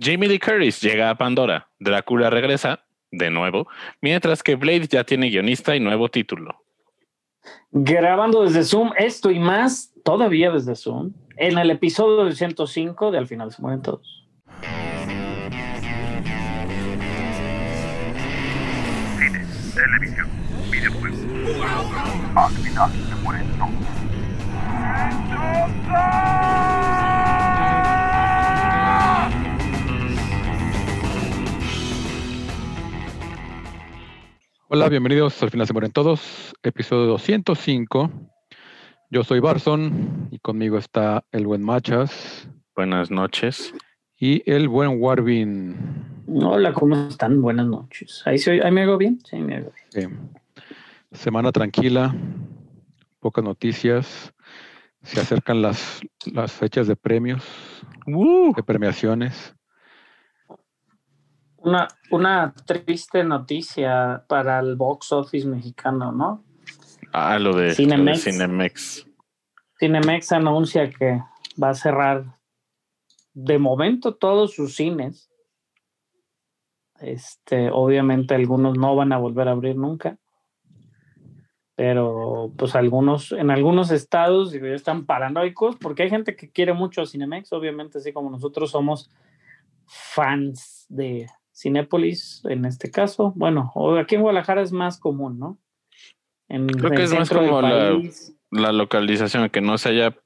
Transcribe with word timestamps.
Jamie 0.00 0.28
Lee 0.28 0.38
Curtis 0.38 0.80
llega 0.80 1.10
a 1.10 1.18
Pandora. 1.18 1.68
Drácula 1.80 2.30
regresa 2.30 2.84
de 3.10 3.30
nuevo, 3.30 3.66
mientras 4.00 4.42
que 4.42 4.54
Blade 4.54 4.86
ya 4.86 5.02
tiene 5.02 5.28
guionista 5.28 5.74
y 5.74 5.80
nuevo 5.80 6.08
título. 6.08 6.62
Grabando 7.72 8.44
desde 8.44 8.62
Zoom, 8.62 8.92
esto 8.96 9.30
y 9.30 9.38
más, 9.38 9.92
todavía 10.04 10.50
desde 10.50 10.76
Zoom, 10.76 11.12
en 11.36 11.58
el 11.58 11.70
episodio 11.70 12.30
105 12.30 13.10
de 13.10 13.18
Al 13.18 13.26
final 13.26 13.50
se 13.52 13.60
mueren 13.60 13.82
todos. 13.82 14.28
Cine, 19.16 19.44
televisión, 19.74 20.28
videojuegos. 20.70 21.18
Al 22.36 22.52
final 22.52 22.92
se 22.92 23.14
mueren 23.16 23.46
todos. 23.58 23.98
Hola, 34.70 34.88
bienvenidos 34.88 35.42
al 35.42 35.50
final 35.50 35.66
se 35.66 35.72
mueren 35.72 35.92
todos, 35.92 36.54
episodio 36.62 37.06
205. 37.06 38.10
Yo 39.10 39.24
soy 39.24 39.40
Barson 39.40 40.28
y 40.30 40.38
conmigo 40.38 40.76
está 40.76 41.24
el 41.32 41.46
buen 41.46 41.62
Machas 41.62 42.48
Buenas 42.76 43.10
noches. 43.10 43.72
y 44.18 44.42
el 44.50 44.68
buen 44.68 45.00
Warvin. 45.00 45.76
Hola, 46.26 46.72
¿cómo 46.74 47.08
están? 47.08 47.40
Buenas 47.40 47.66
noches. 47.66 48.22
¿Ahí, 48.26 48.38
me 48.70 48.82
hago 48.82 48.98
bien? 48.98 49.18
Sí, 49.24 49.36
me 49.36 49.56
hago 49.56 49.72
bien. 49.94 50.10
Eh, 50.10 50.66
semana 51.12 51.50
tranquila, 51.50 52.14
pocas 53.20 53.42
noticias. 53.42 54.34
Se 55.02 55.20
acercan 55.20 55.62
las, 55.62 56.00
las 56.32 56.52
fechas 56.52 56.86
de 56.86 56.96
premios, 56.96 57.42
Uh, 58.06 58.52
de 58.54 58.62
premiaciones. 58.62 59.54
Una, 61.58 61.88
una 62.10 62.54
triste 62.66 63.24
noticia 63.24 64.24
para 64.28 64.60
el 64.60 64.76
box 64.76 65.12
office 65.12 65.46
mexicano, 65.46 66.12
¿no? 66.12 66.44
ah, 67.12 67.38
lo 67.38 67.54
de, 67.56 67.62
lo 67.62 67.68
de 67.68 67.74
Cinemex. 67.74 69.06
Cinemex. 69.78 70.32
Anuncia 70.32 70.90
que 70.90 71.20
va 71.60 71.70
a 71.70 71.74
cerrar 71.74 72.38
de 73.34 73.58
momento 73.58 74.14
todos 74.14 74.54
sus 74.54 74.76
cines. 74.76 75.30
Este, 77.00 77.70
obviamente 77.70 78.34
algunos 78.34 78.76
no 78.76 78.96
van 78.96 79.12
a 79.12 79.18
volver 79.18 79.48
a 79.48 79.52
abrir 79.52 79.76
nunca. 79.76 80.18
Pero 81.76 82.52
pues 82.56 82.74
algunos, 82.74 83.30
en 83.30 83.52
algunos 83.52 83.92
estados 83.92 84.52
están 84.52 85.06
paranoicos 85.06 85.76
porque 85.76 86.02
hay 86.02 86.10
gente 86.10 86.34
que 86.34 86.50
quiere 86.50 86.72
mucho 86.72 87.02
a 87.02 87.06
Cinemex, 87.06 87.52
obviamente 87.52 87.98
así 87.98 88.12
como 88.12 88.30
nosotros 88.30 88.72
somos 88.72 89.12
fans 89.86 90.86
de 90.88 91.28
Cinépolis 91.58 92.42
en 92.44 92.64
este 92.64 92.90
caso. 92.90 93.32
Bueno, 93.36 93.72
o 93.74 93.96
aquí 93.96 94.14
en 94.14 94.22
Guadalajara 94.22 94.62
es 94.62 94.72
más 94.72 94.98
común, 94.98 95.38
¿no? 95.38 95.58
En 96.48 96.66
Creo 96.68 96.92
que 96.92 97.02
es 97.02 97.12
más 97.12 97.28
como 97.28 97.60
la-. 97.60 97.98
La 98.50 98.72
localización, 98.72 99.50
que 99.50 99.60
no 99.60 99.76
se 99.76 99.90
haya. 99.90 100.16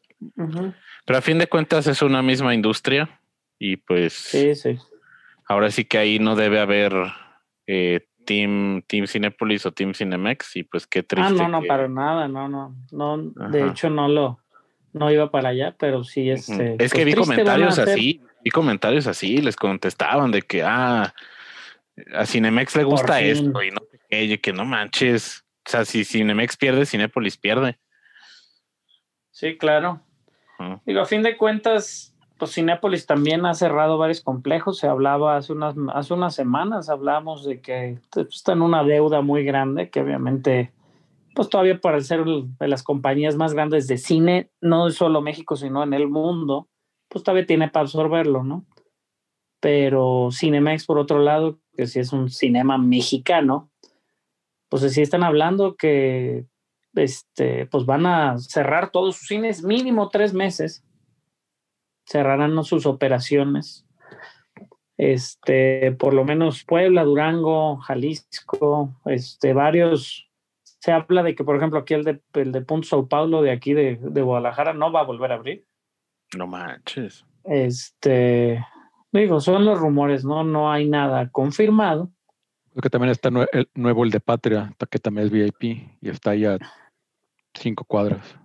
Pero 1.07 1.19
a 1.19 1.23
fin 1.23 1.39
de 1.39 1.49
cuentas 1.49 1.87
es 1.89 2.03
una 2.03 2.23
misma 2.23 2.55
industria 2.55 3.21
y 3.59 3.77
pues 3.79 4.13
Sí, 4.13 4.55
sí. 4.55 4.79
ahora 5.49 5.71
sí 5.73 5.85
que 5.85 5.99
ahí 5.99 6.21
no 6.21 6.37
debe 6.37 6.61
haber 6.61 6.93
eh, 7.67 8.07
Team, 8.25 8.83
Team 8.87 9.09
Cinepolis 9.09 9.67
o 9.67 9.73
Team 9.73 9.95
Cinemex 9.95 10.55
y 10.55 10.63
pues 10.63 10.87
qué 10.87 11.03
triste. 11.03 11.33
Ah, 11.33 11.35
no, 11.35 11.49
no, 11.49 11.61
que- 11.63 11.67
para 11.67 11.89
nada, 11.89 12.29
no, 12.29 12.49
no, 12.49 12.77
no, 12.93 13.19
de 13.51 13.67
hecho 13.67 13.91
no 13.91 14.07
lo, 14.07 14.39
no 14.93 15.11
iba 15.11 15.31
para 15.31 15.51
allá, 15.51 15.75
pero 15.79 16.05
sí, 16.05 16.31
este. 16.31 16.77
Es 16.79 16.93
que 16.93 17.03
pues, 17.03 17.07
vi 17.07 17.15
comentarios 17.15 17.79
así, 17.79 18.23
vi 18.45 18.51
comentarios 18.51 19.07
así, 19.07 19.39
les 19.39 19.57
contestaban 19.57 20.31
de 20.31 20.43
que, 20.43 20.63
ah, 20.63 21.15
a 22.15 22.27
Cinemex 22.27 22.77
le 22.77 22.85
gusta 22.85 23.21
esto 23.21 23.63
y 23.63 23.71
no 23.71 23.81
sé 23.91 24.01
qué, 24.09 24.25
y 24.25 24.39
que 24.39 24.53
no 24.53 24.65
manches. 24.65 25.45
O 25.67 25.71
sea, 25.71 25.85
si 25.85 26.05
Cinemex 26.05 26.57
pierde, 26.57 26.87
Cinépolis 26.87 27.37
pierde. 27.37 27.79
Sí, 29.31 29.57
claro. 29.57 30.01
Ujú. 30.59 30.81
Digo, 30.85 31.01
a 31.01 31.07
fin 31.07 31.23
de 31.23 31.37
cuentas, 31.37 32.15
pues 32.39 32.55
Cinépolis 32.55 33.07
también 33.07 33.47
ha 33.47 33.55
cerrado 33.55 33.99
varios 33.99 34.21
complejos. 34.21 34.79
Se 34.79 34.89
hablaba 34.89 35.37
hace 35.37 35.53
unas, 35.53 35.75
hace 35.95 36.15
unas 36.15 36.35
semanas, 36.35 36.89
hablamos 36.89 37.45
de 37.45 37.61
que 37.61 37.99
pues, 38.11 38.29
está 38.31 38.53
en 38.53 38.63
una 38.63 38.83
deuda 38.83 39.21
muy 39.21 39.45
grande, 39.45 39.91
que 39.91 40.01
obviamente, 40.01 40.73
pues 41.35 41.49
todavía 41.49 41.81
para 41.81 42.01
ser 42.01 42.25
de 42.25 42.69
las 42.69 42.83
compañías 42.83 43.37
más 43.37 43.55
grandes 43.55 43.87
de 43.87 43.99
cine, 43.99 44.51
no 44.61 44.91
solo 44.91 45.23
México, 45.23 45.57
sino 45.57 45.83
en 45.83 45.95
el 45.95 46.09
mundo, 46.09 46.69
pues 47.09 47.25
todavía 47.25 47.47
tiene 47.47 47.69
para 47.69 47.85
absorberlo, 47.85 48.43
¿no? 48.43 48.67
Pero 49.61 50.29
Cinemex, 50.33 50.87
por 50.87 50.99
otro 50.99 51.21
lado, 51.21 51.61
que 51.77 51.87
si 51.87 52.01
es 52.01 52.13
un 52.13 52.31
cinema 52.31 52.79
mexicano, 52.79 53.71
pues 54.69 54.91
sí 54.93 55.03
están 55.03 55.23
hablando 55.23 55.77
que 55.77 56.47
este, 56.95 57.67
pues 57.67 57.87
van 57.87 58.07
a 58.07 58.39
cerrar 58.39 58.91
todos 58.91 59.17
sus 59.17 59.29
cines 59.29 59.63
mínimo 59.63 60.09
tres 60.09 60.35
meses. 60.35 60.85
Cerrarán 62.07 62.63
sus 62.65 62.87
operaciones. 62.87 63.87
Este, 64.99 65.93
por 65.93 66.15
lo 66.15 66.25
menos 66.25 66.65
Puebla, 66.65 67.05
Durango, 67.05 67.79
Jalisco, 67.79 68.95
este, 69.07 69.53
varios. 69.53 70.29
Se 70.83 70.91
habla 70.91 71.23
de 71.23 71.37
que, 71.37 71.45
por 71.45 71.55
ejemplo, 71.55 71.79
aquí 71.79 71.95
el 71.95 72.03
de, 72.03 72.21
el 72.33 72.51
de 72.51 72.61
Punto 72.63 72.89
Sao 72.89 73.07
Paulo, 73.07 73.41
de 73.41 73.53
aquí 73.53 73.73
de, 73.73 74.01
de 74.03 74.21
Guadalajara, 74.23 74.73
no 74.75 74.91
va 74.91 75.01
a 75.01 75.05
volver 75.05 75.31
a 75.31 75.37
abrir. 75.37 75.65
No 76.37 76.49
manches. 76.49 77.25
Este, 77.45 78.65
digo, 79.13 79.41
son 79.41 79.65
los 79.65 79.79
rumores, 79.79 80.25
¿no? 80.25 80.43
No 80.43 80.73
hay 80.73 80.89
nada 80.89 81.29
confirmado. 81.31 82.11
Creo 82.73 82.83
que 82.83 82.91
también 82.91 83.11
está 83.13 83.31
nue- 83.31 83.49
el 83.53 83.71
nuevo 83.75 84.03
el 84.03 84.11
de 84.11 84.19
Patria, 84.19 84.75
que 84.91 84.99
también 84.99 85.27
es 85.27 85.31
VIP 85.33 85.63
y 86.01 86.09
está 86.09 86.31
ahí 86.31 86.47
a 86.47 86.59
cinco 87.55 87.85
cuadras. 87.85 88.37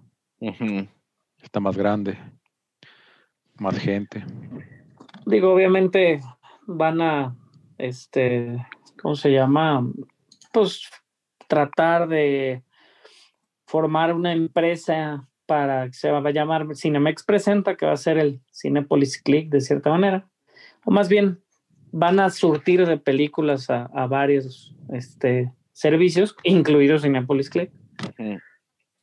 Está 1.42 1.60
más 1.60 1.76
grande, 1.76 2.20
más 3.58 3.80
gente. 3.80 4.24
Digo, 5.26 5.54
obviamente 5.54 6.20
van 6.68 7.02
a, 7.02 7.36
este, 7.80 8.64
¿cómo 9.02 9.16
se 9.16 9.32
llama? 9.32 9.84
Pues 10.52 10.88
tratar 11.48 12.08
de 12.08 12.64
formar 13.66 14.14
una 14.14 14.32
empresa 14.34 15.28
para 15.46 15.88
que 15.88 15.94
se 15.94 16.12
va 16.12 16.20
a 16.20 16.32
llamar 16.32 16.76
Cinemex 16.76 17.24
Presenta, 17.24 17.76
que 17.76 17.86
va 17.86 17.94
a 17.94 17.98
ser 17.98 18.18
el 18.18 18.42
Cinepolis 18.52 19.22
Click 19.22 19.50
de 19.50 19.62
cierta 19.62 19.90
manera. 19.90 20.28
O 20.86 20.92
más 20.92 21.10
bien, 21.10 21.40
van 21.92 22.20
a 22.20 22.30
surtir 22.30 22.86
de 22.86 22.98
películas 22.98 23.70
a, 23.70 23.86
a 23.94 24.08
varios 24.08 24.76
este, 24.90 25.54
servicios, 25.74 26.36
incluidos 26.44 27.04
Cinepolis 27.04 27.50
Click. 27.50 27.72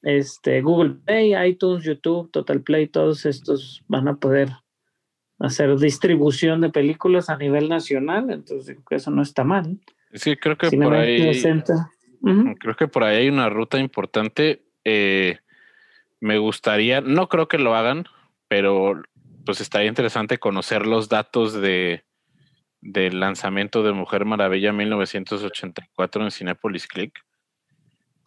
Este, 0.03 0.61
Google 0.61 0.97
Play, 1.05 1.35
iTunes, 1.49 1.85
YouTube, 1.85 2.31
Total 2.31 2.61
Play, 2.61 2.89
todos 2.89 3.25
estos 3.25 3.83
van 3.89 4.07
a 4.09 4.17
poder 4.17 4.51
hacer 5.39 5.77
distribución 5.79 6.61
de 6.61 6.71
películas 6.71 7.31
a 7.31 7.37
nivel 7.37 7.69
nacional, 7.69 8.31
entonces 8.31 8.77
eso 8.91 9.11
no 9.11 9.23
está 9.23 9.45
mal. 9.45 9.79
Es 10.11 10.25
que 10.25 10.37
creo 10.37 10.57
que 10.57 10.67
por 10.67 10.71
Cinemex 10.71 11.03
ahí. 11.03 11.23
presenta. 11.23 11.91
Creo 12.59 12.77
que 12.77 12.89
por 12.89 13.05
ahí 13.05 13.17
hay 13.17 13.29
una 13.29 13.49
ruta 13.51 13.79
importante. 13.79 14.65
Eh, 14.85 15.39
me 16.21 16.39
gustaría, 16.39 17.01
no 17.01 17.29
creo 17.29 17.49
que 17.49 17.59
lo 17.59 17.75
hagan, 17.75 18.07
pero 18.49 19.03
pues 19.45 19.61
estaría 19.61 19.89
interesante 19.89 20.39
conocer 20.39 20.87
los 20.87 21.09
datos 21.09 21.53
de 21.53 22.05
del 22.85 23.19
lanzamiento 23.19 23.83
de 23.83 23.93
Mujer 23.93 24.27
Maravilla 24.27 24.71
1984 24.73 26.23
en 26.23 26.31
Cinepolis 26.31 26.87
Click. 26.87 27.19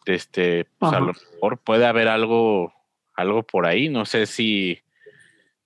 Este, 0.06 0.66
pues 0.80 0.94
a 0.94 1.00
lo 1.00 1.14
mejor 1.14 1.60
puede 1.60 1.86
haber 1.86 2.08
algo, 2.08 2.74
algo 3.14 3.44
por 3.44 3.68
ahí. 3.68 3.88
No 3.88 4.06
sé 4.06 4.26
si, 4.26 4.82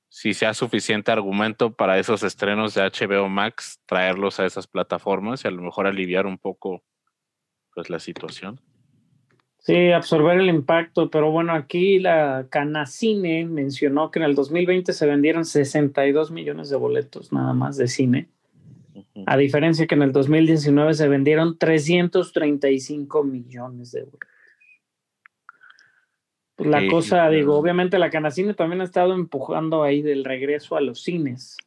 si 0.10 0.34
sea 0.34 0.54
suficiente 0.54 1.10
argumento 1.10 1.74
para 1.74 2.00
esos 2.00 2.22
estrenos 2.24 2.74
de 2.74 2.82
HBO 2.82 3.30
Max, 3.30 3.80
traerlos 3.86 4.42
a 4.42 4.46
esas 4.46 4.68
plataformas 4.68 5.46
y 5.46 5.48
a 5.48 5.52
lo 5.52 5.62
mejor 5.62 5.88
aliviar 5.88 6.26
un 6.26 6.38
poco 6.38 6.84
pues 7.74 7.90
la 7.90 8.00
situación. 8.00 8.60
Sí, 9.60 9.92
absorber 9.92 10.40
el 10.40 10.50
impacto, 10.50 11.12
pero 11.12 11.30
bueno, 11.30 11.54
aquí 11.54 12.00
la 12.00 12.48
Canacine 12.50 13.46
mencionó 13.46 14.10
que 14.10 14.18
en 14.18 14.26
el 14.26 14.34
2020 14.34 14.92
se 14.92 15.06
vendieron 15.06 15.46
62 15.46 16.32
millones 16.32 16.70
de 16.70 16.78
boletos 16.78 17.32
nada 17.32 17.54
más 17.54 17.78
de 17.78 17.88
cine, 17.88 18.28
a 19.28 19.38
diferencia 19.38 19.86
que 19.86 19.94
en 19.94 20.02
el 20.02 20.14
2019 20.14 20.96
se 20.96 21.08
vendieron 21.08 21.60
335 21.60 23.24
millones 23.24 23.92
de 23.92 24.00
euros. 24.00 24.20
Pues 26.56 26.70
la 26.70 26.80
Sí, 26.80 26.88
cosa, 26.90 27.30
digo, 27.30 27.56
obviamente 27.56 28.00
la 28.00 28.10
Canacine 28.10 28.56
también 28.56 28.82
ha 28.82 28.86
estado 28.86 29.14
empujando 29.14 29.84
ahí 29.84 30.02
del 30.02 30.26
regreso 30.26 30.76
a 30.76 30.82
los 30.82 31.04
cines. 31.04 31.58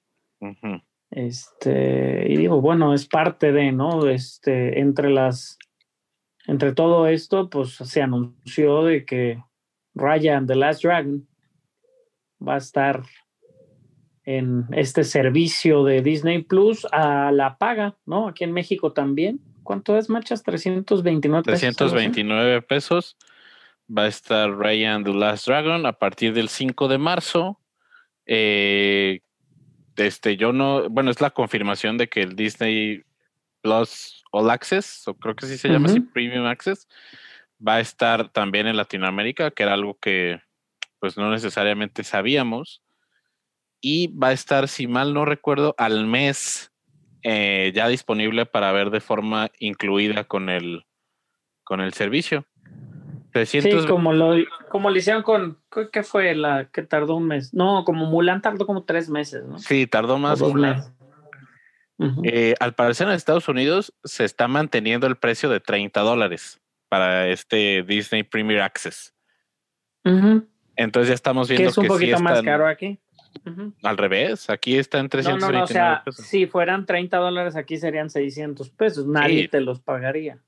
Este, 1.11 2.27
y 2.29 2.37
digo, 2.37 2.61
bueno, 2.61 2.93
es 2.93 3.07
parte 3.07 3.53
de, 3.53 3.71
¿no? 3.71 4.09
Este, 4.09 4.81
entre 4.81 5.11
las, 5.11 5.59
entre 6.47 6.73
todo 6.73 7.07
esto, 7.07 7.49
pues 7.49 7.75
se 7.75 8.03
anunció 8.03 8.85
de 8.85 9.05
que 9.05 9.43
Raya 9.95 10.37
and 10.37 10.49
the 10.49 10.55
Last 10.55 10.83
Dragon 10.83 11.27
va 12.47 12.55
a 12.55 12.59
estar 12.59 13.03
en 14.25 14.67
este 14.73 15.05
servicio 15.05 15.85
de 15.85 16.03
Disney 16.03 16.43
Plus 16.43 16.87
a 16.93 17.31
la 17.31 17.59
paga, 17.59 17.97
¿no? 18.07 18.29
Aquí 18.29 18.45
en 18.45 18.53
México 18.53 18.93
también. 18.93 19.41
¿Cuánto 19.63 19.97
es, 19.97 20.11
Machas? 20.11 20.43
329 20.43 21.45
pesos. 21.45 21.61
329 21.61 22.63
pesos. 22.63 23.17
Va 23.87 24.05
a 24.05 24.09
estar 24.09 24.51
Ryan 24.51 25.05
The 25.05 25.13
Last 25.13 25.47
Dragon 25.47 25.87
a 25.87 25.93
partir 25.93 26.33
del 26.33 26.49
5 26.49 26.89
de 26.89 26.99
marzo. 26.99 27.61
Eh, 28.27 29.21
este, 29.97 30.37
yo 30.37 30.53
no, 30.53 30.89
bueno, 30.89 31.11
es 31.11 31.21
la 31.21 31.31
confirmación 31.31 31.99
de 31.99 32.09
que 32.09 32.23
el 32.23 32.35
Disney 32.35 33.03
Plus 33.61 34.24
All 34.37 34.51
Access, 34.51 35.07
o 35.07 35.15
creo 35.15 35.37
que 35.37 35.47
sí 35.47 35.57
se 35.59 35.69
llama 35.69 35.87
así, 35.87 36.01
Ujú. 36.01 36.11
Premium 36.13 36.47
Access, 36.47 36.89
va 37.67 37.77
a 37.77 37.81
estar 37.81 38.29
también 38.31 38.67
en 38.67 38.77
Latinoamérica, 38.77 39.51
que 39.53 39.63
era 39.63 39.75
algo 39.75 39.97
que 39.99 40.41
pues 40.99 41.17
no 41.17 41.31
necesariamente 41.31 42.03
sabíamos. 42.03 42.83
Y 43.81 44.09
va 44.17 44.29
a 44.29 44.33
estar, 44.33 44.67
si 44.69 44.87
mal 44.87 45.13
no 45.15 45.25
recuerdo, 45.25 45.75
al 45.79 46.07
mes 46.07 46.73
eh, 47.23 47.71
ya 47.75 47.87
disponible 47.89 48.47
para 48.47 48.73
ver 48.73 48.91
de 48.91 49.01
forma 49.01 49.51
incluida 49.59 50.25
con 50.25 50.49
el, 50.49 50.85
con 51.65 51.81
el 51.81 51.93
servicio. 51.93 52.47
300, 53.33 53.83
Sí, 53.83 53.89
como 53.89 54.13
lo, 54.13 54.35
como 54.71 54.91
lo 54.91 54.97
hicieron 54.97 55.23
con, 55.23 55.59
¿qué- 55.71 55.91
¿qué 55.93 56.03
fue 56.03 56.35
la 56.35 56.71
que 56.73 56.83
tardó 56.83 57.17
un 57.17 57.27
mes? 57.27 57.53
No, 57.53 57.85
como 57.85 58.07
Mulan 58.07 58.41
tardó 58.43 58.67
como 58.67 58.85
tres 58.85 59.09
meses, 59.11 59.45
¿no? 59.45 59.59
sí, 59.59 59.87
tardó 59.87 60.19
más. 60.19 60.41
Mulan. 60.41 60.77
meses. 60.79 60.93
Eh, 62.25 62.55
al 62.61 62.75
parecer 62.75 63.07
en 63.07 63.15
Estados 63.15 63.49
Unidos 63.49 63.95
se 64.05 64.25
está 64.25 64.49
manteniendo 64.49 65.07
el 65.07 65.17
precio 65.17 65.49
de 65.49 65.61
30 65.61 66.01
dólares 66.01 66.61
para 66.89 67.29
este 67.29 67.83
Disney 67.85 68.23
Premier 68.25 68.61
Access. 68.63 69.15
Entonces 70.77 71.09
ya 71.09 71.15
estamos 71.15 71.49
Que 71.49 71.55
viendo 71.55 71.71
es 71.71 71.79
un 71.79 71.85
que 71.85 71.89
sí 71.89 71.95
poquito 71.95 72.19
más 72.21 72.43
caro 72.43 72.67
aquí. 72.67 72.99
Al 73.83 73.97
revés. 73.99 74.49
Aquí 74.51 74.77
está 74.77 74.99
en 74.99 75.05
No, 75.05 75.09
329 75.11 75.53
no, 75.53 75.59
no, 75.59 75.65
o 75.65 75.67
sea, 75.67 76.03
pesos. 76.05 76.25
si 76.27 76.47
fueran 76.47 76.87
30 76.87 77.17
dólares 77.19 77.57
aquí 77.57 77.77
serían 77.79 78.09
600 78.11 78.71
pesos, 78.71 79.07
nadie 79.07 79.43
Sí. 79.43 79.49
te 79.49 79.61
los 79.61 79.81
pagaría. 79.81 80.39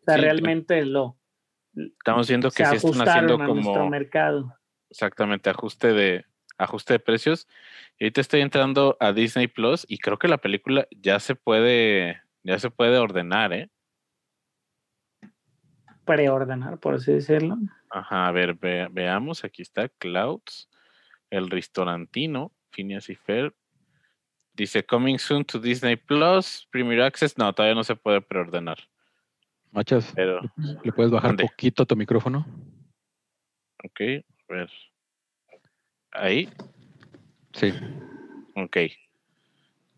O 0.00 0.04
sea, 0.04 0.14
Sí, 0.16 0.20
realmente 0.20 0.84
lo 0.84 1.16
Estamos 1.74 2.28
viendo 2.28 2.50
que 2.50 2.64
se 2.66 2.78
sí 2.80 2.86
están 2.88 3.08
haciendo 3.08 3.38
como 3.38 3.88
mercado. 3.88 4.58
exactamente 4.90 5.48
ajuste 5.50 5.92
de 5.94 6.26
ajuste 6.64 6.94
de 6.94 6.98
precios. 6.98 7.46
Y 7.98 8.04
ahorita 8.04 8.20
estoy 8.20 8.40
entrando 8.40 8.96
a 9.00 9.12
Disney 9.12 9.46
Plus 9.48 9.84
y 9.88 9.98
creo 9.98 10.18
que 10.18 10.28
la 10.28 10.38
película 10.38 10.86
ya 10.90 11.18
se 11.20 11.34
puede 11.34 12.20
ya 12.44 12.58
se 12.58 12.70
puede 12.70 12.98
ordenar, 12.98 13.52
¿eh? 13.52 13.70
Preordenar, 16.04 16.78
por 16.78 16.94
así 16.94 17.12
decirlo. 17.12 17.56
Ajá, 17.90 18.26
a 18.26 18.32
ver, 18.32 18.54
ve- 18.54 18.88
veamos, 18.90 19.44
aquí 19.44 19.62
está 19.62 19.88
Clouds, 19.88 20.68
el 21.30 21.48
restaurantino, 21.50 22.52
Phineas 22.70 23.08
y 23.10 23.14
Ferb. 23.14 23.54
Dice 24.54 24.84
Coming 24.84 25.18
soon 25.18 25.44
to 25.44 25.58
Disney 25.58 25.96
Plus, 25.96 26.66
Premier 26.70 27.02
Access. 27.02 27.38
No, 27.38 27.52
todavía 27.54 27.74
no 27.74 27.84
se 27.84 27.94
puede 27.96 28.20
preordenar, 28.20 28.78
Machas, 29.70 30.12
pero 30.14 30.40
¿le 30.82 30.92
puedes 30.92 31.12
bajar 31.12 31.30
Mande. 31.30 31.44
poquito 31.44 31.86
tu 31.86 31.94
micrófono? 31.96 32.44
ok, 33.84 34.00
a 34.48 34.52
ver. 34.52 34.70
Ahí, 36.12 36.48
Sí. 37.54 37.72
ok. 38.56 38.76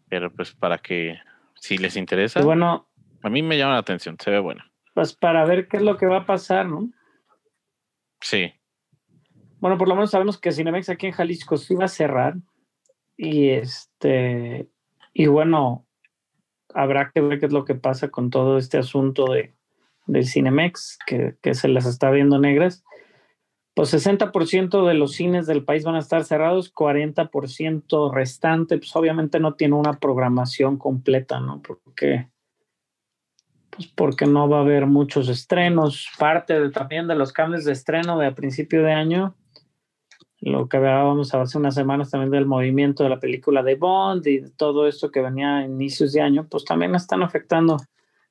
Pero 0.09 0.33
pues 0.33 0.53
para 0.53 0.79
que, 0.79 1.19
si 1.55 1.79
les 1.79 1.97
interesa, 1.97 2.41
Y 2.41 2.45
bueno, 2.45 2.89
a 3.23 3.29
mí 3.31 3.43
me 3.43 3.57
llama 3.59 3.73
la 3.75 3.79
atención, 3.81 4.17
se 4.21 4.31
ve 4.31 4.39
buena. 4.39 4.71
pues 4.95 5.13
para 5.13 5.45
ver 5.45 5.67
qué 5.69 5.79
es 5.79 5.83
lo 5.83 5.97
que 5.97 6.07
va 6.07 6.19
a 6.19 6.27
pasar, 6.27 6.67
¿no? 6.67 6.89
Sí, 8.21 8.53
Bueno, 9.59 9.77
por 9.79 9.89
lo 9.89 9.95
menos 9.95 10.11
sabemos 10.11 10.39
que 10.39 10.53
Cinemex 10.53 10.89
aquí 10.91 11.07
en 11.07 11.13
Jalisco 11.13 11.57
sí 11.57 11.75
va 11.75 11.87
a 11.87 11.89
cerrar. 11.89 12.35
Y 13.17 13.49
este, 13.51 14.69
y 15.15 15.27
bueno, 15.27 15.87
habrá 16.75 17.11
que 17.13 17.21
ver 17.23 17.41
qué 17.41 17.47
es 17.47 17.53
lo 17.53 17.65
que 17.65 17.75
pasa 17.75 18.09
con 18.11 18.29
todo 18.31 18.59
este 18.59 18.77
asunto 18.79 19.25
de, 19.33 19.55
de 20.07 20.23
Cinemex, 20.25 20.99
que, 21.07 21.37
que 21.41 21.55
se 21.55 21.69
las 21.69 21.87
está 21.87 22.11
viendo 22.11 22.39
negras. 22.39 22.85
Pues 23.75 23.93
60% 23.93 24.87
de 24.87 24.95
los 24.95 25.13
cines 25.13 25.47
del 25.49 25.65
país 25.65 25.85
van 25.85 25.97
a 25.97 25.99
estar 25.99 26.23
cerrados, 26.25 26.73
40% 26.73 28.13
restante, 28.13 28.79
pues 28.79 28.95
obviamente 28.95 29.41
no 29.41 29.55
tiene 29.55 29.75
una 29.75 29.95
programación 29.95 30.79
completa, 30.79 31.41
¿no? 31.41 31.61
Porque, 31.61 32.29
pues 33.71 33.89
porque 33.89 34.27
no 34.27 34.49
va 34.49 34.59
a 34.59 34.61
haber 34.61 34.87
muchos 34.87 35.29
estrenos. 35.29 36.09
Parte 36.19 36.61
de- 36.61 36.71
también 36.71 37.09
de 37.09 37.17
los 37.17 37.33
cambios 37.33 37.65
de 37.65 37.73
estreno 37.73 38.17
de 38.17 38.29
a 38.29 38.35
principio 38.37 38.85
de 38.85 38.93
año, 38.93 39.35
lo 40.41 40.69
que 40.69 40.77
hablábamos 40.77 41.35
hace 41.35 41.59
unas 41.59 41.75
semanas 41.75 42.11
también 42.11 42.31
del 42.31 42.47
movimiento 42.47 43.03
de 43.03 43.09
la 43.09 43.19
película 43.19 43.63
de 43.65 43.75
Bond 43.75 44.27
y 44.27 44.51
todo 44.53 44.87
esto 44.87 45.11
que 45.11 45.21
venía 45.21 45.57
a 45.57 45.65
inicios 45.65 46.13
de 46.13 46.21
año, 46.21 46.47
pues 46.49 46.65
también 46.65 46.95
están 46.95 47.23
afectando, 47.25 47.79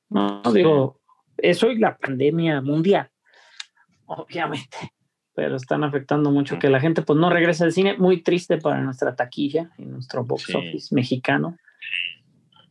no 0.10 0.42
digo, 0.54 1.02
eso 1.36 1.70
y 1.72 1.80
la 1.80 1.98
pandemia 1.98 2.62
mundial, 2.62 3.10
obviamente, 4.06 4.93
pero 5.36 5.56
están 5.56 5.84
afectando 5.84 6.30
mucho 6.32 6.60
que 6.60 6.70
la 6.70 6.80
gente 6.80 7.02
pues 7.02 7.18
no 7.20 7.30
regrese 7.30 7.64
al 7.64 7.72
cine, 7.72 7.98
muy 7.98 8.22
triste 8.22 8.58
para 8.58 8.82
nuestra 8.82 9.16
taquilla 9.16 9.72
y 9.78 9.84
nuestro 9.86 10.24
box 10.24 10.44
Sí. 10.48 10.54
office 10.56 10.94
mexicano, 10.96 11.58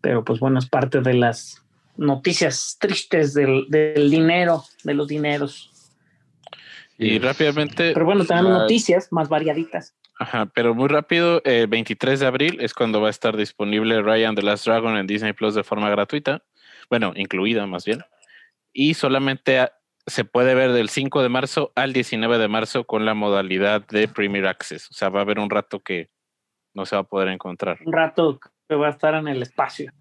pero 0.00 0.24
pues 0.24 0.40
bueno, 0.40 0.58
es 0.58 0.66
parte 0.68 1.00
de 1.00 1.14
las 1.14 1.64
noticias 1.96 2.76
tristes 2.80 3.34
del, 3.34 3.66
del 3.68 4.10
dinero, 4.10 4.64
de 4.84 4.94
los 4.94 5.08
dineros. 5.08 5.68
y 6.98 7.18
rápidamente. 7.18 7.92
Pero 7.94 8.04
bueno, 8.06 8.24
tenemos 8.24 8.52
la- 8.52 8.58
noticias 8.60 9.08
más 9.10 9.28
variaditas. 9.28 9.94
Ajá, 10.20 10.46
pero 10.54 10.72
muy 10.74 10.86
rápido, 10.88 11.42
el 11.44 11.66
23 11.66 12.20
de 12.20 12.26
abril 12.26 12.58
es 12.60 12.74
cuando 12.74 13.00
va 13.00 13.08
a 13.08 13.10
estar 13.10 13.36
disponible 13.36 14.00
Ryan 14.02 14.36
the 14.36 14.42
Last 14.42 14.66
Dragon 14.66 14.96
en 14.96 15.06
Disney 15.08 15.32
Plus 15.32 15.54
de 15.54 15.64
forma 15.64 15.90
gratuita. 15.90 16.44
Bueno, 16.88 17.12
incluida 17.16 17.66
más 17.66 17.84
bien. 17.84 18.02
Y 18.72 18.94
solamente 18.94 19.68
se 20.06 20.24
puede 20.24 20.54
ver 20.54 20.72
del 20.72 20.88
5 20.88 21.22
de 21.22 21.28
marzo 21.28 21.72
al 21.74 21.92
19 21.92 22.38
de 22.38 22.48
marzo 22.48 22.84
con 22.84 23.04
la 23.04 23.14
modalidad 23.14 23.86
de 23.86 24.08
Premier 24.08 24.46
Access. 24.46 24.90
O 24.90 24.94
sea, 24.94 25.08
va 25.08 25.20
a 25.20 25.22
haber 25.22 25.38
un 25.38 25.50
rato 25.50 25.80
que 25.80 26.10
no 26.74 26.86
se 26.86 26.96
va 26.96 27.02
a 27.02 27.04
poder 27.04 27.28
encontrar. 27.28 27.78
un 27.84 27.92
rato 27.92 28.40
que 28.68 28.74
va 28.74 28.88
a 28.88 28.90
estar 28.90 29.14
en 29.14 29.28
el 29.28 29.42
espacio. 29.42 29.92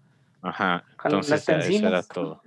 Ajá, 0.42 0.84
Ojalá 0.98 1.16
entonces 1.16 1.48
eso 1.48 1.86
era 1.86 2.02
todo. 2.02 2.42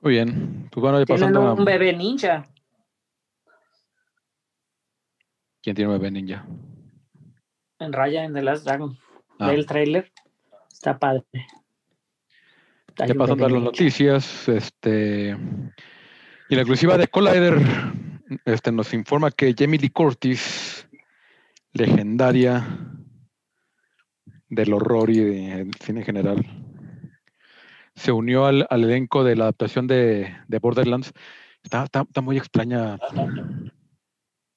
Muy 0.00 0.12
bien. 0.12 0.68
Pues 0.70 0.82
bueno, 0.82 1.04
Tienen 1.04 1.36
un 1.36 1.64
bebé 1.64 1.92
ninja. 1.92 2.44
¿Quién 5.62 5.76
tiene 5.76 5.90
un 5.90 5.98
bebé 5.98 6.10
ninja? 6.10 6.46
en 7.78 7.92
Raya 7.92 8.24
en 8.24 8.32
The 8.32 8.42
Last 8.42 8.64
Dragon. 8.64 8.96
Ah. 9.38 9.48
Ve 9.48 9.54
el 9.54 9.66
trailer. 9.66 10.12
Está 10.72 10.98
padre. 10.98 11.24
Hay 12.98 13.08
Ya 13.08 13.14
pasando 13.14 13.46
a 13.46 13.48
las 13.48 13.62
noticias, 13.62 14.48
este 14.48 15.36
y 16.48 16.54
la 16.54 16.60
exclusiva 16.60 16.96
de 16.96 17.08
Collider 17.08 17.58
este, 18.44 18.70
nos 18.70 18.92
informa 18.94 19.30
que 19.30 19.54
Jamie 19.58 19.78
Lee 19.80 19.90
Curtis, 19.90 20.86
legendaria 21.72 22.64
del 24.48 24.72
horror 24.74 25.10
y 25.10 25.18
del 25.20 25.70
cine 25.82 26.00
en 26.00 26.06
general, 26.06 26.46
se 27.96 28.12
unió 28.12 28.46
al, 28.46 28.66
al 28.70 28.84
elenco 28.84 29.24
de 29.24 29.36
la 29.36 29.44
adaptación 29.44 29.86
de, 29.86 30.36
de 30.46 30.58
Borderlands. 30.58 31.12
Está, 31.62 31.84
está- 31.84 32.02
está 32.02 32.20
muy 32.20 32.36
extraña 32.36 32.98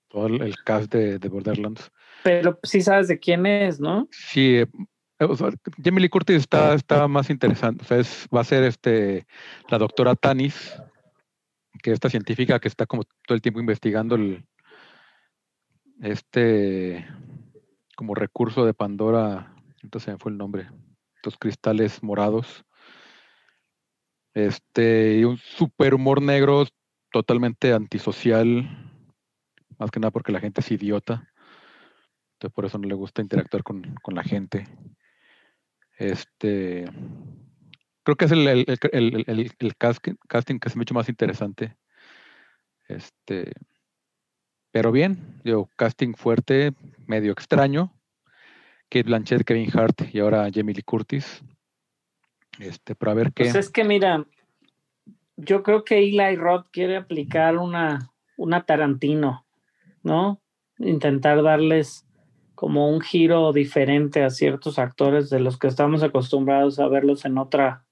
todo 0.09 0.27
el, 0.27 0.41
el 0.41 0.55
cast 0.63 0.91
de, 0.93 1.17
de 1.19 1.29
Borderlands. 1.29 1.89
Pero 2.23 2.59
sí 2.63 2.81
sabes 2.81 3.07
de 3.07 3.17
quién 3.19 3.45
es, 3.45 3.79
¿no? 3.79 4.07
Sí, 4.11 4.63
o 5.19 5.35
sea, 5.35 5.49
Jamie 5.83 6.01
Lee 6.01 6.09
Curtis 6.09 6.37
está, 6.37 6.73
está 6.73 7.07
más 7.07 7.29
interesante. 7.29 7.83
O 7.83 7.87
sea, 7.87 7.97
es- 7.97 8.27
va 8.35 8.41
a 8.41 8.45
ser 8.45 8.63
este, 8.63 9.25
la 9.69 9.77
doctora 9.77 10.15
Tanis, 10.15 10.79
que 11.81 11.91
es 11.91 11.95
esta 11.95 12.09
científica 12.09 12.59
que 12.59 12.67
está 12.67 12.85
como 12.85 13.03
todo 13.03 13.35
el 13.35 13.41
tiempo 13.41 13.59
investigando 13.59 14.15
el, 14.15 14.45
este 16.01 17.07
como 17.95 18.13
recurso 18.15 18.65
de 18.65 18.73
Pandora. 18.73 19.55
Entonces 19.81 20.13
me 20.13 20.19
fue 20.19 20.31
el 20.31 20.37
nombre. 20.37 20.69
Estos 21.15 21.37
cristales 21.37 22.03
morados. 22.03 22.63
Este, 24.33 25.17
y 25.17 25.23
un 25.23 25.37
super 25.37 25.95
humor 25.95 26.21
negro 26.21 26.65
totalmente 27.11 27.73
antisocial. 27.73 28.69
Más 29.79 29.89
que 29.89 29.99
nada 29.99 30.11
porque 30.11 30.31
la 30.31 30.39
gente 30.39 30.61
es 30.61 30.71
idiota. 30.71 31.27
Entonces 32.33 32.53
por 32.53 32.65
eso 32.65 32.77
no 32.77 32.87
le 32.87 32.93
gusta 32.93 33.23
interactuar 33.23 33.63
con, 33.63 33.95
con 34.03 34.13
la 34.13 34.23
gente. 34.23 34.67
Este 35.97 36.85
creo 38.03 38.15
que 38.15 38.25
es 38.25 38.31
el, 38.31 38.47
el, 38.47 38.65
el- 38.91 39.51
el- 39.59 39.75
casting, 39.77 40.13
casting 40.29 40.59
que 40.59 40.69
se 40.69 40.77
me 40.77 40.81
ha 40.81 40.83
hecho 40.83 40.93
más 40.93 41.09
interesante. 41.09 41.75
Este, 42.87 43.51
pero 44.71 44.93
bien, 44.93 45.41
digo, 45.43 45.69
casting 45.75 46.13
fuerte, 46.13 46.73
medio 47.05 47.33
extraño. 47.33 47.93
Kate 48.89 49.03
Blanchett, 49.03 49.43
Kevin 49.43 49.69
Hart 49.77 50.03
y 50.13 50.19
ahora 50.19 50.49
Jamie 50.53 50.73
Lee 50.73 50.83
Curtis. 50.83 51.43
Este, 52.59 52.95
para 52.95 53.13
ver 53.13 53.33
qué. 53.33 53.43
Pues 53.43 53.55
es 53.55 53.69
que 53.69 53.83
mira, 53.83 54.25
yo 55.35 55.61
creo 55.61 55.83
que 55.83 55.97
Eli 55.99 56.37
Roth 56.37 56.67
quiere 56.71 56.95
aplicar 56.95 57.57
una, 57.57 58.11
una 58.37 58.65
Tarantino, 58.65 59.45
¿no? 60.01 60.41
Intentar 60.79 61.43
darles 61.43 62.06
como 62.57 62.89
un 62.89 63.01
giro 63.01 63.53
diferente 63.53 64.23
a 64.23 64.31
ciertos 64.31 64.79
actores 64.79 65.29
de 65.29 65.39
los 65.39 65.59
que 65.59 65.67
estamos 65.67 66.01
acostumbrados 66.01 66.79
a 66.79 66.87
verlos 66.87 67.23
en 67.23 67.37
otra, 67.37 67.85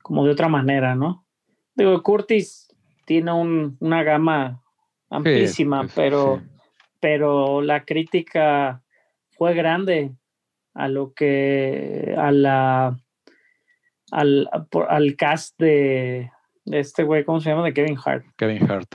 como 0.00 0.24
de 0.24 0.30
otra 0.30 0.48
manera, 0.48 0.94
¿no? 0.94 1.26
Digo, 1.74 2.02
Curtis 2.02 2.74
tiene 3.04 3.34
un, 3.34 3.76
una 3.80 4.02
gama 4.02 4.62
amplísima, 5.10 5.86
pero, 5.94 6.38
sí. 6.38 6.48
pero 7.00 7.60
la 7.60 7.84
crítica 7.84 8.82
fue 9.32 9.52
grande 9.52 10.12
a 10.72 10.88
lo 10.88 11.12
que, 11.12 12.14
a 12.16 12.32
la, 12.32 12.98
al, 14.10 14.48
al 14.88 15.16
cast 15.16 15.58
de, 15.58 16.32
de 16.64 16.78
este 16.78 17.02
güey, 17.02 17.26
¿cómo 17.26 17.40
se 17.42 17.50
llama? 17.50 17.64
De 17.64 17.74
Kevin 17.74 17.98
Hart. 18.02 18.24
Kevin 18.38 18.70
Hart. 18.70 18.94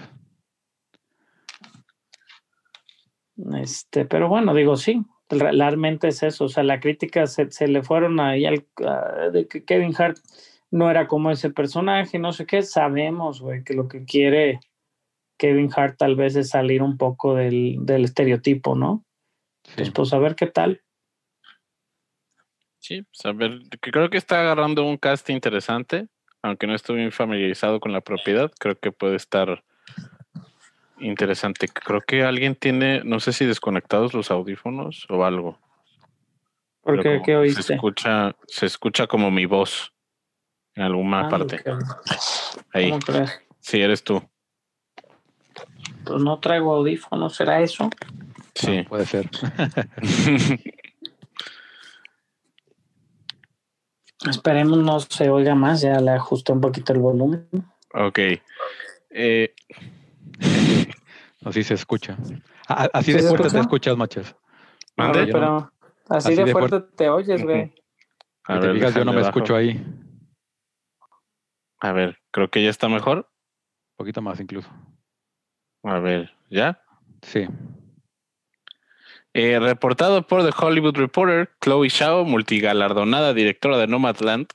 Este, 3.61 4.05
pero 4.05 4.29
bueno, 4.29 4.53
digo, 4.53 4.75
sí, 4.77 5.03
re- 5.29 5.51
realmente 5.51 6.07
es 6.07 6.23
eso. 6.23 6.45
O 6.45 6.49
sea, 6.49 6.63
la 6.63 6.79
crítica 6.79 7.27
se, 7.27 7.51
se 7.51 7.67
le 7.67 7.83
fueron 7.83 8.19
ahí 8.19 8.45
al 8.45 8.65
a- 8.85 9.29
de 9.29 9.47
que 9.47 9.63
Kevin 9.63 9.93
Hart 9.97 10.17
no 10.71 10.89
era 10.89 11.07
como 11.07 11.31
ese 11.31 11.49
personaje, 11.49 12.19
no 12.19 12.33
sé 12.33 12.45
qué. 12.45 12.61
Sabemos, 12.61 13.41
güey, 13.41 13.63
que 13.63 13.73
lo 13.73 13.87
que 13.87 14.03
quiere 14.05 14.59
Kevin 15.37 15.69
Hart 15.75 15.97
tal 15.97 16.15
vez 16.15 16.35
es 16.35 16.49
salir 16.49 16.81
un 16.81 16.97
poco 16.97 17.35
del, 17.35 17.77
del 17.81 18.05
estereotipo, 18.05 18.75
¿no? 18.75 19.05
Sí. 19.63 19.71
Entonces, 19.71 19.93
pues 19.93 20.13
a 20.13 20.19
ver 20.19 20.35
qué 20.35 20.47
tal. 20.47 20.81
Sí, 22.79 23.01
pues 23.03 23.25
a 23.25 23.33
ver, 23.33 23.59
creo 23.81 24.09
que 24.09 24.17
está 24.17 24.39
agarrando 24.39 24.85
un 24.85 24.97
cast 24.97 25.29
interesante, 25.29 26.07
aunque 26.41 26.67
no 26.67 26.73
estoy 26.75 27.01
muy 27.01 27.11
familiarizado 27.11 27.79
con 27.79 27.91
la 27.91 28.01
propiedad, 28.01 28.51
creo 28.59 28.79
que 28.79 28.91
puede 28.91 29.15
estar 29.17 29.63
interesante. 30.99 31.67
Creo 31.67 32.01
que 32.01 32.23
alguien 32.23 32.55
tiene, 32.55 33.01
no 33.03 33.19
sé 33.19 33.33
si 33.33 33.45
desconectados 33.45 34.13
los 34.13 34.31
audífonos 34.31 35.05
o 35.09 35.23
algo. 35.25 35.59
Porque, 36.81 37.21
¿qué 37.25 37.31
Se 37.31 37.37
oíste? 37.37 37.73
escucha, 37.75 38.35
se 38.47 38.65
escucha 38.65 39.07
como 39.07 39.29
mi 39.31 39.45
voz 39.45 39.93
en 40.75 40.83
alguna 40.83 41.27
Ah, 41.27 41.29
parte. 41.29 41.61
Ahí, 42.73 42.89
¿Cómo 42.91 43.01
crees? 43.01 43.41
sí, 43.59 43.81
eres 43.81 44.03
tú. 44.03 44.21
Pues 46.05 46.21
no 46.21 46.39
traigo 46.39 46.73
audífonos, 46.75 47.35
¿será 47.35 47.59
eso? 47.61 47.89
Sí. 48.55 48.83
Puede 48.83 49.05
ser. 49.05 49.29
Esperemos 54.27 54.79
no 54.79 54.99
se 54.99 55.29
oiga 55.29 55.53
más, 55.55 55.81
ya 55.81 55.99
le 55.99 56.11
ajusté 56.11 56.51
un 56.51 56.61
poquito 56.61 56.91
el 56.93 56.99
volumen. 56.99 57.47
ok. 57.93 58.19
Eh, 59.09 59.53
Así 61.43 61.63
se 61.63 61.75
escucha. 61.75 62.17
Así 62.67 63.11
¿Sí 63.11 63.17
de 63.17 63.23
fuerte 63.29 63.49
te 63.49 63.59
escucha? 63.59 63.61
escuchas, 63.61 63.97
machas. 63.97 64.35
A 64.97 65.03
¿Mande? 65.03 65.19
ver, 65.19 65.31
pero 65.31 65.71
así, 66.09 66.27
así 66.29 66.35
de 66.35 66.45
de 66.45 66.51
fuerte 66.51 66.81
te 66.95 67.09
oyes, 67.09 67.43
güey. 67.43 67.73
a 68.45 68.55
Si 68.55 68.59
te 68.61 68.67
ver, 68.67 68.75
fijas, 68.75 68.95
yo 68.95 69.05
no 69.05 69.11
me 69.11 69.21
bajo. 69.21 69.27
escucho 69.29 69.55
ahí. 69.55 69.71
Un 69.71 70.17
A 71.79 71.91
ver, 71.91 72.17
creo 72.31 72.49
que 72.49 72.63
ya 72.63 72.69
está 72.69 72.89
mejor. 72.89 73.29
poquito 73.95 74.21
más 74.21 74.39
incluso. 74.39 74.69
A 75.83 75.99
ver, 75.99 76.31
¿ya? 76.49 76.81
Sí. 77.21 77.47
Eh, 79.39 79.59
reportado 79.59 80.25
por 80.25 80.43
The 80.43 80.49
Hollywood 80.59 80.97
Reporter, 80.97 81.51
Chloe 81.61 81.91
Zhao, 81.91 82.25
multigalardonada 82.25 83.35
directora 83.35 83.77
de 83.77 83.85
Nomadland, 83.85 84.47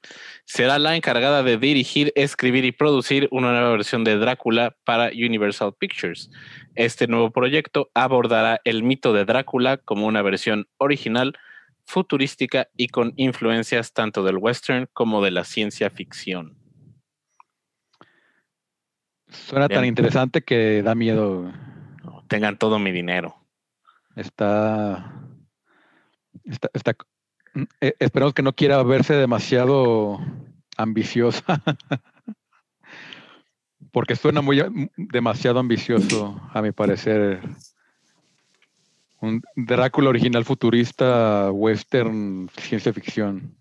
será 0.45 0.81
la 0.81 0.97
encargada 0.97 1.45
de 1.45 1.57
dirigir, 1.57 2.13
escribir 2.17 2.65
y 2.65 2.73
producir 2.73 3.29
una 3.31 3.53
nueva 3.53 3.71
versión 3.71 4.03
de 4.03 4.19
Drácula 4.19 4.75
para 4.83 5.11
Universal 5.11 5.73
Pictures. 5.79 6.33
Este 6.75 7.07
nuevo 7.07 7.31
proyecto 7.31 7.93
abordará 7.95 8.61
el 8.65 8.83
mito 8.83 9.13
de 9.13 9.25
Drácula 9.25 9.77
como 9.77 10.09
una 10.09 10.21
versión 10.21 10.67
original, 10.79 11.39
futurística 11.85 12.67
y 12.77 12.89
con 12.89 13.13
influencias 13.15 13.93
tanto 13.93 14.25
del 14.25 14.39
western 14.39 14.89
como 14.93 15.23
de 15.23 15.31
la 15.31 15.45
ciencia 15.45 15.91
ficción. 15.91 16.57
Suena 19.29 19.69
tan 19.69 19.85
interesante 19.85 20.43
que 20.43 20.83
da 20.83 20.97
miedo. 20.97 21.53
Tengan 22.27 22.59
todo 22.59 22.81
mi 22.81 22.91
dinero. 22.91 23.42
Está. 24.17 25.13
Está. 26.45 26.69
está- 26.73 26.97
eh, 27.81 27.95
esperemos 27.99 28.35
que 28.35 28.43
no 28.43 28.53
quiera 28.55 28.83
verse 28.83 29.15
demasiado 29.15 30.19
ambiciosa. 30.77 31.45
Porque 33.93 34.17
suena 34.17 34.41
muy 34.41 34.61
am- 34.61 34.89
demasiado 34.97 35.59
ambicioso, 35.59 36.41
a 36.53 36.63
mi 36.63 36.73
parecer. 36.73 37.41
Un 39.21 39.43
Drácula 39.55 40.09
original 40.09 40.45
futurista, 40.45 41.51
western, 41.53 42.49
ciencia 42.57 42.93
ficción. 42.93 43.55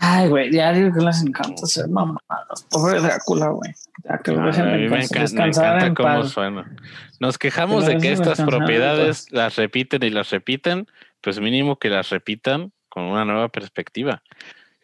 Ay, 0.00 0.28
güey, 0.28 0.52
ya 0.52 0.72
digo 0.72 0.92
que 0.92 1.00
les 1.04 1.22
encanta 1.22 1.66
ser 1.66 1.88
mamadas. 1.88 2.66
Pobre 2.70 3.00
Drácula, 3.00 3.48
güey. 3.48 3.72
Ya 4.04 4.18
que 4.18 4.32
lo 4.32 4.42
A 4.42 4.46
dejen 4.46 4.66
mí 4.66 4.88
me, 4.88 5.02
encanta, 5.04 5.14
me 5.14 5.20
descansar 5.22 5.64
encanta 5.76 5.86
en 5.86 5.94
cómo 5.94 6.20
paz. 6.22 6.30
suena. 6.30 6.76
Nos 7.20 7.38
quejamos 7.38 7.86
de 7.86 7.98
que 7.98 8.12
estas 8.12 8.40
propiedades 8.42 9.30
las 9.32 9.56
repiten 9.56 10.02
y 10.02 10.10
las 10.10 10.30
repiten, 10.30 10.86
pues 11.20 11.40
mínimo 11.40 11.78
que 11.78 11.88
las 11.88 12.10
repitan 12.10 12.72
con 12.88 13.04
una 13.04 13.24
nueva 13.24 13.48
perspectiva. 13.48 14.22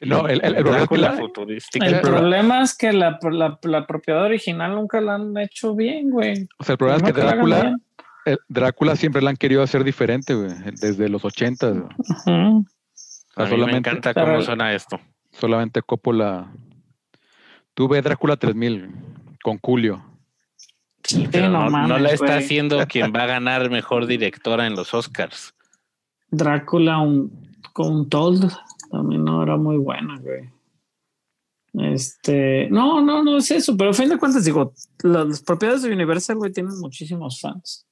No, 0.01 0.27
el, 0.29 0.41
el- 0.43 0.55
el 0.57 0.63
problema 0.65 0.79
es 0.85 0.89
que 0.89 0.97
Drácula 0.97 1.11
la- 1.13 1.17
futurística. 1.19 1.87
El 1.87 2.01
problema- 2.01 2.63
es 2.63 2.75
que 2.79 2.93
la, 2.93 3.19
la, 3.31 3.59
la 3.63 3.87
propiedad 3.87 4.23
original 4.25 4.75
nunca 4.75 5.01
la 5.03 5.17
han 5.17 5.37
hecho 5.37 5.75
bien, 5.75 6.09
güey. 6.11 6.49
o 6.59 6.65
sea, 6.65 6.73
el 6.75 6.79
problema 6.79 7.07
es 7.09 7.13
que 7.15 7.21
Drácula, 7.21 7.77
Drácula 8.49 8.97
siempre 8.97 9.21
la 9.21 9.31
han 9.31 9.37
querido 9.37 9.63
hacer 9.63 9.85
diferente, 9.85 10.35
güey, 10.35 10.51
desde 10.81 11.09
los 11.11 11.25
80. 11.25 11.69
güey. 11.71 11.83
Ujú. 12.27 12.65
A 13.37 13.45
mí 13.45 13.51
me 13.51 13.57
solamente- 13.57 13.91
encanta 13.91 14.15
Pero- 14.15 14.27
cómo 14.27 14.43
suena 14.43 14.75
esto. 14.75 15.01
Solamente 15.33 15.83
Coppola. 15.83 16.53
Tuve 17.75 18.03
Drácula 18.03 18.37
3000 18.37 18.91
con 19.43 19.59
Julio. 19.59 20.05
Sí, 21.05 21.29
pero 21.31 21.49
no 21.49 21.61
no, 21.61 21.65
no 21.65 21.71
mames, 21.71 22.03
la 22.03 22.11
está 22.11 22.27
güey. 22.27 22.39
haciendo 22.39 22.87
quien 22.87 23.13
va 23.15 23.23
a 23.23 23.27
ganar 23.27 23.71
mejor 23.71 24.07
directora 24.07 24.67
en 24.67 24.75
los 24.77 24.93
Oscars. 24.93 25.55
Drácula 26.31 26.99
un, 26.99 27.49
con 27.73 28.09
Told 28.09 28.53
también 28.91 29.25
no 29.25 29.43
era 29.43 29.57
muy 29.57 29.77
buena, 29.79 30.19
güey. 30.19 30.51
Este, 31.93 32.69
no, 32.71 33.01
no, 33.01 33.23
no 33.23 33.37
es 33.39 33.51
eso, 33.53 33.77
pero 33.77 33.91
a 33.91 33.95
fin 33.95 34.09
de 34.09 34.19
cuentas, 34.19 34.45
digo, 34.45 34.75
las, 35.03 35.27
las 35.29 35.41
propiedades 35.43 35.83
de 35.83 35.93
Universal, 35.93 36.37
güey, 36.37 36.53
tienen 36.53 36.79
muchísimos 36.81 37.41
fans. 37.41 37.87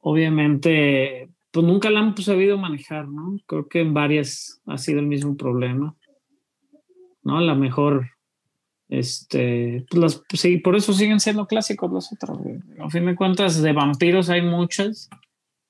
Obviamente, 0.00 1.30
pues 1.50 1.66
nunca 1.66 1.90
la 1.90 2.00
han 2.00 2.16
sabido 2.16 2.58
manejar, 2.58 3.08
¿no? 3.08 3.36
Creo 3.46 3.68
que 3.68 3.80
en 3.80 3.94
varias 3.94 4.60
ha 4.66 4.78
sido 4.78 5.00
el 5.00 5.06
mismo 5.06 5.36
problema. 5.36 5.94
¿No? 7.22 7.40
La 7.40 7.54
mejor, 7.54 8.10
este, 8.88 9.84
pues 9.90 10.00
las, 10.00 10.22
pues 10.28 10.40
sí, 10.40 10.58
por 10.58 10.76
eso 10.76 10.92
siguen 10.92 11.20
siendo 11.20 11.46
clásicos 11.46 11.90
los 11.90 12.12
otros. 12.12 12.38
A 12.80 12.88
fin 12.90 13.06
de 13.06 13.16
cuentas, 13.16 13.60
de 13.60 13.72
vampiros 13.72 14.30
hay 14.30 14.42
muchas 14.42 15.10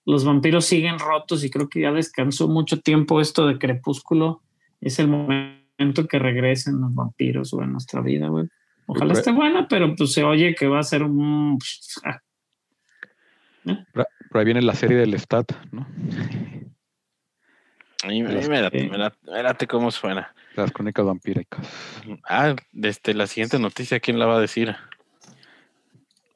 los 0.08 0.24
vampiros 0.24 0.64
siguen 0.64 0.98
rotos 0.98 1.44
y 1.44 1.50
creo 1.50 1.68
que 1.68 1.82
ya 1.82 1.92
descansó 1.92 2.48
mucho 2.48 2.80
tiempo 2.80 3.20
esto 3.20 3.46
de 3.46 3.58
Crepúsculo. 3.58 4.40
Es 4.80 4.98
el 4.98 5.06
momento 5.06 6.08
que 6.08 6.18
regresen 6.18 6.80
los 6.80 6.94
vampiros 6.94 7.50
güey, 7.50 7.66
a 7.66 7.70
nuestra 7.70 8.00
vida, 8.00 8.28
güey. 8.28 8.48
Ojalá 8.86 9.12
esté 9.12 9.32
buena, 9.32 9.68
pero 9.68 9.94
pues 9.94 10.14
se 10.14 10.24
oye 10.24 10.54
que 10.54 10.66
va 10.66 10.78
a 10.78 10.82
ser 10.82 11.02
un... 11.02 11.58
Por 14.30 14.38
ahí 14.40 14.44
viene 14.44 14.62
la 14.62 14.74
serie 14.74 14.96
del 14.96 15.14
Stat, 15.18 15.52
¿no? 15.72 15.86
A 18.04 18.06
mí, 18.06 18.20
a 18.20 18.24
mí 18.28 18.48
me 18.48 18.62
late, 18.62 18.80
sí. 18.80 18.88
me 18.88 18.98
late- 18.98 19.18
me 19.24 19.42
late 19.42 19.66
cómo 19.66 19.90
suena. 19.90 20.32
Las 20.54 20.70
crónicas 20.72 21.04
vampíricas. 21.04 21.66
Ah, 22.28 22.54
desde 22.72 23.14
la 23.14 23.26
siguiente 23.26 23.58
noticia, 23.58 23.98
¿quién 24.00 24.18
la 24.18 24.26
va 24.26 24.36
a 24.36 24.40
decir? 24.40 24.74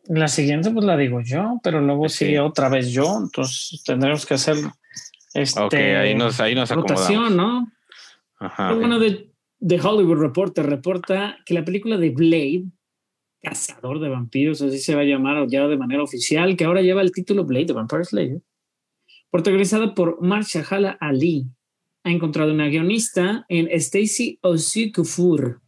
La 0.07 0.27
siguiente 0.27 0.71
pues 0.73 0.85
la 0.85 0.97
digo 0.97 1.21
yo, 1.21 1.61
pero 1.63 1.81
luego 1.81 2.09
Sí. 2.09 2.25
sigue 2.25 2.41
otra 2.41 2.69
vez 2.69 2.91
yo, 2.93 3.17
entonces 3.23 3.83
tendremos 3.85 4.27
que 4.27 4.35
hacer 4.35 4.57
este, 5.35 5.61
Ok, 5.61 5.75
ahí 5.75 6.15
nos, 6.15 6.41
ahí 6.41 6.55
nos 6.55 6.71
rotación. 6.71 7.37
¿no? 7.37 7.71
Ajá. 8.41 8.69
Pero 8.69 8.81
bueno, 8.81 8.99
de, 8.99 9.31
de 9.61 9.81
Hollywood 9.81 10.19
Reporter 10.19 10.67
reporta 10.67 11.37
que 11.47 11.55
la 11.55 11.65
película 11.65 11.97
de 11.97 12.11
Blade, 12.11 12.65
Cazador 13.43 13.99
de 14.01 14.09
Vampiros, 14.09 14.63
así 14.63 14.79
se 14.79 14.95
va 14.95 15.01
a 15.01 15.05
llamar 15.05 15.47
ya 15.49 15.67
de 15.67 15.77
manera 15.77 16.03
oficial, 16.03 16.57
que 16.57 16.65
ahora 16.65 16.83
lleva 16.83 17.03
el 17.03 17.13
título 17.13 17.45
Blade 17.45 17.67
de 17.67 17.73
Vampire 17.73 18.05
Slayer, 18.05 18.41
protagonizada 19.31 19.95
por 19.95 20.23
Marshala 20.23 20.97
Ali, 21.01 21.47
ha 22.05 22.11
encontrado 22.11 22.53
una 22.53 22.69
guionista 22.69 23.45
en 23.49 23.69
Stacy 23.71 24.39
Osikufur, 24.43 25.61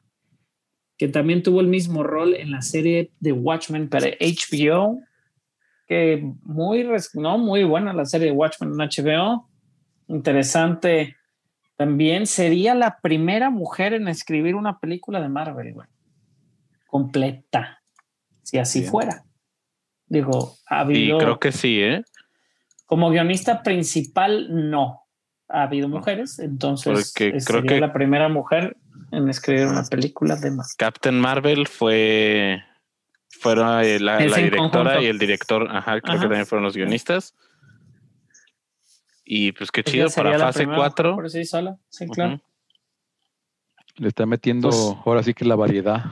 que 0.97 1.09
también 1.09 1.43
tuvo 1.43 1.61
el 1.61 1.69
mismo 1.69 2.02
rol 2.02 2.35
en 2.35 2.50
la 2.50 2.62
serie 2.62 3.12
de 3.21 3.33
Watchmen. 3.33 3.88
Para 3.88 4.09
HBO, 4.09 5.00
que 5.87 6.28
muy, 6.43 6.87
no, 7.14 7.38
muy 7.38 7.64
buena 7.64 7.93
la 7.93 8.04
serie 8.04 8.28
de 8.28 8.33
Watchmen 8.33 8.73
en 8.73 8.88
HBO, 8.88 9.49
interesante 10.09 11.16
también. 11.76 12.26
Sería 12.26 12.75
la 12.75 12.99
primera 13.00 13.50
mujer 13.50 13.95
en 13.95 14.09
escribir 14.09 14.54
una 14.54 14.78
película 14.78 15.21
de 15.21 15.28
Marvel, 15.28 15.75
güey. 15.75 15.88
Completa. 16.99 17.83
Si 18.45 18.57
así 18.57 18.79
Bien. 18.83 18.91
fuera. 18.93 19.25
Digo, 20.07 20.55
ha 20.69 20.77
Y 20.77 20.81
habido. 20.81 21.19
creo 21.19 21.41
que 21.41 21.51
sí, 21.51 21.81
¿eh? 21.83 22.05
Como 22.87 23.11
guionista 23.11 23.65
principal, 23.65 24.47
no. 24.71 25.01
Ha 25.49 25.65
habido 25.65 25.89
mujeres, 25.89 26.39
entonces 26.39 27.13
Porque 27.13 27.37
creo 27.45 27.63
que- 27.65 27.81
la 27.81 27.93
primera 27.93 28.29
mujer 28.29 28.77
en 29.11 29.29
escribir 29.29 29.67
una 29.67 29.83
película 29.83 30.37
de 30.37 30.53
más. 30.53 30.77
Captain 30.77 31.19
Marvel 31.19 31.67
fue 31.67 32.63
fueron 33.41 33.83
eh, 33.83 33.99
la, 33.99 34.19
directora 34.19 34.59
conjunto. 34.93 35.03
y 35.03 35.07
el 35.07 35.19
director, 35.19 35.69
ajá, 35.69 36.01
creo 36.01 36.13
Ajá. 36.15 36.23
que 36.23 36.29
también 36.29 36.47
fueron 36.47 36.63
los 36.63 36.77
guionistas. 36.77 37.35
Y 39.25 39.51
pues 39.51 39.73
qué 39.73 39.83
chido 39.83 40.09
para 40.15 40.39
fase 40.39 40.61
primera 40.61 40.77
4. 40.79 41.11
mujer 41.11 41.23
Por 41.25 41.31
sí 41.31 41.45
sola, 41.45 41.77
sí, 41.89 42.07
claro. 42.07 42.41
Le 43.97 44.07
está 44.07 44.27
metiendo 44.27 44.69
Pues- 44.69 44.95
ahora 45.05 45.25
sí 45.25 45.35
que 45.35 45.45
la 45.45 45.57
variedad. 45.57 46.05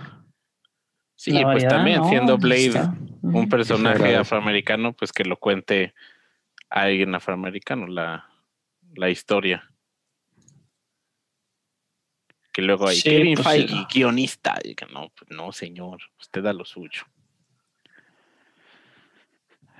Sí, 1.22 1.30
La 1.30 1.42
pues 1.42 1.54
variedad, 1.54 1.70
también 1.76 1.98
¿no? 2.00 2.08
siendo 2.08 2.36
Blade 2.36 2.66
Está- 2.66 2.94
un 3.22 3.48
personaje 3.48 4.16
afroamericano, 4.16 4.92
pues 4.92 5.12
que 5.12 5.22
lo 5.24 5.36
cuente 5.36 5.94
a 6.68 6.80
alguien 6.82 7.14
afroamericano 7.14 7.86
la, 7.86 8.28
la 8.96 9.08
historia. 9.08 9.70
Que 12.52 12.60
luego 12.62 12.88
hay 12.88 12.96
Sí, 12.96 13.08
Kevin 13.08 13.34
pues, 13.36 13.46
Feige, 13.46 13.68
sí. 13.68 13.86
guionista. 13.94 14.56
Y 14.64 14.74
que 14.74 14.86
no, 14.86 15.10
pues 15.16 15.30
no, 15.30 15.52
señor, 15.52 16.00
usted 16.18 16.42
da 16.42 16.52
lo 16.52 16.64
suyo. 16.64 17.02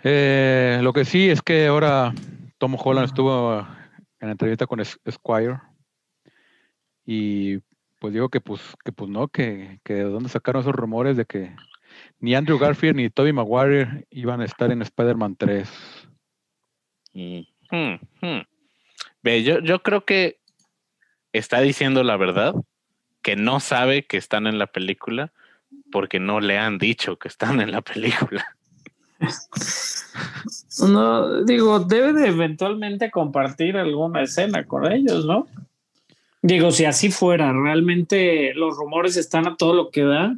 Eh, 0.05 0.79
lo 0.81 0.93
que 0.93 1.05
sí 1.05 1.29
es 1.29 1.43
que 1.43 1.67
ahora 1.67 2.15
Tom 2.59 2.77
Holland 2.79 3.07
estuvo 3.09 3.59
en 4.21 4.29
la 4.29 4.31
entrevista 4.31 4.67
con 4.69 4.79
Es- 4.79 5.01
Esquire 5.05 5.59
y 7.05 7.59
pues 8.03 8.13
digo 8.13 8.31
que 8.31 8.41
pues 8.41 8.61
que 8.85 8.91
pues 8.91 9.09
no, 9.09 9.29
que, 9.29 9.79
que 9.85 9.95
de 9.95 10.03
dónde 10.03 10.29
sacaron 10.29 10.63
esos 10.63 10.75
rumores 10.75 11.17
de 11.17 11.25
que 11.25 11.55
ni 12.19 12.35
Andrew 12.35 12.59
Garfield 12.59 12.97
ni 12.97 13.11
Tobey 13.11 13.33
Maguire 13.33 14.09
iban 14.11 14.41
a 14.41 14.45
estar 14.45 14.73
en 14.73 14.83
Spider-Man 14.83 15.37
3. 15.37 15.71
Mm, 17.13 17.41
hmm, 17.71 17.95
hmm. 18.21 18.41
Ve, 19.23 19.45
yo, 19.45 19.61
yo 19.61 19.85
creo 19.85 20.05
que 20.05 20.41
está 21.33 21.61
diciendo 21.61 22.03
la 22.03 22.17
verdad, 22.17 22.57
que 23.23 23.37
no 23.37 23.61
sabe 23.61 24.05
que 24.05 24.17
están 24.17 24.49
en 24.49 24.59
la 24.59 24.67
película 24.67 25.33
porque 25.93 26.19
no 26.19 26.41
le 26.41 26.59
han 26.59 26.79
dicho 26.79 27.21
que 27.21 27.29
están 27.29 27.61
en 27.61 27.71
la 27.71 27.83
película. 27.83 28.45
No, 30.81 31.45
digo, 31.45 31.79
debe 31.79 32.13
de 32.13 32.27
eventualmente 32.27 33.13
compartir 33.13 33.77
alguna 33.77 34.23
escena 34.23 34.67
con 34.67 34.91
ellos, 34.91 35.25
¿no? 35.25 35.47
Digo, 36.43 36.71
si 36.73 36.85
así 36.85 37.11
fuera, 37.11 37.53
realmente 37.53 38.53
los 38.55 38.77
rumores 38.77 39.17
están 39.17 39.47
a 39.47 39.57
todo 39.57 39.75
lo 39.75 39.91
que 39.91 40.03
da. 40.03 40.35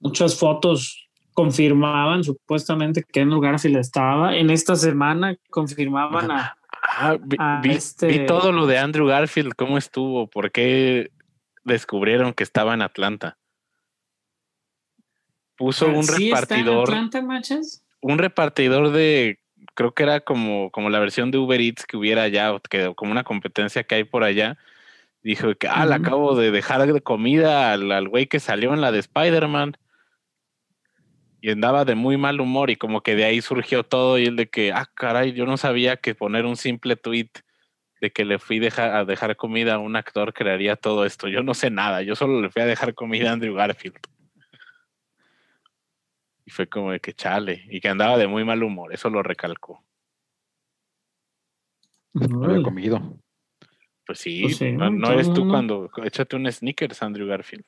Muchas 0.00 0.38
fotos 0.38 1.08
confirmaban 1.34 2.24
supuestamente 2.24 3.02
que 3.02 3.20
Andrew 3.20 3.40
Garfield 3.40 3.76
estaba. 3.76 4.34
En 4.36 4.48
esta 4.50 4.74
semana 4.76 5.36
confirmaban 5.50 6.30
a, 6.30 6.56
Ah, 6.88 7.16
vi, 7.20 7.36
vi- 7.62 7.74
este- 7.74 8.06
vi 8.06 8.26
todo 8.26 8.52
lo 8.52 8.66
de 8.66 8.78
Andrew 8.78 9.06
Garfield, 9.06 9.54
cómo 9.56 9.76
estuvo, 9.76 10.28
por 10.28 10.50
qué 10.52 11.10
descubrieron 11.64 12.32
que 12.32 12.44
estaba 12.44 12.72
en 12.74 12.80
Atlanta. 12.82 13.36
Puso 15.56 15.88
un 15.88 16.04
¿Sí 16.04 16.30
está 16.30 16.54
en 16.54 16.64
repartidor, 16.64 16.82
Atlanta, 16.90 17.22
machas? 17.22 17.82
un 18.00 18.18
repartidor 18.18 18.90
de, 18.92 19.40
creo 19.74 19.92
que 19.92 20.02
era 20.04 20.20
como, 20.20 20.70
como 20.70 20.90
la 20.90 20.98
versión 21.00 21.30
de 21.30 21.38
Uber 21.38 21.60
Eats 21.60 21.86
que 21.86 21.96
hubiera 21.96 22.22
allá, 22.22 22.52
o 22.54 22.60
que 22.60 22.94
como 22.94 23.10
una 23.10 23.24
competencia 23.24 23.82
que 23.84 23.96
hay 23.96 24.04
por 24.04 24.22
allá. 24.22 24.56
Dijo 25.26 25.52
que, 25.56 25.66
ah, 25.66 25.84
le 25.86 25.94
acabo 25.96 26.36
de 26.36 26.52
dejar 26.52 26.86
de 26.86 27.00
comida 27.00 27.72
al 27.72 27.90
al 27.90 28.08
güey 28.08 28.28
que 28.28 28.38
salió 28.38 28.72
en 28.72 28.80
la 28.80 28.92
de 28.92 29.00
Spider-Man. 29.00 29.76
Y 31.40 31.50
andaba 31.50 31.84
de 31.84 31.96
muy 31.96 32.16
mal 32.16 32.40
humor 32.40 32.70
y 32.70 32.76
como 32.76 33.00
que 33.00 33.16
de 33.16 33.24
ahí 33.24 33.42
surgió 33.42 33.82
todo 33.82 34.18
y 34.18 34.26
el 34.26 34.36
de 34.36 34.48
que, 34.48 34.72
ah, 34.72 34.86
caray, 34.94 35.32
yo 35.32 35.44
no 35.44 35.56
sabía 35.56 35.96
que 35.96 36.14
poner 36.14 36.46
un 36.46 36.56
simple 36.56 36.94
tweet 36.94 37.30
de 38.00 38.12
que 38.12 38.24
le 38.24 38.38
fui 38.38 38.60
deja- 38.60 38.98
a 38.98 39.04
dejar 39.04 39.34
comida 39.34 39.74
a 39.74 39.78
un 39.80 39.96
actor 39.96 40.32
crearía 40.32 40.76
todo 40.76 41.04
esto. 41.04 41.26
Yo 41.26 41.42
no 41.42 41.54
sé 41.54 41.70
nada, 41.70 42.02
yo 42.02 42.14
solo 42.14 42.40
le 42.40 42.48
fui 42.48 42.62
a 42.62 42.66
dejar 42.66 42.94
comida 42.94 43.30
a 43.30 43.32
Andrew 43.32 43.54
Garfield. 43.56 43.98
Y 46.44 46.52
fue 46.52 46.68
como 46.68 46.92
de 46.92 47.00
que 47.00 47.12
chale, 47.14 47.64
y 47.68 47.80
que 47.80 47.88
andaba 47.88 48.16
de 48.16 48.28
muy 48.28 48.44
mal 48.44 48.62
humor, 48.62 48.94
eso 48.94 49.10
lo 49.10 49.24
recalcó. 49.24 49.84
No 52.14 52.44
había 52.44 52.62
comido. 52.62 53.18
Pues 54.06 54.20
sí, 54.20 54.42
Pues 54.42 54.56
sí, 54.58 54.72
no, 54.72 54.88
no 54.90 55.10
eres 55.10 55.26
tú 55.32 55.44
mundo. 55.44 55.50
cuando 55.90 55.90
échate 56.04 56.36
un 56.36 56.50
sneakers, 56.50 57.02
Andrew 57.02 57.26
Garfield. 57.26 57.64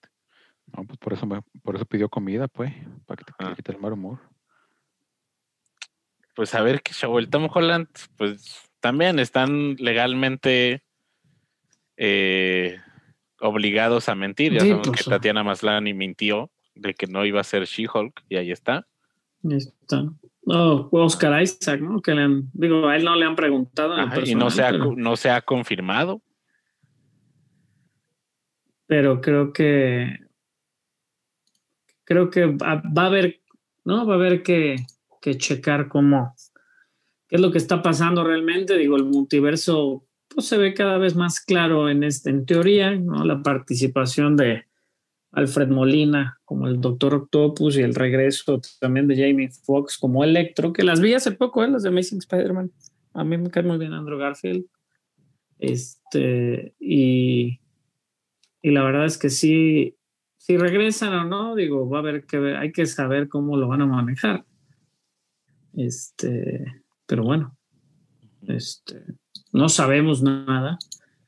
No, 0.77 0.85
pues 0.85 0.99
por 0.99 1.13
eso 1.15 1.27
me- 1.27 1.43
por 1.63 1.75
eso 1.77 1.85
pidió 1.85 2.09
comida, 2.09 2.47
pues, 2.47 2.73
para 3.07 3.17
que 3.19 3.25
te 3.25 3.33
Ah. 3.39 3.55
quite 3.57 3.73
el 3.73 3.79
mal 3.79 3.93
humor. 3.95 4.21
Pues 6.35 6.55
a 6.55 6.63
ver 6.63 6.83
qué 6.83 6.93
show. 6.93 7.19
El 7.19 7.29
Tom 7.29 7.49
Holland, 7.53 7.89
pues 8.17 8.71
también 8.81 9.19
están 9.19 9.75
legalmente 9.77 10.85
eh, 12.01 12.79
obligados 13.41 14.09
a 14.09 14.15
mentir. 14.15 14.53
Ya 14.53 14.61
Sí, 14.61 14.69
sabemos 14.69 14.89
pues, 14.89 15.03
que 15.03 15.11
Tatiana 15.11 15.43
Maslany 15.43 15.95
mintió 15.95 16.49
de 16.77 16.95
que 16.95 17.09
no 17.09 17.25
iba 17.25 17.41
a 17.41 17.45
ser 17.45 17.65
She-Hulk 17.65 18.23
y 18.29 18.37
ahí 18.37 18.53
está. 18.53 18.87
Ahí 19.43 19.57
está. 19.57 20.05
Oh, 20.47 20.89
Oscar 20.93 21.43
Isaac, 21.43 21.81
¿no? 21.81 22.01
Que 22.01 22.15
le 22.15 22.23
han, 22.23 22.51
digo, 22.53 22.87
a 22.87 22.95
él 22.95 23.05
no 23.05 23.17
le 23.17 23.25
han 23.27 23.35
preguntado. 23.35 23.95
Ajá, 23.95 24.21
y 24.25 24.37
no 24.37 24.49
se, 24.51 24.63
ha, 24.63 24.71
no 24.71 25.17
se 25.17 25.31
ha 25.31 25.41
confirmado. 25.43 26.23
Pero 28.89 29.21
creo 29.21 29.53
que 29.53 30.19
creo 32.05 32.31
que 32.31 32.47
va, 32.47 32.83
a 32.97 33.07
haber 33.07 33.41
no 33.85 34.07
va 34.07 34.15
a 34.15 34.17
haber 34.17 34.43
que, 34.43 34.77
que 35.21 35.37
checar 35.37 35.89
cómo 35.89 36.35
qué 37.29 37.37
es 37.37 37.43
lo 37.43 37.53
que 37.53 37.59
está 37.59 37.83
pasando 37.83 38.25
realmente. 38.25 38.77
Digo 38.77 38.97
el 38.97 39.05
multiverso 39.05 40.05
pues 40.29 40.47
se 40.47 40.57
ve 40.57 40.75
cada 40.75 40.99
vez 40.99 41.15
más 41.15 41.41
claro 41.41 41.89
en 41.89 42.03
este 42.03 42.31
en 42.31 42.47
teoría 42.47 42.97
no 42.97 43.25
la 43.25 43.43
participación 43.43 44.37
de 44.37 44.65
Alfred 45.33 45.69
Molina 45.69 46.41
como 46.47 46.67
el 46.67 46.81
Doctor 46.81 47.15
Octopus 47.15 47.77
y 47.77 47.83
el 47.83 47.95
regreso 47.95 48.61
también 48.81 49.07
de 49.07 49.17
Jamie 49.17 49.51
Foxx 49.51 49.99
como 49.99 50.25
Electro 50.25 50.73
que 50.73 50.83
las 50.83 51.01
vi 51.01 51.13
hace 51.13 51.33
poco 51.33 51.63
¿eh? 51.63 51.69
las 51.69 51.83
de 51.83 51.91
Amazing 51.91 52.19
Spider-Man. 52.19 52.73
A 53.13 53.25
mí 53.25 53.37
me 53.37 53.51
cae 53.51 53.63
muy 53.63 53.77
bien 53.77 53.93
Andrew 53.93 54.19
Garfield. 54.19 54.65
Este 55.59 56.75
y 56.79 57.61
y 58.69 58.71
la 58.71 58.85
verdad 58.85 59.07
es 59.07 59.17
que 59.17 59.31
sí, 59.31 59.97
si 60.37 60.59
regresan 60.59 61.15
o 61.15 61.25
no, 61.25 61.55
digo, 61.55 61.89
va 61.89 61.99
a 61.99 62.01
haber 62.01 62.27
que 62.27 62.39
ver, 62.39 62.57
hay 62.57 62.71
que 62.71 62.85
saber 62.85 63.27
cómo 63.27 63.57
lo 63.57 63.67
van 63.67 63.81
a 63.81 63.87
manejar. 63.87 64.45
Este, 65.73 66.83
pero 67.07 67.23
bueno, 67.23 67.57
este, 68.43 69.07
no 69.55 69.71
sabemos 69.71 70.23
nada. 70.23 70.79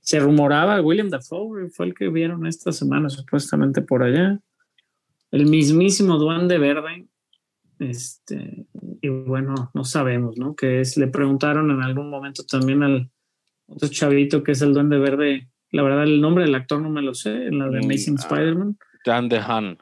Se 0.01 0.21
rumoraba 0.21 0.83
William 0.83 1.09
Dafoe, 1.09 1.71
fue 1.71 1.87
el 1.87 1.95
que 1.95 2.11
vieron 2.11 2.47
esta 2.47 2.73
semana 2.73 3.09
supuestamente 3.09 3.81
por 3.81 4.03
allá. 4.03 4.39
El 5.31 5.47
mismísimo 5.47 6.19
Duende 6.19 6.59
Verde. 6.59 7.09
Este, 7.79 8.67
y 9.01 9.09
bueno, 9.09 9.71
no 9.73 9.85
sabemos, 9.85 10.37
¿no? 10.37 10.55
Que 10.55 10.83
es, 10.83 10.99
le 10.99 11.07
preguntaron 11.07 11.71
en 11.71 11.81
algún 11.81 12.11
momento 12.11 12.45
también 12.45 12.83
al 12.83 13.11
otro 13.67 13.89
chavito 13.89 14.43
que 14.43 14.53
es 14.53 14.61
el 14.61 14.75
Duende 14.75 14.99
Verde. 14.99 15.49
La 15.73 15.83
verdad, 15.83 16.05
el 16.05 16.21
nombre 16.21 16.45
del 16.45 16.55
actor 16.55 16.81
no 16.81 16.91
me 16.91 17.03
lo 17.03 17.15
sé, 17.15 17.31
en 17.47 17.59
la 17.59 17.69
de 17.69 17.81
Mm, 17.81 17.85
Amazing 17.85 18.17
ah. 18.19 18.23
Spider-Man. 18.23 18.79
Dan 19.05 19.29
DeHaan. 19.29 19.79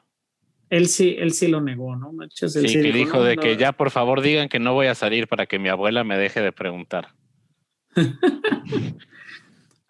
Él 0.70 0.86
sí, 0.86 1.16
él 1.18 1.32
sí 1.32 1.48
lo 1.48 1.60
negó, 1.62 1.96
¿no? 1.96 2.12
Manches, 2.12 2.54
él 2.56 2.68
Sí, 2.68 2.82
que 2.82 2.92
dijo 2.92 3.16
no, 3.18 3.22
de 3.24 3.36
no. 3.36 3.42
que 3.42 3.56
ya 3.56 3.72
por 3.72 3.90
favor 3.90 4.20
digan 4.20 4.48
que 4.50 4.58
no 4.58 4.74
voy 4.74 4.86
a 4.88 4.94
salir 4.94 5.26
para 5.26 5.46
que 5.46 5.58
mi 5.58 5.70
abuela 5.70 6.04
me 6.04 6.18
deje 6.18 6.40
de 6.42 6.52
preguntar. 6.52 7.08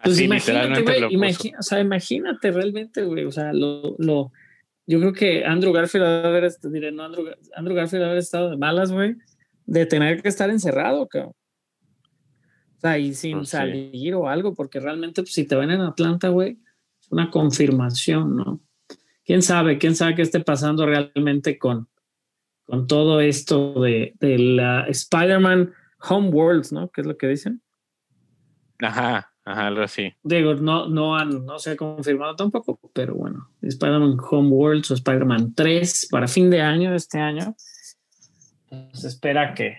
Pues 0.01 0.15
Así 0.15 0.25
imagínate, 0.27 0.53
literalmente 0.69 0.83
güey, 0.93 1.01
lo 1.01 1.09
puso. 1.09 1.19
imagi- 1.49 1.59
o 1.59 1.63
sea, 1.63 1.81
imagínate 1.81 2.53
realmente, 2.53 3.03
güey, 3.03 3.25
o 3.25 3.33
sea, 3.33 3.53
lo, 3.53 3.97
lo, 3.99 4.31
yo 4.87 5.01
creo 5.01 5.13
que 5.13 5.45
Andrew 5.45 5.73
Garfield 5.73 6.07
haber, 6.25 6.49
diré, 6.71 6.93
no, 6.93 7.03
Andrew, 7.03 7.27
Andrew 7.57 7.75
Garfield 7.75 8.05
haber 8.05 8.19
estado 8.19 8.51
de 8.51 8.57
malas, 8.57 8.93
güey, 8.93 9.17
de 9.67 9.87
tener 9.87 10.23
que 10.23 10.29
estar 10.29 10.51
encerrado, 10.51 11.09
cabrón. 11.09 11.33
O 12.79 12.81
sea, 12.81 12.99
y 12.99 13.13
sin 13.13 13.39
Pues 13.39 13.49
sí. 13.49 13.57
salir 13.57 14.15
o 14.15 14.29
algo, 14.29 14.55
porque 14.55 14.79
realmente, 14.81 15.23
pues, 15.23 15.35
si 15.35 15.45
te 15.45 15.57
ven 15.57 15.71
en 15.71 15.81
Atlanta, 15.81 16.29
güey, 16.29 16.59
es 17.01 17.11
una 17.11 17.31
confirmación, 17.31 18.37
¿no? 18.37 18.61
¿Quién 19.25 19.43
sabe? 19.43 19.79
¿Quién 19.79 19.95
sabe 19.97 20.15
qué 20.15 20.23
esté 20.23 20.41
pasando 20.41 20.87
realmente 20.87 21.59
con, 21.59 21.89
con 22.65 22.87
todo 22.87 23.21
esto 23.21 23.81
de, 23.83 24.15
de 24.21 24.39
la 24.39 24.87
Spider-Man 24.87 25.73
Home 26.09 26.29
Worlds, 26.31 26.73
¿no? 26.73 26.89
¿Qué 26.91 27.01
es 27.01 27.07
lo 27.07 27.17
que 27.19 27.27
dicen? 27.27 27.61
Ajá, 28.81 29.33
ajá, 29.45 29.67
algo 29.67 29.83
así. 29.83 30.15
Digo, 30.23 30.55
no, 30.55 30.89
no, 30.89 31.17
han, 31.17 31.45
no 31.45 31.59
se 31.59 31.73
ha 31.73 31.77
confirmado 31.77 32.37
tampoco, 32.37 32.79
pero 32.95 33.17
bueno, 33.17 33.51
Spider-Man 33.61 34.19
Home 34.31 34.51
Worlds 34.51 34.93
o 34.93 34.95
Spider-Man 34.95 35.55
3 35.55 36.09
para 36.13 36.29
fin 36.29 36.49
de 36.49 36.61
año, 36.63 36.95
este 36.95 37.19
año. 37.19 37.57
Se 38.93 39.09
espera 39.09 39.53
que, 39.55 39.79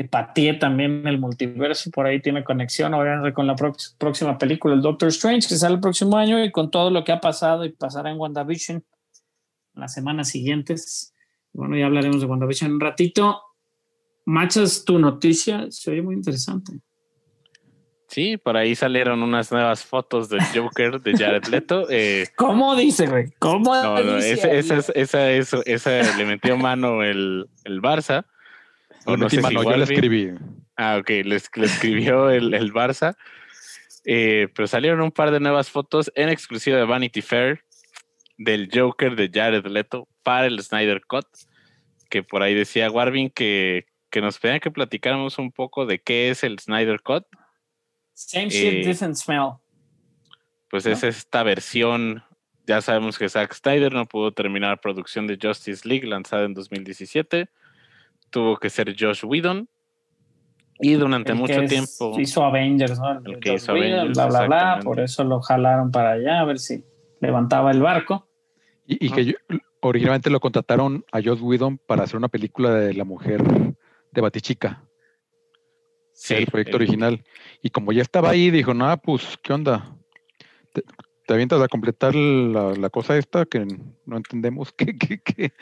que 0.00 0.08
patee 0.08 0.54
también 0.54 1.06
el 1.06 1.18
multiverso, 1.18 1.90
por 1.90 2.06
ahí 2.06 2.22
tiene 2.22 2.42
conexión, 2.42 2.94
obviamente, 2.94 3.34
con 3.34 3.46
la 3.46 3.54
próxima 3.98 4.38
película, 4.38 4.72
el 4.72 4.80
Doctor 4.80 5.08
Strange, 5.10 5.46
que 5.46 5.56
sale 5.56 5.74
el 5.74 5.80
próximo 5.80 6.16
año 6.16 6.42
y 6.42 6.50
con 6.50 6.70
todo 6.70 6.90
lo 6.90 7.04
que 7.04 7.12
ha 7.12 7.20
pasado 7.20 7.66
y 7.66 7.72
pasará 7.72 8.10
en 8.10 8.18
WandaVision 8.18 8.78
en 8.78 9.80
las 9.80 9.92
semanas 9.92 10.30
siguientes. 10.30 11.14
Bueno, 11.52 11.76
ya 11.76 11.84
hablaremos 11.84 12.18
de 12.22 12.26
WandaVision 12.26 12.70
en 12.70 12.74
un 12.76 12.80
ratito. 12.80 13.42
machas 14.24 14.86
tu 14.86 14.98
noticia, 14.98 15.66
se 15.70 15.90
oye 15.90 16.00
muy 16.00 16.14
interesante. 16.14 16.72
Sí, 18.08 18.38
por 18.38 18.56
ahí 18.56 18.74
salieron 18.74 19.22
unas 19.22 19.52
nuevas 19.52 19.84
fotos 19.84 20.30
del 20.30 20.40
Joker 20.54 21.02
de 21.02 21.12
Jared 21.12 21.44
Leto. 21.48 21.86
Eh, 21.90 22.26
¿Cómo 22.36 22.74
dice, 22.74 23.06
güey? 23.06 23.34
¿Cómo 23.38 23.74
no, 23.74 24.02
no, 24.02 24.16
dice? 24.16 24.32
esa, 24.32 24.78
esa, 24.78 25.30
es- 25.30 25.52
esa, 25.52 25.60
esa 26.00 26.16
le 26.16 26.24
metió 26.24 26.56
mano 26.56 27.02
el, 27.02 27.50
el 27.64 27.82
Barça. 27.82 28.24
O 29.12 29.16
no 29.16 29.28
sé 29.28 29.36
si 29.36 29.42
mano, 29.42 29.62
yo 29.62 29.70
le 29.70 29.78
Warby. 29.78 29.94
escribí. 29.94 30.30
Ah, 30.76 30.98
ok, 31.00 31.10
le 31.24 31.36
escribió 31.36 32.30
el, 32.30 32.54
el 32.54 32.72
Barça. 32.72 33.16
Eh, 34.04 34.48
pero 34.54 34.66
salieron 34.66 35.00
un 35.02 35.12
par 35.12 35.30
de 35.30 35.40
nuevas 35.40 35.70
fotos 35.70 36.10
en 36.14 36.28
exclusiva 36.28 36.78
de 36.78 36.84
Vanity 36.84 37.20
Fair 37.22 37.64
del 38.38 38.70
Joker 38.72 39.14
de 39.14 39.30
Jared 39.32 39.66
Leto 39.66 40.08
para 40.22 40.46
el 40.46 40.60
Snyder 40.62 41.02
Cut. 41.06 41.26
Que 42.08 42.22
por 42.22 42.42
ahí 42.42 42.54
decía 42.54 42.90
Warvin 42.90 43.30
que, 43.30 43.86
que 44.10 44.20
nos 44.20 44.38
pedían 44.38 44.60
que 44.60 44.70
platicáramos 44.70 45.38
un 45.38 45.52
poco 45.52 45.86
de 45.86 46.00
qué 46.00 46.30
es 46.30 46.42
el 46.42 46.58
Snyder 46.58 47.02
Cut. 47.02 47.24
Same 48.14 48.48
shit, 48.48 48.72
eh, 48.72 48.86
different 48.86 49.16
smell. 49.16 49.52
Pues 50.68 50.86
¿No? 50.86 50.92
es 50.92 51.02
esta 51.04 51.42
versión. 51.42 52.24
Ya 52.66 52.80
sabemos 52.80 53.18
que 53.18 53.28
Zack 53.28 53.54
Snyder 53.54 53.92
no 53.92 54.06
pudo 54.06 54.32
terminar 54.32 54.80
producción 54.80 55.26
de 55.26 55.38
Justice 55.40 55.86
League 55.88 56.06
lanzada 56.06 56.44
en 56.44 56.54
2017. 56.54 57.48
Tuvo 58.30 58.56
que 58.56 58.70
ser 58.70 58.94
Josh 58.98 59.24
Whedon. 59.24 59.68
Y 60.82 60.94
durante 60.94 61.32
El 61.32 61.36
que 61.38 61.40
mucho 61.42 61.64
tiempo. 61.66 62.18
Hizo 62.18 62.42
Avengers, 62.44 62.98
¿no? 62.98 63.20
El 63.24 63.38
que 63.40 63.54
hizo 63.54 63.74
Whedon, 63.74 63.98
Avengers, 63.98 64.16
bla, 64.16 64.26
bla, 64.28 64.46
bla. 64.46 64.80
Por 64.82 65.00
eso 65.00 65.24
lo 65.24 65.40
jalaron 65.42 65.90
para 65.90 66.12
allá, 66.12 66.40
a 66.40 66.44
ver 66.44 66.58
si 66.58 66.84
levantaba 67.20 67.70
el 67.70 67.82
barco. 67.82 68.28
Y, 68.86 69.06
y 69.06 69.10
Ah. 69.12 69.14
que 69.16 69.24
yo- 69.26 69.34
originalmente 69.82 70.30
lo 70.30 70.40
contrataron 70.40 71.04
a 71.12 71.20
Joss 71.22 71.40
Whedon 71.42 71.78
para 71.78 72.04
hacer 72.04 72.16
una 72.16 72.28
película 72.28 72.74
de 72.74 72.94
la 72.94 73.04
mujer 73.04 73.42
de 74.12 74.20
Batichica, 74.20 74.84
Sí, 76.12 76.34
el 76.34 76.46
proyecto 76.46 76.76
el- 76.76 76.82
original. 76.82 77.24
Y 77.62 77.70
como 77.70 77.92
ya 77.92 78.02
estaba 78.02 78.30
ahí, 78.30 78.50
dijo, 78.50 78.72
nada, 78.74 78.96
pues, 78.96 79.38
¿qué 79.42 79.52
onda? 79.52 79.96
¿Te, 80.72 80.82
te 81.26 81.34
avientas 81.34 81.60
a 81.62 81.68
completar 81.68 82.14
la, 82.14 82.72
la 82.74 82.90
cosa 82.90 83.16
esta 83.18 83.44
que 83.44 83.66
no 84.06 84.16
entendemos 84.16 84.72
qué, 84.76 84.96
qué, 84.98 85.20
qué? 85.22 85.52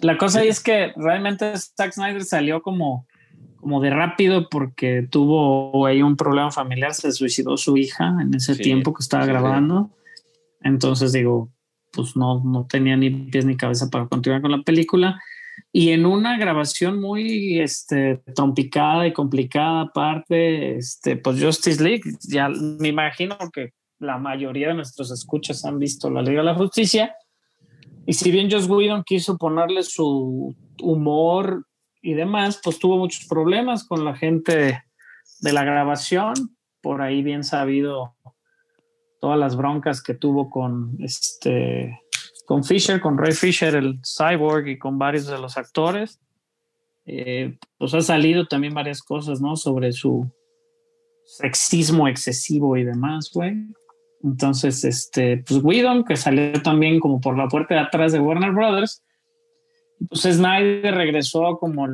La 0.00 0.16
cosa 0.16 0.40
ahí 0.40 0.48
es 0.48 0.60
que 0.60 0.92
realmente 0.96 1.52
Zack 1.56 1.92
Snyder 1.92 2.24
salió 2.24 2.62
como, 2.62 3.06
como 3.56 3.80
de 3.80 3.90
rápido 3.90 4.48
porque 4.48 5.06
tuvo 5.10 5.86
ahí 5.86 6.02
un 6.02 6.16
problema 6.16 6.50
familiar, 6.50 6.94
se 6.94 7.12
suicidó 7.12 7.56
su 7.56 7.76
hija 7.76 8.16
en 8.20 8.34
ese 8.34 8.54
Sí, 8.54 8.62
tiempo 8.62 8.94
que 8.94 9.02
estaba 9.02 9.24
sí, 9.24 9.28
sí. 9.28 9.32
grabando. 9.32 9.90
Entonces 10.62 11.12
digo, 11.12 11.50
pues 11.92 12.16
no, 12.16 12.42
no 12.44 12.66
tenía 12.66 12.96
ni 12.96 13.10
pies 13.10 13.44
ni 13.44 13.56
cabeza 13.56 13.88
para 13.90 14.06
continuar 14.06 14.42
con 14.42 14.52
la 14.52 14.62
película. 14.62 15.20
Y 15.72 15.90
en 15.90 16.06
una 16.06 16.38
grabación 16.38 17.00
muy 17.00 17.60
este, 17.60 18.22
trompicada 18.34 19.06
y 19.06 19.12
complicada 19.12 19.82
aparte, 19.82 20.76
este, 20.76 21.16
pues 21.16 21.42
Justice 21.42 21.82
League, 21.82 22.02
ya 22.20 22.48
me 22.48 22.88
imagino 22.88 23.36
que 23.52 23.72
la 23.98 24.18
mayoría 24.18 24.68
de 24.68 24.74
nuestros 24.74 25.10
escuchas 25.10 25.64
han 25.64 25.78
visto 25.78 26.10
la 26.10 26.22
Liga 26.22 26.38
de 26.38 26.44
la 26.46 26.54
Justicia. 26.54 27.14
Y 28.08 28.14
si 28.14 28.30
bien 28.30 28.50
Joss 28.50 28.66
Whedon 28.66 29.04
quiso 29.04 29.36
ponerle 29.36 29.82
su 29.82 30.56
humor 30.80 31.66
y 32.00 32.14
demás, 32.14 32.58
pues 32.64 32.78
tuvo 32.78 32.96
muchos 32.96 33.26
problemas 33.26 33.86
con 33.86 34.02
la 34.02 34.16
gente 34.16 34.82
de 35.40 35.52
la 35.52 35.62
grabación. 35.62 36.32
Por 36.80 37.02
ahí 37.02 37.22
bien 37.22 37.44
sabido 37.44 38.16
todas 39.20 39.38
las 39.38 39.56
broncas 39.56 40.02
que 40.02 40.14
tuvo 40.14 40.48
con 40.48 40.96
este 41.00 42.00
con 42.46 42.64
Fisher, 42.64 42.98
con 42.98 43.18
Ray 43.18 43.32
Fisher, 43.32 43.74
el 43.74 44.00
cyborg 44.02 44.68
y 44.68 44.78
con 44.78 44.98
varios 44.98 45.26
de 45.26 45.38
los 45.38 45.58
actores. 45.58 46.18
Eh, 47.04 47.58
pues 47.76 47.92
ha 47.92 48.00
salido 48.00 48.46
también 48.46 48.72
varias 48.72 49.02
cosas, 49.02 49.42
¿no? 49.42 49.54
Sobre 49.54 49.92
su 49.92 50.32
sexismo 51.26 52.08
excesivo 52.08 52.74
y 52.78 52.84
demás, 52.84 53.30
güey. 53.34 53.54
Entonces, 54.22 54.84
este, 54.84 55.44
pues 55.46 55.62
Whedon, 55.62 56.04
que 56.04 56.16
salió 56.16 56.60
también 56.62 56.98
como 56.98 57.20
por 57.20 57.36
la 57.36 57.48
puerta 57.48 57.74
de 57.74 57.80
atrás 57.80 58.12
de 58.12 58.18
Warner 58.18 58.52
Brothers, 58.52 59.04
pues 60.08 60.22
Snyder 60.22 60.94
regresó 60.94 61.56
como 61.58 61.86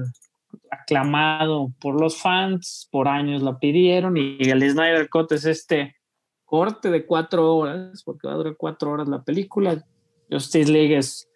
aclamado 0.70 1.72
por 1.80 2.00
los 2.00 2.20
fans, 2.20 2.88
por 2.90 3.08
años 3.08 3.42
lo 3.42 3.58
pidieron, 3.58 4.16
y 4.16 4.36
el 4.40 4.70
Snyder 4.70 5.08
Cut 5.08 5.32
es 5.32 5.44
este 5.44 5.96
corte 6.44 6.90
de 6.90 7.04
cuatro 7.04 7.56
horas, 7.56 8.02
porque 8.04 8.26
va 8.26 8.34
a 8.34 8.36
durar 8.36 8.56
cuatro 8.56 8.92
horas 8.92 9.08
la 9.08 9.22
película. 9.22 9.84
Justice 10.30 10.70
League 10.70 10.96
es 10.96 11.28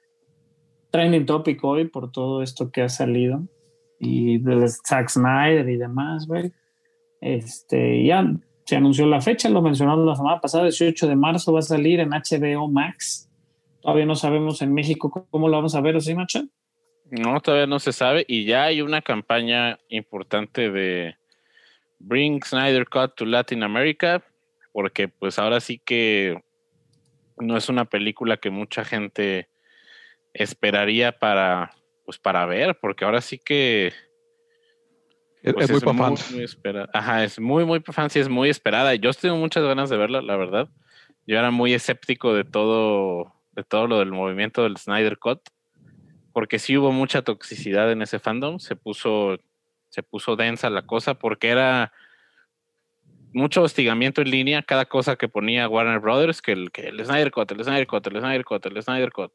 trending 0.91 1.27
topic 1.27 1.63
hoy 1.65 1.89
por 1.89 2.11
todo 2.11 2.43
esto 2.43 2.71
que 2.71 2.83
ha 2.83 2.89
salido, 2.89 3.47
y 4.01 4.39
del 4.39 4.69
Zack 4.69 5.09
Snyder 5.09 5.69
y 5.69 5.77
demás, 5.77 6.27
güey. 6.27 6.53
Este, 7.21 8.05
ya 8.05 8.25
se 8.69 8.77
anunció 8.77 9.07
la 9.07 9.23
fecha, 9.23 9.49
lo 9.49 9.63
mencionamos 9.63 10.05
la 10.05 10.15
semana 10.15 10.43
pasada, 10.43 10.65
18 10.65 11.07
de 11.07 11.17
marzo 11.17 11.55
va 11.55 11.61
a 11.61 11.63
salir 11.63 12.01
en 12.01 12.11
HBO 12.11 12.69
Max. 12.69 13.27
Todavía 13.81 14.05
no 14.05 14.15
sabemos 14.15 14.61
en 14.61 14.75
México 14.75 15.27
cómo 15.31 15.49
lo 15.49 15.57
vamos 15.57 15.75
a 15.75 15.81
ver, 15.81 15.97
¿o 15.97 16.03
sí, 16.03 16.15
Macho? 16.15 16.43
No, 17.11 17.41
todavía 17.41 17.67
no 17.67 17.79
se 17.79 17.95
sabe. 17.95 18.27
Y 18.29 18.45
ya 18.45 18.65
hay 18.65 18.83
una 18.83 19.01
campaña 19.01 19.79
importante 19.89 20.71
de 20.71 21.17
Bring 21.99 22.45
Snyder 22.45 22.87
Cut 22.87 23.15
to 23.15 23.25
Latin 23.25 23.63
America, 23.63 24.23
porque 24.73 25.09
pues 25.09 25.39
ahora 25.39 25.61
sí 25.61 25.81
que 25.83 26.39
no 27.39 27.57
es 27.57 27.71
una 27.71 27.87
película 27.87 28.37
que 28.37 28.51
mucha 28.51 28.85
gente 28.85 29.49
esperaría 30.35 31.19
para, 31.19 31.71
pues 32.05 32.19
para 32.19 32.45
ver, 32.45 32.79
porque 32.79 33.07
ahora 33.07 33.23
sí 33.23 33.39
que 33.39 33.95
Es, 35.43 35.55
pues, 35.55 35.71
es 35.71 36.33
muy 36.33 36.43
esperada. 36.43 36.89
Ajá, 36.93 37.25
es 37.25 37.39
muy, 37.39 37.65
muy 37.65 37.81
fans 37.81 38.17
y 38.17 38.21
es 38.21 38.29
muy 38.29 38.49
esperada. 38.49 38.95
Yo 38.95 39.13
tengo 39.13 39.37
muchas 39.37 39.65
ganas 39.65 39.89
de 39.89 39.97
verla, 39.97 40.21
la 40.21 40.37
verdad. 40.37 40.69
Yo 41.27 41.39
era 41.39 41.51
muy 41.51 41.75
escéptico 41.75 42.35
de 42.35 42.45
todo, 42.45 43.35
de 43.53 43.63
todo 43.63 43.87
lo 43.87 43.99
del 43.99 44.11
movimiento 44.11 44.63
del 44.65 44.77
Snyder 44.77 45.19
Cut, 45.19 45.41
porque 46.33 46.59
sí 46.59 46.77
hubo 46.77 46.91
mucha 46.91 47.23
toxicidad 47.23 47.93
en 47.93 48.03
ese 48.03 48.19
fandom. 48.19 48.59
Se 48.59 48.77
puso, 48.77 49.39
se 49.91 50.03
puso 50.03 50.37
densa 50.37 50.71
la 50.71 50.83
cosa, 50.83 51.15
porque 51.15 51.49
era 51.49 51.93
mucho 53.33 53.63
hostigamiento 53.63 54.23
en 54.23 54.31
línea. 54.31 54.63
Cada 54.63 54.87
cosa 54.87 55.17
que 55.17 55.29
ponía 55.29 55.69
Warner 55.69 56.01
Brothers, 56.01 56.43
que 56.43 56.53
el, 56.53 56.73
que 56.73 56.89
el 56.89 57.05
Snyder 57.05 57.31
Cut, 57.31 57.53
el 57.53 57.63
Snyder 57.63 57.87
Cut, 57.87 58.07
el 58.07 58.21
Snyder 58.21 58.45
Cut, 58.45 58.67
el 58.67 58.83
Snyder 58.83 59.13
Cut. 59.13 59.33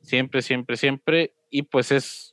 Siempre, 0.00 0.42
siempre, 0.42 0.76
siempre. 0.76 1.34
Y 1.50 1.62
pues 1.62 1.92
es 1.92 2.31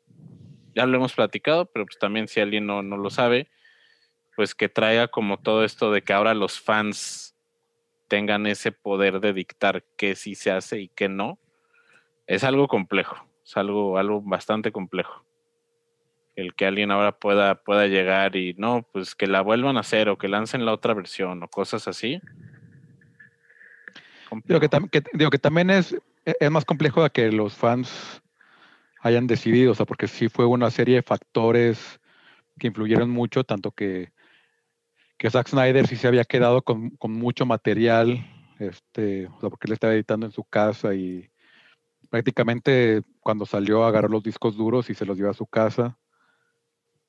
ya 0.76 0.86
lo 0.86 0.98
hemos 0.98 1.14
platicado, 1.14 1.66
pero 1.66 1.86
pues 1.86 1.98
también 2.00 2.28
si 2.28 2.40
alguien 2.40 2.66
no, 2.66 2.82
no 2.82 2.98
lo 2.98 3.10
sabe, 3.10 3.50
pues 4.36 4.56
que 4.56 4.70
traiga 4.70 5.08
como 5.08 5.38
todo 5.38 5.64
esto 5.64 5.92
de 5.92 6.02
que 6.02 6.14
ahora 6.14 6.34
los 6.34 6.60
fans 6.60 7.36
tengan 8.08 8.48
ese 8.48 8.72
poder 8.72 9.20
de 9.20 9.34
dictar 9.34 9.84
qué 9.98 10.16
sí 10.16 10.36
se 10.36 10.52
hace 10.52 10.80
y 10.80 10.88
qué 10.90 11.10
no, 11.10 11.40
es 12.28 12.44
algo 12.44 12.68
complejo, 12.68 13.28
es 13.44 13.58
algo, 13.58 13.98
algo 13.98 14.22
bastante 14.22 14.72
complejo. 14.72 15.26
El 16.36 16.56
que 16.56 16.66
alguien 16.66 16.90
ahora 16.92 17.12
pueda, 17.12 17.56
pueda 17.56 17.88
llegar 17.88 18.36
y 18.36 18.54
no, 18.54 18.84
pues 18.94 19.14
que 19.14 19.28
la 19.28 19.42
vuelvan 19.42 19.78
a 19.78 19.82
hacer 19.82 20.10
o 20.10 20.18
que 20.18 20.30
lancen 20.30 20.66
la 20.66 20.74
otra 20.74 20.94
versión 20.94 21.44
o 21.44 21.48
cosas 21.50 21.88
así. 21.88 22.22
Digo 24.46 24.60
que, 24.60 24.70
que- 24.92 25.04
digo 25.14 25.30
que 25.32 25.40
también 25.40 25.70
es, 25.70 25.94
e- 26.26 26.36
es 26.40 26.52
más 26.52 26.66
complejo 26.66 27.04
de 27.04 27.10
que 27.10 27.32
los 27.32 27.56
fans 27.56 28.22
hayan 29.02 29.28
decidido, 29.28 29.72
o 29.72 29.76
sea, 29.76 29.86
porque 29.86 30.08
sí 30.08 30.30
fue 30.30 30.46
una 30.46 30.70
serie 30.72 30.96
de 30.96 31.02
factores 31.04 32.00
que 32.58 32.68
influyeron 32.68 33.10
mucho, 33.10 33.44
tanto 33.44 33.72
que, 33.72 34.12
que 35.18 35.30
Zack 35.30 35.48
Snyder 35.50 35.88
sí 35.88 35.96
se 35.96 36.08
había 36.08 36.24
quedado 36.26 36.62
con, 36.62 36.90
con 36.92 37.12
mucho 37.14 37.46
material, 37.46 38.26
este, 38.60 39.28
o 39.28 39.40
sea, 39.40 39.50
porque 39.50 39.68
él 39.68 39.74
estaba 39.74 39.94
editando 39.94 40.26
en 40.26 40.32
su 40.32 40.44
casa 40.44 40.94
y 40.94 41.30
prácticamente 42.10 43.04
cuando 43.22 43.46
salió 43.46 43.86
agarró 43.86 44.10
los 44.10 44.24
discos 44.24 44.58
duros 44.58 44.90
y 44.90 44.96
se 44.96 45.06
los 45.06 45.18
llevó 45.18 45.30
a 45.30 45.34
su 45.34 45.46
casa 45.46 45.98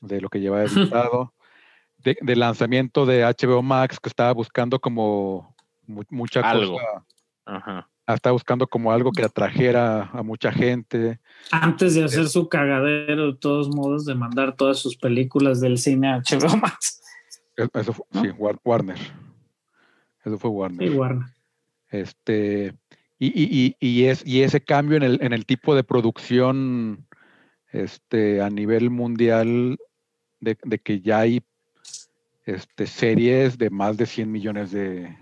de 0.00 0.20
lo 0.20 0.28
que 0.28 0.40
llevaba 0.40 0.64
editado. 0.64 1.34
De, 1.98 2.16
de 2.22 2.34
lanzamiento 2.36 3.04
de 3.04 3.24
HBO 3.24 3.60
Max, 3.62 4.00
que 4.00 4.08
estaba 4.08 4.32
buscando 4.32 4.80
como 4.80 5.54
mu- 5.86 6.02
mucha 6.08 6.40
Algo. 6.40 6.78
cosa 6.78 7.04
Ajá. 7.44 7.88
Estaba 8.14 8.32
buscando 8.32 8.66
como 8.66 8.92
algo 8.92 9.12
que 9.12 9.24
atrajera 9.24 10.04
a 10.12 10.22
mucha 10.22 10.52
gente. 10.52 11.20
Antes 11.50 11.94
de 11.94 12.04
hacer 12.04 12.28
su 12.28 12.48
cagadero, 12.48 13.32
de 13.32 13.38
todos 13.38 13.68
modos, 13.74 14.04
de 14.04 14.14
mandar 14.14 14.56
todas 14.56 14.78
sus 14.78 14.96
películas 14.96 15.60
del 15.60 15.78
cine 15.78 16.08
a 16.08 16.18
HBO 16.18 16.56
Max. 16.56 17.02
E- 17.56 17.68
Eso 17.74 17.92
fue, 17.92 18.04
¿No? 18.12 18.22
sí, 18.22 18.28
War- 18.38 18.60
Warner. 18.64 18.98
Eso 20.24 20.38
fue 20.38 20.50
Warner. 20.50 20.92
Este, 21.88 22.74
y, 23.18 23.26
y, 23.28 23.76
y, 23.80 23.86
y 23.86 24.04
es, 24.04 24.24
y 24.26 24.42
ese 24.42 24.60
cambio 24.60 24.96
en 24.96 25.02
el, 25.02 25.18
en 25.22 25.32
el 25.32 25.44
tipo 25.46 25.74
de 25.74 25.82
producción 25.84 27.06
este, 27.72 28.40
a 28.42 28.50
nivel 28.50 28.90
mundial, 28.90 29.78
de, 30.40 30.56
de 30.64 30.78
que 30.78 31.00
ya 31.00 31.20
hay 31.20 31.42
este, 32.46 32.86
series 32.86 33.58
de 33.58 33.70
más 33.70 33.96
de 33.96 34.06
100 34.06 34.30
millones 34.32 34.70
de, 34.72 35.16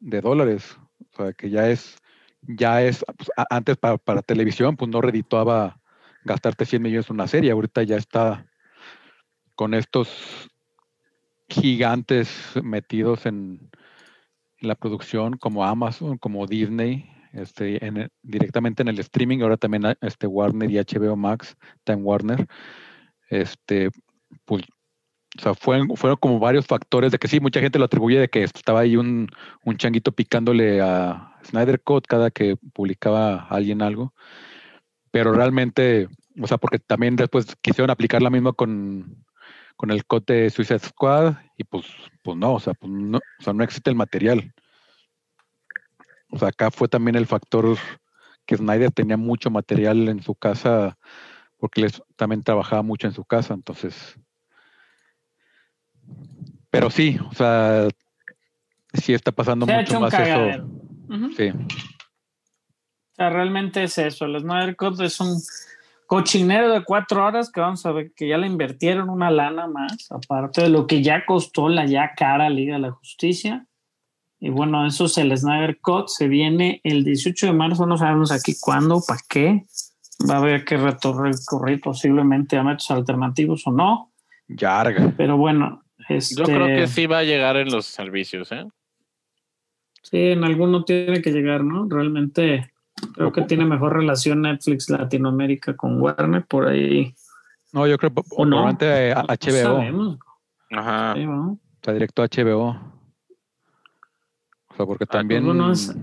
de 0.00 0.20
dólares. 0.20 0.76
Sea, 1.18 1.32
que 1.32 1.50
ya 1.50 1.68
es, 1.68 1.98
ya 2.42 2.82
es, 2.82 3.04
pues, 3.16 3.30
antes 3.50 3.76
para, 3.76 3.98
para 3.98 4.22
televisión, 4.22 4.76
pues 4.76 4.90
no 4.90 5.00
redituaba 5.00 5.80
gastarte 6.24 6.64
100 6.64 6.82
millones 6.82 7.10
en 7.10 7.14
una 7.14 7.28
serie. 7.28 7.50
Ahorita 7.50 7.82
ya 7.82 7.96
está 7.96 8.46
con 9.54 9.74
estos 9.74 10.48
gigantes 11.48 12.30
metidos 12.62 13.26
en, 13.26 13.70
la 14.60 14.74
producción 14.74 15.36
como 15.36 15.64
Amazon, 15.64 16.18
como 16.18 16.46
Disney, 16.46 17.10
este, 17.32 17.80
directamente 18.22 18.82
en 18.82 18.88
el 18.88 18.98
streaming, 18.98 19.40
ahora 19.40 19.56
también 19.56 19.84
este 20.00 20.26
Warner 20.26 20.70
y 20.70 20.78
HBO 20.78 21.16
Max, 21.16 21.56
Time 21.84 22.02
Warner, 22.02 22.46
este, 23.28 23.90
pues, 24.44 24.64
o 25.36 25.40
sea, 25.40 25.54
fueron, 25.54 25.96
fueron 25.96 26.16
como 26.18 26.38
varios 26.38 26.66
factores 26.66 27.12
de 27.12 27.18
que 27.18 27.28
sí, 27.28 27.40
mucha 27.40 27.60
gente 27.60 27.78
lo 27.78 27.84
atribuye 27.84 28.18
de 28.18 28.28
que 28.28 28.44
estaba 28.44 28.80
ahí 28.80 28.96
un, 28.96 29.28
un 29.64 29.76
changuito 29.76 30.12
picándole 30.12 30.80
a 30.80 31.36
Snyder 31.44 31.82
Code 31.82 32.06
cada 32.08 32.30
que 32.30 32.56
publicaba 32.72 33.46
alguien 33.50 33.82
algo, 33.82 34.14
pero 35.10 35.32
realmente, 35.32 36.08
o 36.40 36.46
sea, 36.46 36.58
porque 36.58 36.78
también 36.78 37.16
después 37.16 37.56
quisieron 37.62 37.90
aplicar 37.90 38.22
la 38.22 38.30
misma 38.30 38.52
con, 38.52 39.24
con 39.76 39.90
el 39.90 40.04
code 40.06 40.24
de 40.26 40.50
Suicide 40.50 40.80
Squad 40.80 41.36
y 41.56 41.64
pues, 41.64 41.86
pues 42.24 42.36
no, 42.36 42.54
o 42.54 42.60
sea, 42.60 42.74
pues 42.74 42.90
no, 42.92 43.18
o 43.18 43.42
sea, 43.42 43.52
no 43.52 43.64
existe 43.64 43.90
el 43.90 43.96
material. 43.96 44.52
O 46.30 46.38
sea, 46.38 46.48
acá 46.48 46.70
fue 46.70 46.88
también 46.88 47.16
el 47.16 47.26
factor 47.26 47.76
que 48.44 48.56
Snyder 48.56 48.90
tenía 48.90 49.16
mucho 49.16 49.50
material 49.50 50.08
en 50.08 50.22
su 50.22 50.34
casa 50.34 50.98
porque 51.58 51.82
él 51.82 51.92
también 52.16 52.42
trabajaba 52.42 52.82
mucho 52.82 53.06
en 53.06 53.12
su 53.12 53.24
casa, 53.24 53.54
entonces. 53.54 54.18
Pero 56.70 56.90
sí, 56.90 57.18
o 57.30 57.34
sea, 57.34 57.88
sí 58.92 59.14
está 59.14 59.32
pasando 59.32 59.66
Se 59.66 59.74
mucho 59.74 60.00
más 60.00 60.12
eso. 60.12 60.22
cagadero. 60.22 60.64
Ujú. 61.08 61.32
Sí, 61.36 61.48
O 61.48 63.14
sea, 63.16 63.30
realmente 63.30 63.82
es 63.82 63.96
eso. 63.98 64.26
El 64.26 64.38
Snyder 64.40 64.76
Cut 64.76 65.00
es 65.00 65.18
un 65.20 65.40
cochinero 66.06 66.70
de 66.72 66.84
cuatro 66.84 67.24
horas 67.26 67.50
que 67.50 67.60
vamos 67.60 67.84
a 67.84 67.92
ver 67.92 68.12
que 68.14 68.28
ya 68.28 68.38
le 68.38 68.46
invirtieron 68.46 69.08
una 69.10 69.30
lana 69.30 69.66
más, 69.66 70.10
aparte 70.10 70.62
de 70.62 70.68
lo 70.70 70.86
que 70.86 71.02
ya 71.02 71.24
costó 71.26 71.68
la 71.68 71.84
ya 71.86 72.12
cara 72.16 72.48
Liga 72.50 72.74
de 72.74 72.80
la 72.80 72.90
Justicia. 72.92 73.66
Y 74.40 74.50
bueno, 74.50 74.86
eso 74.86 75.06
es 75.06 75.18
el 75.18 75.36
Snyder 75.36 75.80
Cut. 75.80 76.08
Se 76.08 76.28
viene 76.28 76.80
el 76.84 77.04
18 77.04 77.46
de 77.46 77.52
marzo, 77.52 77.86
no 77.86 77.98
sabemos 77.98 78.30
aquí 78.30 78.54
cuándo, 78.60 79.02
para 79.06 79.20
qué. 79.28 79.64
Va 80.28 80.34
a 80.34 80.38
haber 80.38 80.64
que 80.64 80.76
recurrir 80.76 81.80
posiblemente 81.80 82.56
a 82.56 82.62
métodos 82.62 82.90
alternativos 82.92 83.66
o 83.66 83.72
no. 83.72 84.12
Yarga. 84.48 85.12
Pero 85.16 85.36
bueno, 85.36 85.82
este, 86.08 86.34
Yo 86.36 86.44
creo 86.44 86.66
que 86.66 86.86
sí 86.86 87.06
va 87.06 87.18
a 87.18 87.24
llegar 87.24 87.56
en 87.56 87.70
los 87.70 87.86
servicios, 87.86 88.50
¿eh? 88.52 88.66
sí, 90.02 90.16
en 90.18 90.44
alguno 90.44 90.84
tiene 90.84 91.20
que 91.20 91.30
llegar, 91.32 91.62
¿no? 91.64 91.86
Realmente 91.88 92.72
creo 93.14 93.30
que 93.32 93.42
tiene 93.42 93.64
mejor 93.66 93.94
relación 93.94 94.42
Netflix 94.42 94.88
Latinoamérica 94.90 95.76
con 95.76 96.00
Warner 96.00 96.44
por 96.46 96.68
ahí. 96.68 97.14
No, 97.72 97.86
yo 97.86 97.98
creo 97.98 98.12
que 98.14 98.22
¿O 98.30 98.44
no? 98.46 98.50
probablemente 98.56 99.12
a- 99.12 99.22
No 99.22 99.28
HBO, 99.28 99.62
sabemos. 99.76 100.18
Ajá. 100.70 101.14
Sí, 101.14 101.24
¿no? 101.26 101.50
o 101.52 101.58
sea, 101.82 101.92
directo 101.94 102.22
a 102.22 102.26
HBO. 102.28 102.68
O 104.70 104.74
sea, 104.76 104.86
porque 104.86 105.04
Ah, 105.04 105.12
también. 105.12 105.44
bueno, 105.44 105.72
es- 105.72 105.94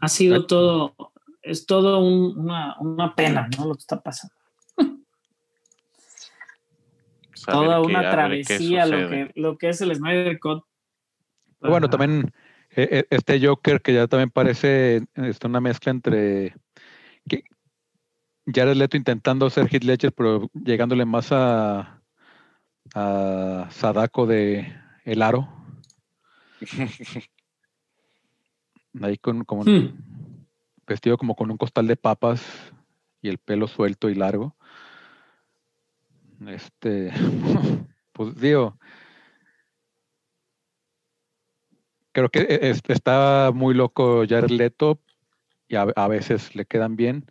Ha 0.00 0.08
sido 0.08 0.46
todo, 0.46 0.94
es 1.42 1.66
todo 1.66 1.98
un- 2.00 2.38
una, 2.38 2.76
una 2.80 3.14
pena, 3.14 3.48
¿no? 3.58 3.66
Lo 3.66 3.74
que 3.74 3.80
está 3.80 4.00
pasando. 4.00 4.34
Ver 7.46 7.54
Toda 7.54 7.80
qué- 7.80 7.86
una 7.86 7.98
a 7.98 8.02
ver 8.28 8.44
qué 8.44 8.56
travesía 8.56 8.86
lo 8.86 9.08
que, 9.08 9.30
lo 9.34 9.58
que 9.58 9.68
es 9.68 9.80
el 9.80 9.94
Snyder 9.94 10.38
Cut. 10.40 10.64
Bueno, 11.60 11.86
Ajá. 11.86 11.96
también 11.96 12.32
eh, 12.76 12.88
eh, 12.90 13.04
este 13.10 13.44
Joker 13.44 13.80
que 13.80 13.94
ya 13.94 14.06
también 14.06 14.30
parece 14.30 15.04
este, 15.14 15.46
una 15.46 15.60
mezcla 15.60 15.90
entre 15.92 16.54
que 17.28 17.44
Jared 18.46 18.76
Leto 18.76 18.96
intentando 18.96 19.48
ser 19.50 19.68
Heath 19.72 19.84
Ledger, 19.84 20.12
pero 20.12 20.50
llegándole 20.52 21.04
más 21.06 21.28
a, 21.32 22.02
a 22.94 23.68
Sadako 23.70 24.26
de 24.26 24.74
El 25.04 25.22
Aro. 25.22 25.48
Ahí 29.02 29.16
con 29.18 29.44
como 29.44 29.64
Hmm. 29.64 29.96
vestido 30.86 31.16
como 31.18 31.34
con 31.34 31.50
un 31.50 31.56
costal 31.56 31.86
de 31.86 31.96
papas 31.96 32.44
y 33.22 33.28
el 33.28 33.38
pelo 33.38 33.66
suelto 33.66 34.08
y 34.10 34.14
largo. 34.14 34.54
Este, 36.46 37.10
pues 38.12 38.34
digo, 38.40 38.78
creo 42.12 42.28
que 42.28 42.40
e- 42.40 42.70
es- 42.70 42.82
está 42.88 43.50
muy 43.54 43.74
loco 43.74 44.24
Jared 44.28 44.50
Leto 44.50 45.00
y 45.68 45.76
a, 45.76 45.82
a 45.96 46.08
veces 46.08 46.54
le 46.54 46.64
quedan 46.66 46.96
bien. 46.96 47.24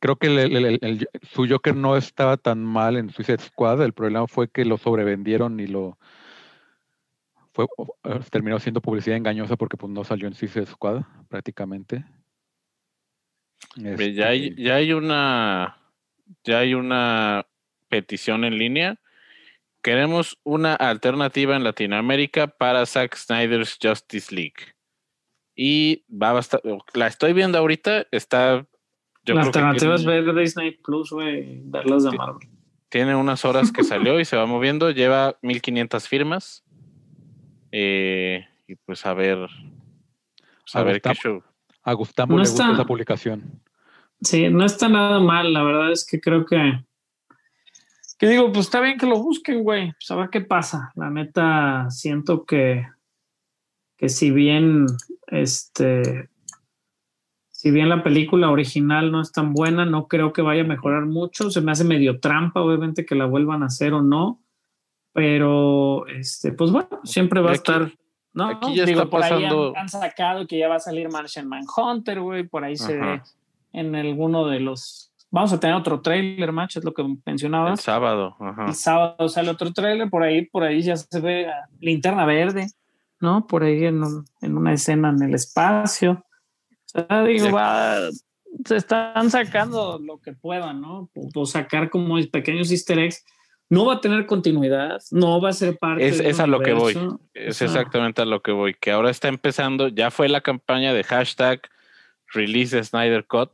Creo 0.00 0.16
que 0.16 0.28
el- 0.28 0.38
el- 0.38 0.56
el- 0.64 0.78
el- 0.80 1.08
su 1.32 1.46
Joker 1.48 1.74
no 1.74 1.96
estaba 1.96 2.36
tan 2.36 2.64
mal 2.64 2.96
en 2.96 3.10
Suicide 3.10 3.38
Squad. 3.40 3.82
El 3.82 3.92
problema 3.92 4.26
fue 4.28 4.48
que 4.48 4.64
lo 4.64 4.78
sobrevendieron 4.78 5.58
y 5.58 5.66
lo 5.66 5.98
fue 7.52 7.66
eh, 8.04 8.20
terminó 8.30 8.60
siendo 8.60 8.80
publicidad 8.80 9.16
engañosa 9.16 9.56
porque 9.56 9.76
pues 9.76 9.92
no 9.92 10.04
salió 10.04 10.28
en 10.28 10.34
Suicide 10.34 10.66
Squad 10.66 11.02
prácticamente. 11.28 12.04
Ya 13.74 14.28
hay, 14.28 14.48
Este, 14.48 14.62
ya 14.62 14.74
hay 14.76 14.92
una 14.92 15.76
ya 16.44 16.58
hay 16.60 16.74
una 16.74 17.44
petición 17.88 18.44
en 18.44 18.58
línea. 18.58 19.00
Queremos 19.82 20.38
una 20.44 20.74
alternativa 20.74 21.56
en 21.56 21.64
Latinoamérica 21.64 22.48
para 22.48 22.84
Zack 22.86 23.14
Snyder's 23.16 23.78
Justice 23.80 24.34
League. 24.34 24.74
Y 25.54 26.04
va 26.10 26.30
a 26.30 26.32
bastar, 26.34 26.60
la 26.94 27.06
estoy 27.06 27.32
viendo 27.32 27.58
ahorita, 27.58 28.06
está 28.12 28.66
yo 29.24 29.34
la 29.34 29.40
creo 29.40 29.52
que 29.52 29.58
alternativa 29.58 29.94
es 29.96 30.04
ver 30.04 30.34
Disney 30.34 30.72
Plus, 30.84 31.10
güey, 31.10 31.60
ver 31.64 31.86
las 31.86 32.04
de 32.04 32.12
Marvel. 32.12 32.48
tiene 32.88 33.14
unas 33.16 33.44
horas 33.44 33.72
que 33.72 33.82
salió 33.84 34.20
y 34.20 34.24
se 34.24 34.36
va 34.36 34.46
moviendo, 34.46 34.90
lleva 34.90 35.36
1500 35.42 36.08
firmas. 36.08 36.64
Eh, 37.72 38.46
y 38.66 38.74
pues 38.76 39.04
a 39.04 39.14
ver, 39.14 39.38
pues 40.60 40.74
a 40.76 40.82
ver 40.82 41.00
qué 41.02 41.14
show. 41.14 41.42
a 41.82 41.92
Gustavo 41.92 42.32
No 42.32 42.38
le 42.38 42.48
gusta 42.48 42.62
está- 42.64 42.74
esa 42.74 42.84
publicación. 42.86 43.60
Sí, 44.22 44.48
no 44.50 44.64
está 44.64 44.88
nada 44.88 45.20
mal, 45.20 45.52
la 45.52 45.62
verdad 45.62 45.92
es 45.92 46.06
que 46.08 46.20
creo 46.20 46.44
que. 46.46 46.56
Que 48.18 48.28
digo, 48.28 48.52
pues 48.52 48.66
está 48.66 48.80
bien 48.80 48.98
que 48.98 49.06
lo 49.06 49.18
busquen, 49.22 49.62
güey. 49.62 49.92
Pues 49.92 50.10
a 50.10 50.16
ver 50.16 50.28
qué 50.30 50.40
pasa. 50.40 50.92
La 50.96 51.08
neta, 51.10 51.86
siento 51.90 52.44
que. 52.44 52.86
Que 53.96 54.08
si 54.08 54.30
bien. 54.30 54.86
Este. 55.28 56.28
Si 57.50 57.70
bien 57.72 57.88
la 57.88 58.02
película 58.04 58.50
original 58.50 59.10
no 59.10 59.20
es 59.20 59.32
tan 59.32 59.52
buena, 59.52 59.84
no 59.84 60.06
creo 60.06 60.32
que 60.32 60.42
vaya 60.42 60.62
a 60.62 60.66
mejorar 60.66 61.06
mucho. 61.06 61.50
Se 61.50 61.60
me 61.60 61.72
hace 61.72 61.84
medio 61.84 62.20
trampa, 62.20 62.60
obviamente, 62.60 63.04
que 63.04 63.14
la 63.16 63.26
vuelvan 63.26 63.62
a 63.62 63.66
hacer 63.66 63.92
o 63.94 64.02
no. 64.02 64.40
Pero, 65.12 66.06
este, 66.06 66.52
pues 66.52 66.70
bueno, 66.70 67.00
siempre 67.02 67.40
va 67.40 67.50
a 67.50 67.54
estar. 67.54 67.90
No, 68.32 68.46
aquí 68.46 68.76
ya 68.76 68.84
digo, 68.84 69.00
está 69.02 69.10
por 69.10 69.24
ahí 69.24 69.32
han- 69.32 69.42
pasando- 69.50 69.72
han, 69.76 69.88
sacado 69.88 70.46
que 70.46 70.58
ya 70.58 70.68
va 70.68 70.76
a 70.76 70.80
salir 70.80 71.10
Martian 71.10 71.48
Manhunter, 71.48 72.20
güey. 72.20 72.46
Por 72.46 72.62
ahí 72.62 72.76
se 72.76 72.96
ve 72.96 73.22
en 73.72 73.94
alguno 73.96 74.46
de 74.46 74.60
los. 74.60 75.07
Vamos 75.30 75.52
a 75.52 75.60
tener 75.60 75.76
otro 75.76 76.00
trailer, 76.00 76.52
match, 76.52 76.76
es 76.78 76.84
lo 76.84 76.94
que 76.94 77.02
El 77.02 77.18
mencionabas. 77.26 77.80
sábado. 77.82 78.34
Ajá. 78.40 78.66
El 78.68 78.74
sábado 78.74 79.28
sale 79.28 79.50
otro 79.50 79.72
trailer, 79.72 80.08
por 80.08 80.22
ahí, 80.22 80.46
por 80.46 80.62
ahí 80.62 80.80
ya 80.82 80.96
se 80.96 81.20
ve 81.20 81.46
linterna 81.80 82.24
verde, 82.24 82.68
¿no? 83.20 83.46
Por 83.46 83.62
ahí 83.64 83.84
en, 83.84 84.02
un- 84.02 84.24
en 84.40 84.56
una 84.56 84.72
escena 84.72 85.10
en 85.10 85.22
el 85.22 85.34
espacio. 85.34 86.24
O 86.94 87.06
sea, 87.06 87.22
digo, 87.24 87.46
Ya- 87.46 87.52
va, 87.52 87.96
se 88.64 88.76
están 88.76 89.30
sacando 89.30 89.98
lo 90.02 90.18
que 90.18 90.32
puedan, 90.32 90.80
¿no? 90.80 91.10
O, 91.34 91.44
sacar 91.46 91.90
como 91.90 92.16
pequeños 92.32 92.70
easter 92.70 92.98
eggs. 92.98 93.22
No 93.70 93.84
va 93.84 93.94
a 93.96 94.00
tener 94.00 94.24
continuidad, 94.24 94.98
no 95.10 95.42
va 95.42 95.50
a 95.50 95.52
ser 95.52 95.76
parte 95.76 96.08
Es- 96.08 96.20
es 96.20 96.40
a 96.40 96.46
lo 96.46 96.60
que 96.60 96.72
voy. 96.72 96.92
Es 97.34 97.60
Ajá. 97.60 97.66
exactamente 97.66 98.22
a 98.22 98.24
lo 98.24 98.40
que 98.40 98.52
voy, 98.52 98.72
que 98.72 98.92
ahora 98.92 99.10
está 99.10 99.28
empezando, 99.28 99.88
ya 99.88 100.10
fue 100.10 100.30
la 100.30 100.40
campaña 100.40 100.94
de 100.94 101.04
hashtag 101.04 101.60
Release 102.32 102.82
Snyder 102.82 103.26
Cut, 103.26 103.50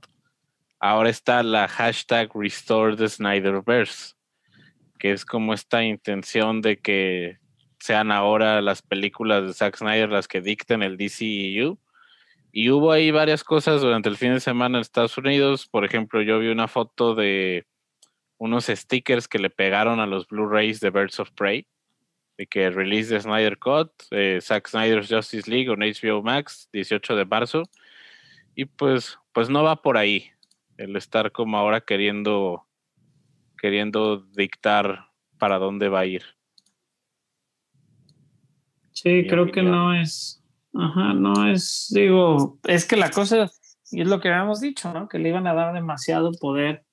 ahora 0.85 1.09
está 1.09 1.43
la 1.43 1.67
hashtag 1.67 2.31
Restore 2.35 2.95
the 2.95 3.09
Snyderverse, 3.09 4.13
que 4.99 5.13
es 5.13 5.25
como 5.25 5.55
esta 5.55 5.83
intención 5.83 6.61
de 6.61 6.77
que 6.77 7.39
sean 7.81 8.13
ahora 8.13 8.61
las 8.61 8.83
películas 8.83 9.47
de 9.47 9.55
Zack 9.55 9.79
Snyder 9.79 10.11
las 10.11 10.29
que 10.29 10.43
dicten 10.43 10.83
el 10.83 10.99
DCEU. 10.99 11.79
Y 12.53 12.69
hubo 12.69 12.93
ahí 12.93 13.11
varias 13.11 13.45
cosas 13.45 13.81
durante 13.81 14.11
el 14.11 14.19
fin 14.19 14.35
de 14.35 14.41
semana 14.41 14.77
en 14.77 14.83
Estados 14.83 15.17
Unidos. 15.17 15.67
Por 15.67 15.87
ejemplo, 15.87 16.21
yo 16.21 16.39
vi 16.39 16.49
una 16.49 16.69
foto 16.69 17.15
de 17.15 17.67
unos 18.37 18.67
stickers 18.67 19.27
que 19.27 19.39
le 19.39 19.49
pegaron 19.49 20.01
a 20.01 20.07
los 20.07 20.29
Blu-rays 20.29 20.81
de 20.81 20.91
Birds 20.91 21.19
of 21.19 21.31
Prey 21.31 21.67
de 22.37 22.47
que 22.47 22.69
release 22.69 23.15
de 23.15 23.23
Snyder 23.23 23.57
Cut, 23.59 23.91
eh, 24.11 24.39
Zack 24.43 24.69
Snyder's 24.69 25.09
Justice 25.09 25.51
League 25.51 25.73
en 25.73 25.79
HBO 25.79 26.23
Max, 26.23 26.69
18 26.75 27.17
de 27.17 27.25
marzo. 27.25 27.63
Y 28.55 28.67
pues, 28.67 29.19
pues 29.33 29.49
no 29.49 29.63
va 29.63 29.81
por 29.81 29.97
ahí 29.97 30.34
el 30.77 30.97
estar 30.97 31.33
como 31.33 31.57
ahora 31.57 31.81
queriendo, 31.81 32.67
queriendo 33.59 34.19
dictar 34.19 35.09
para 35.39 35.59
dónde 35.59 35.89
va 35.89 36.01
a 36.01 36.07
ir. 36.07 36.23
Sí, 38.93 39.11
mi 39.11 39.27
creo 39.27 39.51
que 39.51 39.63
no 39.63 39.95
es. 39.95 40.43
Ajá, 40.75 41.15
no 41.15 41.49
es. 41.49 41.91
Digo, 41.95 42.59
es 42.65 42.85
que 42.85 42.97
la 42.97 43.11
cosa, 43.11 43.51
y 43.91 44.01
es 44.01 44.09
lo 44.09 44.21
que 44.21 44.29
habíamos 44.29 44.61
dicho, 44.61 44.93
¿no? 44.93 45.09
Que 45.09 45.19
le 45.19 45.29
iban 45.29 45.47
a 45.47 45.55
dar 45.55 45.75
demasiado 45.75 46.33
poder 46.33 46.85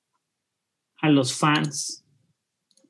a 1.00 1.08
los 1.08 1.36
fans 1.36 2.04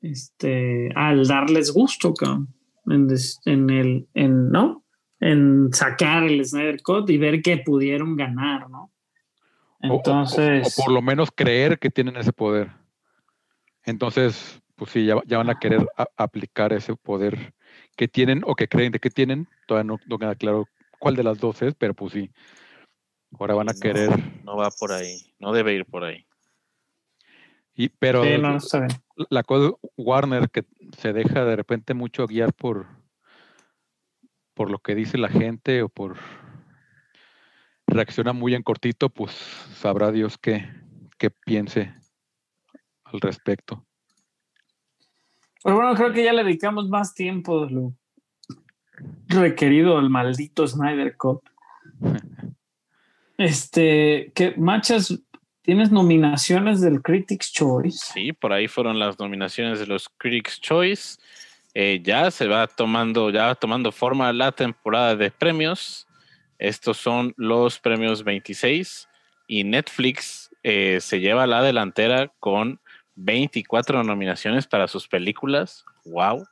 este, 0.01 0.89
al 0.95 1.25
darles 1.25 1.71
gusto, 1.71 2.13
cabrón, 2.13 2.53
en 2.85 3.69
el, 3.69 4.07
en, 4.13 4.49
¿no? 4.49 4.85
En 5.19 5.73
sacar 5.73 6.23
el 6.23 6.45
Snyder 6.45 6.81
Cut 6.83 7.09
y 7.09 7.17
ver 7.17 7.41
que 7.41 7.57
pudieron 7.57 8.15
ganar, 8.15 8.69
¿no? 8.69 8.92
O- 9.83 9.87
o- 9.87 9.91
o- 9.91 9.97
Entonces, 9.97 10.77
o, 10.79 10.83
por 10.83 10.91
lo 10.93 11.01
menos 11.01 11.29
creer 11.33 11.79
que 11.79 11.89
tienen 11.89 12.15
ese 12.17 12.33
poder. 12.33 12.71
Entonces, 13.85 14.61
pues 14.75 14.91
sí, 14.91 15.05
ya, 15.05 15.21
ya 15.25 15.37
van 15.37 15.49
a 15.49 15.59
querer 15.59 15.85
a- 15.97 16.07
aplicar 16.17 16.73
ese 16.73 16.95
poder 16.95 17.53
que 17.95 18.07
tienen 18.07 18.41
o 18.45 18.55
que 18.55 18.67
creen 18.67 18.91
de 18.91 18.99
que 18.99 19.09
tienen. 19.09 19.47
Todavía 19.67 19.87
no, 19.87 19.99
no 20.07 20.17
queda 20.17 20.35
claro 20.35 20.67
cuál 20.99 21.15
de 21.15 21.23
las 21.23 21.39
dos 21.39 21.61
es, 21.61 21.75
pero 21.75 21.93
pues 21.93 22.13
sí. 22.13 22.31
Ahora 23.39 23.55
van 23.55 23.69
a 23.69 23.73
querer. 23.73 24.09
No 24.43 24.55
va 24.57 24.69
por 24.71 24.91
ahí. 24.91 25.33
No 25.39 25.51
debe 25.51 25.73
ir 25.73 25.85
por 25.85 26.03
ahí. 26.03 26.25
Y, 27.75 27.89
pero 27.89 28.23
sí, 28.23 28.37
no, 28.39 28.59
la 29.29 29.43
cosa 29.43 29.75
Warner 29.97 30.49
que 30.49 30.63
se 30.97 31.11
deja 31.11 31.43
de 31.43 31.55
repente 31.55 31.93
mucho 31.93 32.27
guiar 32.27 32.53
por 32.53 32.85
por 34.53 34.69
lo 34.69 34.77
que 34.77 34.93
dice 34.93 35.17
la 35.17 35.29
gente 35.29 35.81
o 35.81 35.89
por 35.89 36.17
reacciona 37.87 38.33
muy 38.33 38.55
en 38.55 38.63
cortito, 38.63 39.09
pues 39.09 39.31
sabrá 39.75 40.11
Dios 40.11 40.37
qué, 40.37 40.69
qué 41.17 41.29
piense 41.29 41.93
al 43.03 43.21
respecto. 43.21 43.85
Pero 45.63 45.77
bueno, 45.77 45.95
creo 45.95 46.11
que 46.11 46.23
ya 46.23 46.33
le 46.33 46.43
dedicamos 46.43 46.89
más 46.89 47.13
tiempo 47.13 47.65
de 47.65 47.71
lo 47.71 47.93
requerido 49.27 49.97
al 49.97 50.09
maldito 50.09 50.67
Snyder 50.67 51.15
Cut. 51.17 51.41
Este, 53.35 54.31
que 54.35 54.53
Machas, 54.57 55.19
tienes 55.63 55.91
nominaciones 55.91 56.81
del 56.81 57.01
Critics 57.01 57.51
Choice. 57.51 58.11
Sí, 58.13 58.31
por 58.31 58.53
ahí 58.53 58.67
fueron 58.67 58.99
las 58.99 59.17
nominaciones 59.17 59.79
de 59.79 59.87
los 59.87 60.07
Critics 60.17 60.61
Choice. 60.61 61.17
Eh, 61.73 61.99
ya 62.03 62.29
se 62.29 62.47
va 62.47 62.67
tomando, 62.67 63.31
ya 63.31 63.47
va 63.47 63.55
tomando 63.55 63.91
forma 63.91 64.31
la 64.31 64.51
temporada 64.51 65.15
de 65.15 65.31
premios. 65.31 66.07
Estos 66.59 66.97
son 66.97 67.33
los 67.37 67.79
premios 67.79 68.23
26 68.23 69.07
y 69.47 69.63
Netflix 69.63 70.49
eh, 70.63 70.99
se 71.01 71.19
lleva 71.19 71.45
la 71.47 71.61
delantera 71.61 72.31
con 72.39 72.79
24 73.15 74.03
nominaciones 74.03 74.67
para 74.67 74.87
sus 74.87 75.07
películas. 75.07 75.85
Wow. 76.05 76.45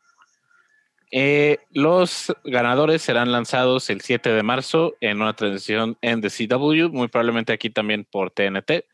Eh, 1.14 1.58
los 1.72 2.34
ganadores 2.46 3.02
serán 3.02 3.32
lanzados 3.32 3.90
el 3.90 4.02
7 4.02 4.30
de 4.32 4.44
marzo 4.44 4.96
en 5.02 5.22
una 5.22 5.34
transmisión 5.34 5.98
en 6.02 6.22
The 6.22 6.30
CW, 6.30 6.90
muy 6.90 7.08
probablemente 7.10 7.52
aquí 7.52 7.70
también 7.70 8.06
por 8.10 8.32
TNT. 8.32 8.86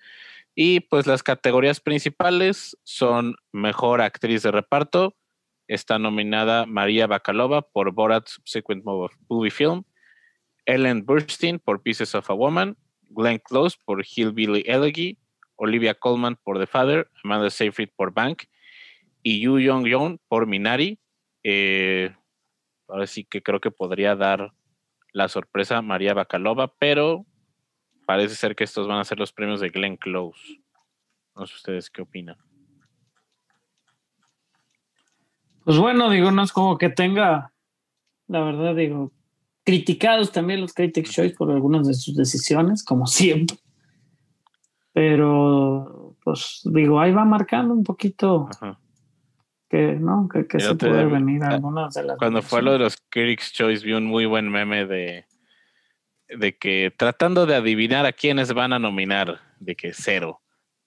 Y 0.56 0.80
pues 0.80 1.06
las 1.06 1.22
categorías 1.22 1.80
principales 1.80 2.76
son 2.84 3.36
Mejor 3.52 4.02
Actriz 4.02 4.42
de 4.42 4.52
Reparto. 4.52 5.16
Está 5.68 6.00
nominada 6.00 6.66
María 6.66 7.06
Bakalova 7.06 7.62
por 7.62 7.92
Borat 7.92 8.28
Subsequent 8.28 8.84
Mo- 8.84 9.10
Movie 9.30 9.52
Film. 9.52 9.84
Ellen 10.68 11.06
Burstyn 11.06 11.60
por 11.60 11.82
Pieces 11.82 12.14
of 12.14 12.30
a 12.30 12.34
Woman. 12.34 12.78
Glenn 13.10 13.40
Close 13.40 13.78
por 13.84 14.04
Hillbilly 14.06 14.64
Elegy. 14.68 15.18
Olivia 15.56 15.96
Colman 15.96 16.36
por 16.36 16.60
The 16.60 16.68
Father. 16.68 17.10
Amanda 17.24 17.50
Seyfried 17.50 17.90
por 17.96 18.14
Bank. 18.14 18.44
Y 19.24 19.42
Yu 19.42 19.60
Young 19.60 19.88
Young 19.88 20.20
por 20.28 20.46
Minari. 20.46 21.00
Eh, 21.44 22.14
ahora 22.88 23.08
sí 23.08 23.24
que 23.24 23.42
creo 23.42 23.60
que 23.60 23.72
podría 23.72 24.16
dar 24.16 24.52
la 25.14 25.28
sorpresa 25.30 25.82
María 25.82 26.14
Bakalova, 26.14 26.68
pero 26.78 27.26
parece 28.06 28.36
ser 28.36 28.56
que 28.56 28.64
estos 28.64 28.88
van 28.88 29.00
a 29.00 29.06
ser 29.06 29.18
los 29.18 29.34
premios 29.34 29.60
de 29.60 29.70
Glenn 29.70 29.98
Close. 29.98 30.62
No 31.36 31.48
sé 31.48 31.56
ustedes 31.56 31.90
qué 31.90 32.02
opinan. 32.02 32.38
Pues 35.64 35.78
bueno, 35.78 36.10
digo, 36.10 36.32
no 36.32 36.44
es 36.44 36.52
como 36.52 36.78
que 36.78 36.90
tenga, 36.90 37.52
la 38.28 38.42
verdad, 38.42 38.76
digo, 38.76 39.12
criticados 39.68 40.32
también 40.32 40.62
los 40.62 40.74
Critics 40.74 41.12
Choice 41.12 41.36
por 41.36 41.52
algunas 41.52 41.86
de 41.86 41.94
sus 41.94 42.16
decisiones, 42.16 42.86
como 42.86 43.06
siempre. 43.06 43.58
Pero, 44.94 46.16
pues 46.24 46.62
digo, 46.64 47.02
ahí 47.02 47.12
va 47.12 47.26
marcando 47.26 47.74
un 47.74 47.84
poquito 47.84 48.48
Ajá. 48.50 48.80
que, 49.70 49.98
¿no? 50.00 50.30
Que, 50.32 50.48
que 50.48 50.62
se 50.62 50.74
puede 50.74 51.06
venir 51.08 51.44
ah, 51.44 51.50
algunas 51.50 51.96
de 51.96 52.04
las. 52.04 52.18
Cuando 52.18 52.42
fue 52.42 52.62
lo 52.62 52.72
de 52.72 52.80
los 52.80 52.96
Critics 53.10 53.52
Choice, 53.52 53.86
vi 53.86 53.92
un 53.92 54.06
muy 54.06 54.26
buen 54.26 54.50
meme 54.50 54.86
de, 54.86 55.26
de 56.30 56.58
que 56.58 56.94
tratando 56.96 57.46
de 57.46 57.56
adivinar 57.56 58.06
a 58.06 58.14
quiénes 58.14 58.54
van 58.54 58.72
a 58.72 58.80
nominar, 58.80 59.42
de 59.60 59.76
que 59.76 59.92
cero, 59.92 60.40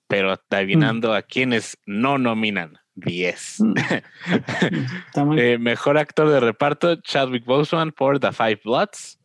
pero 0.08 0.40
adivinando 0.48 1.12
a 1.12 1.20
quienes 1.20 1.76
no 1.84 2.16
nominan, 2.16 2.78
10. 3.00 3.60
Mm. 3.60 3.74
Eh, 5.38 5.58
mejor 5.58 5.98
actor 5.98 6.28
de 6.28 6.40
reparto, 6.40 6.96
Chadwick 6.96 7.44
Boseman 7.44 7.92
por 7.92 8.18
The 8.18 8.32
Five 8.32 8.60
Bloods, 8.64 9.18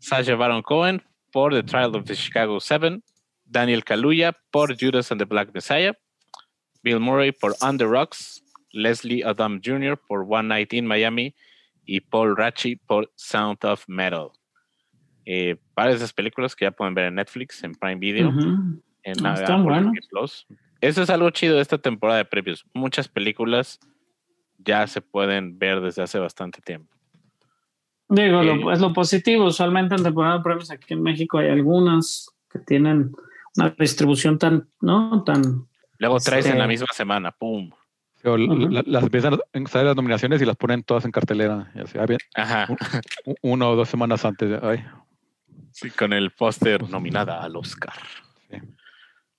Sacha 0.00 0.34
Baron 0.34 0.62
Cohen 0.62 1.02
por 1.32 1.52
The 1.52 1.62
Trial 1.62 1.94
of 1.94 2.04
the 2.04 2.14
Chicago 2.14 2.60
Seven, 2.60 3.02
Daniel 3.44 3.84
Kaluuya 3.84 4.34
por 4.50 4.76
Judas 4.76 5.10
and 5.12 5.20
the 5.20 5.24
Black 5.24 5.50
Messiah, 5.54 5.92
Bill 6.82 7.00
Murray 7.00 7.32
por 7.32 7.54
On 7.60 7.76
the 7.76 7.86
Rocks, 7.86 8.42
Leslie 8.72 9.24
Odom 9.24 9.60
Jr. 9.62 9.96
por 10.08 10.26
One 10.28 10.48
Night 10.48 10.72
in 10.72 10.86
Miami 10.86 11.34
y 11.84 12.00
Paul 12.00 12.36
Ratchie 12.36 12.80
por 12.86 13.10
Sound 13.16 13.64
of 13.64 13.84
Metal. 13.88 14.30
Eh, 15.24 15.56
varias 15.74 15.98
de 15.98 16.04
esas 16.04 16.12
películas 16.12 16.54
que 16.54 16.64
ya 16.64 16.70
pueden 16.70 16.94
ver 16.94 17.06
en 17.06 17.16
Netflix, 17.16 17.62
en 17.64 17.74
Prime 17.74 17.96
Video 17.96 18.32
en 19.06 19.24
Ah, 19.24 19.32
Apple 19.32 19.42
están 19.42 19.92
Plus. 20.10 20.46
Eso 20.80 21.02
es 21.02 21.10
algo 21.10 21.30
chido 21.30 21.56
de 21.56 21.62
esta 21.62 21.78
temporada 21.78 22.18
de 22.18 22.24
premios. 22.24 22.64
Muchas 22.74 23.08
películas 23.08 23.78
ya 24.58 24.86
se 24.86 25.00
pueden 25.00 25.58
ver 25.58 25.80
desde 25.80 26.02
hace 26.02 26.18
bastante 26.18 26.60
tiempo. 26.60 26.94
Digo, 28.08 28.40
Eh, 28.42 28.44
lo- 28.56 28.72
es 28.72 28.80
lo 28.80 28.92
positivo. 28.92 29.46
Usualmente 29.46 29.94
en 29.96 30.02
temporada 30.02 30.38
de 30.38 30.42
premios 30.44 30.70
aquí 30.70 30.94
en 30.94 31.02
México 31.02 31.38
hay 31.38 31.48
algunas 31.48 32.28
que 32.50 32.58
tienen 32.60 33.12
una 33.56 33.70
distribución 33.78 34.38
tan, 34.38 34.68
¿no? 34.80 35.24
Tan. 35.24 35.66
Luego 35.98 36.20
traes 36.20 36.44
en 36.46 36.52
Este- 36.52 36.58
la 36.60 36.68
misma 36.68 36.86
semana, 36.92 37.32
¡pum! 37.32 37.70
O 38.24 38.32
Ujú. 38.34 38.68
la- 38.70 38.82
las 38.86 39.02
empiezan 39.04 39.34
a 39.34 39.38
salir 39.68 39.86
las 39.86 39.96
nominaciones 39.96 40.42
y 40.42 40.44
las 40.44 40.56
ponen 40.56 40.82
todas 40.82 41.04
en 41.04 41.10
cartelera. 41.12 41.70
Bien, 42.06 42.18
Ajá, 42.34 42.66
u- 43.24 43.34
uno 43.42 43.70
o 43.70 43.76
dos 43.76 43.88
semanas 43.88 44.24
antes. 44.24 44.50
de- 44.50 44.60
ay, 44.62 44.84
sí, 45.72 45.90
con 45.90 46.12
el 46.12 46.30
póster 46.32 46.88
nominada 46.88 47.42
al 47.42 47.56
Oscar. 47.56 47.94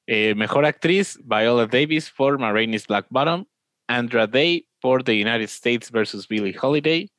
Eh, 0.10 0.34
mejor 0.36 0.64
actriz, 0.64 1.20
Viola 1.26 1.68
Davis 1.68 2.10
por 2.10 2.40
Ma 2.40 2.54
Rainey's 2.54 2.88
Black 2.88 3.08
Bottom, 3.10 3.46
Andra 3.90 4.26
Day 4.26 4.66
por 4.80 5.04
The 5.04 5.12
United 5.12 5.50
States 5.50 5.92
vs. 5.92 6.26
Billie 6.30 6.56
Holiday, 6.58 7.12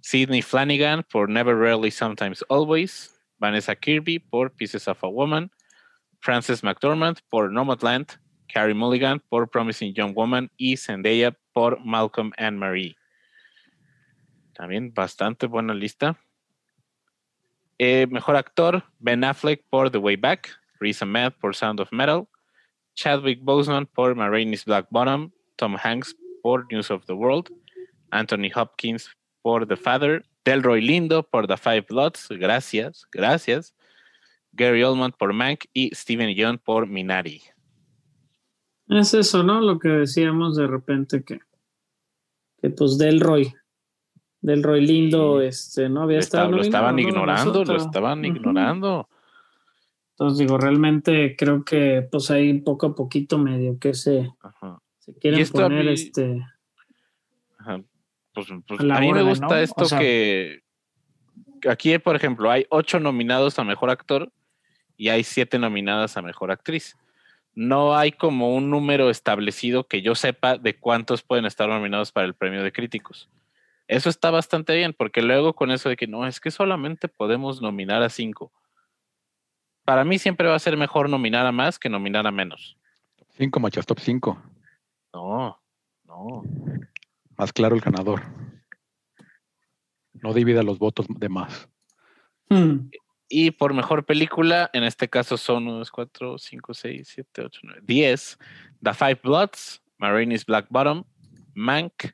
Sidney 0.00 0.40
Flanagan 0.40 1.02
por 1.10 1.28
Never 1.28 1.56
Rarely 1.56 1.90
Sometimes 1.90 2.44
Always, 2.48 3.10
Vanessa 3.40 3.74
Kirby 3.74 4.20
por 4.20 4.50
Pieces 4.50 4.86
of 4.86 5.02
a 5.02 5.08
Woman, 5.08 5.50
Frances 6.20 6.62
McDormand 6.62 7.18
por 7.30 7.50
Nomadland, 7.50 8.20
Carrie 8.46 8.74
Mulligan 8.74 9.20
por 9.28 9.48
Promising 9.48 9.92
Young 9.92 10.14
Woman 10.14 10.50
y 10.56 10.76
Zendaya 10.76 11.36
por 11.52 11.84
Malcolm 11.84 12.32
and 12.38 12.58
Marie. 12.58 12.96
También 14.54 14.94
bastante 14.94 15.46
buena 15.46 15.74
lista. 15.74 16.16
Eh, 17.78 18.06
mejor 18.08 18.36
actor, 18.36 18.84
Ben 19.00 19.24
Affleck 19.24 19.64
por 19.68 19.90
The 19.90 19.98
Way 19.98 20.16
Back, 20.16 20.59
Riz 20.80 21.02
Ahmed 21.02 21.32
por 21.40 21.54
Sound 21.54 21.78
of 21.80 21.92
Metal, 21.92 22.26
Chadwick 22.94 23.40
Boseman 23.42 23.86
por 23.86 24.14
Ma 24.14 24.28
Rainey's 24.28 24.64
Black 24.64 24.86
Bottom, 24.90 25.30
Tom 25.56 25.76
Hanks 25.82 26.16
por 26.42 26.66
News 26.72 26.90
of 26.90 27.04
the 27.06 27.12
World, 27.12 27.50
Anthony 28.10 28.50
Hopkins 28.54 29.10
por 29.42 29.66
The 29.66 29.76
Father, 29.76 30.24
Delroy 30.44 30.80
Lindo 30.80 31.22
por 31.22 31.46
The 31.46 31.56
Five 31.56 31.82
Bloods, 31.88 32.28
gracias, 32.30 33.06
gracias, 33.12 33.74
Gary 34.52 34.82
Oldman 34.82 35.12
por 35.12 35.32
Mank 35.32 35.66
y 35.72 35.94
Steven 35.94 36.34
Yeun 36.34 36.58
por 36.58 36.86
Minari. 36.86 37.42
Es 38.88 39.14
eso, 39.14 39.42
¿no? 39.44 39.60
Lo 39.60 39.78
que 39.78 39.88
decíamos 39.88 40.56
de 40.56 40.66
repente 40.66 41.22
que, 41.22 41.38
que 42.60 42.70
pues 42.70 42.98
Delroy, 42.98 43.54
Delroy 44.40 44.84
lindo, 44.84 45.40
este, 45.42 45.88
no 45.90 46.02
había 46.02 46.16
Lo, 46.16 46.20
estado. 46.22 46.44
esta- 46.46 46.56
lo 46.56 46.62
estaban 46.62 46.98
ignorando, 46.98 47.64
lo 47.64 47.76
estaban 47.76 48.24
ignorando. 48.24 49.08
Entonces 50.20 50.38
digo, 50.38 50.58
realmente 50.58 51.34
creo 51.34 51.64
que 51.64 52.06
pues 52.12 52.30
ahí 52.30 52.60
poco 52.60 52.88
a 52.88 52.94
poquito 52.94 53.38
medio 53.38 53.78
que 53.78 53.94
se, 53.94 54.30
Ajá. 54.42 54.78
se 54.98 55.14
quieren 55.14 55.48
poner 55.48 55.86
mí- 55.86 55.92
este. 55.92 56.46
Ajá. 57.58 57.82
Pues, 58.34 58.48
pues, 58.68 58.80
A 58.80 59.00
mí 59.00 59.12
me 59.14 59.22
gusta 59.22 59.46
¿no? 59.46 59.56
esto 59.56 59.82
O 59.84 59.86
sea- 59.86 59.98
que 59.98 60.60
que 61.62 61.68
aquí, 61.70 61.98
por 61.98 62.16
ejemplo, 62.16 62.50
hay 62.50 62.66
ocho 62.70 63.00
nominados 63.00 63.58
a 63.58 63.64
mejor 63.64 63.90
actor 63.90 64.30
y 64.96 65.08
hay 65.08 65.24
siete 65.24 65.58
nominadas 65.58 66.16
a 66.18 66.22
mejor 66.22 66.50
actriz. 66.50 66.96
No 67.54 67.96
hay 67.96 68.12
como 68.12 68.54
un 68.54 68.70
número 68.70 69.10
establecido 69.10 69.84
que 69.86 70.00
yo 70.02 70.14
sepa 70.14 70.56
de 70.56 70.78
cuántos 70.78 71.22
pueden 71.22 71.44
estar 71.46 71.68
nominados 71.68 72.12
para 72.12 72.26
el 72.26 72.34
premio 72.34 72.62
de 72.62 72.72
críticos. 72.72 73.28
Eso 73.88 74.08
está 74.08 74.30
bastante 74.30 74.74
bien, 74.76 74.94
porque 74.96 75.20
luego 75.22 75.52
con 75.54 75.70
eso 75.70 75.88
de 75.90 75.96
que 75.96 76.06
no, 76.06 76.26
es 76.26 76.40
que 76.40 76.50
solamente 76.50 77.08
podemos 77.08 77.60
nominar 77.60 78.02
a 78.02 78.08
cinco. 78.08 78.52
Para 79.84 80.04
mí 80.04 80.18
siempre 80.18 80.48
va 80.48 80.54
a 80.54 80.60
ser 80.60 80.76
mejor 80.76 81.08
nominar 81.08 81.46
a 81.46 81.52
más 81.52 81.78
que 81.78 81.88
nominar 81.88 82.26
a 82.26 82.30
menos. 82.30 82.76
cinco 83.30 83.60
machos, 83.60 83.86
top 83.86 83.98
5. 83.98 84.42
No, 85.12 85.60
no. 86.04 86.42
Más 87.36 87.52
claro 87.52 87.74
el 87.74 87.80
ganador. 87.80 88.22
No 90.12 90.34
divida 90.34 90.62
los 90.62 90.78
votos 90.78 91.06
de 91.08 91.28
más. 91.28 91.68
Hmm. 92.48 92.90
Y 93.28 93.52
por 93.52 93.72
mejor 93.72 94.04
película, 94.04 94.68
en 94.72 94.82
este 94.82 95.08
caso 95.08 95.36
son 95.36 95.68
1, 95.68 95.78
2, 95.78 95.90
4, 95.90 96.38
5, 96.38 96.74
6, 96.74 97.08
7, 97.14 97.42
8, 97.46 97.60
9, 97.62 97.80
10. 97.84 98.38
The 98.82 98.92
Five 98.92 99.20
Bloods, 99.22 99.80
Marini's 99.98 100.44
Black 100.44 100.66
Bottom, 100.68 101.04
Mank, 101.54 102.12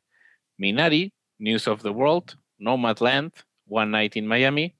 Minari, 0.60 1.14
News 1.38 1.66
of 1.66 1.82
the 1.82 1.88
World, 1.88 2.38
Nomadland, 2.58 3.32
One 3.66 3.90
Night 3.90 4.16
in 4.16 4.26
Miami, 4.26 4.75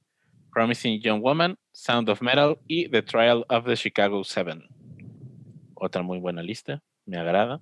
Promising 0.61 1.03
Young 1.03 1.21
Woman, 1.21 1.59
Sound 1.71 2.09
of 2.09 2.23
Metal 2.23 2.59
y 2.67 2.89
The 2.89 3.03
Trial 3.03 3.45
of 3.51 3.67
the 3.67 3.77
Chicago 3.77 4.25
Seven. 4.25 4.65
Otra 5.75 6.03
muy 6.03 6.19
buena 6.19 6.43
lista, 6.43 6.83
me 7.05 7.19
agrada. 7.19 7.61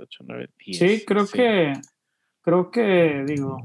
8, 0.00 0.24
9, 0.26 0.48
10, 0.64 0.78
Sí, 0.78 1.04
creo 1.04 1.26
sí. 1.26 1.36
que, 1.36 1.72
creo 2.40 2.70
que, 2.70 3.22
digo, 3.26 3.58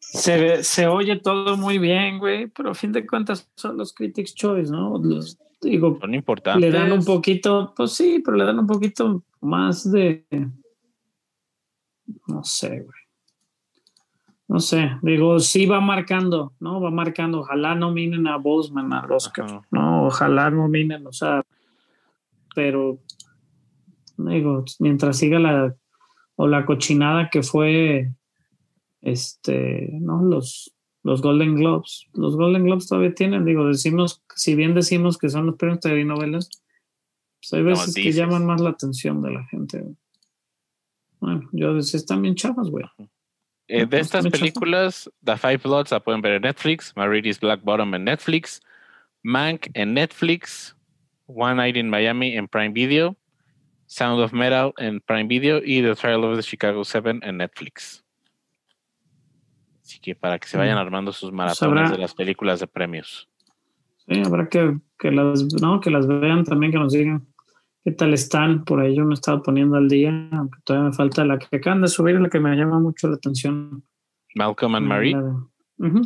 se, 0.00 0.36
ve- 0.40 0.64
se 0.64 0.88
oye 0.88 1.14
todo 1.20 1.56
muy 1.56 1.78
bien, 1.78 2.18
güey, 2.18 2.48
pero 2.48 2.70
a 2.72 2.74
fin 2.74 2.90
de 2.90 3.06
cuentas 3.06 3.48
son 3.54 3.76
los 3.76 3.94
Critics' 3.94 4.34
Choice, 4.34 4.72
¿no? 4.72 4.98
Los, 4.98 5.38
digo, 5.62 5.96
son 6.00 6.12
importantes. 6.12 6.60
le 6.72 6.76
dan 6.76 6.90
un 6.90 7.04
poquito, 7.04 7.72
pues 7.76 7.92
sí, 7.92 8.20
pero 8.24 8.36
le 8.36 8.44
dan 8.44 8.58
un 8.58 8.66
poquito 8.66 9.22
más 9.40 9.88
de, 9.92 10.26
no 12.26 12.42
sé, 12.42 12.80
güey. 12.80 12.98
No 14.48 14.60
sé, 14.60 14.92
digo, 15.02 15.38
sí 15.40 15.66
va 15.66 15.78
marcando, 15.80 16.54
¿no? 16.58 16.80
Va 16.80 16.90
marcando, 16.90 17.40
ojalá 17.40 17.74
nominen 17.74 18.26
a 18.26 18.38
Boseman 18.38 18.90
al 18.94 19.12
Oscar, 19.12 19.44
Ajá. 19.44 19.62
¿no? 19.70 20.06
Ojalá 20.06 20.50
nominen, 20.50 21.06
o 21.06 21.12
sea, 21.12 21.44
pero, 22.54 22.98
digo, 24.16 24.64
mientras 24.78 25.18
siga 25.18 25.38
la, 25.38 25.76
o 26.36 26.46
la 26.46 26.64
cochinada 26.64 27.28
que 27.28 27.42
fue, 27.42 28.14
este, 29.02 29.90
¿no? 30.00 30.22
Los, 30.22 30.74
los 31.02 31.20
Golden 31.20 31.54
Globes, 31.54 32.06
los 32.14 32.34
Golden 32.36 32.64
Globes 32.64 32.88
todavía 32.88 33.14
tienen, 33.14 33.44
digo, 33.44 33.66
decimos, 33.66 34.24
si 34.34 34.54
bien 34.54 34.74
decimos 34.74 35.18
que 35.18 35.28
son 35.28 35.44
los 35.44 35.56
premios 35.56 35.80
de 35.80 36.04
novelas, 36.04 36.48
pues 37.38 37.52
hay 37.52 37.62
No, 37.62 37.68
veces 37.68 37.94
que 37.94 38.12
llaman 38.12 38.46
más 38.46 38.62
la 38.62 38.70
atención 38.70 39.20
de 39.20 39.30
la 39.30 39.44
gente. 39.44 39.84
Bueno, 41.20 41.48
yo 41.52 41.74
decía, 41.74 41.98
están 41.98 42.22
bien 42.22 42.34
chavas, 42.34 42.70
güey. 42.70 42.86
Eh, 43.68 43.84
de 43.84 44.00
estas 44.00 44.26
películas, 44.26 45.10
The 45.22 45.36
Five 45.36 45.58
Bloods 45.58 45.90
la 45.90 46.00
pueden 46.00 46.22
ver 46.22 46.32
en 46.32 46.42
Netflix, 46.42 46.94
Marini's 46.96 47.38
Black 47.38 47.62
Bottom 47.62 47.94
en 47.94 48.04
Netflix, 48.04 48.62
Mank 49.22 49.68
en 49.74 49.92
Netflix, 49.92 50.74
One 51.26 51.56
Night 51.56 51.76
in 51.76 51.90
Miami 51.90 52.34
en 52.34 52.48
Prime 52.48 52.70
Video, 52.70 53.14
Sound 53.86 54.22
of 54.22 54.32
Metal 54.32 54.72
en 54.78 55.00
Prime 55.00 55.24
Video 55.24 55.60
y 55.62 55.82
The 55.82 55.94
Trial 55.94 56.24
of 56.24 56.36
the 56.36 56.42
Chicago 56.42 56.82
Seven 56.82 57.20
en 57.22 57.36
Netflix. 57.36 58.02
Así 59.82 59.98
que 60.00 60.14
para 60.14 60.38
que 60.38 60.48
se 60.48 60.56
vayan 60.56 60.78
armando 60.78 61.12
sus 61.12 61.30
maratones 61.30 61.90
de 61.90 61.98
las 61.98 62.14
películas 62.14 62.60
de 62.60 62.66
premios. 62.66 63.28
Sí, 64.06 64.22
habrá 64.24 64.48
que, 64.48 64.78
que 64.98 65.10
las, 65.10 65.44
no, 65.60 65.80
que 65.80 65.90
las 65.90 66.06
vean 66.06 66.44
también, 66.44 66.72
que 66.72 66.78
nos 66.78 66.92
digan 66.92 67.26
qué 67.88 67.94
tal 67.94 68.12
están. 68.12 68.64
Por 68.66 68.80
ahí 68.80 68.94
yo 68.94 69.04
me 69.04 69.12
he 69.12 69.14
estado 69.14 69.42
poniendo 69.42 69.76
al 69.76 69.88
día, 69.88 70.28
aunque 70.32 70.58
todavía 70.64 70.90
me 70.90 70.94
falta 70.94 71.24
la 71.24 71.38
que 71.38 71.56
acaban 71.56 71.80
de 71.80 71.88
subir, 71.88 72.20
la 72.20 72.28
que 72.28 72.38
me 72.38 72.54
llama 72.54 72.78
mucho 72.80 73.08
la 73.08 73.14
atención. 73.16 73.82
Malcolm 74.34 74.74
and 74.74 74.86
Marie, 74.86 75.16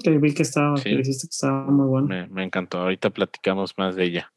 que 0.05 0.19
vi 0.19 0.33
que 0.33 0.43
estaba, 0.43 0.77
Sí. 0.77 0.85
que 0.85 0.97
dijiste 0.99 1.27
que 1.27 1.33
estaba 1.33 1.67
muy 1.67 1.87
bueno. 1.89 2.07
me, 2.07 2.29
me 2.29 2.45
encantó. 2.45 2.79
Ahorita 2.79 3.11
platicamos 3.11 3.75
más 3.77 3.97
de 3.97 4.05
ella. 4.05 4.33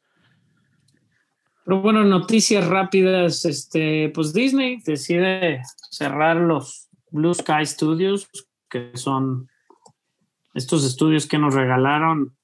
Pero 1.64 1.80
bueno, 1.80 2.02
noticias 2.04 2.66
rápidas. 2.66 3.44
Este, 3.44 4.10
pues 4.12 4.32
Disney 4.32 4.82
decide 4.84 5.62
cerrar 5.90 6.36
los 6.38 6.88
Blue 7.12 7.32
Sky 7.34 7.64
Studios, 7.64 8.28
que 8.68 8.90
son 8.94 9.48
estos 10.54 10.84
estudios 10.84 11.28
que 11.28 11.38
nos 11.38 11.54
regalaron 11.54 12.36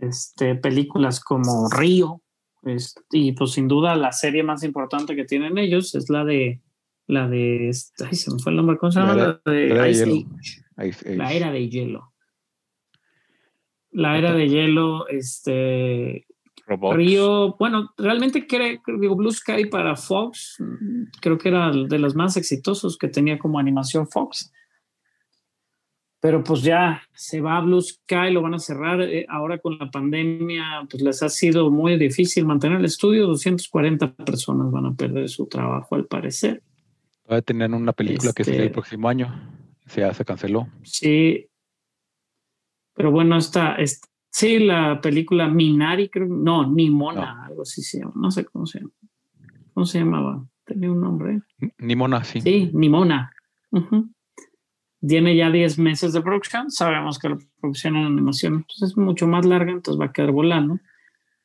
este, 0.00 0.56
películas 0.56 1.20
como 1.20 1.68
Río. 1.70 2.22
Y 3.12 3.32
pues 3.32 3.52
sin 3.52 3.68
duda 3.68 3.94
la 3.96 4.12
serie 4.12 4.42
más 4.42 4.62
importante 4.64 5.14
que 5.16 5.24
tienen 5.24 5.58
ellos 5.58 5.94
es 5.94 6.10
la 6.10 6.24
de 6.24 6.60
la 7.06 7.28
de 7.28 7.70
ay, 8.04 8.14
se 8.16 8.32
me 8.32 8.38
fue 8.40 8.50
el 8.52 8.56
nombre, 8.56 8.76
¿cómo 8.78 8.90
se 8.92 8.98
La 9.00 9.06
llama? 9.06 9.40
La 9.44 9.52
de 9.52 9.68
la 9.68 9.74
era 9.74 9.82
de 9.84 9.90
Ice. 9.90 10.02
Age. 10.04 10.62
Ahí- 10.76 11.16
La 11.16 11.32
era 11.32 11.50
de 11.52 11.68
hielo. 11.68 12.12
La 13.92 14.18
era 14.18 14.32
de 14.32 14.48
hielo, 14.48 15.08
este, 15.08 16.26
Robots. 16.66 16.96
Río, 16.96 17.56
bueno, 17.58 17.90
realmente 17.96 18.46
creo, 18.46 18.80
digo, 19.00 19.16
Blue 19.16 19.30
Sky 19.30 19.66
para 19.66 19.96
Fox, 19.96 20.56
mm, 20.58 21.04
creo 21.20 21.38
que 21.38 21.48
era 21.48 21.70
de 21.70 21.98
los 21.98 22.14
más 22.14 22.36
exitosos 22.36 22.98
que 22.98 23.08
tenía 23.08 23.38
como 23.38 23.58
animación 23.58 24.06
Fox. 24.08 24.52
Pero 26.20 26.42
pues 26.42 26.62
ya 26.62 27.02
se 27.12 27.40
va 27.40 27.58
a 27.58 27.60
Blue 27.60 27.80
Sky, 27.80 28.30
lo 28.32 28.42
van 28.42 28.54
a 28.54 28.58
cerrar. 28.58 29.00
eh, 29.02 29.26
ahora 29.28 29.58
con 29.58 29.78
la 29.78 29.90
pandemia, 29.90 30.86
pues 30.90 31.02
les 31.02 31.22
ha 31.22 31.28
sido 31.28 31.70
muy 31.70 31.96
difícil 31.98 32.46
mantener 32.46 32.78
el 32.78 32.86
estudio. 32.86 33.26
240 33.26 34.14
personas 34.14 34.70
van 34.72 34.86
a 34.86 34.94
perder 34.94 35.28
su 35.28 35.46
trabajo 35.46 35.94
al 35.94 36.06
parecer. 36.06 36.62
Todavía 37.22 37.42
tenían 37.42 37.74
una 37.74 37.92
película 37.92 38.32
que 38.32 38.44
sería 38.44 38.60
el 38.60 38.66
Este- 38.66 38.72
próximo 38.74 39.08
año. 39.08 39.52
Se, 39.86 40.12
se 40.14 40.24
canceló. 40.24 40.68
Sí. 40.82 41.46
Pero 42.94 43.10
bueno, 43.10 43.36
esta, 43.36 43.74
esta- 43.74 44.08
sí, 44.30 44.58
la 44.58 45.00
película 45.00 45.48
Minari, 45.48 46.08
creo, 46.08 46.26
no, 46.28 46.68
Nimona, 46.72 47.44
algo 47.44 47.62
así 47.62 47.82
se 47.82 48.00
llama, 48.00 48.12
no 48.16 48.30
sé 48.30 48.44
cómo 48.46 48.66
se 48.66 48.80
llama. 48.80 48.90
¿Cómo 49.74 49.84
se 49.86 49.98
llamaba? 49.98 50.44
Tenía 50.64 50.90
un 50.90 51.00
nombre. 51.02 51.42
Nimona, 51.78 52.24
sí. 52.24 52.40
Sí, 52.40 52.70
Nimona. 52.72 53.30
Ujú. 53.70 54.08
Tiene 55.06 55.36
ya 55.36 55.50
10 55.50 55.78
meses 55.78 56.12
de 56.12 56.22
producción. 56.22 56.70
Sabemos 56.70 57.18
que 57.18 57.28
la 57.28 57.38
producción 57.60 57.96
en 57.96 58.06
animación 58.06 58.64
pues, 58.64 58.90
es 58.90 58.96
mucho 58.96 59.26
más 59.26 59.44
larga, 59.44 59.72
entonces 59.72 60.00
va 60.00 60.06
a 60.06 60.12
quedar 60.12 60.32
volando. 60.32 60.78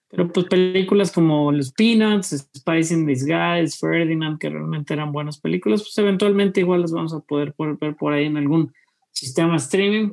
Pero 0.09 0.31
pues 0.31 0.45
películas 0.47 1.11
como 1.11 1.51
Los 1.51 1.71
Peanuts, 1.71 2.49
Spice 2.55 2.93
in 2.93 3.05
Disguise, 3.05 3.77
Ferdinand, 3.79 4.37
que 4.39 4.49
realmente 4.49 4.93
eran 4.93 5.13
buenas 5.13 5.39
películas, 5.39 5.81
pues 5.83 5.97
eventualmente 5.97 6.59
igual 6.59 6.81
las 6.81 6.91
vamos 6.91 7.13
a 7.13 7.21
poder 7.21 7.55
ver 7.79 7.95
por 7.95 8.11
ahí 8.11 8.25
en 8.25 8.35
algún 8.35 8.73
sistema 9.11 9.55
streaming. 9.55 10.11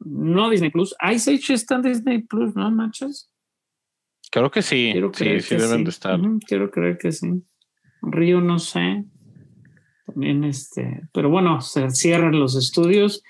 No 0.00 0.50
Disney 0.50 0.70
Plus. 0.70 0.94
Ice 1.12 1.32
Age 1.32 1.54
está 1.54 1.76
en 1.76 1.82
Disney 1.82 2.22
Plus, 2.22 2.54
¿no, 2.56 2.70
manches? 2.70 3.32
Creo 4.30 4.50
que 4.50 4.62
sí. 4.62 4.90
Quiero 4.92 5.12
Sí, 5.14 5.40
sí 5.40 5.54
deben 5.56 5.78
sí. 5.78 5.84
de 5.84 5.90
estar. 5.90 6.20
Quiero 6.46 6.70
creer 6.70 6.98
que 6.98 7.12
sí. 7.12 7.42
Río 8.02 8.40
no 8.40 8.58
sé. 8.58 9.04
También 10.08 10.42
este, 10.44 11.02
pero 11.12 11.28
bueno, 11.28 11.60
se 11.60 11.90
cierran 11.90 12.40
los 12.40 12.56
estudios. 12.56 13.22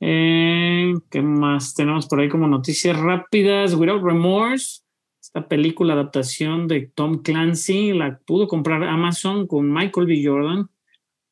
Eh, 0.00 0.92
¿Qué 1.10 1.22
más 1.22 1.74
tenemos 1.74 2.06
por 2.08 2.18
ahí 2.18 2.28
como 2.28 2.48
noticias 2.48 2.98
rápidas? 2.98 3.74
Without 3.74 4.02
Remorse, 4.02 4.80
esta 5.22 5.46
película 5.46 5.92
adaptación 5.94 6.66
de 6.66 6.90
Tom 6.92 7.22
Clancy, 7.22 7.92
la 7.92 8.18
pudo 8.18 8.48
comprar 8.48 8.82
Amazon 8.82 9.46
con 9.46 9.72
Michael 9.72 10.08
B. 10.08 10.22
Jordan. 10.24 10.68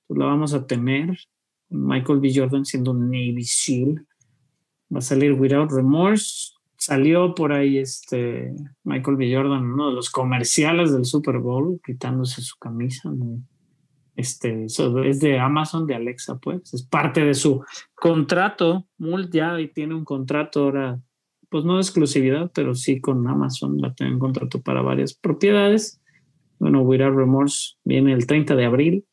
Pues 0.07 0.19
la 0.19 0.27
vamos 0.27 0.55
a 0.55 0.65
tener. 0.69 1.19
Michael 1.69 2.21
B. 2.21 2.33
Jordan 2.33 2.65
siendo 2.65 2.95
Navy 2.95 3.43
SEAL. 3.43 4.07
Va 4.95 4.99
a 4.99 5.03
salir 5.03 5.33
Without 5.33 5.73
Remorse. 5.73 6.53
Salió 6.77 7.35
por 7.35 7.53
ahí 7.53 7.79
este 7.79 8.55
Michael 8.85 9.17
B. 9.17 9.35
Jordan, 9.35 9.65
uno 9.65 9.89
de 9.89 9.95
los 9.95 10.11
comerciales 10.11 10.93
del 10.93 11.05
Super 11.05 11.39
Bowl, 11.39 11.81
quitándose 11.85 12.41
su 12.41 12.57
camisa. 12.57 13.11
muy- 13.11 13.43
Este, 14.17 14.65
es 14.65 15.21
de 15.21 15.39
Amazon, 15.39 15.87
de 15.87 15.95
Alexa, 15.95 16.39
pues. 16.39 16.73
Es 16.73 16.83
parte 16.83 17.25
de 17.25 17.35
su 17.35 17.63
contrato. 17.95 18.89
Mult 18.97 19.33
ya 19.33 19.57
tiene 19.75 19.95
un 19.95 20.05
contrato 20.05 20.65
ahora, 20.65 21.01
pues 21.51 21.65
no 21.65 21.75
de 21.75 21.83
exclusividad, 21.83 22.51
pero 22.55 22.75
sí 22.75 23.01
con 23.01 23.29
Amazon. 23.29 23.79
Va 23.79 23.95
a 23.99 24.05
un 24.05 24.19
contrato 24.19 24.63
para 24.63 24.81
varias 24.81 25.13
propiedades. 25.15 26.01
Bueno, 26.59 26.81
Without 26.81 27.15
Remorse 27.15 27.75
viene 27.85 28.15
el 28.15 28.27
30 28.27 28.57
de 28.57 28.65
abril. 28.65 29.07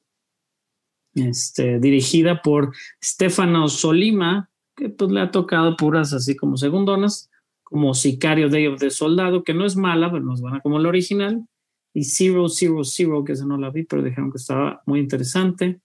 Este, 1.16 1.80
dirigida 1.80 2.42
por 2.42 2.74
Stefano 3.04 3.68
Solima, 3.68 4.50
que 4.76 4.90
pues 4.90 5.12
le 5.12 5.20
ha 5.20 5.32
tocado 5.32 5.76
puras 5.76 6.14
así 6.14 6.36
como 6.36 6.58
segundonas, 6.58 7.30
como 7.64 7.94
Sicario 7.94 8.50
Day 8.50 8.68
of 8.68 8.80
the 8.80 8.90
Soldado, 8.90 9.44
que 9.44 9.54
no 9.54 9.66
es 9.66 9.76
mala, 9.76 10.12
pero 10.12 10.24
no 10.24 10.34
es 10.34 10.42
buena 10.42 10.62
como 10.62 10.80
la 10.80 10.90
original, 10.90 11.46
y 11.94 12.04
Zero 12.04 12.50
Zero 12.50 12.84
Zero, 12.84 13.24
que 13.24 13.34
esa 13.34 13.46
no 13.46 13.58
la 13.58 13.70
vi, 13.70 13.84
pero 13.84 14.02
dijeron 14.02 14.32
que 14.32 14.38
estaba 14.38 14.82
muy 14.86 15.00
interesante. 15.00 15.80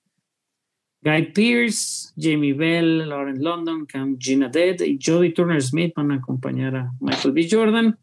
Guy 1.00 1.32
Pearce, 1.32 2.12
Jamie 2.16 2.54
Bell, 2.54 3.09
Lauren 3.09 3.42
London, 3.42 3.86
Cam 3.86 4.18
Gina 4.18 4.48
Dead 4.48 4.80
y 4.80 4.98
Jodie 5.00 5.32
Turner 5.32 5.62
Smith 5.62 5.92
van 5.94 6.11
a 6.11 6.16
acompañar 6.16 6.74
a 6.74 6.92
Michael 7.00 7.32
B. 7.32 7.48
Jordan 7.48 7.98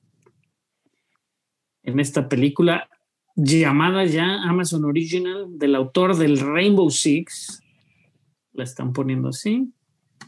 en 1.84 1.99
esta 1.99 2.30
película 2.30 2.89
llamada 3.36 4.06
ya 4.06 4.43
Amazon 4.43 4.86
Original 4.86 5.47
del 5.58 5.76
autor 5.76 6.16
del 6.16 6.39
Rainbow 6.39 6.89
Six. 6.89 7.62
La 8.53 8.64
están 8.64 8.93
poniendo 8.93 9.30
así. 9.30 9.74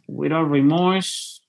Without 0.08 0.52
Remorse 0.52 1.42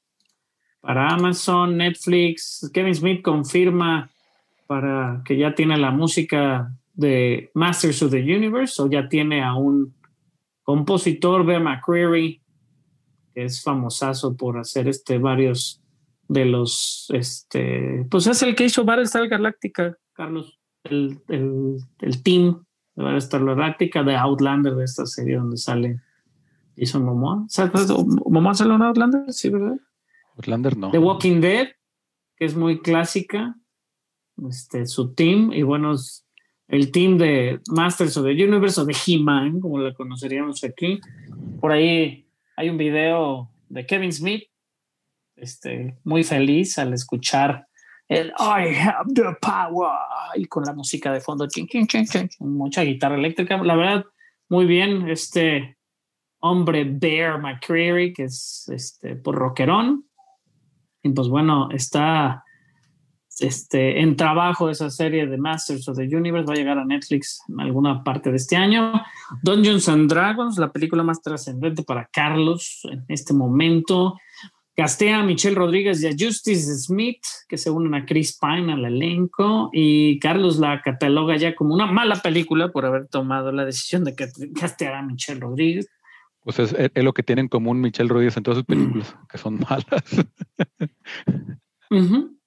para 0.81 1.09
Amazon, 1.09 1.77
Netflix. 1.77 2.71
Kevin 2.73 2.95
Smith 2.95 3.23
confirma 3.23 4.09
para 4.69 5.23
que 5.25 5.39
ya 5.39 5.55
tiene 5.55 5.79
la 5.79 5.91
música 5.91 6.71
de 6.93 7.51
Masters 7.55 8.03
of 8.03 8.11
the 8.11 8.21
Universe 8.21 8.81
o 8.83 8.89
ya 8.89 9.09
tiene 9.09 9.43
a 9.43 9.55
un 9.55 9.95
compositor, 10.63 11.47
Bear 11.47 11.63
McCreary, 11.63 12.43
que 13.33 13.45
es 13.45 13.63
famosazo 13.63 14.37
por 14.37 14.59
hacer 14.59 14.87
este 14.87 15.17
varios 15.17 15.83
de 16.29 16.45
los, 16.45 17.07
este, 17.15 18.07
pues 18.11 18.27
es 18.27 18.43
el 18.43 18.55
que 18.55 18.67
hizo 18.67 18.85
Battlestar 18.85 19.27
Galactica, 19.27 19.97
Carlos, 20.13 20.61
el, 20.85 21.19
el, 21.29 21.79
el 22.01 22.23
team 22.23 22.63
de 22.95 23.05
Battlestar 23.05 23.43
Galactica 23.43 24.03
de 24.03 24.17
Outlander 24.17 24.75
de 24.75 24.85
esta 24.85 25.07
serie 25.07 25.37
donde 25.37 25.57
sale 25.57 26.03
Jason 26.77 27.07
Momoa. 27.07 27.47
¿Momoa 28.27 28.53
sale 28.53 28.75
en 28.75 28.83
Outlander? 28.83 29.33
Sí, 29.33 29.49
¿verdad? 29.49 29.79
Outlander 30.37 30.77
no. 30.77 30.91
The 30.91 30.99
Walking 30.99 31.41
Dead, 31.41 31.69
que 32.37 32.45
es 32.45 32.55
muy 32.55 32.83
clásica, 32.83 33.57
este, 34.49 34.87
su 34.87 35.15
team, 35.15 35.53
y 35.53 35.63
bueno, 35.63 35.95
el 36.69 36.93
team 36.93 37.17
de 37.19 37.61
Masters 37.71 38.17
of 38.17 38.25
the 38.25 38.33
Universe 38.33 38.81
o 38.81 38.85
de 38.85 38.95
He-Man, 38.95 39.61
como 39.61 39.79
la 39.79 39.95
conoceríamos 39.95 40.63
aquí. 40.65 41.01
Por 41.61 41.73
ahí 41.73 42.27
hay 42.57 42.69
un 42.69 42.77
video 42.77 43.51
de 43.69 43.87
Kevin 43.87 44.13
Smith, 44.13 44.45
este, 45.37 45.97
muy 46.05 46.25
feliz 46.25 46.79
al 46.79 46.93
escuchar 46.93 47.67
el 48.09 48.29
I 48.39 48.75
have 48.75 49.13
the 49.15 49.37
power 49.41 49.91
y 50.35 50.47
con 50.47 50.65
la 50.65 50.73
música 50.73 51.13
de 51.13 51.21
fondo, 51.21 51.47
chin, 51.47 51.67
chin, 51.67 51.87
chin, 51.87 52.29
mucha 52.41 52.83
guitarra 52.83 53.17
eléctrica. 53.17 53.63
La 53.63 53.77
verdad, 53.77 54.05
muy 54.49 54.67
bien, 54.67 55.09
este 55.09 55.77
hombre 56.41 56.85
Bear 56.85 57.41
McCreary, 57.41 58.13
que 58.13 58.25
es 58.25 58.69
este, 58.73 59.17
por 59.17 59.35
rockerón. 59.35 60.07
Y 61.03 61.11
pues 61.11 61.29
bueno, 61.29 61.69
está 61.71 62.45
este, 63.41 64.01
en 64.01 64.17
trabajo 64.17 64.71
esa 64.71 64.91
serie 64.91 65.27
de 65.27 65.39
Masters 65.39 65.89
of 65.89 65.97
the 65.97 66.17
Universe, 66.17 66.47
va 66.47 66.55
a 66.55 66.57
llegar 66.57 66.79
a 66.79 66.85
Netflix 66.85 67.41
en 67.49 67.61
alguna 67.61 68.03
parte 68.03 68.31
de 68.31 68.37
este 68.37 68.57
año. 68.57 68.93
Dungeons 69.43 69.89
and 69.89 70.11
Dragons, 70.11 70.59
la 70.59 70.73
película 70.73 71.03
más 71.03 71.23
trascendente 71.23 71.83
para 71.83 72.09
Carlos 72.13 72.81
en 72.85 73.05
este 73.09 73.35
momento. 73.35 74.19
Castea 74.77 75.19
a 75.19 75.25
Michelle 75.25 75.57
Rodríguez 75.57 76.01
y 76.03 76.07
a 76.07 76.11
Justice 76.11 76.73
Smith, 76.79 77.25
que 77.49 77.59
se 77.59 77.69
unen 77.69 77.97
a 77.97 78.07
Chris 78.07 78.39
Pine 78.39 78.73
al 78.73 78.85
elenco, 78.85 79.71
y 79.73 80.21
Carlos 80.21 80.59
la 80.59 80.81
cataloga 80.83 81.37
ya 81.37 81.57
como 81.57 81.75
una 81.75 81.87
mala 81.87 82.23
película 82.23 82.71
por 82.71 82.87
haber 82.87 83.09
tomado 83.09 83.51
la 83.51 83.65
decisión 83.65 84.05
de 84.05 84.15
castear 84.15 84.95
a 84.95 85.03
Michelle 85.03 85.41
Rodríguez. 85.41 85.89
Pues 86.45 86.61
es, 86.61 86.75
es, 86.95 87.05
lo 87.05 87.13
que 87.13 87.25
tiene 87.25 87.43
en 87.43 87.49
común 87.49 87.81
Michelle 87.81 88.09
Rodríguez 88.09 88.37
en 88.37 88.45
todas 88.45 88.59
sus 88.59 88.67
películas, 88.67 89.15
mm. 89.15 89.27
que 89.27 89.39
son 89.39 89.59
malas. 89.59 89.85
uh 91.91 91.97
-huh. 91.97 92.38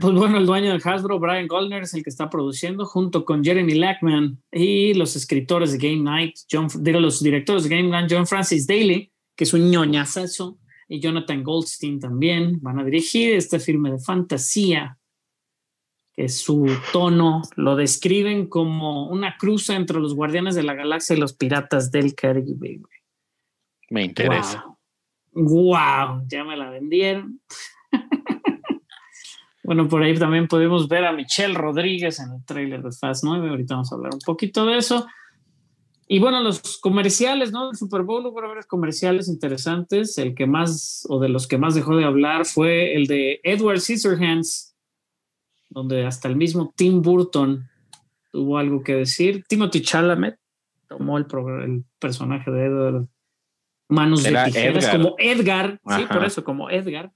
Pues 0.00 0.14
bueno, 0.14 0.38
el 0.38 0.46
dueño 0.46 0.72
de 0.72 0.80
Hasbro, 0.82 1.20
Brian 1.20 1.46
Goldner, 1.46 1.84
es 1.84 1.94
el 1.94 2.02
que 2.02 2.10
está 2.10 2.28
produciendo 2.28 2.84
junto 2.86 3.24
con 3.24 3.44
Jeremy 3.44 3.74
Lackman 3.74 4.42
y 4.50 4.94
los 4.94 5.14
escritores 5.14 5.72
de 5.72 5.78
Game 5.78 6.02
Night, 6.02 6.36
John, 6.50 6.68
digo, 6.80 6.98
los 6.98 7.22
directores 7.22 7.64
de 7.64 7.76
Game 7.76 7.88
Night, 7.88 8.10
John 8.10 8.26
Francis 8.26 8.66
Daly, 8.66 9.12
que 9.36 9.44
es 9.44 9.54
un 9.54 9.70
ñoñazazo, 9.70 10.58
y 10.88 11.00
Jonathan 11.00 11.42
Goldstein 11.42 12.00
también 12.00 12.58
van 12.60 12.78
a 12.78 12.84
dirigir 12.84 13.34
este 13.34 13.58
filme 13.58 13.92
de 13.92 13.98
fantasía, 13.98 14.98
que 16.12 16.28
su 16.28 16.66
tono 16.92 17.42
lo 17.56 17.76
describen 17.76 18.48
como 18.48 19.08
una 19.08 19.36
cruza 19.36 19.76
entre 19.76 20.00
los 20.00 20.14
Guardianes 20.14 20.54
de 20.54 20.62
la 20.62 20.74
Galaxia 20.74 21.14
y 21.14 21.20
los 21.20 21.34
Piratas 21.34 21.90
del 21.90 22.14
Caribe. 22.14 22.80
Me 23.90 24.04
interesa. 24.04 24.64
Wow, 25.32 25.44
wow 25.44 26.22
ya 26.26 26.42
me 26.42 26.56
la 26.56 26.70
vendieron. 26.70 27.40
Bueno, 29.66 29.88
por 29.88 30.00
ahí 30.00 30.16
también 30.16 30.46
podemos 30.46 30.86
ver 30.86 31.04
a 31.04 31.12
Michelle 31.12 31.54
Rodríguez 31.54 32.20
en 32.20 32.32
el 32.34 32.44
tráiler 32.44 32.84
de 32.84 32.92
Fast 32.92 33.24
9. 33.24 33.48
Ahorita 33.50 33.74
vamos 33.74 33.90
a 33.90 33.96
hablar 33.96 34.14
un 34.14 34.20
poquito 34.20 34.64
de 34.64 34.78
eso. 34.78 35.04
Y 36.06 36.20
bueno, 36.20 36.40
los 36.40 36.78
comerciales, 36.78 37.50
¿no? 37.50 37.70
El 37.70 37.76
Super 37.76 38.02
Bowl 38.02 38.24
hubo 38.24 38.40
varios 38.40 38.66
comerciales 38.66 39.26
interesantes. 39.26 40.16
El 40.18 40.36
que 40.36 40.46
más, 40.46 41.04
o 41.08 41.18
de 41.18 41.28
los 41.28 41.48
que 41.48 41.58
más 41.58 41.74
dejó 41.74 41.96
de 41.96 42.04
hablar, 42.04 42.46
fue 42.46 42.94
el 42.94 43.08
de 43.08 43.40
Edward 43.42 43.80
Scissorhands, 43.80 44.76
donde 45.68 46.06
hasta 46.06 46.28
el 46.28 46.36
mismo 46.36 46.72
Tim 46.76 47.02
Burton 47.02 47.68
tuvo 48.30 48.58
algo 48.58 48.84
que 48.84 48.94
decir. 48.94 49.42
Timothy 49.48 49.82
Chalamet 49.82 50.38
tomó 50.88 51.18
el, 51.18 51.26
el 51.64 51.84
personaje 51.98 52.52
de 52.52 52.66
Edward 52.66 53.08
Manos 53.88 54.24
Era 54.24 54.44
de 54.44 54.52
Tijeras 54.52 54.84
Edgar. 54.84 54.96
como 54.96 55.16
Edgar, 55.18 55.80
Ajá. 55.84 55.98
sí, 55.98 56.06
por 56.06 56.24
eso, 56.24 56.44
como 56.44 56.70
Edgar. 56.70 57.12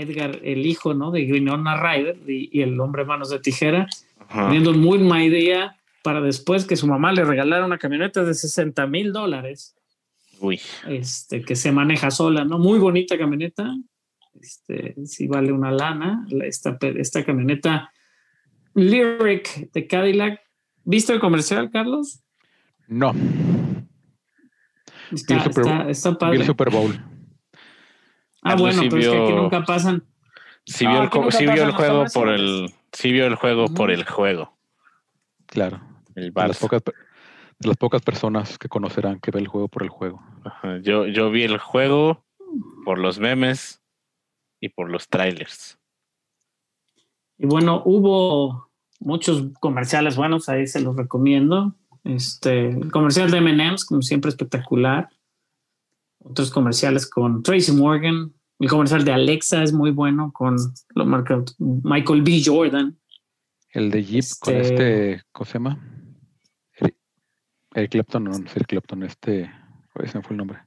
Edgar, 0.00 0.40
el 0.42 0.66
hijo 0.66 0.94
¿no? 0.94 1.10
de 1.10 1.30
Winona 1.30 1.76
Ryder 1.80 2.18
y, 2.26 2.48
y, 2.52 2.62
el 2.62 2.78
hombre 2.80 3.04
manos 3.04 3.30
de 3.30 3.38
tijera, 3.38 3.86
Ajá. 4.18 4.50
viendo 4.50 4.72
muy 4.72 4.98
mala 4.98 5.24
idea 5.24 5.76
para 6.02 6.20
después 6.20 6.66
que 6.66 6.76
su 6.76 6.86
mamá 6.86 7.12
le 7.12 7.24
regalara 7.24 7.66
una 7.66 7.78
camioneta 7.78 8.24
de 8.24 8.34
60 8.34 8.86
mil 8.86 9.12
dólares. 9.12 9.74
Uy. 10.40 10.60
Este, 10.86 11.42
que 11.42 11.56
se 11.56 11.72
maneja 11.72 12.10
sola, 12.10 12.44
¿no? 12.44 12.58
Muy 12.58 12.78
bonita 12.78 13.18
camioneta. 13.18 13.74
Este, 14.40 14.94
sí 15.06 15.26
vale 15.26 15.52
una 15.52 15.70
lana. 15.70 16.26
Esta, 16.44 16.78
esta 16.80 17.24
camioneta 17.24 17.90
Lyric 18.74 19.72
de 19.72 19.86
Cadillac. 19.86 20.40
¿Viste 20.84 21.12
el 21.12 21.20
comercial, 21.20 21.70
Carlos? 21.70 22.20
No. 22.86 23.14
Está, 25.10 25.42
Super, 25.42 25.66
está, 25.66 25.90
está 25.90 26.18
padre. 26.18 26.36
vi 26.36 26.40
el 26.42 26.46
Super 26.46 26.70
Bowl. 26.70 27.15
Ah, 28.42 28.54
bueno, 28.56 28.82
sí 28.82 28.88
pero 28.88 29.00
vio, 29.00 29.12
es 29.12 29.16
que 29.16 29.22
aquí 29.24 29.32
nunca 29.34 29.64
pasan. 29.64 30.04
Sí 30.64 30.86
vio, 30.86 31.02
el, 31.02 31.32
sí 31.32 31.46
vio 31.46 31.62
el 31.64 31.72
juego 31.72 32.04
por 32.12 32.28
el. 32.28 32.74
Sí 32.92 33.12
vio 33.12 33.26
el 33.26 33.34
juego 33.36 33.64
uh 33.64 33.68
-huh. 33.68 33.74
por 33.74 33.90
el 33.90 34.04
juego. 34.04 34.56
Claro. 35.46 35.80
El 36.14 36.32
de, 36.32 36.48
las 36.48 36.58
pocas, 36.58 36.82
de 36.84 37.68
las 37.68 37.76
pocas 37.76 38.02
personas 38.02 38.58
que 38.58 38.68
conocerán 38.68 39.20
que 39.20 39.30
ve 39.30 39.40
el 39.40 39.48
juego 39.48 39.68
por 39.68 39.82
el 39.82 39.90
juego. 39.90 40.22
Ajá. 40.44 40.78
Yo, 40.82 41.06
yo 41.06 41.30
vi 41.30 41.42
el 41.42 41.58
juego 41.58 42.24
por 42.84 42.98
los 42.98 43.18
memes 43.18 43.82
y 44.60 44.70
por 44.70 44.90
los 44.90 45.08
trailers. 45.08 45.78
Y 47.38 47.46
bueno, 47.46 47.82
hubo 47.84 48.70
muchos 49.00 49.48
comerciales 49.60 50.16
buenos, 50.16 50.48
ahí 50.48 50.66
se 50.66 50.80
los 50.80 50.96
recomiendo. 50.96 51.74
Este, 52.04 52.68
el 52.68 52.90
comercial 52.90 53.30
de 53.30 53.38
M&M's, 53.38 53.84
como 53.84 54.02
siempre, 54.02 54.30
espectacular. 54.30 55.08
Otros 56.28 56.50
comerciales 56.50 57.08
con 57.08 57.42
Tracy 57.42 57.70
Morgan. 57.72 58.32
El 58.58 58.68
comercial 58.68 59.04
de 59.04 59.12
Alexa 59.12 59.62
es 59.62 59.72
muy 59.72 59.92
bueno 59.92 60.32
con 60.32 60.56
lo 60.94 61.06
marca 61.06 61.44
Michael 61.58 62.22
B. 62.22 62.42
Jordan. 62.44 62.98
El 63.70 63.90
de 63.90 64.02
Jeep 64.02 64.20
este... 64.20 64.38
con 64.40 64.54
este, 64.56 65.22
¿cómo 65.30 65.46
se 65.46 65.52
llama? 65.52 65.78
Eric, 66.74 66.96
Eric 67.74 67.90
Clapton, 67.92 68.24
no, 68.24 68.30
no 68.30 68.46
es 68.46 68.56
Eric 68.56 68.68
Clapton, 68.68 69.02
este, 69.04 69.52
ese 70.02 70.22
fue 70.22 70.32
el 70.32 70.36
nombre. 70.38 70.58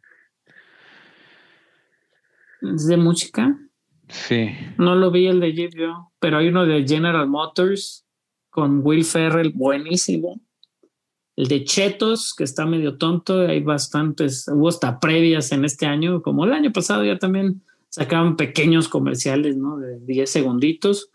¿Es 2.62 2.88
de 2.88 2.98
música? 2.98 3.58
Sí. 4.08 4.52
No 4.78 4.96
lo 4.96 5.12
vi 5.12 5.28
el 5.28 5.40
de 5.40 5.54
Jeep 5.54 5.76
yo, 5.76 6.14
pero 6.20 6.38
hay 6.38 6.48
uno 6.48 6.66
de 6.66 6.88
General 6.88 7.28
Motors 7.28 8.06
con 8.50 8.80
Will 8.86 9.04
Ferrell, 9.04 9.52
buenísimo. 9.54 10.40
El 11.40 11.48
de 11.48 11.64
Chetos, 11.64 12.36
que 12.38 12.44
está 12.44 12.66
medio 12.66 12.98
tonto, 12.98 13.48
hay 13.48 13.62
bastantes, 13.62 14.46
hubo 14.50 14.68
hasta 14.68 15.00
previas 15.00 15.54
en 15.54 15.64
este 15.64 15.86
año, 15.86 16.22
como 16.22 16.44
el 16.44 16.52
año 16.52 16.74
pasado 16.74 17.06
ya 17.06 17.18
también 17.18 17.62
sacaban 17.88 18.36
pequeños 18.36 18.90
comerciales, 18.90 19.56
¿no? 19.56 19.78
De 19.78 20.02
10 20.02 20.30
segunditos. 20.30 21.12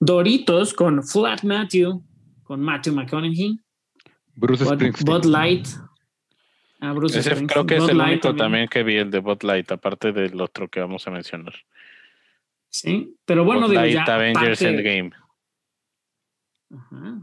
Doritos 0.00 0.72
con 0.72 1.02
Flat 1.02 1.42
Matthew, 1.42 2.02
con 2.44 2.62
Matthew 2.62 2.94
McConaughey. 2.94 3.60
Bruce 4.34 4.64
Bud, 4.64 4.76
Springsteen. 4.76 5.04
Bud 5.04 5.24
Light. 5.26 5.68
Ah, 6.80 6.94
Bruce 6.94 7.18
Ese 7.18 7.32
Springsteen. 7.32 7.48
creo 7.48 7.66
que 7.66 7.76
es 7.76 7.90
el 7.90 7.98
Light 7.98 8.24
único 8.24 8.34
también. 8.34 8.68
que 8.68 8.82
vi, 8.82 8.96
el 8.96 9.10
de 9.10 9.18
Bud 9.18 9.42
Light, 9.42 9.70
aparte 9.72 10.12
del 10.12 10.40
otro 10.40 10.68
que 10.68 10.80
vamos 10.80 11.06
a 11.06 11.10
mencionar. 11.10 11.54
Sí, 12.70 13.14
pero 13.26 13.44
bueno, 13.44 13.66
Bud 13.66 13.72
digo, 13.72 13.82
Light 13.82 13.94
ya, 13.94 14.14
Avengers 14.14 14.62
Endgame. 14.62 15.10
Ajá. 16.70 17.20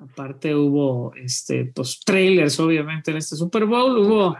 Aparte 0.00 0.54
hubo 0.54 1.14
este, 1.14 1.66
pues, 1.66 2.00
trailers, 2.00 2.58
obviamente, 2.58 3.10
en 3.10 3.18
este 3.18 3.36
Super 3.36 3.66
Bowl. 3.66 3.98
Hubo 3.98 4.36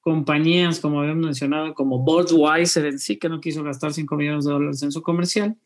compañías, 0.00 0.78
como 0.78 1.00
habíamos 1.00 1.24
mencionado, 1.24 1.74
como 1.74 2.00
Budweiser 2.00 2.84
en 2.84 2.98
sí, 2.98 3.18
que 3.18 3.30
no 3.30 3.40
quiso 3.40 3.62
gastar 3.62 3.94
5 3.94 4.14
millones 4.16 4.44
de 4.44 4.52
dólares 4.52 4.82
en 4.82 4.92
su 4.92 5.02
comercial. 5.02 5.56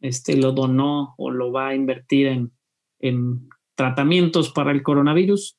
Este 0.00 0.36
lo 0.36 0.52
donó 0.52 1.14
o 1.16 1.30
lo 1.30 1.52
va 1.52 1.68
a 1.68 1.74
invertir 1.74 2.26
en, 2.26 2.52
en 2.98 3.48
tratamientos 3.76 4.50
para 4.50 4.72
el 4.72 4.82
coronavirus. 4.82 5.56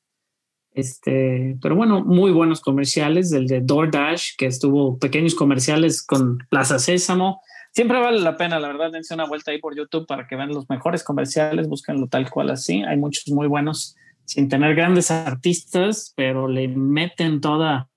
Este, 0.74 1.58
pero 1.62 1.76
bueno, 1.76 2.04
muy 2.04 2.30
buenos 2.30 2.60
comerciales, 2.60 3.30
del 3.30 3.46
de 3.46 3.60
DoorDash, 3.60 4.36
que 4.36 4.46
estuvo 4.46 4.98
pequeños 4.98 5.34
comerciales 5.34 6.04
con 6.04 6.38
Plaza 6.50 6.78
Sésamo. 6.78 7.40
Siempre 7.72 7.98
vale 7.98 8.20
la 8.20 8.36
pena, 8.36 8.60
la 8.60 8.68
verdad, 8.68 8.92
dense 8.92 9.14
una 9.14 9.24
vuelta 9.24 9.50
ahí 9.50 9.58
por 9.58 9.74
YouTube 9.74 10.06
para 10.06 10.26
que 10.26 10.36
vean 10.36 10.50
los 10.50 10.68
mejores 10.68 11.02
comerciales, 11.02 11.68
búsquenlo 11.68 12.06
tal 12.06 12.28
cual 12.28 12.50
así. 12.50 12.82
Hay 12.82 12.98
muchos 12.98 13.26
muy 13.28 13.46
buenos, 13.46 13.96
sin 14.26 14.48
tener 14.50 14.74
grandes 14.74 15.10
artistas, 15.10 16.12
pero 16.14 16.48
le 16.48 16.68
meten 16.68 17.40
toda, 17.40 17.88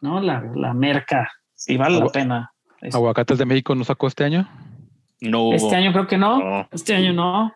¿no? 0.00 0.20
La, 0.20 0.48
la 0.54 0.72
merca 0.72 1.28
y 1.66 1.76
vale 1.76 1.96
Agu 1.96 2.04
la 2.06 2.12
pena. 2.12 2.52
¿Aguacates 2.92 3.38
de 3.38 3.44
México 3.44 3.74
no 3.74 3.82
sacó 3.82 4.06
este 4.06 4.22
año? 4.22 4.48
No. 5.20 5.52
Este 5.52 5.74
año 5.74 5.92
creo 5.92 6.06
que 6.06 6.16
no. 6.16 6.38
No. 6.38 6.68
Este 6.70 6.94
año 6.94 7.12
no. 7.12 7.52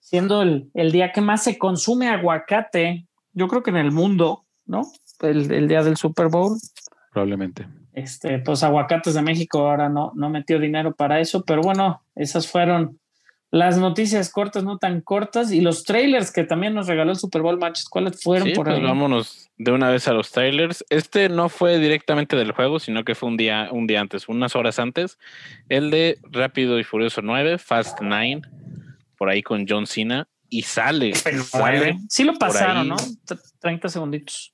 siendo 0.00 0.40
el, 0.40 0.70
el 0.74 0.90
día 0.90 1.12
que 1.12 1.20
más 1.20 1.42
se 1.44 1.58
consume 1.58 2.08
aguacate, 2.08 3.06
yo 3.32 3.48
creo 3.48 3.62
que 3.62 3.70
en 3.70 3.76
el 3.76 3.92
mundo, 3.92 4.46
¿no? 4.64 4.82
El, 5.20 5.52
el 5.52 5.68
día 5.68 5.82
del 5.82 5.96
Super 5.96 6.28
Bowl. 6.28 6.56
Probablemente. 7.12 7.66
Este, 7.96 8.38
pues 8.38 8.62
aguacates 8.62 9.14
de 9.14 9.22
México 9.22 9.58
ahora 9.68 9.88
no, 9.88 10.12
no 10.14 10.28
metió 10.28 10.58
dinero 10.60 10.94
para 10.94 11.18
eso, 11.18 11.44
pero 11.44 11.62
bueno, 11.62 12.02
esas 12.14 12.46
fueron 12.46 13.00
las 13.50 13.78
noticias 13.78 14.28
cortas, 14.30 14.64
no 14.64 14.76
tan 14.76 15.00
cortas, 15.00 15.50
y 15.50 15.62
los 15.62 15.82
trailers 15.84 16.30
que 16.30 16.44
también 16.44 16.74
nos 16.74 16.88
regaló 16.88 17.12
el 17.12 17.16
Super 17.16 17.40
Bowl 17.40 17.58
Matches, 17.58 17.88
¿cuáles 17.88 18.22
fueron 18.22 18.48
Sí, 18.48 18.54
por 18.54 18.66
pues 18.66 18.76
ahí? 18.76 18.82
vámonos 18.84 19.48
de 19.56 19.72
una 19.72 19.88
vez 19.88 20.06
a 20.08 20.12
los 20.12 20.30
trailers. 20.30 20.84
Este 20.90 21.30
no 21.30 21.48
fue 21.48 21.78
directamente 21.78 22.36
del 22.36 22.52
juego, 22.52 22.78
sino 22.80 23.02
que 23.02 23.14
fue 23.14 23.30
un 23.30 23.38
día, 23.38 23.68
un 23.72 23.86
día 23.86 24.00
antes, 24.02 24.28
unas 24.28 24.54
horas 24.56 24.78
antes. 24.78 25.18
El 25.70 25.90
de 25.90 26.18
Rápido 26.24 26.78
y 26.78 26.84
Furioso 26.84 27.22
9, 27.22 27.56
Fast 27.56 28.00
9, 28.02 28.42
por 29.16 29.30
ahí 29.30 29.42
con 29.42 29.64
John 29.66 29.86
Cena, 29.86 30.28
y 30.50 30.62
sale. 30.62 31.14
sale 31.14 31.96
Sí 32.10 32.24
lo 32.24 32.34
pasaron, 32.34 32.78
ahí. 32.78 32.88
¿no? 32.88 32.96
T- 32.96 33.36
30 33.60 33.88
segunditos. 33.88 34.52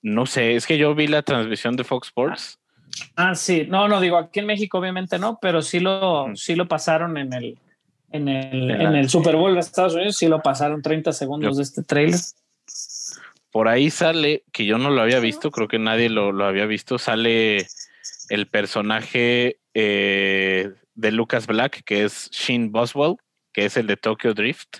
No 0.00 0.24
sé, 0.24 0.54
es 0.54 0.66
que 0.66 0.78
yo 0.78 0.94
vi 0.94 1.08
la 1.08 1.20
transmisión 1.22 1.76
de 1.76 1.84
Fox 1.84 2.08
Sports. 2.08 2.58
Ah, 3.16 3.34
sí. 3.34 3.66
No, 3.68 3.88
no, 3.88 4.00
digo, 4.00 4.16
aquí 4.16 4.40
en 4.40 4.46
México 4.46 4.78
obviamente 4.78 5.18
no, 5.18 5.38
pero 5.40 5.62
sí 5.62 5.80
lo, 5.80 6.34
sí 6.34 6.54
lo 6.54 6.66
pasaron 6.68 7.16
en 7.18 7.32
el, 7.32 7.58
en 8.12 8.28
el, 8.28 8.70
En 8.70 8.94
el 8.96 9.08
Super 9.08 9.36
Bowl 9.36 9.54
de 9.54 9.60
Estados 9.60 9.94
Unidos, 9.94 10.16
sí 10.16 10.26
lo 10.28 10.40
pasaron 10.42 10.82
30 10.82 11.12
segundos 11.12 11.52
Yo- 11.52 11.56
de 11.56 11.62
este 11.62 11.82
trailer. 11.82 12.18
Por 13.50 13.66
ahí 13.68 13.90
sale, 13.90 14.44
que 14.52 14.64
yo 14.64 14.78
no 14.78 14.90
lo 14.90 15.02
había 15.02 15.18
visto, 15.18 15.50
creo 15.50 15.66
que 15.66 15.78
nadie 15.80 16.08
lo, 16.08 16.30
lo 16.30 16.44
había 16.44 16.66
visto, 16.66 16.98
sale 16.98 17.66
el 18.28 18.46
personaje 18.46 19.58
eh, 19.74 20.70
de 20.94 21.10
Lucas 21.12 21.48
Black, 21.48 21.82
que 21.84 22.04
es 22.04 22.30
Sheen 22.30 22.70
Boswell, 22.70 23.16
que 23.52 23.64
es 23.64 23.76
el 23.76 23.88
de 23.88 23.96
Tokyo 23.96 24.34
Drift. 24.34 24.78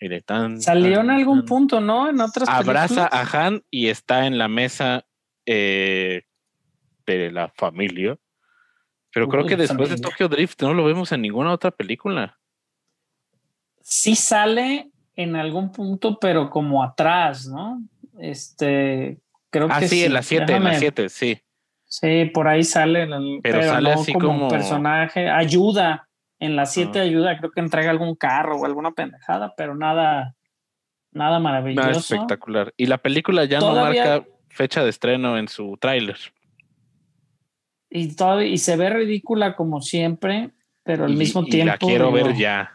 Mire, 0.00 0.22
tan, 0.22 0.62
Salió 0.62 1.00
en 1.00 1.10
algún 1.10 1.40
tan. 1.40 1.46
punto, 1.46 1.80
¿no? 1.82 2.08
En 2.08 2.18
otras 2.20 2.48
Abraza 2.48 3.08
películas. 3.10 3.34
a 3.34 3.46
Han 3.46 3.62
y 3.70 3.88
está 3.88 4.26
en 4.26 4.38
la 4.38 4.48
mesa 4.48 5.04
eh, 5.44 6.22
de 7.16 7.30
la 7.30 7.48
familia. 7.48 8.16
Pero 9.12 9.28
creo 9.28 9.46
que 9.46 9.56
después 9.56 9.88
de. 9.90 9.96
Tokyo 9.96 10.28
Drift 10.28 10.60
no 10.62 10.74
lo 10.74 10.84
vemos 10.84 11.10
en 11.12 11.22
ninguna 11.22 11.52
otra 11.52 11.70
película. 11.70 12.38
Sí 13.80 14.14
sale 14.14 14.90
en 15.16 15.34
algún 15.36 15.72
punto, 15.72 16.18
pero 16.20 16.50
como 16.50 16.82
atrás, 16.84 17.46
¿no? 17.46 17.80
Este, 18.18 19.18
creo 19.50 19.68
Ah, 19.70 19.80
que 19.80 19.88
sí, 19.88 20.04
en 20.04 20.12
la 20.12 20.22
7, 20.22 20.52
en 20.54 20.64
la 20.64 20.70
Déjame- 20.70 20.78
7, 20.78 21.08
sí. 21.08 21.40
Sí, 21.84 22.26
por 22.26 22.48
ahí 22.48 22.64
sale, 22.64 23.04
el- 23.04 23.40
Pero 23.42 23.62
sale 23.62 23.94
no 23.94 24.00
así 24.00 24.12
como, 24.12 24.26
como- 24.26 24.48
personaje. 24.48 25.30
Ayuda. 25.30 26.06
En 26.38 26.54
la 26.54 26.66
7 26.66 27.00
Ah. 27.00 27.02
ayuda, 27.02 27.38
creo 27.38 27.50
que 27.50 27.60
entrega 27.60 27.90
algún 27.90 28.14
carro 28.14 28.56
o 28.58 28.66
alguna 28.66 28.92
pendejada, 28.92 29.54
pero 29.56 29.74
nada, 29.74 30.34
nada 31.10 31.30
Nada 31.30 31.38
maravilloso. 31.40 32.14
espectacular. 32.14 32.72
Y 32.76 32.86
la 32.86 32.98
película 32.98 33.44
ya 33.46 33.58
Todavía- 33.58 34.04
no 34.04 34.10
marca 34.20 34.28
fecha 34.50 34.84
de 34.84 34.90
estreno 34.90 35.38
en 35.38 35.48
su 35.48 35.76
tráiler. 35.80 36.18
Y, 37.90 38.14
todo, 38.14 38.42
y 38.42 38.58
se 38.58 38.76
ve 38.76 38.90
ridícula 38.90 39.56
como 39.56 39.80
siempre, 39.80 40.50
pero 40.82 41.04
al 41.04 41.12
Y- 41.12 41.16
mismo 41.16 41.42
y 41.42 41.50
tiempo 41.50 41.72
la 41.72 41.78
quiero 41.78 42.12
digo, 42.12 42.26
ver 42.28 42.36
ya. 42.36 42.72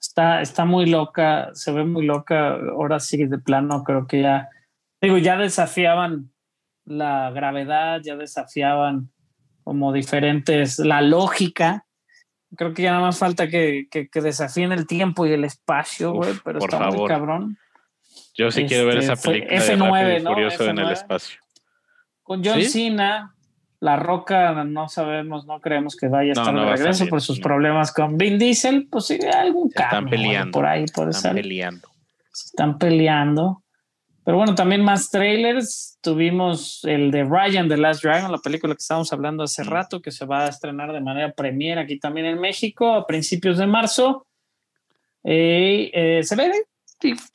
Está, 0.00 0.40
está 0.42 0.64
muy 0.64 0.86
loca, 0.86 1.50
se 1.54 1.72
ve 1.72 1.84
muy 1.84 2.06
loca. 2.06 2.50
Ahora 2.54 3.00
sí, 3.00 3.26
de 3.26 3.38
plano, 3.38 3.82
creo 3.84 4.06
que 4.06 4.22
ya, 4.22 4.48
digo, 5.00 5.18
ya 5.18 5.36
desafiaban 5.36 6.30
la 6.84 7.30
gravedad, 7.30 8.00
ya 8.02 8.16
desafiaban 8.16 9.10
como 9.64 9.92
diferentes, 9.92 10.78
la 10.78 11.02
lógica. 11.02 11.84
Creo 12.56 12.72
que 12.72 12.82
ya 12.82 12.92
nada 12.92 13.02
más 13.06 13.18
falta 13.18 13.48
que, 13.48 13.88
que, 13.90 14.08
que 14.08 14.20
desafíen 14.22 14.72
el 14.72 14.86
tiempo 14.86 15.26
y 15.26 15.32
el 15.32 15.44
espacio, 15.44 16.12
güey, 16.12 16.32
pero 16.44 16.60
por 16.60 16.72
está 16.72 16.90
muy 16.90 17.06
cabrón. 17.06 17.58
Yo 18.34 18.50
sí 18.50 18.64
quiero 18.66 18.86
ver 18.86 18.98
Este, 18.98 19.12
esa 19.12 19.16
fue 19.20 19.32
película 19.42 19.58
de 19.60 19.76
F9, 19.76 19.90
Rápido 19.90 20.18
y 20.18 20.22
¿no? 20.22 20.30
Furioso 20.30 20.64
en 20.64 20.78
el 20.78 20.84
F9. 20.86 20.92
espacio. 20.92 21.40
Con 22.22 22.44
John 22.44 22.54
¿Sí? 22.62 22.64
Cena, 22.68 23.34
La 23.80 23.96
Roca, 23.96 24.64
no 24.64 24.88
sabemos, 24.88 25.46
no 25.46 25.60
creemos 25.60 25.94
que 25.96 26.08
vaya 26.08 26.32
a 26.32 26.34
No, 26.34 26.40
estar 26.42 26.54
no 26.54 26.60
de 26.60 26.66
va 26.66 26.72
a 26.72 26.76
regreso 26.76 26.98
salir, 26.98 27.10
por 27.10 27.20
sus 27.20 27.38
no. 27.38 27.42
problemas 27.44 27.92
con 27.92 28.16
Vin 28.18 28.38
Diesel, 28.38 28.88
pues 28.90 29.06
sí, 29.06 29.18
algún 29.32 29.68
Están 29.68 29.88
cambio 29.90 30.16
güey, 30.18 30.26
peleando. 30.28 30.50
por 30.52 30.66
ahí 30.66 30.84
puede 30.92 31.10
Están 31.10 31.34
ser. 31.34 31.42
peleando. 31.42 31.88
Se 32.32 32.46
están 32.48 32.78
peleando. 32.78 33.62
Pero 34.24 34.36
bueno, 34.36 34.54
también 34.54 34.82
más 34.84 35.10
trailers. 35.10 35.96
Tuvimos 36.02 36.84
el 36.84 37.10
de 37.10 37.24
Ryan, 37.24 37.68
The 37.68 37.76
Last 37.76 38.02
Dragon, 38.02 38.30
la 38.32 38.38
película 38.38 38.74
que 38.74 38.80
estábamos 38.80 39.12
hablando 39.12 39.42
hace 39.44 39.62
Mm. 39.64 39.68
rato, 39.68 40.02
que 40.02 40.10
se 40.10 40.26
va 40.26 40.44
a 40.44 40.48
estrenar 40.48 40.92
de 40.92 41.00
manera 41.00 41.32
premier 41.32 41.78
aquí 41.78 41.98
también 41.98 42.26
en 42.26 42.38
México 42.40 42.92
a 42.94 43.06
principios 43.06 43.58
de 43.58 43.66
marzo. 43.68 44.26
Eh, 45.24 45.90
eh, 45.94 46.22
se, 46.24 46.36
ve, 46.36 46.52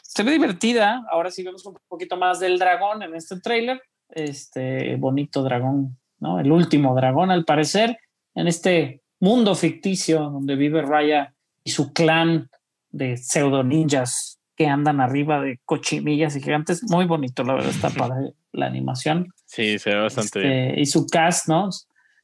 se 0.04 0.24
ve 0.24 0.32
divertida. 0.32 1.04
Ahora 1.12 1.32
sí 1.32 1.42
vemos 1.44 1.66
un 1.66 1.78
poquito 1.88 2.18
más 2.18 2.40
del 2.40 2.60
dragón 2.60 3.02
en 3.02 3.16
este 3.16 3.40
trailer. 3.40 3.82
Este 4.10 4.96
bonito 4.98 5.42
dragón, 5.42 5.98
¿no? 6.24 6.40
El 6.40 6.52
último 6.52 6.96
dragón, 6.96 7.30
al 7.30 7.44
parecer, 7.44 8.00
en 8.34 8.48
este 8.48 9.02
mundo 9.20 9.54
ficticio 9.56 10.22
donde 10.22 10.56
vive 10.56 10.82
Raya 10.82 11.34
y 11.64 11.72
su 11.72 11.94
clan 11.94 12.50
de 12.90 13.18
pseudo 13.18 13.64
ninjas 13.64 14.40
que 14.56 14.68
andan 14.68 15.02
arriba 15.02 15.42
de 15.42 15.60
cochinillas 15.66 16.36
y 16.36 16.42
gigantes. 16.42 16.84
Muy 16.84 17.06
bonito, 17.06 17.44
la 17.44 17.56
verdad, 17.56 17.70
está 17.70 17.90
para 17.98 18.16
la 18.54 18.66
animación. 18.66 19.28
Sí, 19.46 19.78
se 19.80 19.90
ve 19.92 20.02
bastante 20.02 20.40
Este, 20.40 20.50
bien. 20.50 20.80
Y 20.80 20.86
su 20.86 21.06
cast, 21.08 21.48
¿no? 21.50 21.70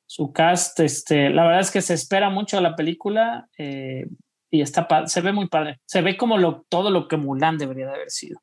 Su 0.05 0.31
cast, 0.31 0.79
este, 0.79 1.29
la 1.29 1.43
verdad 1.43 1.61
es 1.61 1.71
que 1.71 1.81
se 1.81 1.93
espera 1.93 2.29
mucho 2.29 2.57
de 2.57 2.63
la 2.63 2.75
película 2.75 3.47
eh, 3.57 4.07
y 4.49 4.61
está 4.61 4.87
se 5.07 5.21
ve 5.21 5.33
muy 5.33 5.47
padre. 5.47 5.79
Se 5.85 6.01
ve 6.01 6.17
como 6.17 6.37
lo, 6.37 6.65
todo 6.69 6.89
lo 6.89 7.07
que 7.07 7.17
Mulan 7.17 7.57
debería 7.57 7.87
de 7.87 7.95
haber 7.95 8.09
sido. 8.09 8.41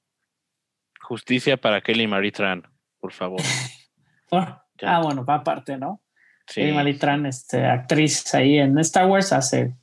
Justicia 1.01 1.57
para 1.57 1.81
Kelly 1.81 2.07
Marie 2.07 2.33
Tran, 2.33 2.63
por 3.01 3.13
favor. 3.13 3.41
Ya. 4.79 4.97
ah, 4.97 5.03
bueno, 5.03 5.25
va 5.25 5.37
aparte, 5.37 5.77
¿no? 5.77 6.01
Sí. 6.47 6.61
Kelly 6.61 6.73
Marie 6.73 6.95
Tran, 6.95 7.27
este, 7.27 7.65
actriz 7.67 8.33
ahí 8.35 8.59
en 8.59 8.79
Star 8.79 9.07
Wars, 9.07 9.33
hace, 9.33 9.75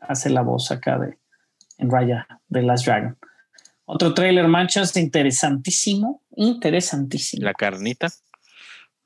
hace 0.00 0.30
la 0.30 0.42
voz 0.42 0.70
acá 0.70 0.98
de 0.98 1.18
en 1.78 1.90
Raya 1.90 2.26
de 2.48 2.62
Last 2.62 2.86
Dragon. 2.86 3.16
Otro 3.86 4.14
trailer, 4.14 4.46
manchas, 4.48 4.96
interesantísimo, 4.96 6.22
interesantísimo. 6.36 7.44
La 7.44 7.54
carnita. 7.54 8.08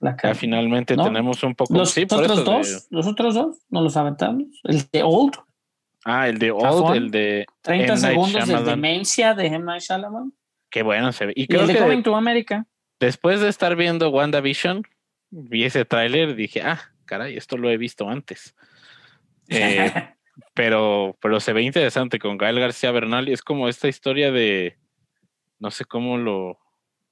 La 0.01 0.11
Ya 0.11 0.17
cara. 0.17 0.35
finalmente 0.35 0.97
¿No? 0.97 1.05
tenemos 1.05 1.43
un 1.43 1.55
poco. 1.55 1.73
Los 1.75 1.93
sí, 1.93 2.03
otros 2.03 2.37
de- 2.37 2.45
dos, 2.45 2.87
los 2.91 3.07
otros 3.07 3.35
dos, 3.35 3.57
no 3.71 3.81
los 3.81 3.97
aventamos. 3.97 4.45
El 4.65 4.83
de 4.93 5.03
Old, 5.03 5.35
Ah, 6.07 6.29
el 6.29 6.39
de 6.39 6.51
Old, 6.51 6.97
el 6.97 7.11
de 7.11 7.47
30 7.63 7.95
M. 7.95 8.03
Night 8.03 8.13
segundos 8.13 8.47
de 8.49 8.63
demencia 8.71 9.33
de 9.35 9.47
M. 9.47 9.61
Night 9.65 9.81
Shyamalan. 9.83 10.35
Qué 10.71 10.83
bueno 10.83 11.11
se 11.13 11.27
ve. 11.27 11.33
Y 11.35 11.45
Y 11.45 11.47
creo 11.47 11.63
el 11.63 11.69
de 11.69 11.79
Coming 11.79 12.03
to 12.03 12.15
America. 12.15 12.67
después 13.01 13.41
de 13.41 13.49
estar 13.49 13.75
viendo 13.75 14.11
WandaVision, 14.11 14.83
vi 15.35 15.65
ese 15.65 15.85
tráiler 15.85 16.31
y 16.31 16.35
dije, 16.35 16.63
ah, 16.63 16.81
caray, 17.05 17.37
esto 17.37 17.57
lo 17.57 17.71
he 17.71 17.77
visto 17.77 18.09
antes. 18.09 18.55
Eh, 19.47 19.93
pero, 20.55 21.19
pero 21.21 21.39
se 21.39 21.53
ve 21.53 21.61
interesante 21.61 22.19
con 22.19 22.39
Gael 22.39 22.59
García 22.59 22.91
Bernal 22.93 23.29
y 23.29 23.35
es 23.35 23.43
como 23.43 23.69
esta 23.69 23.89
historia 23.89 24.33
de, 24.33 24.79
no 25.59 25.71
sé 25.71 25.85
cómo 25.85 26.17
lo, 26.17 26.59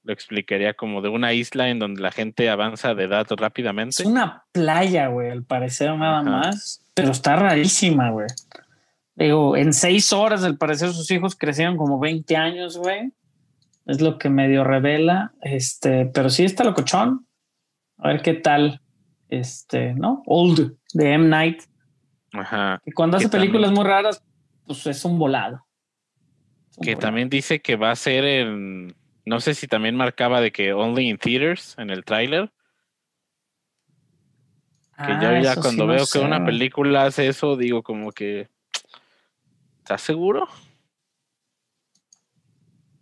lo 0.03 0.13
explicaría, 0.13 0.73
como 0.73 1.01
de 1.01 1.09
una 1.09 1.33
isla 1.33 1.69
en 1.69 1.79
donde 1.79 2.01
la 2.01 2.11
gente 2.11 2.49
avanza 2.49 2.95
de 2.95 3.03
edad 3.03 3.27
es 3.29 3.37
rápidamente. 3.37 4.05
una 4.05 4.43
playa, 4.51 5.07
güey, 5.07 5.29
al 5.29 5.43
parecer 5.43 5.95
nada 5.95 6.21
Ajá. 6.21 6.29
más. 6.29 6.81
Pero 6.93 7.11
está 7.11 7.35
rarísima, 7.35 8.09
güey. 8.09 8.27
Digo, 9.15 9.55
en 9.55 9.73
seis 9.73 10.11
horas, 10.11 10.43
al 10.43 10.57
parecer, 10.57 10.89
sus 10.91 11.09
hijos 11.11 11.35
crecieron 11.35 11.77
como 11.77 11.99
20 11.99 12.35
años, 12.35 12.77
güey. 12.77 13.11
Es 13.85 14.01
lo 14.01 14.17
que 14.17 14.29
medio 14.29 14.63
revela. 14.63 15.33
Este, 15.41 16.05
pero 16.07 16.29
sí 16.29 16.45
está 16.45 16.63
locochón. 16.63 17.25
A 18.03 18.09
ver 18.09 18.21
qué 18.21 18.33
tal. 18.33 18.81
Este, 19.29 19.93
¿no? 19.93 20.21
Old 20.27 20.75
de 20.93 21.13
M. 21.13 21.27
Night. 21.27 21.63
Ajá. 22.33 22.81
Que 22.85 22.91
cuando 22.91 23.17
hace 23.17 23.29
películas 23.29 23.71
muy 23.71 23.83
raras, 23.83 24.21
pues 24.67 24.85
es 24.87 25.03
un 25.05 25.17
volado. 25.17 25.65
Es 26.71 26.77
un 26.77 26.83
Que 26.83 26.91
volado. 26.95 26.99
también 27.07 27.29
dice 27.29 27.61
que 27.61 27.75
va 27.75 27.91
a 27.91 27.95
ser 27.95 28.25
en, 28.25 28.93
no 29.25 29.39
sé 29.39 29.53
si 29.55 29.67
también 29.67 29.95
marcaba 29.95 30.41
de 30.41 30.51
que 30.51 30.73
only 30.73 31.09
in 31.09 31.17
theaters 31.17 31.75
en 31.79 31.89
el 31.89 32.03
tráiler. 32.03 32.51
Que 34.97 35.11
Ah, 35.13 35.19
yo 35.21 35.41
ya 35.41 35.55
sí 35.55 35.61
cuando 35.61 35.85
no 35.87 35.93
veo 35.93 36.05
sé, 36.05 36.19
que 36.19 36.25
una 36.25 36.45
película 36.45 37.05
hace 37.05 37.27
eso, 37.27 37.55
digo 37.57 37.81
como 37.81 38.11
que, 38.11 38.49
¿estás 39.79 40.01
seguro? 40.01 40.47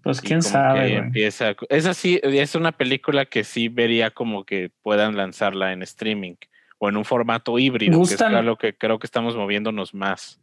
Pues 0.03 0.17
Y 0.23 0.27
quién 0.27 0.41
sabe, 0.41 0.87
que 0.87 0.95
empieza, 0.97 1.55
esa 1.69 1.93
sí, 1.93 2.19
es 2.23 2.55
una 2.55 2.71
película 2.71 3.25
que 3.25 3.43
sí 3.43 3.67
vería 3.69 4.09
como 4.09 4.45
que 4.45 4.71
puedan 4.81 5.15
lanzarla 5.15 5.73
en 5.73 5.83
streaming 5.83 6.35
o 6.79 6.89
en 6.89 6.97
un 6.97 7.05
formato 7.05 7.59
híbrido, 7.59 7.91
que 7.99 8.03
es 8.05 8.11
Gustan- 8.19 8.33
a 8.35 8.41
lo 8.41 8.57
que 8.57 8.75
creo 8.75 8.97
que 8.97 9.05
estamos 9.05 9.35
moviéndonos 9.35 9.93
más. 9.93 10.41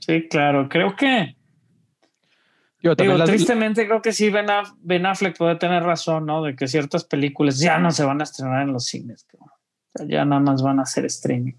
Sí, 0.00 0.26
claro. 0.28 0.68
Creo 0.68 0.96
que, 0.96 1.36
también 2.82 2.96
digo, 2.96 3.16
las- 3.18 3.28
tristemente 3.28 3.86
creo 3.86 4.02
que 4.02 4.12
sí, 4.12 4.30
Ben, 4.30 4.46
Aff- 4.48 4.74
Ben 4.80 5.06
Affleck 5.06 5.36
puede 5.36 5.56
tener 5.56 5.82
razón, 5.82 6.26
¿no? 6.26 6.42
De 6.42 6.56
que 6.56 6.66
ciertas 6.66 7.04
películas 7.04 7.60
ya 7.60 7.78
no 7.78 7.90
se 7.90 8.04
van 8.04 8.20
a 8.20 8.24
estrenar 8.24 8.62
en 8.62 8.72
los 8.72 8.86
cines. 8.86 9.24
cabrón. 9.24 9.50
O 9.50 9.98
sea, 9.98 10.06
Ya 10.08 10.24
nada 10.24 10.40
más 10.40 10.62
van 10.62 10.78
a 10.80 10.82
hacer 10.82 11.04
streaming. 11.04 11.52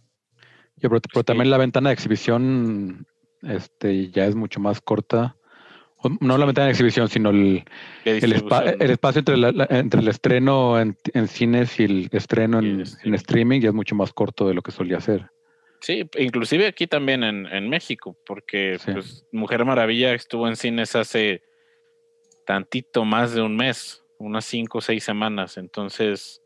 Yo, 0.78 0.90
pero, 0.90 1.02
pero 1.14 1.24
también 1.24 1.50
la 1.52 1.58
ventana 1.58 1.90
de 1.90 1.94
exhibición 1.94 3.06
este, 3.44 4.10
ya 4.10 4.26
es 4.26 4.36
mucho 4.36 4.60
más 4.60 4.82
corta. 4.82 5.36
O 6.04 6.10
No 6.20 6.38
la 6.38 6.46
ventana 6.46 6.66
de 6.66 6.72
exhibición, 6.72 7.08
sino 7.10 7.30
el, 7.30 7.64
el, 8.06 8.24
el 8.24 8.90
espacio 8.92 9.20
entre, 9.20 9.38
la- 9.38 9.52
la- 9.52 9.68
entre 9.70 10.02
el 10.02 10.08
estreno 10.08 10.80
en, 10.80 10.98
en 11.14 11.28
cines 11.28 11.80
y 11.80 11.84
el 11.84 12.10
estreno 12.12 12.62
Y 12.62 12.66
el 12.66 12.72
en, 12.74 12.82
streaming. 12.82 13.08
en 13.08 13.16
streaming 13.16 13.62
ya 13.62 13.70
es 13.70 13.76
mucho 13.76 13.96
más 13.96 14.12
corto 14.14 14.48
de 14.48 14.54
lo 14.54 14.62
que 14.62 14.72
solía 14.72 15.00
ser. 15.00 15.30
Sí, 15.82 16.08
inclusive 16.20 16.68
aquí 16.68 16.86
también 16.88 17.24
en, 17.24 17.46
en 17.48 17.68
México, 17.70 18.16
porque 18.26 18.78
Sí. 18.80 18.92
pues, 18.92 19.26
Mujer 19.32 19.66
Maravilla 19.66 20.14
estuvo 20.14 20.48
en 20.48 20.56
cines 20.56 20.96
hace 20.96 21.42
tantito 22.46 23.04
más 23.06 23.34
de 23.34 23.42
un 23.42 23.56
mes, 23.56 24.04
unas 24.20 24.46
cinco 24.46 24.80
o 24.80 24.82
seis 24.82 25.04
semanas. 25.04 25.58
Entonces, 25.58 26.42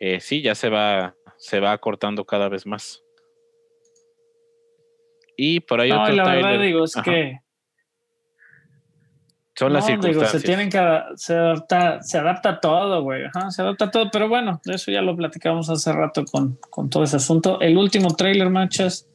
eh, 0.00 0.20
sí, 0.20 0.40
ya 0.42 0.54
se 0.54 0.68
va, 0.70 1.14
se 1.36 1.60
va 1.60 1.72
acortando 1.72 2.24
cada 2.24 2.48
vez 2.48 2.66
más. 2.66 3.02
Y 5.36 5.60
por 5.60 5.80
ahí 5.80 5.90
No, 5.90 6.02
otro 6.02 6.14
la 6.14 6.34
verdad 6.34 6.60
digo, 6.60 6.84
es 6.84 6.96
Ajá. 6.96 7.04
que 7.04 7.38
son 9.58 9.72
las 9.72 9.84
no, 9.84 9.90
digo, 9.90 10.02
circunstancias. 10.02 10.42
se 10.42 10.46
tienen 10.46 10.70
que 10.70 11.00
se 11.16 11.34
adapta, 11.34 12.00
se 12.00 12.16
adapta 12.18 12.48
a 12.50 12.60
todo, 12.60 13.02
güey. 13.02 13.24
Ajá, 13.24 13.50
se 13.50 13.62
adapta 13.62 13.86
a 13.86 13.90
todo, 13.90 14.08
pero 14.12 14.28
bueno, 14.28 14.60
eso 14.66 14.92
ya 14.92 15.02
lo 15.02 15.16
platicamos 15.16 15.68
hace 15.68 15.92
rato 15.92 16.24
con, 16.24 16.60
con 16.70 16.88
todo 16.88 17.02
ese 17.02 17.16
asunto. 17.16 17.60
El 17.60 17.76
último 17.76 18.14
trailer, 18.14 18.50
manchas, 18.50 19.08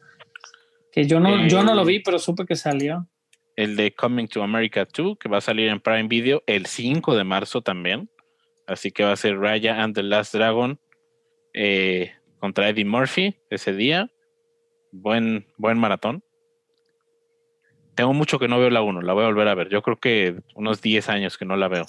que 0.91 1.08
yo 1.08 1.22
no, 1.22 1.48
yo 1.48 1.64
no 1.64 1.74
lo 1.74 1.86
vi, 1.86 2.02
pero 2.02 2.20
supe 2.20 2.46
que 2.46 2.58
salió. 2.58 3.08
el 3.56 3.78
de 3.78 3.94
Coming 3.94 4.28
to 4.28 4.44
America 4.44 4.86
2, 4.86 5.18
que 5.18 5.30
va 5.30 5.38
a 5.38 5.41
salir 5.41 5.70
en 5.70 5.80
Prime 5.80 6.10
Video 6.10 6.44
el 6.46 6.66
5 6.66 7.16
de 7.16 7.24
marzo 7.24 7.62
también. 7.62 8.10
Así 8.68 8.91
que 8.91 9.06
va 9.06 9.14
a 9.14 9.16
ser 9.16 9.39
Raya 9.39 9.82
and 9.82 9.96
the 9.96 10.04
Last 10.04 10.34
Dragon 10.34 10.78
eh, 11.54 12.12
contra 12.39 12.68
Eddie 12.68 12.84
Murphy 12.84 13.34
ese 13.50 13.74
día. 13.74 14.10
Buen, 14.91 15.48
buen 15.58 15.78
maratón. 15.78 16.22
Tengo 17.96 18.14
mucho 18.14 18.39
que 18.39 18.48
no 18.48 18.60
veo 18.60 18.70
la 18.70 18.82
1, 18.82 19.02
la 19.02 19.14
voy 19.14 19.24
a 19.24 19.28
volver 19.28 19.48
a 19.48 19.56
ver. 19.56 19.70
Yo 19.70 19.82
creo 19.82 19.98
que 19.98 20.41
unos 20.56 20.82
10 20.82 21.10
años 21.10 21.38
que 21.38 21.46
no 21.46 21.56
la 21.56 21.68
veo. 21.68 21.86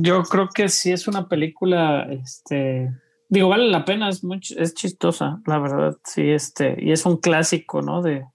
Yo 0.00 0.22
creo 0.24 0.48
que 0.48 0.68
sí 0.68 0.92
es 0.92 1.06
una 1.06 1.28
película, 1.28 2.06
este, 2.10 2.90
digo, 3.28 3.48
vale 3.48 3.68
la 3.68 3.84
pena, 3.84 4.08
es 4.08 4.24
muy, 4.24 4.40
es 4.56 4.74
chistosa, 4.74 5.40
la 5.46 5.58
verdad, 5.58 5.96
sí, 6.04 6.28
este, 6.28 6.76
y 6.78 6.90
es 6.90 7.06
un 7.06 7.18
clásico, 7.18 7.80
¿no? 7.80 8.02
De 8.02 8.26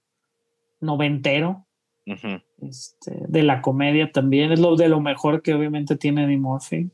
noventero, 0.80 1.66
este, 2.06 3.24
de 3.28 3.42
la 3.42 3.60
comedia 3.60 4.10
también, 4.12 4.50
es 4.52 4.60
lo 4.60 4.76
de 4.76 4.88
lo 4.88 5.00
mejor 5.00 5.42
que 5.42 5.52
obviamente 5.52 5.96
tiene 5.96 6.24
Eddie 6.24 6.38
Murphy. 6.38 6.90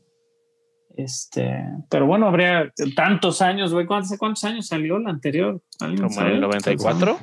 Este, 0.95 1.59
pero 1.89 2.05
bueno, 2.05 2.27
habría 2.27 2.71
tantos 2.95 3.41
años, 3.41 3.73
güey, 3.73 3.85
¿cuántos, 3.85 4.17
cuántos 4.17 4.43
años 4.43 4.67
salió 4.67 4.99
la 4.99 5.09
anterior? 5.09 5.61
¿Alguien 5.79 6.07
Como 6.07 6.21
en 6.21 6.27
el 6.27 6.41
94. 6.41 7.17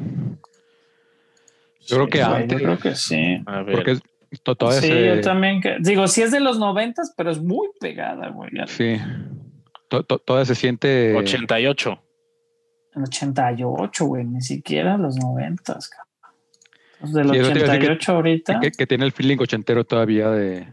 Yo 1.90 1.96
creo 1.96 2.08
que 2.08 2.22
antes. 2.22 2.58
Yo 2.58 2.64
creo 2.64 2.78
que 2.78 2.94
sí. 2.94 3.42
A 3.46 3.62
ver, 3.62 3.74
Porque 3.76 3.98
todavía 4.42 4.80
Sí, 4.80 4.88
se- 4.88 5.06
yo 5.16 5.20
también, 5.22 5.60
digo, 5.80 6.06
sí 6.08 6.22
es 6.22 6.30
de 6.30 6.40
los 6.40 6.58
noventas, 6.58 7.12
pero 7.16 7.30
es 7.30 7.42
muy 7.42 7.68
pegada, 7.80 8.28
güey. 8.30 8.50
sí. 8.66 8.96
To- 9.88 10.04
to- 10.04 10.18
todavía 10.20 10.44
se 10.46 10.54
siente 10.54 11.14
88. 11.16 12.00
En 12.94 13.02
88, 13.02 14.04
güey, 14.04 14.24
ni 14.24 14.40
siquiera 14.40 14.96
los 14.96 15.16
90, 15.16 15.74
cabrón. 15.90 17.14
Del 17.14 17.30
Sí, 17.30 17.36
eso 17.38 17.52
te 17.52 17.58
iba 17.58 17.68
a 17.68 17.72
decir 17.72 17.80
que- 17.80 17.86
88 17.92 18.12
ahorita, 18.12 18.60
que, 18.60 18.70
que 18.72 18.86
tiene 18.86 19.04
el 19.06 19.12
feeling 19.12 19.38
ochentero 19.40 19.84
todavía 19.84 20.30
de 20.30 20.66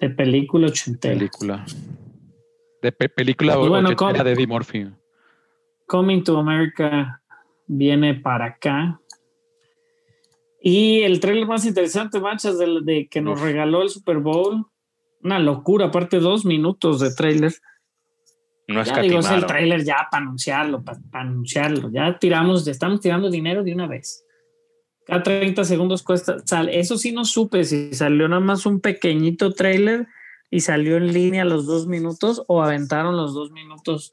de 0.00 0.10
película 0.10 0.68
ochentera. 0.68 1.14
película. 1.14 1.64
De 2.82 2.92
pe- 2.92 3.08
película 3.08 3.56
bueno, 3.56 3.88
ochentera 3.90 4.22
de 4.22 4.32
Eddie 4.32 4.46
Murphy. 4.46 4.88
Coming 5.86 6.22
to 6.22 6.38
America 6.38 7.17
viene 7.68 8.14
para 8.14 8.46
acá. 8.46 9.00
Y 10.60 11.02
el 11.02 11.20
trailer 11.20 11.46
más 11.46 11.64
interesante, 11.64 12.18
manchas, 12.18 12.58
de, 12.58 12.80
de 12.82 13.08
que 13.08 13.20
nos 13.20 13.40
regaló 13.40 13.82
el 13.82 13.90
Super 13.90 14.18
Bowl. 14.18 14.66
Una 15.22 15.38
locura, 15.38 15.86
aparte 15.86 16.18
dos 16.18 16.44
minutos 16.44 17.00
de 17.00 17.14
trailer. 17.14 17.52
No 18.66 18.82
Ya 18.82 19.00
digo, 19.00 19.20
es 19.20 19.26
el 19.26 19.38
escatimaron. 19.38 19.46
trailer 19.46 19.84
ya 19.84 20.08
para 20.10 20.24
anunciarlo, 20.24 20.82
para, 20.82 20.98
anunciarlo. 21.12 21.90
Ya 21.90 22.18
tiramos, 22.18 22.64
ya 22.64 22.72
estamos 22.72 23.00
tirando 23.00 23.30
dinero 23.30 23.62
de 23.62 23.72
una 23.72 23.86
vez. 23.86 24.24
Cada 25.06 25.22
30 25.22 25.64
segundos 25.64 26.02
cuesta. 26.02 26.38
Sale. 26.44 26.78
Eso 26.78 26.98
sí 26.98 27.12
no 27.12 27.24
supe 27.24 27.64
si 27.64 27.94
salió 27.94 28.28
nada 28.28 28.40
más 28.40 28.66
un 28.66 28.80
pequeñito 28.80 29.52
trailer 29.52 30.06
y 30.50 30.60
salió 30.60 30.96
en 30.96 31.12
línea 31.12 31.44
los 31.44 31.66
dos 31.66 31.86
minutos 31.86 32.42
o 32.46 32.62
aventaron 32.62 33.16
los 33.16 33.32
dos 33.32 33.50
minutos 33.52 34.12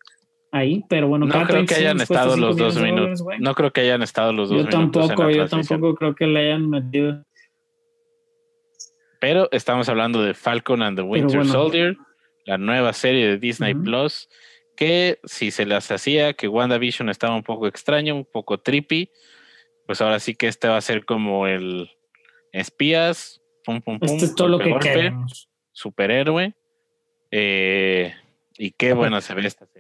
ahí. 0.56 0.84
Pero 0.90 1.08
bueno, 1.08 1.26
No 1.26 1.32
creo 1.34 1.48
30 1.48 1.74
que 1.74 1.80
hayan 1.82 2.02
estado 2.02 2.38
los 2.38 2.58
dos 2.58 2.78
minutos. 2.82 3.20
dólares. 3.20 3.42
No 3.42 3.54
creo 3.56 3.72
que 3.72 3.82
hayan 3.82 4.02
estado 4.02 4.34
los 4.34 4.50
dos 4.50 4.58
yo 4.58 4.64
minutos. 4.66 4.80
en 4.80 4.92
tampoco, 4.92 5.30
yo 5.30 5.48
tampoco 5.48 5.96
creo 5.96 6.16
que 6.16 6.28
le 6.28 6.40
hayan 6.48 6.70
metido. 6.70 7.24
Pero 9.20 9.50
estamos 9.52 9.90
hablando 9.90 10.22
de 10.22 10.34
Falcon 10.34 10.82
and 10.84 10.98
the 10.98 11.02
Winter 11.04 11.38
bueno. 11.38 11.52
Soldier, 11.52 11.98
la 12.46 12.58
nueva 12.58 12.94
serie 12.94 13.28
de 13.28 13.38
Disney. 13.38 13.74
Plus, 13.74 14.30
que 14.76 15.20
si 15.24 15.52
se 15.52 15.66
las 15.66 15.90
hacía 15.92 16.34
que 16.34 16.48
WandaVision 16.48 17.10
estaba 17.10 17.36
un 17.36 17.44
poco 17.44 17.68
extraño, 17.68 18.16
un 18.16 18.26
poco 18.26 18.60
trippy, 18.60 19.10
pues 19.88 20.02
ahora 20.02 20.20
sí 20.20 20.36
que 20.36 20.48
este 20.48 20.68
va 20.68 20.78
a 20.78 20.82
ser 20.82 21.06
como 21.06 21.48
el 21.48 21.90
espías, 22.52 23.42
pum, 23.64 23.82
pum, 23.82 24.00
pum, 24.00 24.08
Este 24.10 24.26
es 24.26 24.36
todo 24.36 24.48
lo 24.50 24.60
que 24.60 24.70
golpe, 24.70 24.90
queremos. 24.92 25.50
superhéroe. 25.72 26.54
eh, 27.32 28.14
y 28.58 28.72
qué 28.72 28.94
buena 28.94 29.20
se 29.22 29.34
ve 29.34 29.46
esta 29.48 29.66
serie. 29.66 29.75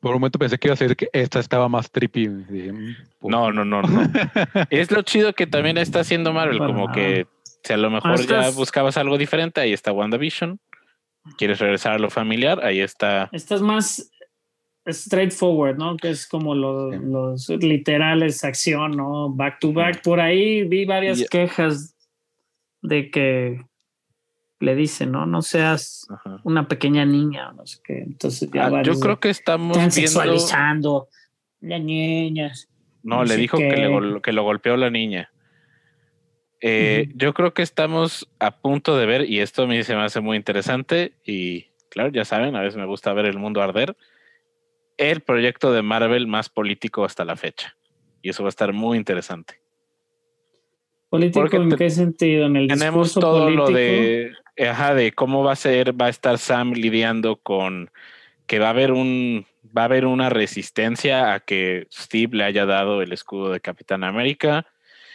Por 0.00 0.12
un 0.14 0.20
momento 0.20 0.38
pensé 0.38 0.58
que 0.58 0.68
iba 0.68 0.74
a 0.74 0.76
ser 0.76 0.96
que 0.96 1.08
esta 1.12 1.40
estaba 1.40 1.68
más 1.68 1.90
trippy. 1.90 2.28
Dije, 2.28 2.72
mm, 2.72 2.96
No, 3.22 3.50
no, 3.52 3.64
no, 3.64 3.82
no. 3.82 3.88
es 4.70 4.90
lo 4.90 5.02
chido 5.02 5.32
que 5.32 5.46
también 5.46 5.76
está 5.78 6.00
haciendo 6.00 6.32
Marvel, 6.32 6.58
Para 6.58 6.72
como 6.72 6.92
que 6.92 7.26
si 7.64 7.72
a 7.72 7.76
lo 7.76 7.90
mejor 7.90 8.24
ya 8.26 8.50
buscabas 8.50 8.96
algo 8.96 9.18
diferente, 9.18 9.60
ahí 9.60 9.72
está 9.72 9.92
WandaVision. 9.92 10.60
¿Quieres 11.36 11.58
regresar 11.58 11.92
a 11.94 11.98
lo 11.98 12.10
familiar? 12.10 12.64
Ahí 12.64 12.80
está. 12.80 13.28
Esta 13.32 13.56
es 13.56 13.60
más 13.60 14.10
straightforward, 14.86 15.76
¿no? 15.76 15.96
Que 15.96 16.10
es 16.10 16.26
como 16.26 16.54
lo- 16.54 16.92
Sí. 16.92 16.98
los 17.02 17.48
literales 17.62 18.44
acción, 18.44 18.92
¿no? 18.92 19.28
Back 19.30 19.58
to 19.60 19.72
back. 19.72 20.02
Por 20.02 20.20
ahí 20.20 20.62
vi 20.64 20.84
varias 20.86 21.28
quejas 21.28 21.94
de 22.80 23.10
que 23.10 23.60
le 24.60 24.74
dicen, 24.74 25.12
¿no? 25.12 25.26
No 25.26 25.42
seas 25.42 26.06
Ajá. 26.10 26.40
una 26.44 26.66
pequeña 26.68 27.04
niña, 27.04 27.52
no 27.52 27.66
sé 27.66 27.78
qué. 27.84 27.98
Entonces 28.00 28.50
ya 28.52 28.66
Ah, 28.66 28.82
yo 28.82 28.98
creo 28.98 29.20
que 29.20 29.30
estamos 29.30 29.76
están 29.76 29.90
viendo. 29.90 30.08
sexualizando 30.10 31.08
las 31.60 31.80
niñas. 31.82 32.68
No, 33.02 33.16
no 33.16 33.24
le 33.24 33.36
dijo 33.36 33.56
que, 33.58 33.68
le 33.70 34.20
que 34.20 34.32
lo 34.32 34.42
golpeó 34.42 34.76
la 34.76 34.90
niña. 34.90 35.30
Eh. 36.60 37.08
Yo 37.14 37.34
creo 37.34 37.54
que 37.54 37.62
estamos 37.62 38.28
a 38.40 38.50
punto 38.60 38.96
de 38.96 39.06
ver, 39.06 39.30
y 39.30 39.40
esto 39.40 39.62
a 39.62 39.66
mí 39.66 39.82
se 39.84 39.94
me 39.94 40.02
hace 40.02 40.20
muy 40.20 40.36
interesante, 40.36 41.12
y 41.24 41.66
claro, 41.90 42.10
ya 42.10 42.24
saben, 42.24 42.56
a 42.56 42.60
veces 42.62 42.76
me 42.76 42.84
gusta 42.86 43.12
ver 43.12 43.26
el 43.26 43.38
mundo 43.38 43.62
arder, 43.62 43.96
el 44.96 45.20
proyecto 45.20 45.72
de 45.72 45.82
Marvel 45.82 46.26
más 46.26 46.48
político 46.48 47.04
hasta 47.04 47.24
la 47.24 47.36
fecha. 47.36 47.76
Y 48.22 48.30
eso 48.30 48.42
va 48.42 48.48
a 48.48 48.50
estar 48.50 48.72
muy 48.72 48.98
interesante. 48.98 49.60
¿Político 51.08 51.40
Porque 51.40 51.56
en 51.56 51.70
qué 51.70 51.88
sentido? 51.88 52.46
En 52.46 52.56
el 52.56 52.66
Tenemos 52.66 53.06
discurso 53.06 53.20
todo 53.20 53.44
político. 53.44 53.68
lo 53.70 53.76
de, 53.76 54.32
ajá, 54.66 54.94
de 54.94 55.12
cómo 55.12 55.44
va 55.44 55.52
a 55.52 55.56
ser, 55.56 56.00
va 56.00 56.06
a 56.06 56.10
estar 56.10 56.38
Sam 56.38 56.72
lidiando 56.72 57.36
con 57.36 57.90
que 58.46 58.58
va 58.58 58.68
a 58.68 58.70
haber 58.70 58.92
un, 58.92 59.46
va 59.76 59.82
a 59.82 59.84
haber 59.84 60.06
una 60.06 60.30
resistencia 60.30 61.34
a 61.34 61.40
que 61.40 61.86
Steve 61.92 62.36
le 62.38 62.44
haya 62.44 62.66
dado 62.66 63.02
el 63.02 63.12
escudo 63.12 63.52
de 63.52 63.60
Capitán 63.60 64.04
América. 64.04 64.66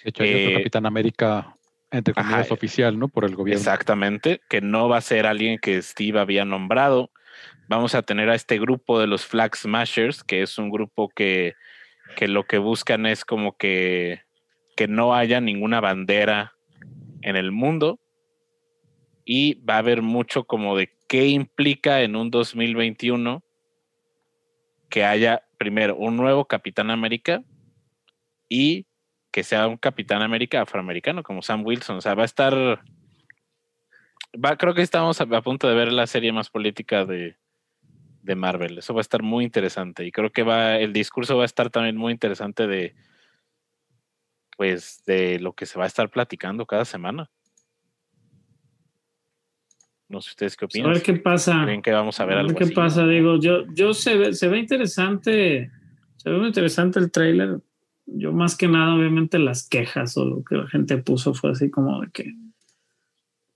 De 0.04 0.10
hecho, 0.12 0.24
hay 0.24 0.30
otro 0.36 0.50
eh, 0.52 0.54
Capitán 0.58 0.86
América, 0.86 1.56
entre 1.91 2.14
ajá, 2.16 2.30
comillas, 2.30 2.52
oficial, 2.52 3.00
¿no? 3.00 3.08
Por 3.08 3.26
el 3.26 3.36
gobierno. 3.36 3.60
Exactamente, 3.60 4.41
que 4.50 4.62
no 4.62 4.88
va 4.88 4.98
a 4.98 5.02
ser 5.02 5.26
alguien 5.26 5.58
que 5.60 5.82
Steve 5.82 6.20
había 6.20 6.46
nombrado. 6.46 7.10
Vamos 7.68 7.96
a 7.96 8.04
tener 8.04 8.30
a 8.30 8.36
este 8.36 8.60
grupo 8.60 9.00
de 9.00 9.08
los 9.08 9.26
Flag 9.26 9.56
Smashers, 9.56 10.24
que 10.24 10.44
es 10.44 10.58
un 10.58 10.70
grupo 10.70 11.10
que, 11.10 11.56
que 12.16 12.28
lo 12.28 12.44
que 12.44 12.60
buscan 12.60 13.06
es 13.06 13.26
como 13.26 13.58
que, 13.58 14.22
que 14.76 14.88
no 14.88 15.16
haya 15.16 15.41
ninguna 15.41 15.80
bandera 15.80 16.54
en 17.22 17.36
el 17.36 17.52
mundo. 17.52 18.00
Y 19.26 19.56
va 19.64 19.76
a 19.76 19.80
haber 19.80 20.02
mucho 20.02 20.44
como 20.44 20.76
de 20.76 20.92
qué 21.08 21.28
implica 21.28 22.02
en 22.02 22.16
un 22.16 22.32
2021 22.32 23.44
que 24.90 25.04
haya 25.04 25.44
primero 25.58 25.96
un 25.96 26.18
nuevo 26.18 26.46
Capitán 26.46 26.92
América 26.92 27.44
y 28.50 28.86
que 29.32 29.44
sea 29.44 29.68
un 29.68 29.78
Capitán 29.78 30.22
América 30.22 30.62
afroamericano 30.62 31.24
como 31.24 31.42
Sam 31.42 31.66
Wilson. 31.66 31.98
O 31.98 32.02
sea, 32.02 32.14
va 32.14 32.24
a 32.24 32.26
estar. 32.26 32.54
Va, 34.34 34.58
creo 34.58 34.74
que 34.74 34.82
estamos 34.82 35.20
a, 35.22 35.42
punto 35.42 35.68
de 35.68 35.76
ver 35.76 35.92
la 35.92 36.06
serie 36.06 36.32
más 36.32 36.50
política 36.50 37.06
de, 37.06 37.38
de 38.22 38.36
Marvel. 38.36 38.78
Eso 38.78 38.94
va 38.94 39.00
a 39.00 39.02
estar 39.02 39.24
muy 39.24 39.44
interesante. 39.44 40.06
Y 40.06 40.12
creo 40.12 40.32
que 40.32 40.44
va, 40.44 40.78
el 40.78 40.94
discurso 40.94 41.38
va 41.38 41.44
a 41.44 41.46
estar 41.46 41.70
también 41.70 41.98
muy 41.98 42.12
interesante 42.12 42.68
de 42.68 42.96
pues 44.58 45.04
de 45.06 45.40
lo 45.40 45.54
que 45.54 45.66
se 45.66 45.78
va 45.78 45.86
a 45.86 45.88
estar 45.88 46.10
platicando 46.10 46.66
cada 46.66 46.86
semana. 46.86 47.30
No 50.14 50.22
sé 50.22 50.30
ustedes 50.30 50.55
qué 50.55 50.66
A 50.66 50.68
opinan. 50.68 50.93
ver 50.93 51.01
qué 51.01 51.14
pasa. 51.16 51.61
¿Creen 51.64 51.82
que 51.82 51.91
vamos 51.91 52.20
a 52.20 52.26
ver 52.26 52.38
A 52.38 52.39
algo 52.41 52.49
ver 52.53 52.57
qué 52.59 52.64
así? 52.66 52.74
pasa, 52.74 53.05
digo, 53.07 53.39
yo, 53.39 53.66
yo 53.74 53.93
se 53.93 54.16
ve, 54.16 54.34
se 54.34 54.47
ve 54.47 54.59
interesante. 54.59 55.72
Se 56.18 56.30
ve 56.30 56.38
muy 56.38 56.47
interesante 56.47 56.99
el 56.99 57.11
tráiler. 57.11 57.57
Yo 58.05 58.32
más 58.32 58.55
que 58.55 58.68
nada, 58.68 58.95
obviamente, 58.95 59.39
las 59.39 59.68
quejas 59.68 60.16
o 60.18 60.26
lo 60.26 60.43
que 60.43 60.55
la 60.55 60.68
gente 60.68 60.97
puso 60.99 61.34
fue 61.34 61.51
así 61.51 61.70
como 61.72 61.99
de 62.01 62.09
que, 62.11 62.32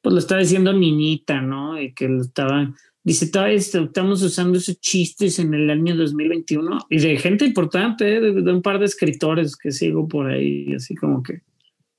pues 0.01 0.13
lo 0.13 0.19
estaba 0.19 0.41
diciendo 0.41 0.73
niñita, 0.73 1.41
¿no? 1.41 1.79
Y 1.81 1.93
que 1.93 2.07
lo 2.07 2.21
estaba, 2.21 2.73
dice, 3.03 3.29
todavía 3.29 3.55
est- 3.57 3.75
estamos 3.75 4.21
usando 4.23 4.57
esos 4.57 4.79
chistes 4.79 5.39
en 5.39 5.53
el 5.53 5.69
año 5.69 5.95
2021 5.95 6.87
y 6.89 6.99
de 6.99 7.17
gente 7.17 7.45
importante, 7.45 8.15
¿eh? 8.15 8.19
de, 8.21 8.41
de 8.41 8.51
un 8.53 8.61
par 8.61 8.79
de 8.79 8.85
escritores 8.85 9.55
que 9.57 9.71
sigo 9.71 10.07
por 10.07 10.27
ahí, 10.31 10.73
así 10.73 10.95
como 10.95 11.21
que, 11.23 11.41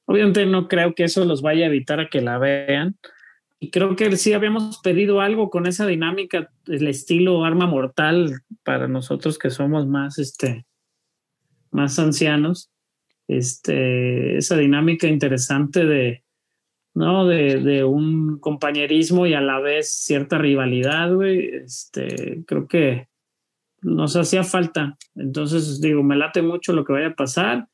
obviamente 0.07 0.45
no 0.47 0.69
creo 0.69 0.95
que 0.95 1.05
eso 1.05 1.25
los 1.27 1.43
vaya 1.43 1.67
a 1.67 1.69
evitar 1.69 2.01
a 2.01 2.09
que 2.09 2.21
la 2.23 2.39
vean. 2.39 2.97
Y 3.61 3.71
creo 3.71 3.97
que 3.97 4.17
sí 4.17 4.33
habíamos 4.33 4.79
pedido 4.79 5.21
algo 5.21 5.51
con 5.51 5.67
esa 5.67 5.87
dinámica, 5.87 6.51
el 6.67 6.87
estilo 6.87 7.45
arma 7.45 7.67
mortal 7.67 8.43
para 8.63 8.87
nosotros 8.87 9.37
que 9.37 9.51
somos 9.51 9.87
más, 9.87 10.19
este, 10.19 10.65
más 11.71 11.99
ancianos. 11.99 12.71
Este, 13.27 14.37
esa 14.37 14.57
dinámica 14.57 15.09
interesante 15.09 15.85
de, 15.85 16.25
¿no? 16.95 17.27
De, 17.27 17.61
de 17.61 17.85
un 17.85 18.39
compañerismo 18.39 19.27
y 19.27 19.35
a 19.35 19.41
la 19.41 19.59
vez 19.59 19.93
cierta 19.93 20.39
rivalidad, 20.39 21.13
güey. 21.13 21.49
Este, 21.49 22.45
creo 22.47 22.69
que 22.69 23.09
nos 23.83 24.15
hacía 24.15 24.45
falta. 24.45 24.97
Entonces, 25.17 25.81
digo, 25.81 26.05
me 26.05 26.17
late 26.17 26.43
mucho 26.43 26.73
lo 26.73 26.85
que 26.85 26.93
vaya 26.93 27.09
a 27.09 27.15
pasar. 27.17 27.67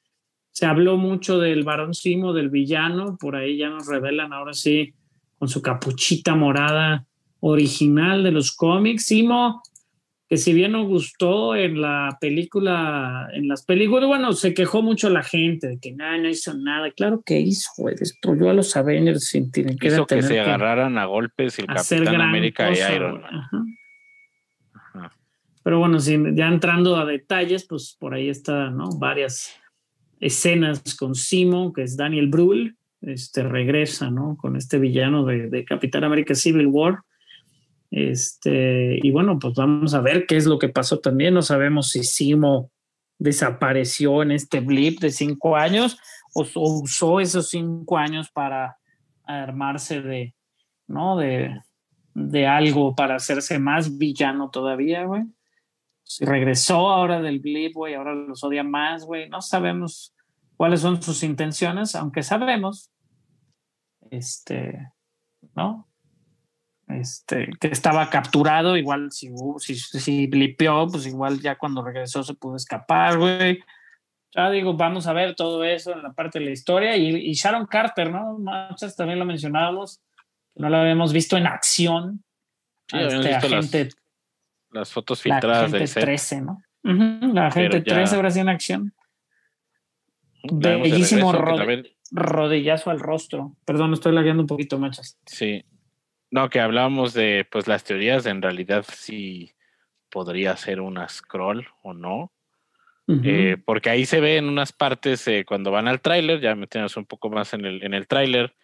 Se 0.50 0.64
habló 0.64 0.96
mucho 0.96 1.38
del 1.38 1.62
varón 1.62 1.92
Simo, 1.92 2.32
del 2.32 2.48
villano, 2.48 3.18
por 3.18 3.36
ahí 3.36 3.58
ya 3.58 3.68
nos 3.68 3.86
revelan 3.86 4.32
ahora 4.32 4.54
sí 4.54 4.94
con 5.38 5.48
su 5.48 5.62
capuchita 5.62 6.34
morada 6.34 7.06
original 7.40 8.22
de 8.22 8.32
los 8.32 8.52
cómics. 8.52 9.06
Simo, 9.06 9.62
que 10.28 10.36
si 10.38 10.52
bien 10.54 10.72
nos 10.72 10.86
gustó 10.86 11.54
en 11.54 11.80
la 11.80 12.16
película, 12.20 13.28
en 13.34 13.48
las 13.48 13.64
películas, 13.64 14.08
bueno, 14.08 14.32
se 14.32 14.54
quejó 14.54 14.82
mucho 14.82 15.10
la 15.10 15.22
gente 15.22 15.68
de 15.68 15.78
que 15.78 15.92
nada, 15.92 16.16
no 16.18 16.28
hizo 16.28 16.54
nada. 16.54 16.90
Claro 16.90 17.22
que 17.24 17.40
hizo, 17.40 17.70
güey, 17.76 17.94
destruyó 17.94 18.48
a 18.48 18.54
los 18.54 18.74
Avengers 18.76 19.26
sin 19.26 19.50
tener 19.50 19.76
que 19.76 19.88
Hizo 19.88 20.06
que 20.06 20.22
se 20.22 20.40
agarraran 20.40 20.96
a 20.98 21.04
golpes 21.04 21.58
el 21.58 21.66
Capitán 21.66 22.20
América 22.20 22.68
cosa, 22.68 22.92
y 22.92 22.96
Iron 22.96 23.10
güey. 23.12 23.22
Man. 23.22 23.34
Ajá. 23.34 23.64
Ajá. 24.72 25.12
Pero 25.62 25.78
bueno, 25.78 25.98
ya 25.98 26.48
entrando 26.48 26.96
a 26.96 27.04
detalles, 27.04 27.64
pues 27.66 27.96
por 27.98 28.14
ahí 28.14 28.28
está, 28.28 28.70
¿no? 28.70 28.90
Varias 28.98 29.54
escenas 30.20 30.96
con 30.98 31.14
Simo, 31.14 31.72
que 31.72 31.82
es 31.82 31.96
Daniel 31.96 32.28
Brühl, 32.28 32.76
este 33.06 33.42
regresa, 33.42 34.10
¿no? 34.10 34.36
Con 34.36 34.56
este 34.56 34.78
villano 34.78 35.24
de, 35.24 35.48
de 35.48 35.64
Capitán 35.64 36.04
América 36.04 36.34
Civil 36.34 36.66
War. 36.66 37.00
Este, 37.90 38.98
y 39.02 39.10
bueno, 39.10 39.38
pues 39.38 39.54
vamos 39.54 39.94
a 39.94 40.00
ver 40.00 40.26
qué 40.26 40.36
es 40.36 40.46
lo 40.46 40.58
que 40.58 40.68
pasó 40.68 40.98
también. 40.98 41.34
No 41.34 41.42
sabemos 41.42 41.90
si 41.90 42.02
Simo 42.02 42.70
desapareció 43.18 44.22
en 44.22 44.32
este 44.32 44.60
blip 44.60 45.00
de 45.00 45.10
cinco 45.10 45.56
años 45.56 45.98
o, 46.34 46.44
usó 46.54 47.20
esos 47.20 47.48
cinco 47.48 47.96
años 47.96 48.30
para 48.30 48.78
armarse 49.24 50.02
de, 50.02 50.34
¿no? 50.86 51.16
De, 51.16 51.60
de 52.14 52.46
algo 52.46 52.94
para 52.94 53.16
hacerse 53.16 53.58
más 53.58 53.96
villano 53.96 54.50
todavía, 54.50 55.04
güey. 55.04 55.22
Si 56.02 56.24
regresó 56.24 56.90
ahora 56.90 57.22
del 57.22 57.40
blip, 57.40 57.74
güey, 57.74 57.94
ahora 57.94 58.14
los 58.14 58.44
odia 58.44 58.62
más, 58.62 59.04
güey. 59.04 59.28
No 59.28 59.40
sabemos 59.40 60.14
cuáles 60.56 60.80
son 60.80 61.00
sus 61.02 61.22
intenciones, 61.22 61.94
aunque 61.94 62.22
sabemos, 62.22 62.90
este, 64.16 64.90
¿no? 65.54 65.88
Este, 66.88 67.48
que 67.60 67.68
estaba 67.68 68.10
capturado, 68.10 68.76
igual 68.76 69.10
si, 69.10 69.30
si, 69.58 69.74
si 69.76 70.26
blipeó, 70.26 70.86
pues 70.88 71.06
igual 71.06 71.40
ya 71.40 71.56
cuando 71.56 71.82
regresó 71.82 72.22
se 72.22 72.34
pudo 72.34 72.56
escapar, 72.56 73.18
güey. 73.18 73.60
Ya 74.36 74.50
digo, 74.50 74.74
vamos 74.74 75.06
a 75.06 75.12
ver 75.12 75.34
todo 75.34 75.62
eso 75.64 75.92
en 75.92 76.02
la 76.02 76.12
parte 76.12 76.38
de 76.40 76.44
la 76.46 76.50
historia. 76.50 76.96
Y, 76.96 77.08
y 77.16 77.32
Sharon 77.32 77.66
Carter, 77.66 78.10
¿no? 78.10 78.38
Muchas 78.38 78.96
también 78.96 79.18
lo 79.18 79.24
mencionábamos, 79.24 80.00
no 80.56 80.68
la 80.68 80.82
habíamos 80.82 81.12
visto 81.12 81.36
en 81.36 81.46
acción. 81.46 82.22
Sí, 82.88 82.98
Este, 82.98 83.28
visto 83.28 83.46
agente, 83.46 83.88
Las 84.70 84.92
fotos 84.92 85.24
la 85.24 85.36
filtradas 85.36 85.72
del 85.72 85.88
set. 85.88 86.02
13, 86.02 86.40
¿no? 86.42 86.62
La 86.82 87.48
ya- 87.48 87.82
13 87.82 88.16
ahora 88.16 88.30
sí 88.30 88.40
en 88.40 88.48
acción. 88.50 88.94
La 90.42 90.76
Bellísimo 90.76 91.32
regreso, 91.32 91.44
que 91.44 91.50
rod- 91.50 91.56
también- 91.58 91.86
Rodillazo 92.14 92.90
al 92.90 93.00
rostro. 93.00 93.56
Perdón, 93.64 93.92
estoy 93.92 94.12
lagueando 94.12 94.42
un 94.42 94.46
poquito, 94.46 94.78
machas. 94.78 95.18
Sí. 95.26 95.64
No, 96.30 96.48
que 96.48 96.60
hablábamos 96.60 97.12
de 97.12 97.46
pues 97.50 97.66
las 97.66 97.84
teorías 97.84 98.24
de 98.24 98.30
en 98.30 98.40
realidad 98.42 98.84
si 98.88 99.52
podría 100.10 100.56
ser 100.56 100.80
una 100.80 101.08
scroll 101.08 101.66
o 101.82 101.92
no. 101.92 102.30
Eh, 103.06 103.58
porque 103.66 103.90
ahí 103.90 104.06
se 104.06 104.18
ve 104.20 104.38
en 104.38 104.48
unas 104.48 104.72
partes 104.72 105.28
eh, 105.28 105.44
cuando 105.46 105.70
van 105.70 105.88
al 105.88 106.00
tráiler, 106.00 106.40
ya 106.40 106.54
metiéndonos 106.54 106.96
un 106.96 107.04
poco 107.04 107.28
más 107.28 107.52
en 107.52 107.66
el, 107.66 107.82
en 107.82 107.92
el 107.92 108.06
tráiler, 108.06 108.54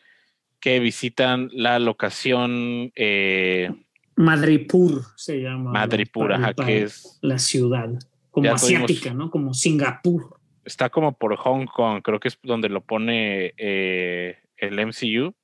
que 0.60 0.80
visitan 0.80 1.50
la 1.52 1.78
locación 1.78 2.90
eh, 2.94 3.70
Madripur 4.16 5.02
se 5.16 5.42
llama. 5.42 5.72
Madripur, 5.72 6.32
ajá, 6.32 6.54
que 6.54 6.82
es, 6.84 7.18
La 7.20 7.38
ciudad. 7.38 7.90
Como 8.30 8.46
tuvimos- 8.48 8.62
asiática, 8.62 9.12
¿no? 9.12 9.30
Como 9.30 9.52
Singapur. 9.54 10.39
Está 10.64 10.90
como 10.90 11.16
por 11.16 11.36
Hong 11.36 11.66
Kong, 11.66 12.02
creo 12.02 12.20
que 12.20 12.28
es 12.28 12.38
donde 12.42 12.68
lo 12.68 12.80
pone 12.80 13.54
eh, 13.56 14.38
el 14.56 14.78
MCU. 14.78 15.34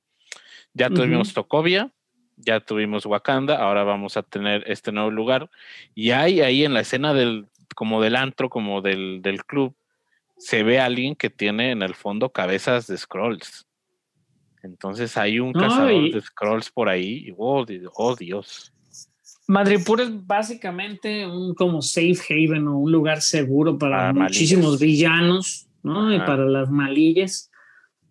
Ya 0.73 0.89
tuvimos 0.89 1.29
Ujú. 1.29 1.35
Sokovia, 1.35 1.91
ya 2.35 2.59
tuvimos 2.59 3.05
Wakanda, 3.05 3.57
ahora 3.57 3.83
vamos 3.83 4.15
a 4.15 4.23
tener 4.23 4.63
este 4.67 4.91
nuevo 4.91 5.11
lugar. 5.11 5.49
Y 5.95 6.11
hay 6.11 6.41
ahí 6.41 6.63
en 6.63 6.73
la 6.73 6.81
escena 6.81 7.13
del, 7.13 7.47
como 7.75 8.01
del 8.01 8.15
antro, 8.15 8.49
como 8.49 8.81
del, 8.81 9.21
del 9.21 9.43
club, 9.43 9.75
se 10.37 10.63
ve 10.63 10.79
a 10.79 10.85
alguien 10.85 11.15
que 11.15 11.29
tiene 11.29 11.71
en 11.71 11.81
el 11.81 11.95
fondo 11.95 12.29
cabezas 12.29 12.87
de 12.87 12.97
scrolls. 12.97 13.67
Entonces 14.63 15.17
hay 15.17 15.39
un 15.39 15.53
cazador 15.53 16.11
de 16.11 16.21
scrolls 16.21 16.69
por 16.71 16.89
ahí. 16.89 17.33
Oh, 17.37 17.65
oh, 17.95 18.15
Dios. 18.15 18.73
Madripur 19.47 20.01
es 20.01 20.27
básicamente 20.27 21.25
un 21.25 21.53
como 21.55 21.81
safe 21.81 22.17
haven 22.29 22.67
o 22.67 22.77
un 22.79 22.91
lugar 22.91 23.21
seguro 23.21 23.77
para 23.77 23.97
Para 23.97 24.13
muchísimos 24.13 24.65
malillas. 24.65 24.79
villanos, 24.81 25.67
¿no? 25.83 26.13
Y 26.13 26.19
para 26.19 26.45
las 26.45 26.69
malillas. 26.69 27.49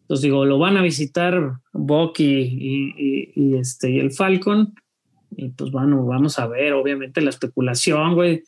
Entonces 0.03 0.22
digo, 0.22 0.45
lo 0.47 0.59
van 0.59 0.76
a 0.76 0.82
visitar 0.82 1.59
Bucky 1.72 2.24
y, 2.24 2.95
y- 2.97 3.32
y 3.34 3.57
este, 3.57 3.91
y 3.91 3.99
el 3.99 4.12
Falcon. 4.12 4.74
Y 5.37 5.49
pues 5.51 5.70
bueno, 5.70 6.07
vamos 6.07 6.39
a 6.39 6.47
ver, 6.47 6.72
obviamente, 6.72 7.20
la 7.20 7.30
especulación, 7.30 8.14
güey. 8.14 8.43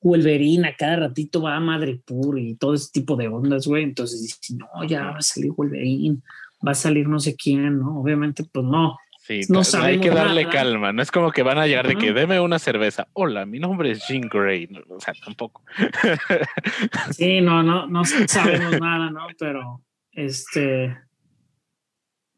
Wolverine 0.00 0.68
a 0.68 0.76
cada 0.76 0.96
ratito 0.96 1.42
va 1.42 1.56
a 1.56 1.60
Madripur 1.60 2.38
y 2.38 2.54
todo 2.54 2.74
ese 2.74 2.90
tipo 2.92 3.16
de 3.16 3.26
ondas, 3.28 3.66
güey. 3.66 3.82
Entonces 3.82 4.22
dice, 4.22 4.54
no, 4.54 4.84
ya 4.86 5.06
va 5.10 5.18
a 5.18 5.22
salir 5.22 5.50
Wolverine, 5.52 6.18
va 6.64 6.70
a 6.72 6.74
salir 6.74 7.08
no 7.08 7.18
sé 7.18 7.34
quién, 7.34 7.78
¿no? 7.80 7.98
Obviamente, 8.00 8.44
pues 8.44 8.64
no. 8.64 8.96
Sí, 9.26 9.40
No 9.48 9.62
hay 9.82 9.98
que 9.98 10.10
darle 10.10 10.44
nada. 10.44 10.52
calma. 10.54 10.92
No 10.92 11.02
es 11.02 11.10
como 11.10 11.32
que 11.32 11.42
van 11.42 11.58
a 11.58 11.66
llegar 11.66 11.88
de 11.88 11.96
que 11.96 12.12
deme 12.12 12.38
una 12.38 12.58
cerveza. 12.60 13.08
Hola, 13.12 13.44
mi 13.44 13.58
nombre 13.58 13.90
es 13.90 14.06
Jean 14.06 14.28
Grey. 14.28 14.68
O 14.88 15.00
sea, 15.00 15.14
tampoco. 15.24 15.62
Sí, 17.10 17.40
no, 17.40 17.62
no, 17.62 17.86
no 17.88 18.04
sabemos 18.04 18.80
nada, 18.80 19.10
¿no? 19.10 19.26
Pero, 19.38 19.82
este, 20.12 20.96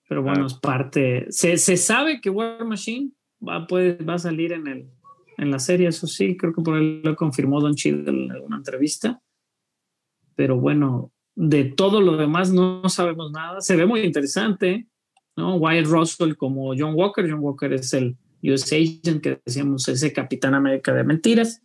pero 0.08 0.22
bueno, 0.22 0.44
Ah. 0.44 0.46
es 0.46 0.54
parte. 0.54 1.26
Se, 1.30 1.58
se 1.58 1.76
sabe 1.76 2.20
que 2.20 2.30
War 2.30 2.64
Machine 2.64 3.10
va, 3.46 3.66
puede, 3.66 4.02
va 4.02 4.14
a 4.14 4.18
salir 4.18 4.52
en 4.52 4.66
el, 4.66 4.88
en 5.36 5.50
la 5.50 5.58
serie, 5.58 5.88
eso 5.88 6.06
sí, 6.06 6.36
creo 6.36 6.52
que 6.52 6.62
por 6.62 6.76
ahí 6.76 7.00
lo 7.04 7.14
confirmó 7.16 7.60
Don 7.60 7.74
Chido 7.74 8.10
en 8.10 8.32
alguna 8.32 8.56
entrevista. 8.56 9.20
Pero 10.34 10.56
bueno, 10.56 11.12
de 11.34 11.64
todo 11.66 12.00
lo 12.00 12.16
demás 12.16 12.50
no, 12.52 12.80
no 12.82 12.88
sabemos 12.88 13.30
nada. 13.30 13.60
Se 13.60 13.76
ve 13.76 13.86
muy 13.86 14.00
interesante, 14.00 14.87
¿no? 15.38 15.56
Wyatt 15.56 15.86
Russell 15.86 16.34
como 16.34 16.74
John 16.76 16.94
Walker. 16.94 17.28
John 17.28 17.40
Walker 17.40 17.72
es 17.72 17.94
el 17.94 18.16
US 18.42 18.72
Agent 18.72 19.22
que 19.22 19.40
decíamos, 19.44 19.88
ese 19.88 20.12
Capitán 20.12 20.54
América 20.54 20.92
de 20.92 21.04
mentiras 21.04 21.62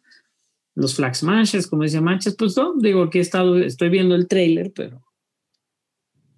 los 0.76 0.95
Flag 0.95 1.15
Smashes, 1.15 1.67
como 1.67 1.84
decía 1.84 2.01
Manches, 2.01 2.36
pues 2.36 2.57
no, 2.57 2.74
digo, 2.80 3.03
aquí 3.03 3.19
he 3.19 3.21
estado, 3.21 3.59
estoy 3.59 3.89
viendo 3.89 4.15
el 4.15 4.28
trailer, 4.28 4.71
pero 4.74 5.03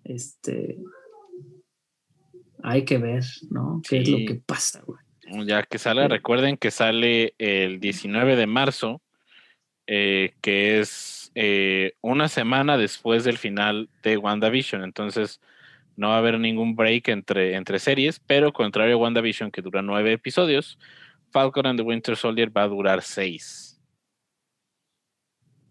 este 0.04 0.78
hay 2.64 2.84
que 2.84 2.98
ver, 2.98 3.24
¿no? 3.50 3.82
¿Qué 3.88 4.00
es 4.02 4.10
lo 4.10 4.18
Sí. 4.18 4.26
que 4.26 4.36
pasa, 4.36 4.84
güey? 4.86 5.00
Ya 5.48 5.64
que 5.64 5.78
sale, 5.78 6.04
Sí. 6.04 6.08
recuerden 6.08 6.58
que 6.58 6.72
sale 6.72 7.34
el 7.38 7.80
19 7.80 8.36
de 8.36 8.48
marzo, 8.48 9.02
eh, 9.88 10.34
que 10.42 10.80
es 10.80 11.32
eh, 11.36 11.94
una 12.02 12.28
semana 12.28 12.78
después 12.78 13.24
del 13.24 13.38
final 13.38 13.90
de 14.04 14.18
WandaVision. 14.18 14.84
Entonces, 14.84 15.42
no 15.96 16.10
va 16.10 16.16
a 16.16 16.18
haber 16.20 16.40
ningún 16.40 16.76
break 16.76 17.08
entre, 17.10 17.56
entre 17.56 17.80
series, 17.80 18.20
pero 18.20 18.52
contrario 18.54 18.96
a 18.96 18.98
WandaVision, 18.98 19.52
que 19.52 19.62
dura 19.62 19.82
nueve 19.82 20.14
episodios, 20.14 20.78
Falcon 21.32 21.66
and 21.68 21.80
the 21.80 21.84
Winter 21.84 22.16
Soldier 22.16 22.56
va 22.56 22.64
a 22.64 22.68
durar 22.68 23.02
seis. 23.02 23.82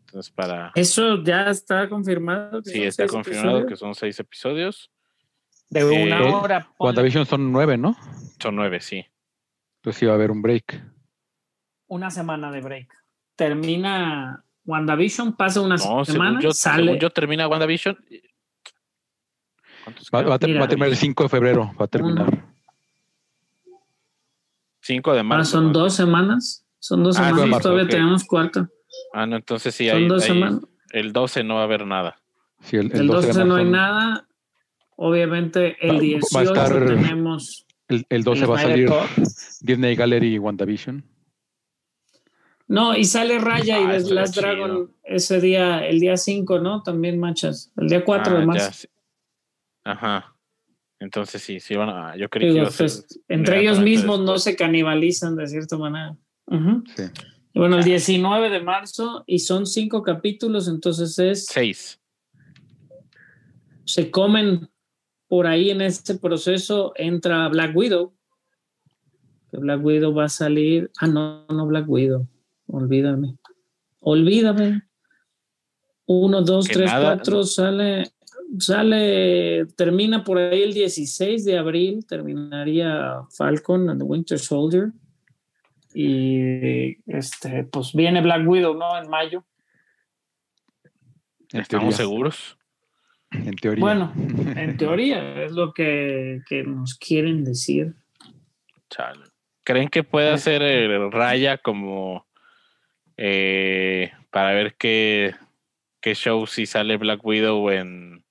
Entonces, 0.07 0.31
para. 0.33 0.73
Eso 0.75 1.23
ya 1.23 1.51
está 1.51 1.89
confirmado. 1.89 2.63
que 2.63 2.71
Sí, 2.71 2.77
son 2.79 2.87
está 2.87 3.03
seis 3.05 3.13
confirmado 3.13 3.67
que 3.67 3.77
son 3.77 3.95
seis 3.95 4.19
episodios. 4.21 4.91
de 5.71 5.85
una 5.85 6.21
eh, 6.21 6.33
hora. 6.33 6.61
ponle. 6.77 6.91
WandaVision 6.91 7.27
son 7.27 7.51
nueve, 7.53 7.77
¿no? 7.77 7.97
Son 8.41 8.55
nueve, 8.55 8.81
sí. 8.81 9.05
Entonces 9.81 9.99
sí 10.01 10.07
va 10.07 10.13
a 10.13 10.15
haber 10.15 10.31
un 10.31 10.41
break. 10.43 10.83
una 11.89 12.11
semana 12.11 12.51
de 12.53 12.61
break. 12.61 12.89
Termina 13.37 14.45
WandaVision 14.65 15.37
pasa 15.37 15.61
una 15.61 15.75
No, 15.77 15.83
según 15.83 16.05
semana, 16.07 16.41
yo, 16.41 16.53
sale. 16.53 16.85
según 16.85 16.99
yo 17.01 17.11
termina 17.11 17.49
WandaVision. 17.49 17.99
¿Cuántos 19.85 20.09
Va, 20.15 20.23
va 20.23 20.39
Mira, 20.43 20.61
va 20.61 20.65
a 20.65 20.69
terminar 20.69 20.89
el 20.91 20.97
5 20.97 21.23
de 21.25 21.29
febrero. 21.29 21.73
Va 21.81 21.85
a 21.85 21.89
terminar. 21.89 22.27
5 24.81 25.13
de 25.13 25.21
Ah, 25.21 25.23
marzo. 25.23 25.51
son 25.53 25.67
¿no? 25.67 25.73
dos 25.73 25.95
semanas. 25.95 26.65
Son 26.79 27.03
dos 27.03 27.17
Ah, 27.19 27.31
semanas, 27.31 27.57
sí, 27.59 27.63
todavía 27.63 27.85
ok. 27.85 27.91
tenemos 27.91 28.25
cuarta. 28.25 28.69
Ah, 29.15 29.27
no, 29.27 29.37
entonces 29.37 29.75
sí, 29.75 29.89
Son 29.89 29.97
ahí, 29.99 30.09
dos 30.09 30.25
semanas. 30.25 30.61
el 30.93 31.13
12 31.13 31.43
no 31.45 31.55
va 31.55 31.61
a 31.63 31.65
haber 31.65 31.87
nada. 31.87 32.21
Sí, 32.63 32.77
el, 32.77 32.93
el 32.93 33.01
El 33.03 33.07
12 33.07 33.27
de 33.29 33.33
12 33.33 33.45
no 33.47 33.57
hay 33.57 33.65
marzo. 33.65 33.77
nada. 33.77 34.29
Obviamente 34.97 35.77
el 35.81 35.91
Va- 35.91 35.95
va 35.95 35.99
a 35.99 36.03
18 36.03 36.53
estar- 36.55 36.87
tenemos 36.87 37.67
El, 37.89 38.07
el 38.09 38.23
12 38.25 38.45
el 38.45 38.51
va 38.51 38.57
a 38.57 38.63
salir. 38.63 38.91
Disney 39.61 39.97
Gallery 39.97 40.35
y 40.35 40.39
WandaVision. 40.39 41.05
No, 42.69 42.97
y 42.97 43.05
sale 43.05 43.39
Raya 43.39 43.79
y 43.81 43.85
Ah, 43.85 43.99
Last 43.99 44.35
chido. 44.35 44.47
Dragon 44.47 44.91
ese 45.03 45.41
día, 45.41 45.87
el 45.87 46.01
día 46.01 46.17
5, 46.17 46.59
¿no? 46.61 46.83
También 46.83 47.19
manchas. 47.19 47.73
El 47.77 47.89
día 47.89 48.05
4 48.05 48.33
Ah, 48.33 48.35
de 48.37 48.41
ya, 48.41 48.47
marzo. 48.47 48.89
Ajá. 49.85 50.37
Entonces 50.99 51.43
sí, 51.43 51.61
sí 51.61 51.75
van 51.75 51.91
a. 51.91 52.17
Yo 52.17 52.29
creí 52.29 52.55
que 52.55 52.63
pues, 52.79 53.07
entre 53.29 53.61
ellos 53.61 53.81
mismos 53.81 54.21
no 54.21 54.39
se 54.39 54.57
canibalizan 54.57 55.37
de 55.37 55.47
cierta 55.47 55.77
manera. 55.77 56.17
Sí. 56.49 57.03
Y 57.53 57.59
bueno, 57.59 57.79
el 57.79 57.85
19 57.85 58.51
de 58.51 58.61
marzo 58.61 59.23
y 59.27 59.39
son 59.41 59.67
cinco 59.67 60.03
capítulos, 60.03 60.67
entonces 60.67 61.19
es 61.19 61.47
Seis. 61.47 62.01
se 63.85 64.11
comen 64.11 64.69
por 65.29 65.47
ahí 65.47 65.71
en 65.71 65.81
este 65.81 66.15
proceso 66.17 66.93
entra 66.97 67.49
Black 67.49 67.77
Widow. 67.77 68.15
Que 69.51 69.59
Black 69.59 69.85
Widow 69.85 70.15
va 70.15 70.25
a 70.25 70.29
salir. 70.29 70.91
Ah, 71.01 71.07
no, 71.07 71.47
no 71.47 71.67
Black 71.67 71.89
Widow. 71.89 72.29
Olvídame. 72.67 73.37
Olvídame. 74.01 74.83
Uno, 76.07 76.43
dos, 76.43 76.69
Que 76.69 76.75
tres, 76.75 76.87
nada. 76.91 77.15
cuatro, 77.15 77.45
sale, 77.45 78.13
sale, 78.59 79.67
termina 79.77 80.25
por 80.25 80.39
ahí 80.39 80.63
el 80.63 80.75
16 80.75 81.45
de 81.45 81.59
abril, 81.59 82.05
terminaría 82.07 83.21
Falcon 83.37 83.89
and 83.91 84.01
the 84.01 84.05
Winter 84.05 84.39
Soldier. 84.39 84.93
Y 85.95 86.97
este, 87.11 87.65
pues 87.65 87.93
viene 87.93 88.21
Black 88.21 88.47
Widow, 88.49 88.75
¿no? 88.77 88.99
En 89.01 89.09
mayo. 89.09 89.45
En 91.53 91.61
¿Estamos 91.61 91.97
teoría. 91.97 91.97
seguros? 91.97 92.59
En 93.31 93.55
teoría. 93.57 93.81
Bueno, 93.81 94.13
En 94.57 94.77
teoría, 94.77 95.43
es 95.45 95.53
lo 95.53 95.73
que, 95.73 96.41
que 96.49 96.65
nos 96.65 96.95
quieren 96.99 97.45
decir. 97.45 97.95
Chale. 98.91 99.25
¿Creen 99.63 99.89
que 99.89 100.03
puede 100.03 100.31
Eh. 100.31 100.35
hacer 100.35 100.63
el 100.63 101.13
Raya 101.13 101.59
como 101.59 102.27
eh, 103.17 104.11
para 104.31 104.53
ver 104.53 104.75
qué, 104.77 105.35
qué 106.01 106.15
show 106.15 106.47
si 106.47 106.67
sale 106.67 106.97
Black 106.97 107.25
Widow 107.25 107.71
en, 107.71 108.24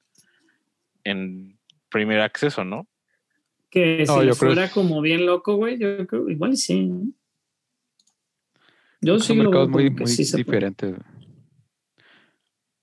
en 1.04 1.58
Premier 1.90 2.22
Access 2.22 2.58
o 2.58 2.64
no? 2.64 2.88
Que 3.70 4.04
No, 4.08 4.22
si 4.22 4.28
yo 4.28 4.36
fuera 4.36 4.70
como 4.70 5.02
bien 5.02 5.26
loco, 5.26 5.56
güey, 5.56 5.78
yo 5.78 6.06
creo 6.08 6.30
igual 6.30 6.58
sí. 6.58 6.92
Yo 9.02 9.20
sí 9.20 9.36
lo 9.36 9.50
veo 9.50 9.68
mercados 9.68 9.70
muy, 9.70 9.90
muy 9.90 10.08
sí 10.08 10.38
diferentes. 10.38 10.96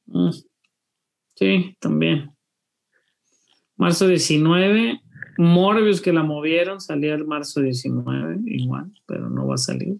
Mm. 0.06 0.30
Sí, 1.34 1.76
también. 1.80 2.30
Marzo 3.76 4.06
19. 4.06 5.00
Morbius 5.38 6.02
que 6.02 6.12
la 6.12 6.22
movieron, 6.22 6.80
salía 6.80 7.14
el 7.14 7.24
marzo 7.24 7.62
19, 7.62 8.40
igual, 8.44 8.92
pero 9.06 9.30
no 9.30 9.46
va 9.46 9.54
a 9.54 9.58
salir. 9.58 9.96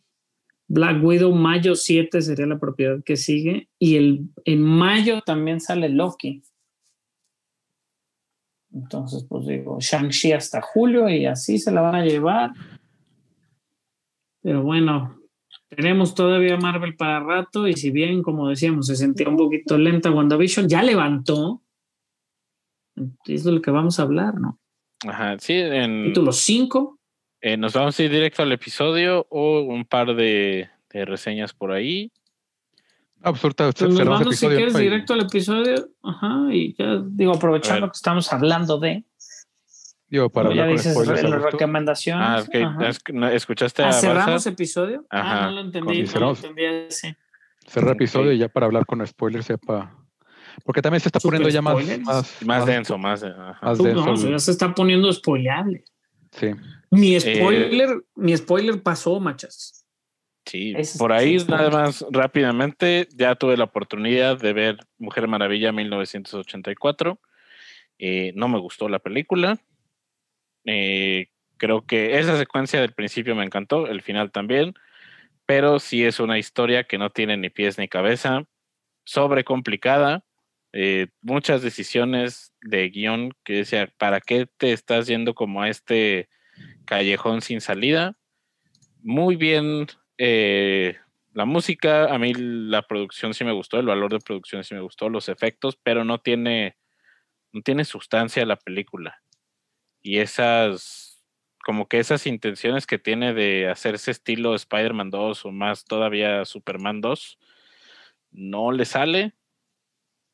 Black 0.69 1.03
Widow, 1.03 1.35
mayo 1.35 1.75
7 1.75 2.21
sería 2.21 2.47
la 2.47 2.61
propiedad 2.61 3.03
que 3.03 3.17
sigue. 3.17 3.69
Y 3.79 3.97
el, 3.97 4.29
en 4.45 4.63
mayo 4.63 5.23
también 5.23 5.61
sale 5.61 5.89
Loki. 5.89 6.43
Entonces, 8.73 9.25
pues 9.29 9.47
digo, 9.47 9.79
Shang-Chi 9.81 10.33
hasta 10.33 10.61
julio 10.61 11.09
y 11.09 11.27
así 11.27 11.59
se 11.59 11.73
la 11.73 11.81
van 11.81 11.97
a 11.97 12.05
llevar. 12.05 12.53
Pero 14.43 14.63
bueno, 14.63 15.19
tenemos 15.69 16.15
todavía 16.15 16.57
Marvel 16.57 16.97
para 16.97 17.21
rato 17.21 17.67
y 17.67 17.75
si 17.75 17.91
bien, 17.91 18.23
como 18.23 18.49
decíamos, 18.49 18.87
se 18.87 18.97
sentía 18.97 19.29
un 19.29 19.37
poquito 19.37 19.77
lenta 19.77 20.11
WandaVision, 20.11 20.69
ya 20.69 20.83
levantó. 20.83 21.63
Es 23.27 23.45
de 23.45 23.53
lo 23.53 23.63
que 23.63 23.71
vamos 23.71 23.99
a 23.99 24.03
hablar, 24.03 24.35
¿no? 24.35 24.59
Ajá, 25.07 25.39
sí, 25.39 25.55
en, 25.55 26.05
Título 26.07 26.33
5. 26.33 26.99
eh, 27.41 27.57
nos 27.57 27.73
vamos 27.73 27.99
a 27.99 28.03
ir 28.03 28.11
directo 28.11 28.43
al 28.43 28.53
episodio 28.53 29.27
o 29.31 29.61
un 29.61 29.85
par 29.85 30.15
de, 30.15 30.69
de 30.93 31.05
reseñas 31.05 31.55
por 31.55 31.73
ahí. 31.73 32.13
Ah, 33.23 33.31
pues 33.33 33.45
ahorita 33.45 33.65
Pues 33.73 33.83
nos 33.83 33.99
cerramos 33.99 34.21
vamos, 34.21 34.37
si 34.37 34.47
episodio. 34.47 34.57
quieres, 34.57 34.77
directo 34.77 35.13
al 35.15 35.21
episodio. 35.21 35.89
Ajá, 36.03 36.39
y 36.53 36.75
ya 36.75 37.03
digo, 37.05 37.35
aprovechando 37.35 37.87
que 37.89 37.97
estamos 37.97 38.33
hablando 38.33 38.79
de. 38.79 39.05
Digo, 40.09 40.29
para 40.31 40.53
ya 40.53 40.67
dices 40.67 40.93
spoilers. 40.93 41.23
gusto. 41.23 41.39
recomendaciones. 41.51 42.27
Ah, 42.27 42.43
ok. 42.47 42.55
Ajá. 42.65 42.89
Es 42.89 42.99
que 42.99 43.13
no- 43.13 43.29
¿Escuchaste 43.29 43.83
Ah, 43.85 43.91
a 43.91 43.93
cerramos 43.93 44.45
Barça? 44.47 44.53
episodio. 44.53 45.07
Ajá, 45.11 45.45
Ah, 45.45 45.47
no 45.47 45.53
lo 45.53 45.61
entendí. 45.61 45.99
No 45.99 46.01
lo 46.03 46.07
cerramos. 46.09 46.39
entendí 46.45 46.65
así. 46.89 47.15
Cerrar 47.67 47.95
episodio 47.95 48.33
y 48.33 48.39
ya 48.39 48.49
para 48.49 48.67
hablar 48.67 48.87
con 48.87 49.07
spoilers, 49.07 49.47
ya 49.49 49.57
para. 49.59 49.95
Porque 50.65 50.83
también 50.83 51.01
se 51.01 51.09
está 51.09 51.21
Super 51.21 51.39
poniendo 51.41 51.55
ya 51.55 51.63
más. 51.63 52.01
Más, 52.01 52.43
Más 52.45 52.67
denso, 52.67 52.99
más. 52.99 53.23
ajá. 53.23 53.59
más 53.63 53.79
denso 53.79 54.05
no, 54.05 54.17
ya 54.33 54.39
se 54.41 54.51
está 54.51 54.75
poniendo 54.75 55.13
spoileable. 55.13 55.85
Sí. 56.33 56.49
Mi 56.91 57.15
Eh, 57.15 57.21
spoiler, 57.21 58.03
mi 58.17 58.37
spoiler 58.37 58.83
pasó, 58.83 59.21
machas. 59.21 59.80
Sí, 60.51 60.75
por 60.99 61.13
ahí 61.13 61.39
sí, 61.39 61.47
nada 61.49 61.71
más 61.71 62.05
rápidamente, 62.11 63.07
ya 63.15 63.37
tuve 63.37 63.57
la 63.57 63.65
oportunidad 63.65 64.37
de 64.37 64.53
ver 64.53 64.79
Mujer 64.99 65.29
Maravilla 65.29 65.71
1984. 65.71 67.21
Eh, 68.01 68.33
no 68.35 68.49
me 68.49 68.59
gustó 68.59 68.89
la 68.89 68.99
película. 68.99 69.61
Eh, 70.65 71.29
creo 71.57 71.87
que 71.87 72.19
esa 72.19 72.37
secuencia 72.37 72.81
del 72.81 72.95
principio 72.95 73.37
me 73.37 73.45
encantó, 73.45 73.87
el 73.87 74.03
final 74.03 74.33
también, 74.33 74.75
pero 75.47 75.79
sí 75.79 76.05
es 76.05 76.19
una 76.19 76.37
historia 76.37 76.83
que 76.83 76.99
no 76.99 77.11
tiene 77.11 77.37
ni 77.37 77.49
pies 77.49 77.79
ni 77.79 77.87
cabeza, 77.87 78.43
sobre 79.05 79.45
complicada, 79.45 80.25
eh, 80.73 81.07
muchas 81.23 81.63
decisiones 81.63 82.53
de 82.61 82.89
guion 82.91 83.31
que 83.45 83.53
decía, 83.53 83.93
¿para 83.99 84.21
qué 84.21 84.49
te 84.57 84.73
estás 84.73 85.07
yendo 85.07 85.33
como 85.33 85.63
a 85.63 85.69
este 85.69 86.29
callejón 86.87 87.41
sin 87.41 87.61
salida? 87.61 88.17
Muy 89.01 89.37
bien 89.37 89.87
eh, 90.23 90.99
la 91.33 91.47
música, 91.47 92.13
a 92.13 92.19
mí 92.19 92.35
la 92.35 92.83
producción 92.83 93.33
sí 93.33 93.43
me 93.43 93.53
gustó, 93.53 93.79
el 93.79 93.87
valor 93.87 94.13
de 94.13 94.19
producción 94.19 94.63
sí 94.65 94.75
me 94.75 94.83
gustó, 94.83 95.09
los 95.09 95.31
efectos, 95.31 95.79
pero 95.83 96.05
no 96.05 96.21
tiene, 96.21 96.77
no 97.53 97.63
tiene 97.63 97.87
sustancia 97.87 98.45
la 98.45 98.57
película. 98.57 99.23
Y 100.03 100.19
esas, 100.19 101.25
como 101.65 101.89
que 101.89 102.01
esas 102.01 102.27
intenciones 102.27 102.87
que 102.87 102.99
tiene 102.99 103.33
de 103.33 103.71
hacerse 103.71 104.11
estilo 104.11 104.55
Spider-Man 104.55 105.09
2 105.09 105.47
o 105.47 105.53
más 105.53 105.87
todavía 105.87 106.45
Superman 106.45 107.01
2, 107.01 107.39
no 108.31 108.73
le 108.73 108.85
sale. 108.85 109.33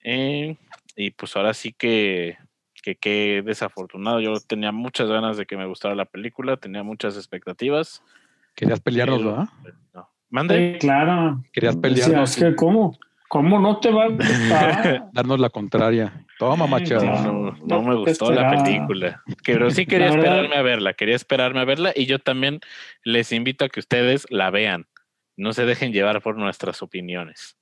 Eh, 0.03 0.57
y 0.97 1.13
pues 1.13 1.37
ahora 1.37 1.55
sí 1.55 1.73
que, 1.73 2.39
que 2.83 3.43
desafortunado. 3.45 4.21
Yo 4.21 4.35
tenía 4.41 4.73
muchas 4.73 5.09
ganas 5.09 5.37
de 5.37 5.47
que 5.47 5.57
me 5.57 5.67
gustara 5.67 5.95
la 5.95 6.07
película, 6.07 6.57
tenía 6.57 6.83
muchas 6.83 7.17
expectativas. 7.17 8.03
Querías 8.57 8.81
pelearnos, 8.81 9.25
¿verdad? 9.25 9.49
no. 9.95 10.09
Mande. 10.31 10.73
Sí, 10.73 10.79
claro. 10.81 11.43
Querías 11.53 11.77
pelearnos. 11.77 12.31
es 12.37 12.43
que, 12.45 12.57
¿cómo? 12.57 12.99
¿Cómo 13.29 13.59
no 13.61 13.79
te 13.81 13.91
va 13.93 14.05
a 14.05 14.09
gustar? 14.09 15.09
Darnos 15.13 15.39
la 15.41 15.51
contraria. 15.51 16.25
Toma, 16.39 16.67
macho. 16.67 16.99
claro. 16.99 17.33
No, 17.33 17.51
no 17.53 17.57
No 17.67 17.83
me 17.83 17.95
gustó 17.97 18.31
la 18.33 18.43
esperaba. 18.43 18.65
película. 18.65 19.23
Pero 19.45 19.71
sí 19.71 19.85
quería 19.87 20.09
La 20.11 20.15
esperarme 20.17 20.57
a 20.57 20.63
verla, 20.63 20.95
quería 20.95 21.17
esperarme 21.17 21.61
a 21.61 21.65
verla 21.65 21.93
y 21.95 22.07
yo 22.07 22.19
también 22.19 22.61
les 23.05 23.33
invito 23.33 23.65
a 23.65 23.69
que 23.69 23.81
ustedes 23.81 24.27
la 24.31 24.51
vean. 24.51 24.87
No 25.37 25.53
se 25.53 25.65
dejen 25.67 25.93
llevar 25.93 26.23
por 26.23 26.37
nuestras 26.39 26.83
opiniones. 26.83 27.57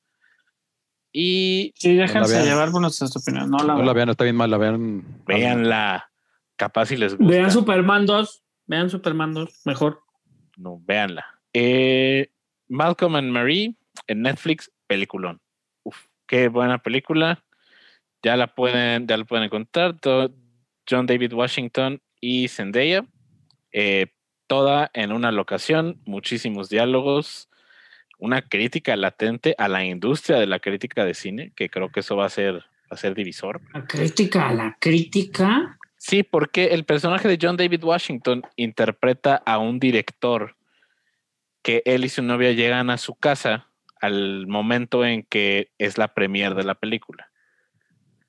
Y 1.13 1.73
Sí, 1.77 1.95
déjense 1.97 2.45
llevar 2.45 2.71
por 2.71 2.81
nuestras 2.81 3.15
opiniones. 3.17 3.49
No 3.49 3.59
la 3.59 3.75
No 3.75 3.79
la 3.79 3.85
vean. 3.85 3.95
vean, 3.97 4.09
está 4.11 4.25
bien 4.25 4.37
mal, 4.37 4.51
la 4.51 4.59
vean. 4.59 5.05
véanla. 5.27 6.11
Capaz 6.57 6.87
si 6.87 6.97
les 6.97 7.17
gusta. 7.17 7.33
Vean 7.33 7.51
Superman 7.51 8.05
2. 8.07 8.43
Vean 8.67 8.91
Superman 8.91 9.33
2. 9.33 9.63
Mejor. 9.65 10.01
No, 10.57 10.81
véanla. 10.85 11.27
Eh, 11.53 12.31
Malcolm 12.69 13.17
and 13.17 13.31
Marie 13.31 13.75
en 14.07 14.23
Netflix, 14.23 14.71
peliculón. 14.87 15.41
Uf, 15.83 15.97
qué 16.27 16.49
buena 16.49 16.79
película. 16.79 17.45
Ya 18.23 18.37
la 18.37 18.55
pueden, 18.55 19.07
ya 19.07 19.17
la 19.17 19.25
pueden 19.25 19.51
John 20.89 21.07
David 21.07 21.33
Washington 21.33 22.01
y 22.21 22.49
Zendaya. 22.49 23.05
Eh, 23.73 24.07
toda 24.47 24.91
en 24.95 25.13
una 25.13 25.33
locación, 25.33 26.01
muchísimos 26.05 26.69
diálogos, 26.69 27.49
una 28.19 28.43
crítica 28.43 28.97
latente 28.97 29.55
a 29.59 29.69
la 29.69 29.85
industria 29.85 30.39
de 30.39 30.47
la 30.47 30.61
crítica 30.61 31.05
de 31.05 31.15
cine, 31.15 31.53
que 31.57 31.69
creo 31.69 31.91
que 31.91 32.01
eso 32.01 32.17
va 32.17 32.27
a 32.27 32.31
ser, 32.31 32.55
va 32.55 32.91
a 32.91 32.97
ser 32.97 33.15
divisor. 33.15 33.61
La 33.73 33.87
crítica, 33.87 34.53
la 34.53 34.77
crítica. 34.81 35.79
Sí, 36.07 36.23
porque 36.23 36.75
el 36.75 36.85
personaje 36.85 37.29
de 37.29 37.39
John 37.41 37.57
David 37.57 37.83
Washington 37.83 38.43
interpreta 38.57 39.37
a 39.47 39.57
un 39.57 39.81
director 39.81 40.55
que 41.63 41.81
él 41.87 42.05
y 42.05 42.11
su 42.11 42.23
novia 42.23 42.53
llegan 42.53 42.91
a 42.91 42.99
su 42.99 43.15
casa 43.15 43.71
al 44.03 44.47
momento 44.47 45.07
en 45.07 45.23
que 45.23 45.73
es 45.79 45.97
la 45.97 46.13
premier 46.13 46.55
de 46.55 46.65
la 46.65 46.75
película. 46.75 47.31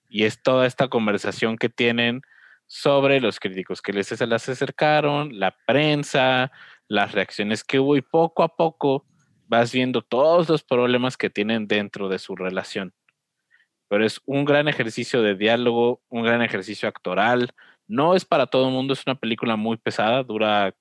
Y 0.07 0.23
es 0.23 0.41
toda 0.41 0.67
esta 0.67 0.87
conversación 0.87 1.57
que 1.57 1.67
tienen 1.67 2.21
sobre 2.65 3.19
los 3.19 3.41
críticos 3.41 3.81
que 3.81 3.91
les 3.91 4.07
se 4.07 4.25
las 4.25 4.47
acercaron, 4.47 5.37
la 5.37 5.53
prensa, 5.67 6.53
las 6.87 7.11
reacciones 7.11 7.65
que 7.65 7.81
hubo 7.81 7.97
y 7.97 8.01
poco 8.01 8.43
a 8.43 8.55
poco 8.55 9.05
vas 9.47 9.73
viendo 9.73 10.01
todos 10.01 10.47
los 10.47 10.63
problemas 10.63 11.17
que 11.17 11.29
tienen 11.29 11.67
dentro 11.67 12.07
de 12.07 12.19
su 12.19 12.37
relación. 12.37 12.93
Pero 13.87 14.05
es 14.05 14.21
un 14.25 14.45
gran 14.45 14.67
ejercicio 14.67 15.21
de 15.21 15.35
diálogo, 15.35 16.01
un 16.09 16.23
gran 16.23 16.41
ejercicio 16.41 16.89
actoral. 16.89 17.51
No 17.87 18.15
es 18.15 18.25
para 18.25 18.47
todo 18.47 18.67
el 18.67 18.73
mundo, 18.73 18.93
es 18.93 19.03
una 19.05 19.15
película 19.15 19.55
muy 19.55 19.77
pesada, 19.77 20.23
dura 20.23 20.73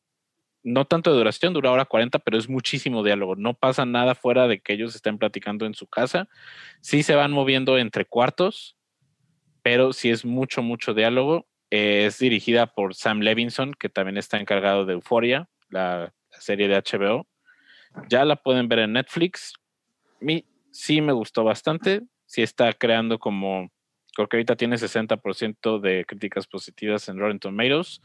no 0.65 0.87
tanto 0.87 1.11
de 1.11 1.19
duración, 1.19 1.53
dura 1.53 1.71
hora 1.71 1.85
40, 1.85 2.19
pero 2.21 2.39
es 2.39 2.49
muchísimo 2.49 3.05
diálogo. 3.05 3.37
No 3.37 3.55
pasa 3.55 3.85
nada 3.85 4.15
fuera 4.15 4.49
de 4.49 4.61
que 4.61 4.73
ellos 4.73 4.95
estén 4.95 5.19
platicando 5.19 5.67
en 5.67 5.75
su 5.75 5.87
casa. 5.87 6.29
Sí 6.81 7.03
se 7.03 7.15
van 7.15 7.33
moviendo 7.33 7.77
entre 7.77 8.07
cuartos, 8.07 8.77
pero 9.63 9.93
sí 9.93 10.11
es 10.11 10.25
mucho, 10.25 10.63
mucho 10.63 10.95
diálogo. 10.95 11.47
es 11.71 12.19
dirigida 12.19 12.67
por 12.67 12.95
Sam 12.95 13.21
Levinson, 13.21 13.75
que 13.75 13.89
también 13.89 14.17
está 14.17 14.39
encargado 14.39 14.87
de 14.87 14.95
Euphoria, 14.95 15.49
la, 15.69 16.15
serie 16.31 16.67
de 16.67 16.77
HBO. 16.77 17.29
Ya 18.09 18.25
la 18.25 18.37
pueden 18.37 18.69
ver 18.69 18.81
en 18.81 18.95
Netflix. 18.95 19.55
mí 20.21 20.47
sí 20.73 21.01
me 21.01 21.13
gustó 21.13 21.45
bastante. 21.45 22.03
Sí 22.27 22.43
está 22.43 22.73
creando 22.73 23.19
como, 23.19 23.71
creo 24.15 24.29
que 24.29 24.37
ahorita 24.37 24.57
tiene 24.57 24.77
60% 24.77 25.81
de 25.81 26.05
críticas 26.07 26.47
positivas 26.47 27.09
en 27.09 27.19
Rotten 27.19 27.39
Tomatoes. 27.39 28.01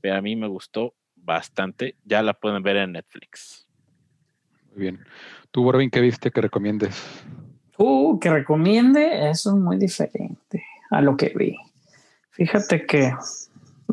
Pero 0.00 0.16
a 0.16 0.22
mí 0.22 0.36
me 0.36 0.48
gustó 0.48 0.94
bastante. 1.14 1.96
Ya 2.04 2.22
la 2.22 2.34
pueden 2.34 2.62
ver 2.62 2.76
en 2.76 2.92
Netflix. 2.92 3.68
Muy 4.70 4.82
bien. 4.82 5.04
¿Tú, 5.50 5.62
Borbin, 5.62 5.90
qué 5.90 6.00
viste 6.00 6.30
que 6.30 6.40
recomiendes? 6.40 7.24
Uh, 7.78 8.18
que 8.18 8.30
recomiende, 8.30 9.28
eso 9.30 9.50
es 9.50 9.56
muy 9.56 9.76
diferente 9.76 10.64
a 10.90 11.00
lo 11.00 11.16
que 11.16 11.32
vi. 11.34 11.56
Fíjate 12.30 12.86
que 12.86 13.12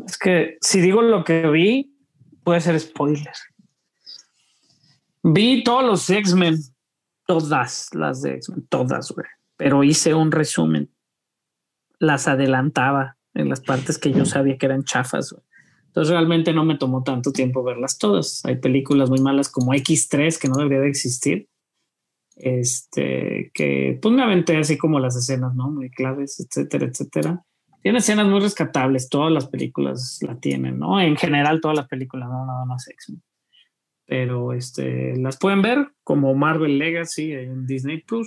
es 0.06 0.18
que 0.18 0.58
si 0.60 0.80
digo 0.80 1.02
lo 1.02 1.24
que 1.24 1.48
vi, 1.48 1.94
puede 2.44 2.60
ser 2.60 2.78
spoiler. 2.78 3.32
Vi 5.22 5.62
todos 5.64 5.84
los 5.84 6.08
X-Men, 6.08 6.56
todas 7.30 7.90
las 7.94 8.22
de 8.22 8.34
X-Men, 8.34 8.66
todas, 8.68 9.12
güey. 9.12 9.28
Pero 9.56 9.84
hice 9.84 10.14
un 10.14 10.32
resumen. 10.32 10.90
Las 12.00 12.26
adelantaba 12.26 13.18
en 13.34 13.48
las 13.48 13.60
partes 13.60 13.98
que 13.98 14.10
yo 14.10 14.24
sabía 14.24 14.58
que 14.58 14.66
eran 14.66 14.82
chafas, 14.82 15.30
güey. 15.30 15.44
Entonces 15.86 16.10
realmente 16.10 16.52
no 16.52 16.64
me 16.64 16.76
tomó 16.76 17.04
tanto 17.04 17.30
tiempo 17.30 17.62
verlas 17.62 17.98
todas. 17.98 18.44
Hay 18.44 18.56
películas 18.56 19.10
muy 19.10 19.20
malas 19.20 19.48
como 19.48 19.72
X3 19.72 20.40
que 20.40 20.48
no 20.48 20.56
debería 20.56 20.80
de 20.80 20.88
existir. 20.88 21.48
Este, 22.34 23.52
que 23.54 23.96
pues 24.02 24.12
me 24.12 24.24
aventé 24.24 24.56
así 24.56 24.76
como 24.76 24.98
las 24.98 25.14
escenas, 25.14 25.54
¿no? 25.54 25.70
Muy 25.70 25.88
claves, 25.88 26.40
etcétera, 26.40 26.86
etcétera. 26.86 27.44
Tiene 27.80 27.98
escenas 27.98 28.26
muy 28.26 28.40
rescatables, 28.40 29.08
todas 29.08 29.30
las 29.30 29.46
películas 29.46 30.18
la 30.22 30.34
tienen, 30.34 30.80
¿no? 30.80 31.00
En 31.00 31.16
general 31.16 31.60
todas 31.60 31.76
las 31.76 31.86
películas, 31.86 32.28
no 32.28 32.44
nada 32.44 32.64
más 32.64 32.88
x 32.88 33.14
Pero 34.10 34.52
este, 34.52 35.16
las 35.16 35.38
pueden 35.38 35.62
ver 35.62 35.92
como 36.02 36.34
Marvel 36.34 36.78
Legacy 36.78 37.30
en 37.30 37.64
Disney 37.64 38.02
Plus. 38.02 38.26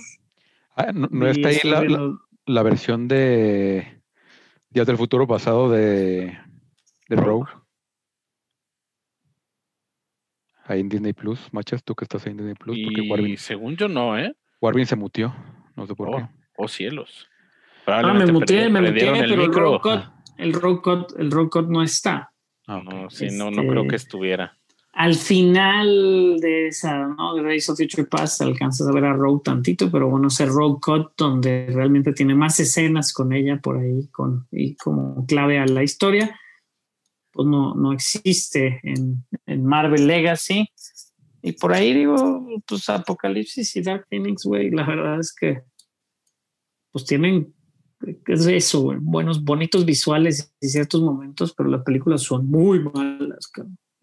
Ah, 0.76 0.92
no, 0.94 1.28
está 1.28 1.48
ahí 1.48 1.58
la, 1.62 2.16
la, 2.46 2.62
versión 2.62 3.06
de 3.06 4.00
Días 4.70 4.86
del 4.86 4.96
Futuro 4.96 5.26
pasado 5.26 5.70
de 5.70 6.38
de 7.10 7.16
Rogue. 7.16 7.52
Ahí 10.64 10.80
en 10.80 10.88
Disney 10.88 11.12
Plus. 11.12 11.52
Machas, 11.52 11.84
tú 11.84 11.94
que 11.94 12.06
estás 12.06 12.24
ahí 12.24 12.30
en 12.30 12.38
Disney 12.38 12.54
Plus. 12.54 12.78
Y 12.78 13.36
según 13.36 13.76
yo 13.76 13.86
no, 13.86 14.18
¿eh? 14.18 14.34
Warvin 14.62 14.86
se 14.86 14.96
mutió. 14.96 15.36
No 15.76 15.86
sé 15.86 15.94
por 15.94 16.08
oh, 16.08 16.16
qué. 16.16 16.26
Oh, 16.56 16.66
cielos. 16.66 17.28
Ah, 17.86 18.14
me 18.14 18.24
mutié, 18.24 18.70
me 18.70 18.80
mutié, 18.80 19.12
pero 19.12 19.44
el 19.44 19.52
Rogue, 19.52 19.80
Cut, 20.80 21.12
el 21.18 21.50
Cut, 21.50 21.68
no 21.68 21.82
está. 21.82 22.32
Ah, 22.66 22.80
no, 22.82 23.10
sí, 23.10 23.26
no, 23.30 23.50
no 23.50 23.66
creo 23.68 23.82
que 23.82 23.96
este, 23.96 24.08
estuviera. 24.08 24.56
Al 24.96 25.14
final 25.14 26.36
de 26.40 26.68
esa, 26.68 27.08
¿no? 27.08 27.34
De 27.34 27.42
Days 27.42 27.68
of 27.68 27.78
Future 27.78 28.06
Past 28.06 28.40
alcanzas 28.42 28.86
a 28.86 28.92
ver 28.92 29.04
a 29.04 29.12
Rogue 29.12 29.42
tantito, 29.44 29.90
pero 29.90 30.08
bueno, 30.08 30.28
ese 30.28 30.46
Rogue 30.46 30.78
Cut 30.80 31.12
donde 31.16 31.66
realmente 31.72 32.12
tiene 32.12 32.34
más 32.34 32.60
escenas 32.60 33.12
con 33.12 33.32
ella 33.32 33.58
por 33.60 33.78
ahí 33.78 34.08
y 34.52 34.76
como 34.76 35.26
clave 35.26 35.58
a 35.58 35.66
la 35.66 35.82
historia 35.82 36.38
pues 37.34 37.48
no, 37.48 37.74
no 37.74 37.92
existe 37.92 38.80
en, 38.84 39.26
Marvel 39.64 40.06
Legacy. 40.06 40.66
Y 41.42 41.52
por 41.52 41.74
ahí 41.74 41.92
digo, 41.92 42.46
pues 42.66 42.88
Apocalipsis 42.88 43.76
y 43.76 43.82
Dark 43.82 44.06
Phoenix, 44.08 44.44
güey, 44.44 44.70
la 44.70 44.86
verdad 44.86 45.20
es 45.20 45.34
que 45.34 45.62
pues 46.90 47.04
tienen 47.04 47.52
es 48.26 48.46
eso, 48.46 48.94
buenos, 49.00 49.42
bonitos 49.42 49.84
visuales 49.84 50.54
y 50.60 50.68
ciertos 50.68 51.02
momentos, 51.02 51.54
pero 51.54 51.68
las 51.70 51.82
películas 51.82 52.22
son 52.22 52.46
muy 52.46 52.78
malas, 52.78 53.50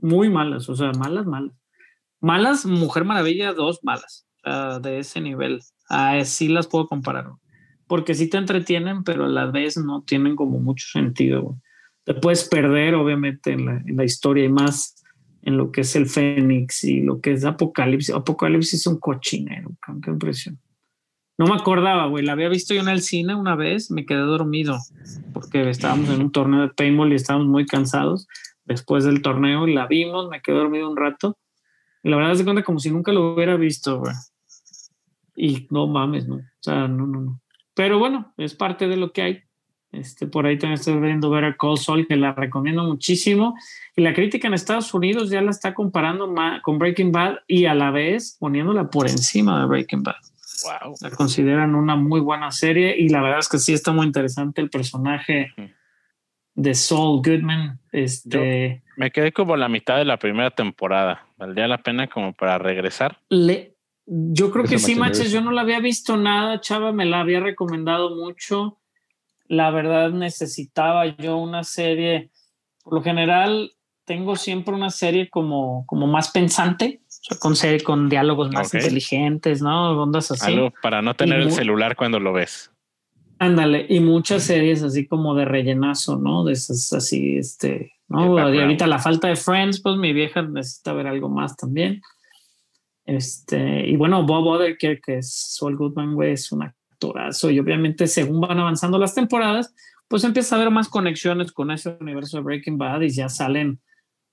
muy 0.01 0.29
malas, 0.29 0.67
o 0.69 0.75
sea, 0.75 0.91
malas, 0.91 1.25
malas. 1.25 1.55
Malas, 2.19 2.65
Mujer 2.65 3.03
Maravilla, 3.03 3.53
dos 3.53 3.79
malas, 3.83 4.27
de 4.81 4.99
ese 4.99 5.21
nivel. 5.21 5.61
Así 5.89 6.47
las 6.47 6.67
puedo 6.67 6.87
comparar, 6.87 7.31
porque 7.87 8.13
sí 8.13 8.29
te 8.29 8.37
entretienen, 8.37 9.03
pero 9.03 9.25
a 9.25 9.29
la 9.29 9.47
vez 9.47 9.77
no 9.77 10.03
tienen 10.03 10.35
como 10.35 10.59
mucho 10.59 10.87
sentido. 10.91 11.41
Güey 11.41 11.55
te 12.03 12.13
puedes 12.13 12.47
perder 12.47 12.95
obviamente 12.95 13.51
en 13.51 13.95
la, 13.95 14.03
historia 14.03 14.45
y 14.45 14.49
más 14.49 15.03
en 15.43 15.57
lo 15.57 15.71
que 15.71 15.81
es 15.81 15.95
el 15.95 16.07
Fénix 16.07 16.83
y 16.83 17.01
lo 17.01 17.19
que 17.19 17.33
es 17.33 17.45
Apocalipsis. 17.45 18.13
Apocalipsis 18.13 18.81
es 18.81 18.87
un 18.87 18.99
cochinero, 18.99 19.71
qué 20.03 20.11
impresión. 20.11 20.59
No 21.37 21.47
me 21.47 21.55
acordaba, 21.55 22.07
güey, 22.07 22.23
la 22.23 22.33
había 22.33 22.49
visto 22.49 22.73
yo 22.73 22.81
en 22.81 22.89
el 22.89 23.01
cine 23.01 23.33
una 23.33 23.55
vez, 23.55 23.89
me 23.89 24.05
quedé 24.05 24.19
dormido 24.19 24.77
porque 25.33 25.69
estábamos 25.69 26.09
en 26.09 26.21
un 26.21 26.31
torneo 26.31 26.61
de 26.61 26.69
paintball 26.69 27.11
y 27.11 27.15
estábamos 27.15 27.47
muy 27.47 27.65
cansados. 27.65 28.27
Después 28.65 29.03
del 29.03 29.21
torneo 29.21 29.67
la 29.67 29.87
vimos, 29.87 30.29
me 30.29 30.41
quedé 30.41 30.55
dormido 30.55 30.89
un 30.89 30.97
rato. 30.97 31.37
Y 32.03 32.09
la 32.09 32.17
verdad 32.17 32.33
se 32.35 32.43
cuenta 32.43 32.63
como 32.63 32.79
si 32.79 32.89
nunca 32.91 33.11
lo 33.11 33.33
hubiera 33.33 33.55
visto, 33.55 33.99
güey. 33.99 34.13
Y 35.35 35.67
no 35.69 35.87
mames, 35.87 36.27
no. 36.27 36.35
O 36.35 36.41
sea, 36.59 36.87
no, 36.87 37.07
no, 37.07 37.21
no. 37.21 37.41
Pero 37.73 37.99
bueno, 37.99 38.33
es 38.37 38.53
parte 38.53 38.87
de 38.87 38.97
lo 38.97 39.11
que 39.11 39.21
hay. 39.21 39.39
Este, 39.91 40.25
por 40.25 40.45
ahí 40.45 40.57
también 40.57 40.79
estoy 40.79 40.97
viendo 40.99 41.29
ver 41.29 41.43
a 41.43 41.57
Call 41.57 41.77
Saul, 41.77 42.07
que 42.07 42.15
la 42.15 42.33
recomiendo 42.33 42.83
muchísimo. 42.83 43.55
Y 43.95 44.01
la 44.01 44.13
crítica 44.13 44.47
en 44.47 44.53
Estados 44.53 44.93
Unidos 44.93 45.29
ya 45.29 45.41
la 45.41 45.51
está 45.51 45.73
comparando 45.73 46.33
con 46.61 46.79
Breaking 46.79 47.11
Bad 47.11 47.39
y 47.47 47.65
a 47.65 47.73
la 47.73 47.91
vez 47.91 48.37
poniéndola 48.39 48.89
por 48.89 49.09
encima 49.09 49.59
de 49.59 49.67
Breaking 49.67 50.03
Bad. 50.03 50.15
Wow. 50.63 50.95
La 51.01 51.09
consideran 51.11 51.75
una 51.75 51.95
muy 51.95 52.19
buena 52.19 52.51
serie 52.51 52.95
y 52.97 53.09
la 53.09 53.21
verdad 53.21 53.39
es 53.39 53.49
que 53.49 53.57
sí 53.57 53.73
está 53.73 53.91
muy 53.91 54.05
interesante 54.05 54.61
el 54.61 54.69
personaje 54.69 55.51
de 56.61 56.73
Saul 56.73 57.21
Goodman. 57.23 57.79
Este, 57.91 58.83
me 58.97 59.11
quedé 59.11 59.31
como 59.31 59.55
la 59.55 59.69
mitad 59.69 59.97
de 59.97 60.05
la 60.05 60.17
primera 60.17 60.51
temporada. 60.51 61.25
¿Valdría 61.37 61.67
la 61.67 61.79
pena 61.79 62.07
como 62.07 62.33
para 62.33 62.57
regresar? 62.57 63.17
Le, 63.29 63.75
yo 64.05 64.51
creo 64.51 64.65
que 64.65 64.79
sí, 64.79 64.95
Maches. 64.95 65.31
Yo 65.31 65.41
no 65.41 65.51
la 65.51 65.61
había 65.61 65.79
visto 65.79 66.17
nada. 66.17 66.61
Chava 66.61 66.91
me 66.91 67.05
la 67.05 67.21
había 67.21 67.39
recomendado 67.39 68.15
mucho 68.15 68.77
la 69.51 69.69
verdad 69.69 70.11
necesitaba 70.11 71.05
yo 71.17 71.35
una 71.35 71.65
serie, 71.65 72.31
por 72.85 72.93
lo 72.93 73.03
general 73.03 73.73
tengo 74.05 74.37
siempre 74.37 74.73
una 74.73 74.89
serie 74.89 75.29
como, 75.29 75.85
como 75.87 76.07
más 76.07 76.31
pensante, 76.31 77.01
con, 77.37 77.57
serie, 77.57 77.81
con 77.81 78.07
diálogos 78.07 78.49
más 78.49 78.73
inteligentes, 78.73 79.61
¿no? 79.61 80.01
Ondas 80.01 80.31
así. 80.31 80.53
Algo 80.53 80.71
para 80.81 81.01
no 81.01 81.15
tener 81.15 81.41
el 81.41 81.51
celular 81.51 81.97
cuando 81.97 82.21
lo 82.21 82.31
ves. 82.31 82.71
Ándale, 83.41 83.87
y 83.89 83.99
muchas 84.01 84.43
series 84.43 84.83
así 84.83 85.07
como 85.07 85.33
de 85.33 85.45
rellenazo, 85.45 86.15
¿no? 86.19 86.43
De 86.43 86.53
esas 86.53 86.93
así, 86.93 87.37
este, 87.37 87.93
¿no? 88.07 88.37
Y 88.53 88.59
ahorita 88.59 88.85
la 88.85 88.99
falta 88.99 89.29
de 89.29 89.35
Friends, 89.35 89.81
pues 89.81 89.97
mi 89.97 90.13
vieja 90.13 90.43
necesita 90.43 90.93
ver 90.93 91.07
algo 91.07 91.27
más 91.27 91.57
también. 91.57 92.03
Este, 93.03 93.87
y 93.87 93.95
bueno, 93.95 94.23
Bob 94.27 94.45
Odenkirk, 94.45 95.03
que 95.03 95.17
es 95.17 95.33
Saul 95.33 95.75
Goodman, 95.75 96.13
güey, 96.13 96.33
es 96.33 96.51
una 96.51 96.75
y 97.49 97.59
obviamente 97.59 98.05
según 98.05 98.41
van 98.41 98.59
avanzando 98.59 98.99
las 98.99 99.15
temporadas, 99.15 99.73
pues 100.07 100.23
empieza 100.23 100.55
a 100.55 100.59
haber 100.59 100.71
más 100.71 100.87
conexiones 100.87 101.51
con 101.51 101.71
ese 101.71 101.97
universo 101.99 102.37
de 102.37 102.43
Breaking 102.43 102.77
Bad 102.77 103.01
y 103.01 103.09
ya 103.09 103.27
salen, 103.27 103.79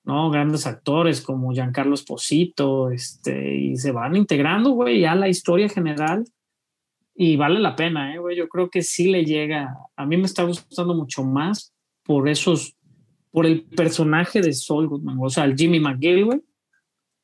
¿no? 0.05 0.28
Grandes 0.28 0.66
actores 0.66 1.22
como 1.22 1.51
Giancarlo 1.55 1.94
Esposito, 1.94 2.90
este, 2.90 3.55
y 3.56 3.76
se 3.78 3.90
van 3.90 4.16
integrando, 4.16 4.72
güey, 4.72 5.01
ya 5.01 5.14
la 5.14 5.30
historia 5.30 5.70
general 5.70 6.26
y 7.20 7.36
vale 7.36 7.59
la 7.59 7.74
pena, 7.74 8.15
¿eh, 8.15 8.19
güey? 8.19 8.36
Yo 8.36 8.49
creo 8.49 8.70
que 8.70 8.82
sí 8.82 9.11
le 9.11 9.24
llega, 9.24 9.77
a 9.97 10.07
mí 10.07 10.16
me 10.16 10.27
está 10.27 10.45
gustando 10.45 10.95
mucho 10.95 11.24
más 11.24 11.74
por 12.05 12.28
esos, 12.28 12.77
por 13.32 13.45
el 13.45 13.65
personaje 13.65 14.40
de 14.40 14.53
Saul 14.53 14.86
Goodman, 14.86 15.19
o 15.20 15.28
sea, 15.28 15.45
el 15.45 15.57
Jimmy 15.57 15.81
McGill, 15.81 16.24
güey. 16.24 16.40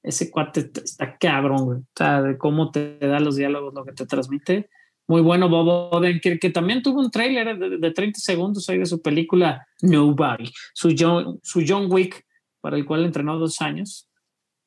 Ese 0.02 0.30
cuate 0.30 0.70
está 0.84 1.16
cabrón, 1.16 1.64
güey. 1.64 1.78
O 1.78 1.86
sea, 1.94 2.20
de 2.22 2.36
cómo 2.36 2.70
te 2.70 2.98
da 2.98 3.20
los 3.20 3.36
diálogos, 3.36 3.72
lo 3.72 3.84
que 3.84 3.92
te 3.92 4.04
transmite 4.04 4.68
muy 5.06 5.20
bueno 5.20 5.48
Bob 5.48 5.92
Odenkirk, 5.94 6.40
que 6.40 6.50
también 6.50 6.82
tuvo 6.82 7.00
un 7.00 7.10
tráiler 7.10 7.58
de, 7.58 7.90
30 7.90 8.18
segundos 8.20 8.68
ahí 8.68 8.78
de 8.78 8.86
su 8.86 9.02
película 9.02 9.66
Nobody, 9.82 10.50
su 10.72 10.94
John, 10.98 11.38
su 11.42 11.62
John 11.66 11.90
Wick, 11.90 12.24
para 12.60 12.76
el 12.76 12.86
cual 12.86 13.04
entrenó 13.04 13.38
dos 13.38 13.60
años. 13.60 14.08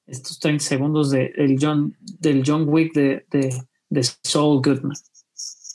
estos 0.06 0.40
30 0.40 0.64
segundos 0.64 1.12
de, 1.12 1.34
el 1.36 1.58
John, 1.60 1.96
del 2.00 2.44
John 2.46 2.66
Wick 2.68 2.94
de, 2.94 3.26
de, 3.32 3.50
de 3.90 4.04
Saul 4.24 4.62
Goodman. 4.62 4.98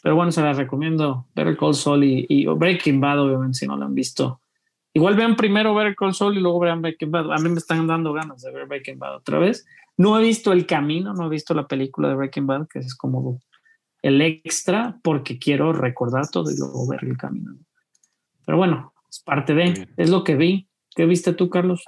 Pero 0.03 0.17
bueno, 0.17 0.33
se 0.33 0.43
las 0.43 0.57
recomiendo. 0.57 1.27
Better 1.35 1.57
Call 1.57 1.75
Saul 1.75 2.05
y, 2.05 2.27
y 2.29 2.47
Breaking 2.47 3.01
Bad, 3.01 3.21
obviamente, 3.21 3.59
si 3.59 3.67
no 3.67 3.77
lo 3.77 3.85
han 3.85 3.95
visto. 3.95 4.41
Igual 4.95 5.15
vean 5.17 5.37
primero 5.37 5.75
Better 5.75 5.95
Call 5.95 6.13
Saul 6.13 6.37
y 6.37 6.41
luego 6.41 6.59
vean 6.61 6.83
Breaking 6.83 7.11
Bad. 7.11 7.33
A 7.33 7.39
mí 7.39 7.49
me 7.49 7.59
están 7.59 7.87
dando 7.87 8.13
ganas 8.13 8.43
de 8.43 8.53
ver 8.53 8.67
Breaking 8.67 8.99
Bad 8.99 9.17
otra 9.17 9.39
vez. 9.39 9.65
No 9.97 10.19
he 10.19 10.23
visto 10.23 10.53
El 10.53 10.67
Camino, 10.67 11.15
no 11.15 11.27
he 11.27 11.29
visto 11.29 11.55
la 11.55 11.67
película 11.67 12.09
de 12.09 12.17
Breaking 12.17 12.47
Bad, 12.47 12.67
que 12.69 12.81
es 12.81 12.95
como 12.95 13.41
el 14.03 14.21
extra, 14.21 14.99
porque 15.03 15.39
quiero 15.39 15.73
recordar 15.73 16.29
todo 16.29 16.51
y 16.51 16.59
luego 16.59 16.87
ver 16.89 17.05
El 17.05 17.17
Camino. 17.17 17.55
Pero 18.45 18.59
bueno, 18.59 18.93
es 19.09 19.21
parte 19.21 19.55
de, 19.55 19.89
es 19.97 20.11
lo 20.11 20.25
que 20.25 20.35
vi. 20.35 20.69
¿Qué 20.95 21.07
viste 21.07 21.33
tú, 21.33 21.49
Carlos? 21.49 21.85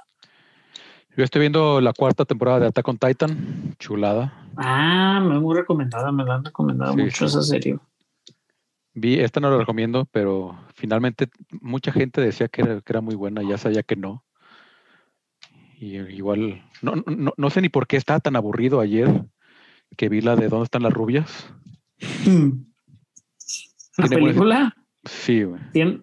Yo 1.17 1.23
estoy 1.23 1.41
viendo 1.41 1.81
la 1.81 1.93
cuarta 1.93 2.25
temporada 2.25 2.59
de 2.61 2.67
Attack 2.67 2.87
on 2.87 2.97
Titan, 2.97 3.75
chulada. 3.77 4.33
Ah, 4.57 5.21
me 5.23 5.39
muy 5.39 5.55
recomendada, 5.55 6.11
me 6.11 6.23
la 6.23 6.35
han 6.35 6.45
recomendado 6.45 6.93
Sí, 6.93 7.01
mucho 7.01 7.17
sí. 7.27 7.37
esa 7.37 7.41
serie. 7.41 7.77
Vi, 8.97 9.19
esta 9.19 9.39
no 9.41 9.49
la 9.51 9.57
recomiendo, 9.57 10.05
pero 10.11 10.57
finalmente 10.73 11.29
mucha 11.61 11.91
gente 11.91 12.21
decía 12.21 12.47
que 12.47 12.61
era, 12.61 12.79
que 12.81 12.93
era 12.93 13.01
muy 13.01 13.15
buena, 13.15 13.43
ya 13.43 13.57
sabía 13.57 13.83
que 13.83 13.95
no. 13.97 14.23
Y 15.77 15.97
igual, 15.97 16.63
no, 16.81 16.95
no, 17.05 17.33
no 17.35 17.49
sé 17.49 17.61
ni 17.61 17.67
por 17.69 17.87
qué 17.87 17.97
estaba 17.97 18.21
tan 18.21 18.37
aburrido 18.37 18.79
ayer 18.79 19.25
que 19.97 20.07
vi 20.07 20.21
la 20.21 20.35
de 20.37 20.47
¿Dónde 20.47 20.63
están 20.63 20.83
las 20.83 20.93
rubias? 20.93 21.49
La 23.97 24.07
buenas- 24.07 24.09
película 24.09 24.75
Sí, 25.03 25.43
güey. 25.43 25.61
tiene, 25.71 26.01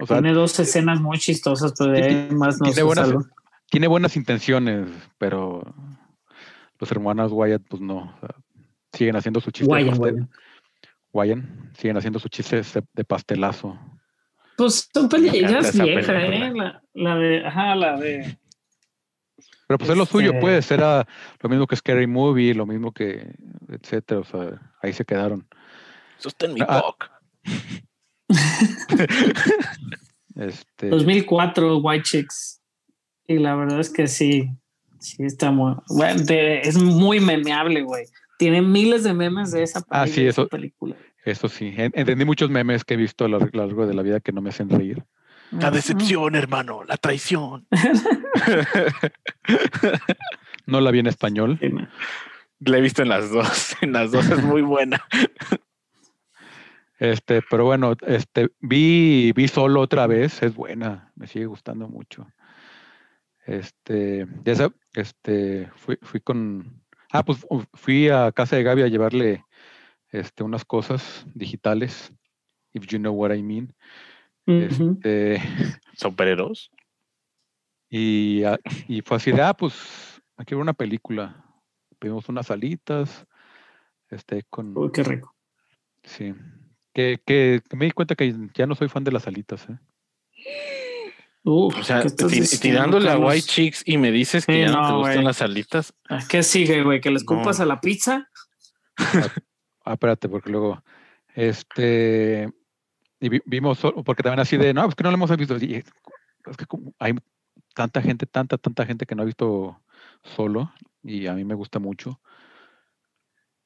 O 0.00 0.06
sea, 0.06 0.18
tiene 0.20 0.32
dos 0.34 0.58
escenas 0.60 1.00
muy 1.00 1.18
chistosas, 1.18 1.72
pero 1.76 1.90
de 1.92 2.28
más 2.32 2.60
no 2.60 2.66
tiene 2.66 2.82
buenas- 2.82 3.12
tiene 3.70 3.88
buenas 3.88 4.16
intenciones, 4.16 4.88
pero 5.18 5.74
los 6.78 6.90
hermanos 6.92 7.32
Wyatt, 7.32 7.62
pues 7.68 7.82
no. 7.82 7.96
o 7.96 8.20
sea, 8.20 8.34
siguen 8.92 9.16
haciendo 9.16 9.40
su 9.40 9.50
chiste 9.50 9.66
Guayan, 9.68 9.96
pastel- 9.98 10.28
guayan. 11.12 11.70
Siguen 11.76 11.96
haciendo 11.96 12.18
sus 12.18 12.30
chistes 12.30 12.72
de, 12.74 12.82
de 12.94 13.04
pastelazo. 13.04 13.78
Pues 14.56 14.88
son 14.92 15.08
películas 15.08 15.50
encanta 15.50 15.68
esa 15.68 15.84
vieja, 15.84 16.12
película. 16.12 16.46
¿eh? 16.46 16.52
La, 16.54 16.82
la 16.94 17.16
de, 17.16 17.46
ajá, 17.46 17.74
la 17.74 17.96
de. 17.98 18.38
Pero 19.68 19.78
pues 19.78 19.90
es 19.90 19.96
lo 19.96 20.06
suyo, 20.06 20.28
Este- 20.30 20.40
puede 20.40 20.62
ser 20.62 20.82
ah, 20.82 21.06
lo 21.40 21.48
mismo 21.48 21.66
que 21.66 21.76
Scary 21.76 22.06
Movie, 22.06 22.54
lo 22.54 22.66
mismo 22.66 22.92
que 22.92 23.34
etcétera. 23.68 24.20
O 24.20 24.24
sea, 24.24 24.60
ahí 24.82 24.92
se 24.92 25.04
quedaron. 25.04 25.46
Sostén 26.18 26.54
mi 26.54 26.60
Ah. 26.66 26.82
POC. 26.82 27.10
Este, 30.36 30.90
2004, 30.90 31.78
White 31.78 32.02
Chicks. 32.04 32.60
Y 33.26 33.38
la 33.38 33.54
verdad 33.56 33.80
es 33.80 33.90
que 33.90 34.06
sí, 34.06 34.50
sí 35.00 35.22
está 35.24 35.50
muy. 35.50 35.74
Bueno, 35.88 36.22
de- 36.22 36.60
es 36.60 36.76
muy 36.76 37.20
memeable, 37.20 37.80
güey. 37.82 38.04
Tiene 38.38 38.62
miles 38.62 39.02
de 39.04 39.14
memes 39.14 39.50
de 39.52 39.62
esa, 39.62 39.82
Ah, 39.90 40.06
sí, 40.06 40.22
de 40.24 40.28
esa 40.28 40.42
eso- 40.42 40.48
película. 40.48 40.96
eso 41.24 41.48
sí. 41.48 41.72
En- 41.76 41.92
Entendí 41.94 42.24
muchos 42.24 42.50
memes 42.50 42.84
que 42.84 42.94
he 42.94 42.96
visto 42.96 43.24
a 43.24 43.28
lo 43.28 43.38
largo 43.52 43.86
de 43.86 43.94
la 43.94 44.02
vida 44.02 44.20
que 44.20 44.32
no 44.32 44.40
me 44.42 44.50
hacen 44.50 44.68
reír. 44.68 45.04
La 45.52 45.70
decepción, 45.70 46.34
hermano, 46.34 46.82
la 46.84 46.96
traición. 46.96 47.66
No 50.66 50.80
la 50.80 50.90
vi 50.90 50.98
en 50.98 51.06
español. 51.06 51.58
Sí, 51.60 51.68
no. 51.68 51.86
La 52.58 52.78
he 52.78 52.80
visto 52.80 53.02
en 53.02 53.08
las 53.08 53.30
dos. 53.30 53.76
En 53.82 53.92
las 53.92 54.10
dos 54.10 54.28
es 54.30 54.42
muy 54.42 54.62
buena. 54.62 55.00
Este, 56.98 57.42
pero 57.48 57.64
bueno, 57.66 57.94
este, 58.06 58.48
vi, 58.60 59.30
vi 59.36 59.48
solo 59.48 59.80
otra 59.82 60.06
vez, 60.06 60.42
es 60.42 60.54
buena, 60.54 61.12
me 61.14 61.26
sigue 61.26 61.44
gustando 61.46 61.88
mucho. 61.88 62.26
Este, 63.44 64.26
ya 64.44 64.54
sab- 64.54 64.74
este, 64.94 65.70
fui, 65.76 65.98
fui 66.02 66.20
con, 66.20 66.82
ah, 67.12 67.24
pues 67.24 67.38
fu- 67.38 67.64
fui 67.74 68.08
a 68.08 68.32
casa 68.32 68.56
de 68.56 68.62
Gaby 68.62 68.82
a 68.82 68.88
llevarle, 68.88 69.44
este, 70.10 70.42
unas 70.42 70.64
cosas 70.64 71.26
digitales, 71.34 72.12
if 72.72 72.86
you 72.86 72.98
know 72.98 73.12
what 73.14 73.34
I 73.34 73.42
mean. 73.42 73.74
Ujú. 74.46 74.98
Este, 75.02 75.40
Superhéroes. 75.96 76.70
y, 77.88 78.42
ah, 78.44 78.58
y 78.88 79.02
fue 79.02 79.16
así 79.16 79.32
de, 79.32 79.42
ah, 79.42 79.54
pues, 79.54 79.74
aquí 80.36 80.54
ver 80.54 80.62
una 80.62 80.72
película. 80.72 81.44
Pedimos 81.98 82.28
unas 82.28 82.50
alitas, 82.50 83.26
este, 84.10 84.42
con, 84.50 84.76
Uy, 84.76 84.90
qué 84.92 85.02
rico. 85.02 85.34
sí. 86.02 86.34
Que, 86.92 87.20
que, 87.24 87.62
que 87.68 87.76
me 87.76 87.86
di 87.86 87.90
cuenta 87.92 88.14
que 88.14 88.34
ya 88.54 88.66
no 88.66 88.74
soy 88.74 88.88
fan 88.88 89.04
de 89.04 89.12
las 89.12 89.26
alitas, 89.26 89.68
¿eh? 89.68 89.78
Uf, 91.48 91.76
O 91.78 91.82
sea, 91.84 92.00
¿qué 92.00 92.08
estás 92.08 92.28
ti- 92.28 92.40
diciendo, 92.40 92.62
tirándole 92.98 93.08
a? 93.10 93.18
White 93.18 93.46
Chicks 93.46 93.82
y 93.86 93.98
me 93.98 94.10
dices 94.10 94.44
que 94.46 94.62
ya 94.62 94.66
no, 94.72 94.82
no, 94.82 94.88
te 94.88 94.94
gustan 94.94 95.24
las 95.24 95.40
alitas. 95.42 95.94
Ah, 96.08 96.18
¿Qué 96.28 96.42
sigue, 96.42 96.82
güey? 96.82 97.00
¿Que 97.00 97.10
le 97.10 97.16
escupas 97.18 97.58
No. 97.58 97.62
a 97.62 97.66
la 97.66 97.80
pizza? 97.80 98.28
Ah, 99.84 99.92
espérate, 99.92 100.28
porque 100.28 100.50
luego, 100.50 100.82
este, 101.36 102.50
y 103.20 103.28
vi- 103.28 103.42
vimos, 103.46 103.78
solo- 103.78 104.02
porque 104.02 104.24
también 104.24 104.40
así 104.40 104.56
de, 104.56 104.74
no, 104.74 104.82
pues 104.84 104.96
que 104.96 105.04
no 105.04 105.10
lo 105.10 105.14
hemos 105.14 105.36
visto. 105.36 105.56
y 105.58 105.74
es 105.76 106.56
que 106.56 106.66
hay 106.98 107.14
tanta 107.74 108.02
gente, 108.02 108.26
tanta, 108.26 108.58
tanta 108.58 108.84
gente 108.84 109.06
que 109.06 109.14
no 109.14 109.22
ha 109.22 109.26
visto 109.26 109.80
solo, 110.24 110.72
y 111.04 111.28
a 111.28 111.34
mí 111.34 111.44
me 111.44 111.54
gusta 111.54 111.78
mucho. 111.78 112.20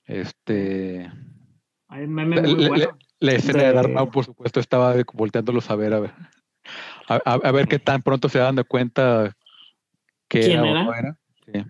Este, 0.05 1.11
Hay 1.89 2.05
un 2.05 2.13
meme 2.13 2.37
Le- 2.37 2.43
muy 2.43 2.55
le- 2.57 2.69
bueno. 2.69 2.99
la 3.21 3.33
escena 3.33 3.63
de, 3.63 3.73
De- 3.73 3.89
Maul, 3.89 4.11
por 4.11 4.25
supuesto, 4.25 4.61
estaba 4.61 4.95
volteándolos 5.15 5.71
a 5.71 5.77
ver, 5.77 5.95
a 5.95 6.01
ver, 6.01 6.13
a, 7.11 7.21
a- 7.25 7.41
a 7.49 7.53
ver 7.53 7.67
qué 7.69 7.79
tan 7.79 8.03
pronto 8.03 8.29
se 8.29 8.39
dan 8.39 8.57
de 8.57 8.65
cuenta 8.65 9.37
que 10.29 10.41
¿Quién 10.41 10.65
era. 10.65 11.17
Sí. 11.45 11.65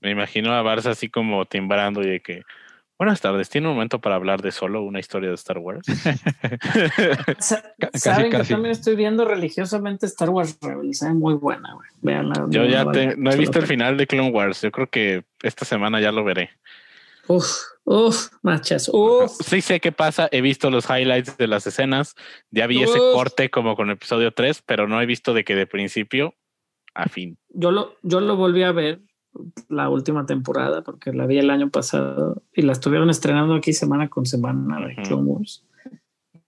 Me 0.00 0.10
imagino 0.10 0.52
a 0.52 0.62
Barça 0.62 0.90
así 0.90 1.08
como 1.08 1.44
timbrando 1.46 2.02
y 2.02 2.06
de 2.08 2.20
que. 2.20 2.42
Buenas 2.98 3.20
tardes, 3.20 3.50
¿tiene 3.50 3.68
un 3.68 3.74
momento 3.74 3.98
para 4.00 4.14
hablar 4.14 4.40
de 4.40 4.50
solo 4.52 4.80
una 4.82 4.98
historia 5.00 5.28
de 5.28 5.34
Star 5.34 5.58
Wars? 5.58 5.86
Saben 7.94 8.30
que 8.30 8.38
también 8.44 8.66
estoy 8.72 8.96
viendo 8.96 9.24
religiosamente 9.26 10.06
Star 10.06 10.30
Wars 10.30 10.58
Rebels. 10.62 11.02
Es 11.02 11.14
muy 11.14 11.34
buena, 11.34 11.74
güey. 11.74 11.88
Veanla. 12.00 12.46
Yo 12.48 12.64
ya 12.64 12.90
te- 12.90 13.16
no 13.16 13.30
he 13.30 13.36
visto 13.36 13.58
el 13.58 13.66
final 13.66 13.96
de 13.96 14.06
Clone 14.06 14.30
Wars. 14.30 14.62
Yo 14.62 14.70
creo 14.70 14.86
que 14.86 15.24
esta 15.42 15.64
semana 15.64 16.00
ya 16.00 16.10
lo 16.12 16.24
veré. 16.24 16.50
Uf, 17.28 17.46
uf, 17.86 18.28
machas. 18.42 18.90
Uf. 18.92 19.32
Sí 19.44 19.60
sé 19.62 19.80
qué 19.80 19.92
pasa. 19.92 20.28
He 20.30 20.40
visto 20.42 20.68
los 20.70 20.90
highlights 20.90 21.38
de 21.38 21.46
las 21.46 21.66
escenas. 21.66 22.14
Ya 22.50 22.66
vi 22.66 22.82
ese 22.82 22.98
corte 22.98 23.48
como 23.48 23.74
con 23.76 23.90
episodio 23.90 24.32
3, 24.32 24.62
pero 24.66 24.86
no 24.86 25.00
he 25.00 25.06
visto 25.06 25.32
de 25.32 25.44
que 25.44 25.54
de 25.54 25.66
principio 25.66 26.34
a 26.94 27.08
fin. 27.08 27.38
Yo 27.48 27.70
lo, 27.70 27.96
yo 28.02 28.20
lo 28.20 28.36
volví 28.36 28.62
a 28.62 28.72
ver 28.72 29.00
la 29.68 29.88
última 29.88 30.26
temporada 30.26 30.82
porque 30.82 31.12
la 31.12 31.26
vi 31.26 31.38
el 31.38 31.50
año 31.50 31.70
pasado 31.70 32.42
y 32.52 32.62
la 32.62 32.72
estuvieron 32.72 33.10
estrenando 33.10 33.54
aquí 33.54 33.72
semana 33.72 34.08
con 34.08 34.26
semana 34.26 34.86
de. 34.86 34.94
Clone 35.02 35.24
Wars. 35.24 35.64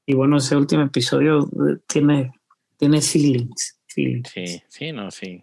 Y 0.06 0.14
bueno, 0.14 0.38
ese 0.38 0.56
último 0.56 0.82
episodio 0.82 1.40
eh, 1.44 1.76
tiene, 1.86 2.32
tiene 2.78 3.02
feelings. 3.02 3.78
feelings. 3.86 4.30
Sí, 4.30 4.62
sí, 4.68 4.92
no, 4.92 5.10
sí. 5.10 5.42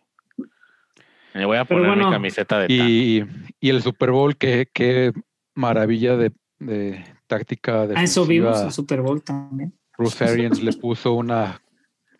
Me 1.35 1.45
voy 1.45 1.57
a 1.57 1.65
Pero 1.65 1.81
poner 1.81 1.95
bueno. 1.95 2.07
mi 2.07 2.13
camiseta 2.15 2.59
de 2.59 2.73
Y, 2.73 3.23
y 3.59 3.69
el 3.69 3.83
Super 3.83 4.09
Bowl, 4.09 4.37
qué, 4.37 4.67
qué 4.73 5.13
maravilla 5.55 6.15
de, 6.17 6.31
de 6.59 7.03
táctica 7.27 7.87
Ah, 7.95 8.03
eso 8.03 8.25
vimos 8.25 8.61
el 8.61 8.71
Super 8.71 9.01
Bowl 9.01 9.21
también. 9.23 9.73
Bruce 9.97 10.23
Arians 10.23 10.61
le 10.61 10.73
puso 10.73 11.13
una 11.13 11.61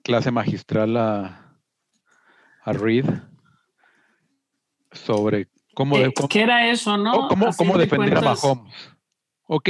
clase 0.02 0.32
magistral 0.32 0.96
a, 0.98 1.60
a 2.64 2.74
Reed 2.74 3.06
sobre 4.92 5.48
cómo, 5.74 5.98
de- 5.98 6.06
¿Qué, 6.06 6.14
cómo, 6.14 6.30
qué 6.30 6.42
era 6.42 6.70
eso, 6.70 6.98
no? 6.98 7.28
cómo- 7.28 7.48
fin 7.52 7.68
cómo 7.68 7.78
de 7.78 7.86
defender 7.86 8.14
cuentas, 8.20 8.44
a 8.44 8.48
Mahomes. 8.48 8.90
Ok, 9.48 9.70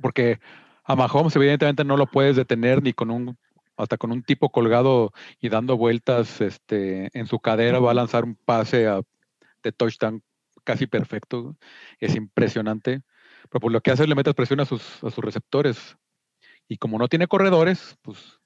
porque 0.00 0.38
a 0.84 0.96
Mahomes 0.96 1.34
evidentemente 1.36 1.84
no 1.84 1.96
lo 1.96 2.06
puedes 2.06 2.36
detener 2.36 2.82
ni 2.82 2.92
con 2.92 3.10
un 3.10 3.36
hasta 3.76 3.96
con 3.96 4.12
un 4.12 4.22
tipo 4.22 4.50
colgado 4.50 5.10
y 5.40 5.48
dando 5.48 5.76
vueltas 5.78 6.40
este, 6.42 7.08
en 7.18 7.26
su 7.26 7.38
cadera 7.40 7.78
va 7.80 7.92
a 7.92 7.94
lanzar 7.94 8.24
un 8.24 8.34
pase 8.34 8.86
a- 8.86 9.00
de 9.62 9.72
touchdown 9.72 10.22
casi 10.64 10.86
perfecto. 10.86 11.56
Es 11.98 12.14
impresionante. 12.14 13.02
Pero 13.50 13.60
por 13.60 13.72
lo 13.72 13.80
que 13.80 13.90
hace 13.90 14.02
es 14.02 14.08
le 14.08 14.14
metes 14.14 14.34
presión 14.34 14.60
a 14.60 14.64
sus, 14.64 15.02
a 15.02 15.10
sus 15.10 15.24
receptores. 15.24 15.96
Y 16.68 16.76
como 16.76 16.98
no 16.98 17.08
tiene 17.08 17.26
corredores, 17.26 17.96
pues 18.02 18.40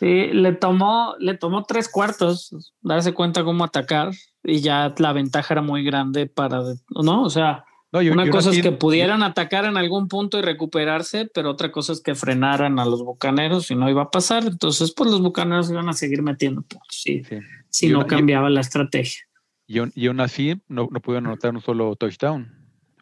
Sí, 0.00 0.28
le 0.28 0.52
tomó, 0.52 1.14
le 1.18 1.36
tomó 1.36 1.64
tres 1.64 1.86
cuartos 1.90 2.72
darse 2.80 3.12
cuenta 3.12 3.44
cómo 3.44 3.64
atacar 3.64 4.12
y 4.42 4.60
ya 4.60 4.94
la 4.96 5.12
ventaja 5.12 5.52
era 5.52 5.60
muy 5.60 5.84
grande 5.84 6.26
para, 6.26 6.62
¿no? 6.88 7.22
O 7.22 7.28
sea, 7.28 7.64
no, 7.92 7.98
una 7.98 8.30
cosa 8.30 8.50
es 8.50 8.62
que 8.62 8.72
pudieran 8.72 9.22
atacar 9.22 9.66
en 9.66 9.76
algún 9.76 10.08
punto 10.08 10.38
y 10.38 10.42
recuperarse, 10.42 11.28
pero 11.34 11.50
otra 11.50 11.70
cosa 11.70 11.92
es 11.92 12.00
que 12.00 12.14
frenaran 12.14 12.78
a 12.78 12.86
los 12.86 13.02
bucaneros 13.02 13.70
y 13.70 13.74
no 13.74 13.90
iba 13.90 14.04
a 14.04 14.10
pasar. 14.10 14.44
Entonces, 14.44 14.94
pues 14.96 15.10
los 15.10 15.20
bucaneros 15.20 15.70
iban 15.70 15.90
a 15.90 15.92
seguir 15.92 16.22
metiendo 16.22 16.62
puntos 16.62 17.02
sí, 17.02 17.22
sí. 17.24 17.38
si 17.68 17.88
no 17.88 18.06
cambiaba 18.06 18.48
la 18.48 18.62
estrategia. 18.62 19.22
Y, 19.70 19.78
aún- 19.78 19.92
y 19.94 20.08
aún 20.08 20.18
así 20.18 20.60
no, 20.66 20.88
no 20.90 20.98
pudieron 21.00 21.28
anotar 21.28 21.54
un 21.54 21.60
solo 21.60 21.94
touchdown. 21.94 22.52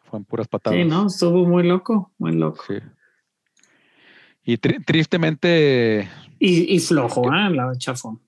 Fueron 0.03 0.23
puras 0.23 0.47
patadas. 0.47 0.77
Sí, 0.77 0.85
¿no? 0.85 1.07
Estuvo 1.07 1.43
muy 1.47 1.63
loco, 1.63 2.11
muy 2.19 2.31
loco. 2.33 2.63
Sí. 2.67 2.75
Y 4.43 4.57
tri- 4.57 4.85
tristemente, 4.85 6.07
Y, 6.37 6.75
y 6.75 6.79
flojo, 6.79 7.23
¿eh? 7.33 7.49
La 7.49 7.75
chafón. 7.75 8.21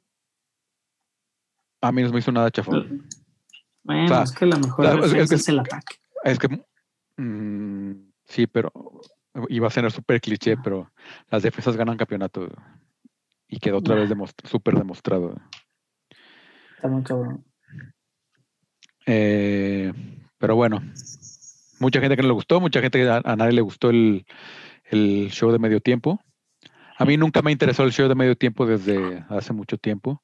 A 1.82 1.92
mí 1.92 2.02
no 2.02 2.10
me 2.12 2.18
hizo 2.18 2.32
nada 2.32 2.50
chafón. 2.50 3.08
Bueno, 3.84 4.06
O 4.06 4.08
sea, 4.08 4.24
es 4.24 4.32
que 4.32 4.46
la 4.48 4.58
mejor 4.58 4.86
la- 4.86 5.06
es- 5.06 5.30
que- 5.30 5.36
es 5.36 5.48
el 5.50 5.60
ataque. 5.60 5.98
Es 6.24 6.40
que 6.40 6.48
mm, 7.18 7.92
sí, 8.26 8.48
pero 8.48 8.72
iba 9.50 9.68
a 9.68 9.72
ser 9.72 9.92
súper 9.92 10.20
cliché, 10.20 10.58
pero 10.58 10.92
las 11.30 11.44
defensas 11.44 11.78
ganan 11.78 11.96
campeonato. 11.98 12.50
Y 13.48 13.60
quedó 13.60 13.78
otra 13.78 13.94
vez 13.96 14.10
demostra- 14.10 14.50
súper 14.50 14.74
demostrado. 14.76 15.36
Está 16.76 16.88
muy 16.88 17.04
cabrón. 17.04 17.46
Eh, 19.14 19.92
pero 20.38 20.56
bueno, 20.56 20.82
mucha 21.80 22.00
gente 22.00 22.16
que 22.16 22.22
no 22.22 22.30
le 22.30 22.34
gustó, 22.34 22.62
mucha 22.62 22.80
gente 22.80 23.00
que 23.00 23.10
a, 23.10 23.22
a 23.24 23.36
nadie 23.36 23.52
le 23.52 23.62
gustó 23.62 23.90
el, 23.90 24.26
el 24.86 25.30
show 25.32 25.52
de 25.52 25.60
medio 25.60 25.82
tiempo. 25.82 26.22
A 26.98 27.04
mí 27.04 27.18
nunca 27.18 27.42
me 27.42 27.52
interesó 27.52 27.84
el 27.84 27.92
show 27.92 28.08
de 28.08 28.16
medio 28.16 28.38
tiempo 28.38 28.66
desde 28.66 29.26
hace 29.28 29.52
mucho 29.52 29.78
tiempo. 29.78 30.22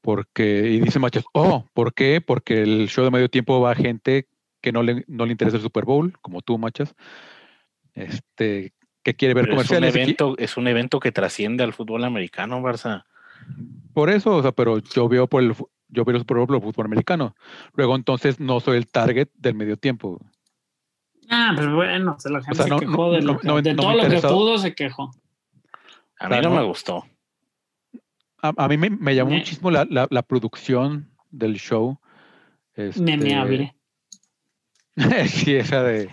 Porque, 0.00 0.70
y 0.70 0.80
dice 0.80 0.98
Machos, 0.98 1.24
oh, 1.32 1.66
¿por 1.72 1.94
qué? 1.94 2.20
Porque 2.20 2.62
el 2.62 2.88
show 2.88 3.04
de 3.04 3.10
medio 3.10 3.28
tiempo 3.28 3.60
va 3.60 3.72
a 3.72 3.76
gente 3.76 4.26
que 4.60 4.72
no 4.72 4.82
le, 4.82 5.04
no 5.06 5.26
le 5.26 5.32
interesa 5.32 5.58
el 5.58 5.62
Super 5.62 5.84
Bowl, 5.84 6.14
como 6.22 6.42
tú, 6.42 6.58
Machas, 6.58 6.94
este, 7.94 8.72
que 9.04 9.14
quiere 9.14 9.34
ver 9.34 9.44
Pero 9.44 9.60
es 9.60 9.70
un 9.70 9.84
evento, 9.84 10.34
es 10.38 10.56
un 10.56 10.66
evento 10.66 10.98
que 10.98 11.12
trasciende 11.12 11.62
al 11.62 11.72
fútbol 11.72 12.04
americano, 12.04 12.60
Barça. 12.60 13.04
Por 13.92 14.10
eso, 14.10 14.36
o 14.36 14.42
sea, 14.42 14.52
pero 14.52 14.78
yo 14.78 15.08
veo 15.08 15.26
por 15.26 15.42
el, 15.42 15.54
yo 15.90 16.04
veo 16.04 16.16
el 16.16 16.20
Super 16.22 16.36
Bowl 16.38 16.46
por 16.46 16.56
el 16.56 16.62
fútbol 16.62 16.86
americano. 16.86 17.34
Luego 17.74 17.94
entonces 17.96 18.40
no 18.40 18.60
soy 18.60 18.76
el 18.78 18.86
target 18.88 19.28
del 19.34 19.54
medio 19.54 19.76
tiempo. 19.76 20.20
Ah, 21.28 21.52
pero 21.56 21.76
bueno, 21.76 22.16
se 22.18 22.30
la 22.30 22.42
gente 22.42 22.56
sea, 22.56 22.64
se 22.64 22.70
no- 22.70 22.78
quejó 22.80 22.92
no- 23.06 23.12
de, 23.12 23.22
lo 23.22 23.32
no- 23.34 23.38
que- 23.38 23.46
no 23.48 23.62
de 23.62 23.74
no 23.74 23.82
todo 23.82 23.92
lo 23.96 24.08
que 24.08 24.20
pudo, 24.20 24.58
se 24.58 24.74
quejó. 24.74 25.10
A 26.18 26.28
mí 26.28 26.36
no 26.42 26.50
¿no? 26.50 26.56
me 26.56 26.62
gustó. 26.64 27.06
A, 28.42 28.52
a 28.56 28.68
mí 28.68 28.76
me, 28.76 28.90
me 28.90 29.14
llamó 29.14 29.30
Me- 29.30 29.38
muchísimo 29.38 29.70
la, 29.70 29.86
la- 29.88 30.08
la 30.10 30.22
producción 30.22 31.10
del 31.30 31.54
show. 31.56 31.98
Este, 32.74 33.00
Memeable. 33.02 33.74
sí, 35.28 35.54
esa 35.54 35.82
de 35.82 36.08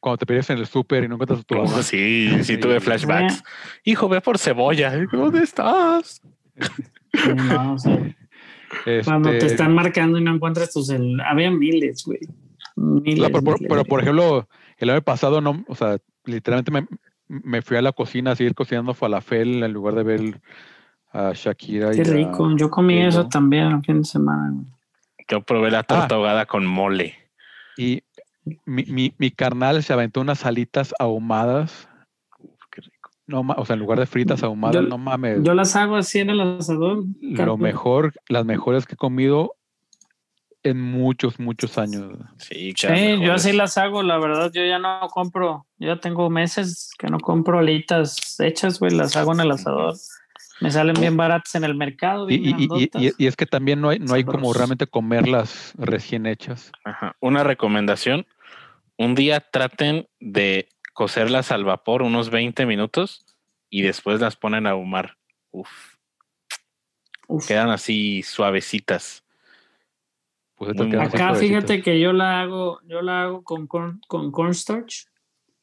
cuando 0.00 0.18
te 0.18 0.26
pierdes 0.26 0.48
en 0.50 0.58
el 0.58 0.66
súper 0.66 1.04
y 1.04 1.08
no 1.08 1.14
encuentras 1.14 1.44
tu 1.44 1.56
Oh, 1.56 1.64
mamá. 1.64 1.82
sí, 1.82 2.30
sí 2.44 2.58
tuve 2.58 2.78
flashbacks. 2.80 3.42
Hijo, 3.84 4.08
ve 4.08 4.20
por 4.20 4.38
cebolla. 4.38 4.92
¿Dónde 5.12 5.42
estás? 5.42 6.20
No, 7.34 7.72
o 7.74 7.78
sea, 7.78 7.98
Cuando 9.04 9.30
te 9.30 9.36
Este, 9.38 9.50
están 9.52 9.74
marcando 9.74 10.18
y 10.18 10.22
no 10.24 10.34
encuentras 10.34 10.72
tus 10.72 10.90
Había 10.90 11.50
miles, 11.50 12.04
güey. 12.04 12.20
Miles. 12.76 13.18
la- 13.18 13.28
pero, 13.28 13.42
por- 13.42 13.54
miles, 13.60 13.68
pero, 13.68 13.80
güey. 13.82 13.88
por 13.88 14.00
ejemplo, 14.00 14.48
el 14.78 14.90
año 14.90 15.02
pasado 15.02 15.40
no, 15.40 15.64
o 15.68 15.74
sea, 15.74 15.98
literalmente 16.24 16.70
me, 16.70 16.86
me 17.28 17.62
fui 17.62 17.76
a 17.76 17.82
la 17.82 17.92
cocina 17.92 18.32
a 18.32 18.36
seguir 18.36 18.54
cocinando 18.54 18.94
falafel 18.94 19.62
en 19.62 19.72
lugar 19.72 19.94
de 19.94 20.02
ver 20.02 20.40
a 21.12 21.32
Shakira. 21.34 21.90
Qué 21.92 21.98
y 21.98 22.00
a- 22.00 22.04
rico. 22.04 22.54
Yo 22.56 22.70
comí 22.70 22.98
eso 23.00 23.28
también 23.28 23.66
el 23.68 23.82
fin 23.82 23.98
de 24.02 24.04
semana, 24.04 24.50
güey. 24.52 24.66
Yo 25.28 25.40
probé 25.40 25.70
la 25.72 25.82
torta 25.82 26.08
Ah. 26.10 26.14
ahogada 26.16 26.46
con 26.46 26.66
mole. 26.66 27.14
Y 27.76 28.02
mi, 28.64 28.84
mi, 28.84 29.12
mi 29.18 29.30
carnal 29.32 29.82
se 29.82 29.92
aventó 29.92 30.20
unas 30.20 30.46
alitas 30.46 30.94
ahumadas. 31.00 31.88
No, 33.26 33.40
o 33.56 33.64
sea, 33.64 33.74
en 33.74 33.80
lugar 33.80 33.98
de 33.98 34.06
fritas 34.06 34.42
ahumadas, 34.42 34.76
Yo- 34.76 34.82
no 34.82 34.98
mames. 34.98 35.42
Yo 35.42 35.54
las 35.54 35.74
hago 35.76 35.96
así 35.96 36.20
en 36.20 36.30
el 36.30 36.40
asador. 36.40 37.04
lo 37.20 37.56
mejor, 37.56 38.12
las 38.28 38.44
mejores 38.44 38.86
que 38.86 38.94
he 38.94 38.96
comido 38.96 39.54
en 40.62 40.80
muchos, 40.80 41.38
muchos 41.38 41.78
años. 41.78 42.12
Sí, 42.38 42.72
Sí, 42.76 43.20
yo 43.20 43.32
así 43.34 43.52
las 43.52 43.78
hago, 43.78 44.02
la 44.02 44.18
verdad. 44.18 44.50
Yo 44.52 44.64
ya 44.64 44.78
no 44.80 45.00
compro. 45.12 45.66
Yo 45.78 45.94
ya 45.94 46.00
tengo 46.00 46.28
meses 46.28 46.90
que 46.98 47.06
no 47.08 47.18
compro 47.20 47.58
alitas 47.60 48.38
hechas, 48.40 48.80
güey. 48.80 48.92
Las 48.92 49.16
hago 49.16 49.32
en 49.32 49.40
el 49.40 49.50
asador. 49.52 49.94
Me 50.60 50.70
salen 50.70 50.96
bien 50.98 51.16
baratas 51.16 51.54
en 51.54 51.64
el 51.64 51.74
mercado. 51.76 52.28
Y, 52.30 52.34
y- 52.34 52.36
y- 52.38 52.40
y- 52.48 52.66
grandotas. 52.68 53.14
y 53.18 53.26
es 53.26 53.36
que 53.36 53.46
también 53.46 53.80
no 53.80 53.90
hay, 53.90 53.98
no 54.00 54.14
hay 54.14 54.24
como 54.24 54.52
realmente 54.52 54.86
comerlas 54.86 55.72
recién 55.76 56.26
hechas. 56.26 56.72
Ajá. 56.84 57.14
Una 57.20 57.44
recomendación. 57.44 58.26
Un 58.98 59.14
día 59.14 59.40
traten 59.52 60.08
de 60.18 60.68
cocerlas 60.96 61.52
al 61.52 61.62
vapor 61.64 62.00
unos 62.02 62.30
20 62.30 62.64
minutos 62.64 63.22
y 63.68 63.82
después 63.82 64.18
las 64.18 64.34
ponen 64.34 64.66
a 64.66 64.70
ahumar. 64.70 65.18
Uf, 65.50 65.68
Uf. 67.28 67.46
quedan 67.46 67.68
así 67.68 68.22
suavecitas. 68.22 69.22
Pues 70.54 70.70
Acá 70.70 70.86
suavecitas. 71.10 71.38
fíjate 71.38 71.82
que 71.82 72.00
yo 72.00 72.14
la 72.14 72.40
hago, 72.40 72.80
yo 72.86 73.02
la 73.02 73.24
hago 73.24 73.44
con, 73.44 73.66
corn- 73.68 74.00
con 74.08 74.32
cornstarch, 74.32 75.06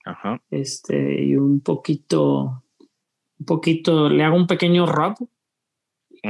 Ajá. 0.06 0.40
este, 0.52 1.24
y 1.24 1.36
un 1.36 1.62
poquito, 1.62 2.64
un 3.40 3.46
poquito, 3.48 4.10
le 4.10 4.24
hago 4.24 4.36
un 4.36 4.46
pequeño 4.46 4.86
rub. 4.86 5.16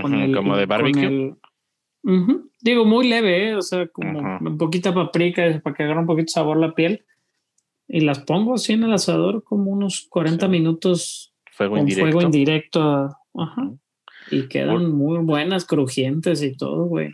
con 0.02 0.14
Ujú, 0.14 0.24
el- 0.24 0.36
Como 0.36 0.56
de 0.56 0.64
con 0.64 0.70
barbecue. 0.70 1.06
el-. 1.06 1.36
Digo, 2.62 2.86
muy 2.86 3.08
leve, 3.10 3.50
¿eh? 3.50 3.56
o 3.56 3.62
sea, 3.62 3.86
como 3.90 4.20
Ajá. 4.22 4.40
un 4.42 4.58
poquita 4.58 4.94
paprika 4.94 5.60
para 5.62 5.76
que 5.76 5.84
agarre 5.84 6.00
un 6.00 6.06
poquito 6.08 6.28
de 6.28 6.32
sabor 6.32 6.56
la 6.58 6.74
piel. 6.74 7.06
Y 7.88 8.01
las 8.01 8.19
pongo 8.19 8.55
así 8.55 8.73
en 8.73 8.84
el 8.84 8.93
asador 8.93 9.43
como 9.43 9.72
unos 9.72 10.07
40 10.10 10.45
Sí. 10.45 10.51
minutos 10.51 11.34
Fuego 11.51 11.73
con 11.76 11.80
indirecto. 11.81 12.11
fuego 12.11 12.22
indirecto. 12.22 13.10
Ajá. 13.35 13.72
Y 14.31 14.47
quedan 14.47 14.91
muy 14.91 15.19
buenas, 15.19 15.65
crujientes 15.65 16.41
y 16.41 16.55
todo, 16.55 16.85
güey. 16.85 17.11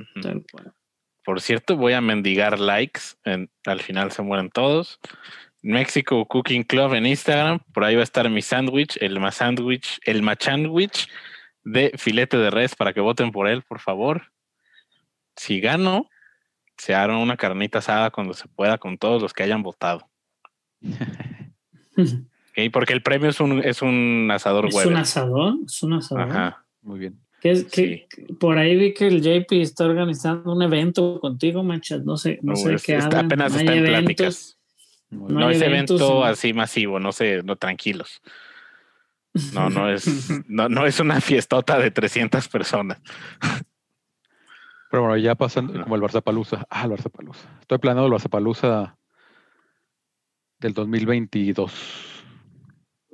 Por 1.26 1.42
cierto, 1.42 1.76
voy 1.76 1.94
a 1.94 2.02
mendigar 2.02 2.60
likes. 2.60 3.02
en- 3.26 3.50
al 3.66 3.80
final 3.82 4.12
se 4.12 4.22
mueren 4.22 4.50
todos. 4.50 5.00
Mexico 5.62 6.26
Cooking 6.26 6.64
Club 6.64 6.94
en 6.94 7.06
Instagram. 7.06 7.60
Por 7.74 7.84
ahí 7.84 7.96
va 7.96 8.02
a 8.02 8.04
estar 8.04 8.30
mi 8.30 8.42
sándwich, 8.42 8.98
el 9.02 9.20
ma 9.20 9.32
sándwich, 9.32 10.00
el 10.06 10.22
machandwich 10.22 11.10
de 11.64 11.92
filete 11.98 12.38
de 12.38 12.50
res 12.50 12.76
para 12.76 12.94
que 12.94 13.02
voten 13.02 13.32
por 13.32 13.48
él, 13.50 13.64
por 13.64 13.80
favor. 13.80 14.32
Si 15.36 15.60
gano, 15.60 16.08
se 16.78 16.96
hará 16.96 17.18
una 17.18 17.36
carnita 17.38 17.80
asada 17.80 18.10
cuando 18.12 18.34
se 18.34 18.48
pueda 18.48 18.78
con 18.78 18.98
todos 18.98 19.22
los 19.22 19.34
que 19.34 19.44
hayan 19.44 19.62
votado. 19.64 20.09
¿ok? 21.98 22.72
Porque 22.72 22.94
el 22.94 23.02
premio 23.02 23.30
es 23.30 23.40
un, 23.40 23.60
es 23.64 23.82
un 23.82 24.30
asador 24.32 24.68
es 24.68 24.86
un 24.86 24.96
asador, 24.96 25.56
es 25.66 25.84
un 25.84 25.94
asador. 25.94 26.30
Ajá. 26.30 26.66
Muy 26.82 27.00
bien. 27.00 27.20
Que 27.42 27.52
es 27.52 27.66
que 27.66 28.08
por 28.40 28.58
ahí 28.58 28.76
vi 28.76 28.94
que 28.94 29.08
el 29.08 29.22
JP 29.22 29.62
está 29.62 29.86
organizando 29.86 30.52
un 30.52 30.62
evento 30.62 31.20
contigo, 31.22 31.64
manchas. 31.64 32.04
No 32.04 32.18
sé, 32.18 32.40
no 32.42 32.54
Uh, 32.54 32.58
sé 32.58 32.74
es- 32.76 32.84
qué 32.84 32.96
está- 32.96 33.08
hagan. 33.08 33.26
apenas 33.28 33.54
No 33.54 33.60
está 33.60 33.72
en 33.74 33.80
eventos. 33.80 34.02
pláticas. 34.04 34.58
No 35.12 35.50
es 35.50 35.62
eventos 35.62 36.02
evento 36.02 36.26
en- 36.26 36.32
así 36.32 36.54
masivo, 36.54 37.00
no 37.00 37.12
sé, 37.12 37.42
no 37.44 37.56
tranquilos. 37.56 38.22
No, 39.54 39.70
no 39.70 39.90
es, 39.90 40.06
no, 40.50 40.68
no 40.70 40.86
es 40.86 41.00
una 41.00 41.22
fiestota 41.22 41.80
de 41.80 41.92
300 41.92 42.48
personas. 42.50 43.00
Pero 44.92 45.04
bueno, 45.04 45.18
ya 45.18 45.36
pasando 45.36 45.82
como 45.84 45.96
el 45.96 46.02
Barça 46.02 46.22
Palusa. 46.22 46.66
Ah, 46.70 46.86
el 46.86 46.92
Barça 46.92 47.10
Palusa. 47.12 47.48
Estoy 47.62 47.78
planeando 47.78 48.08
el 48.08 48.12
Barça 48.22 48.30
Palusa 48.30 48.98
del 50.60 50.74
2022. 50.74 51.72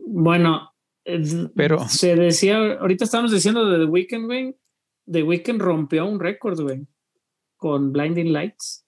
Bueno, 0.07 0.71
es- 1.03 1.35
Pero- 1.55 1.87
se 1.87 2.15
decía, 2.15 2.73
ahorita 2.79 3.05
estábamos 3.05 3.31
diciendo 3.31 3.69
de 3.69 3.79
The 3.79 3.85
Weeknd, 3.85 4.25
güey. 4.25 4.55
The 5.11 5.23
Weeknd 5.23 5.61
rompió 5.61 6.05
un 6.05 6.19
récord, 6.19 6.59
güey, 6.59 6.87
con 7.57 7.91
Blinding 7.91 8.33
Lights. 8.33 8.83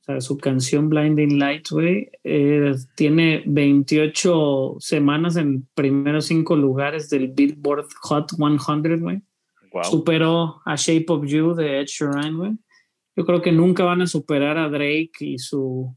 O 0.00 0.04
sea, 0.04 0.20
su 0.20 0.36
canción 0.36 0.88
Blinding 0.88 1.38
Lights, 1.38 1.70
güey, 1.70 2.10
eh, 2.24 2.74
tiene 2.96 3.44
28 3.46 4.76
semanas 4.80 5.36
en 5.36 5.68
primeros 5.74 6.26
cinco 6.26 6.56
lugares 6.56 7.08
del 7.08 7.28
Billboard 7.28 7.86
Hot 8.02 8.32
100, 8.32 9.00
güey. 9.00 9.22
Wow. 9.72 9.84
Superó 9.84 10.60
a 10.66 10.74
Shape 10.74 11.06
of 11.08 11.24
You 11.24 11.54
de 11.54 11.80
Ed 11.80 11.86
Sheeran, 11.86 12.36
güey. 12.36 12.52
Yo 13.14 13.24
creo 13.24 13.40
que 13.40 13.52
nunca 13.52 13.84
van 13.84 14.02
a 14.02 14.06
superar 14.08 14.58
a 14.58 14.68
Drake 14.68 15.12
y 15.20 15.38
su, 15.38 15.94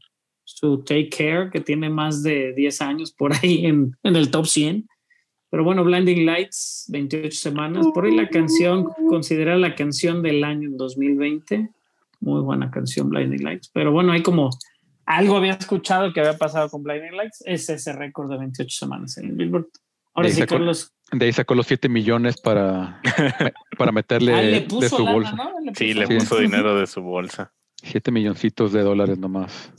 su 0.58 0.78
Take 0.84 1.10
Care, 1.10 1.50
que 1.50 1.60
tiene 1.60 1.90
más 1.90 2.22
de 2.22 2.54
10 2.54 2.80
años 2.80 3.12
por 3.12 3.32
ahí 3.34 3.66
en, 3.66 3.94
en 4.02 4.16
el 4.16 4.30
top 4.30 4.46
100. 4.46 4.88
Pero 5.50 5.64
bueno, 5.64 5.84
Blinding 5.84 6.24
Lights, 6.24 6.86
28 6.88 7.30
semanas. 7.36 7.86
Por 7.94 8.06
ahí 8.06 8.16
la 8.16 8.28
canción, 8.28 8.88
considera 9.08 9.56
la 9.56 9.74
canción 9.74 10.22
del 10.22 10.42
año 10.44 10.68
en 10.70 10.76
2020. 10.76 11.70
Muy 12.20 12.40
buena 12.40 12.70
canción, 12.70 13.10
Blinding 13.10 13.44
Lights. 13.44 13.70
Pero 13.72 13.92
bueno, 13.92 14.12
hay 14.12 14.22
como 14.22 14.50
algo 15.04 15.36
había 15.36 15.52
escuchado 15.52 16.12
que 16.12 16.20
había 16.20 16.36
pasado 16.38 16.68
con 16.70 16.82
Blinding 16.82 17.16
Lights. 17.16 17.42
Es 17.44 17.68
ese 17.68 17.92
récord 17.92 18.30
de 18.30 18.38
28 18.38 18.76
semanas 18.76 19.18
en 19.18 19.26
el 19.26 19.32
Billboard. 19.32 19.66
Ahora 20.14 20.28
De 20.28 20.32
ahí 20.32 20.34
sí, 20.34 20.40
sacó- 20.40 20.54
Carlos. 20.54 20.92
De 21.12 21.24
ahí 21.26 21.32
sacó 21.32 21.54
los 21.54 21.66
7 21.66 21.88
millones 21.90 22.40
para, 22.40 23.00
para 23.78 23.92
meterle 23.92 24.32
Ah, 24.34 24.42
le 24.42 24.50
de 24.52 24.60
puso 24.62 24.88
su 24.96 24.98
lana, 25.04 25.12
bolsa. 25.12 25.32
¿no? 25.36 25.60
Le 25.60 25.74
Sí, 25.74 25.88
puso 25.94 26.00
le 26.00 26.06
Sí. 26.06 26.14
puso 26.18 26.38
dinero 26.40 26.78
de 26.80 26.86
su 26.88 27.02
bolsa. 27.02 27.52
7 27.82 28.10
milloncitos 28.10 28.72
de 28.72 28.82
dólares 28.82 29.18
nomás 29.18 29.70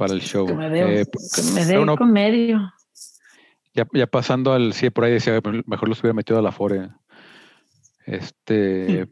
para 0.00 0.14
el 0.14 0.20
show. 0.22 0.46
Que 0.46 0.54
me 0.54 0.68
dé 0.70 1.02
Eh, 1.02 1.06
que 1.06 1.42
me 1.54 1.64
dé 1.64 1.76
bueno, 1.76 1.96
con 1.96 2.10
medio. 2.12 2.72
ya, 3.74 3.86
ya 3.92 4.06
pasando 4.06 4.52
al 4.52 4.72
sí, 4.72 4.90
por 4.90 5.04
ahí 5.04 5.12
decía, 5.12 5.40
"Pues, 5.40 5.62
mejor 5.66 5.88
los 5.88 6.00
hubiera 6.00 6.14
metido 6.14 6.38
a 6.38 6.42
la 6.42 6.50
Fore. 6.52 6.88
Este, 8.06 9.06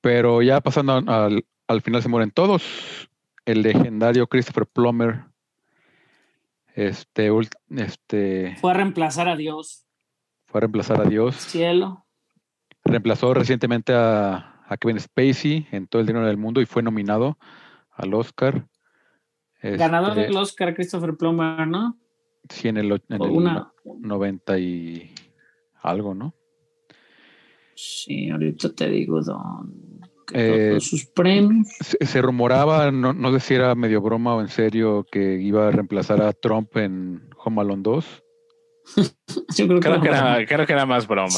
pero 0.00 0.40
ya 0.42 0.60
pasando 0.60 0.94
al, 1.06 1.44
al 1.68 1.82
final 1.82 2.02
se 2.02 2.08
mueren 2.08 2.30
todos. 2.30 3.08
El 3.44 3.62
legendario 3.62 4.26
Christopher 4.26 4.66
Plummer. 4.66 5.24
Este, 6.74 7.30
este 7.70 8.56
Fue 8.60 8.70
a 8.70 8.74
reemplazar 8.74 9.28
a 9.28 9.36
Dios. 9.36 9.84
fue 10.46 10.58
a 10.58 10.62
reemplazar 10.62 11.00
a 11.00 11.04
Dios. 11.04 11.36
Cielo. 11.36 12.06
Reemplazó 12.84 13.34
recientemente 13.34 13.92
a, 13.94 14.62
a 14.68 14.76
Kevin 14.76 15.00
Spacey 15.00 15.66
en 15.72 15.86
todo 15.88 16.00
el 16.00 16.06
dinero 16.06 16.26
del 16.26 16.36
mundo 16.36 16.60
y 16.60 16.66
fue 16.66 16.82
nominado 16.82 17.38
al 17.90 18.14
Oscar. 18.14 18.66
Ganador 19.76 20.10
Este, 20.10 20.22
del 20.22 20.36
Oscar, 20.36 20.74
Christopher 20.74 21.16
Plummer, 21.16 21.66
¿no? 21.66 21.98
Sí, 22.48 22.68
en 22.68 22.76
el, 22.76 22.92
en 23.08 23.18
Por 23.18 23.28
el 23.28 23.36
una. 23.36 23.72
90 23.84 24.58
y 24.58 25.12
algo, 25.82 26.14
¿no? 26.14 26.34
Sí, 27.74 28.30
ahorita 28.30 28.72
te 28.72 28.88
digo 28.88 29.20
don, 29.22 30.00
Eh, 30.32 30.68
todos 30.70 30.84
sus 30.88 31.06
premios. 31.06 31.68
Se, 31.80 32.04
se 32.06 32.22
rumoraba, 32.22 32.90
no, 32.90 33.12
no 33.12 33.32
sé 33.32 33.40
si 33.40 33.54
era 33.54 33.74
medio 33.74 34.00
broma 34.00 34.34
o 34.34 34.40
en 34.40 34.48
serio, 34.48 35.06
que 35.10 35.34
iba 35.40 35.68
a 35.68 35.70
reemplazar 35.70 36.20
a 36.22 36.32
Trump 36.32 36.76
en 36.76 37.28
Home 37.44 37.60
Alone 37.60 37.82
2. 37.82 38.22
Yo 39.56 39.66
creo 39.66 39.80
que, 39.80 39.88
Creo 39.88 40.00
que 40.00 40.08
era- 40.08 40.36
era, 40.38 40.46
creo 40.46 40.66
que 40.66 40.72
era 40.72 40.86
más 40.86 41.06
broma. 41.06 41.30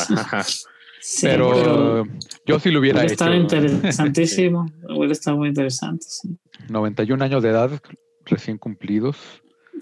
Sí, 1.01 1.27
pero, 1.27 1.51
pero 1.53 2.05
yo 2.45 2.59
sí 2.59 2.71
lo 2.73 2.81
hubiera 2.81 2.99
hubiera 3.01 3.05
hecho. 3.05 3.13
estado 3.15 3.35
interesantísimo. 3.35 4.67
Hubiera 4.91 5.13
estado 5.13 5.37
muy 5.39 5.49
interesante, 5.49 6.05
sí. 6.09 6.37
91 6.69 7.25
años 7.25 7.43
de 7.43 7.49
edad 7.51 7.71
recién 8.31 8.59
cumplidos. 8.59 9.17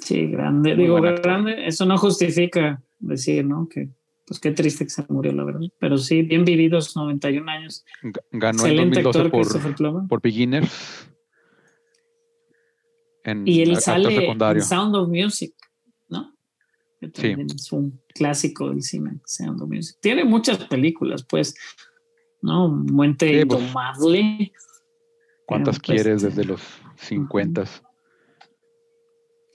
Sí, 0.01 0.27
grande. 0.27 0.75
Muy 0.75 0.85
Digo, 0.85 1.01
grande. 1.01 1.67
Eso 1.67 1.87
no 1.87 1.97
justifica 1.99 2.83
decir, 2.99 3.45
¿no? 3.45 3.69
Que, 3.69 3.89
pues 4.27 4.41
qué 4.41 4.51
triste 4.51 4.85
que 4.85 4.91
se 4.91 5.05
murió, 5.09 5.33
la 5.33 5.45
verdad. 5.45 5.61
Pero 5.79 5.97
sí, 5.99 6.23
bien 6.23 6.45
vividos, 6.45 6.95
91 6.97 7.51
años. 7.51 7.85
Ga- 8.03 8.21
Ganó 8.33 8.65
en 8.67 8.71
Excelente 8.73 9.03
2012 9.03 9.19
actor, 9.19 9.31
por, 9.31 9.41
Christopher 9.43 9.75
Plummer. 9.75 10.09
por 10.09 10.21
Beginners. 10.21 11.09
En 13.25 13.47
Y 13.47 13.63
él 13.63 13.77
sale 13.79 14.27
en 14.31 14.63
Sound 14.63 14.95
of 14.95 15.09
Music, 15.09 15.53
¿no? 16.09 16.33
Que 17.01 17.09
también 17.09 17.47
es 17.55 17.73
un 17.73 18.01
clásico 18.15 18.71
del 18.71 18.83
cine, 18.83 19.21
Sound 19.25 19.61
of 19.63 19.69
Music. 19.69 19.97
Tiene 20.01 20.25
muchas 20.25 20.59
películas, 20.67 21.25
pues, 21.29 21.55
¿no? 22.43 22.69
Muente 22.69 23.41
Sí, 23.41 23.45
pues, 23.47 23.61
Indomable. 23.63 24.53
¿Cuántas 25.47 25.79
Pero, 25.81 25.87
pues, 25.87 26.03
quieres 26.03 26.23
desde 26.23 26.45
los 26.45 26.61
50? 26.97 27.65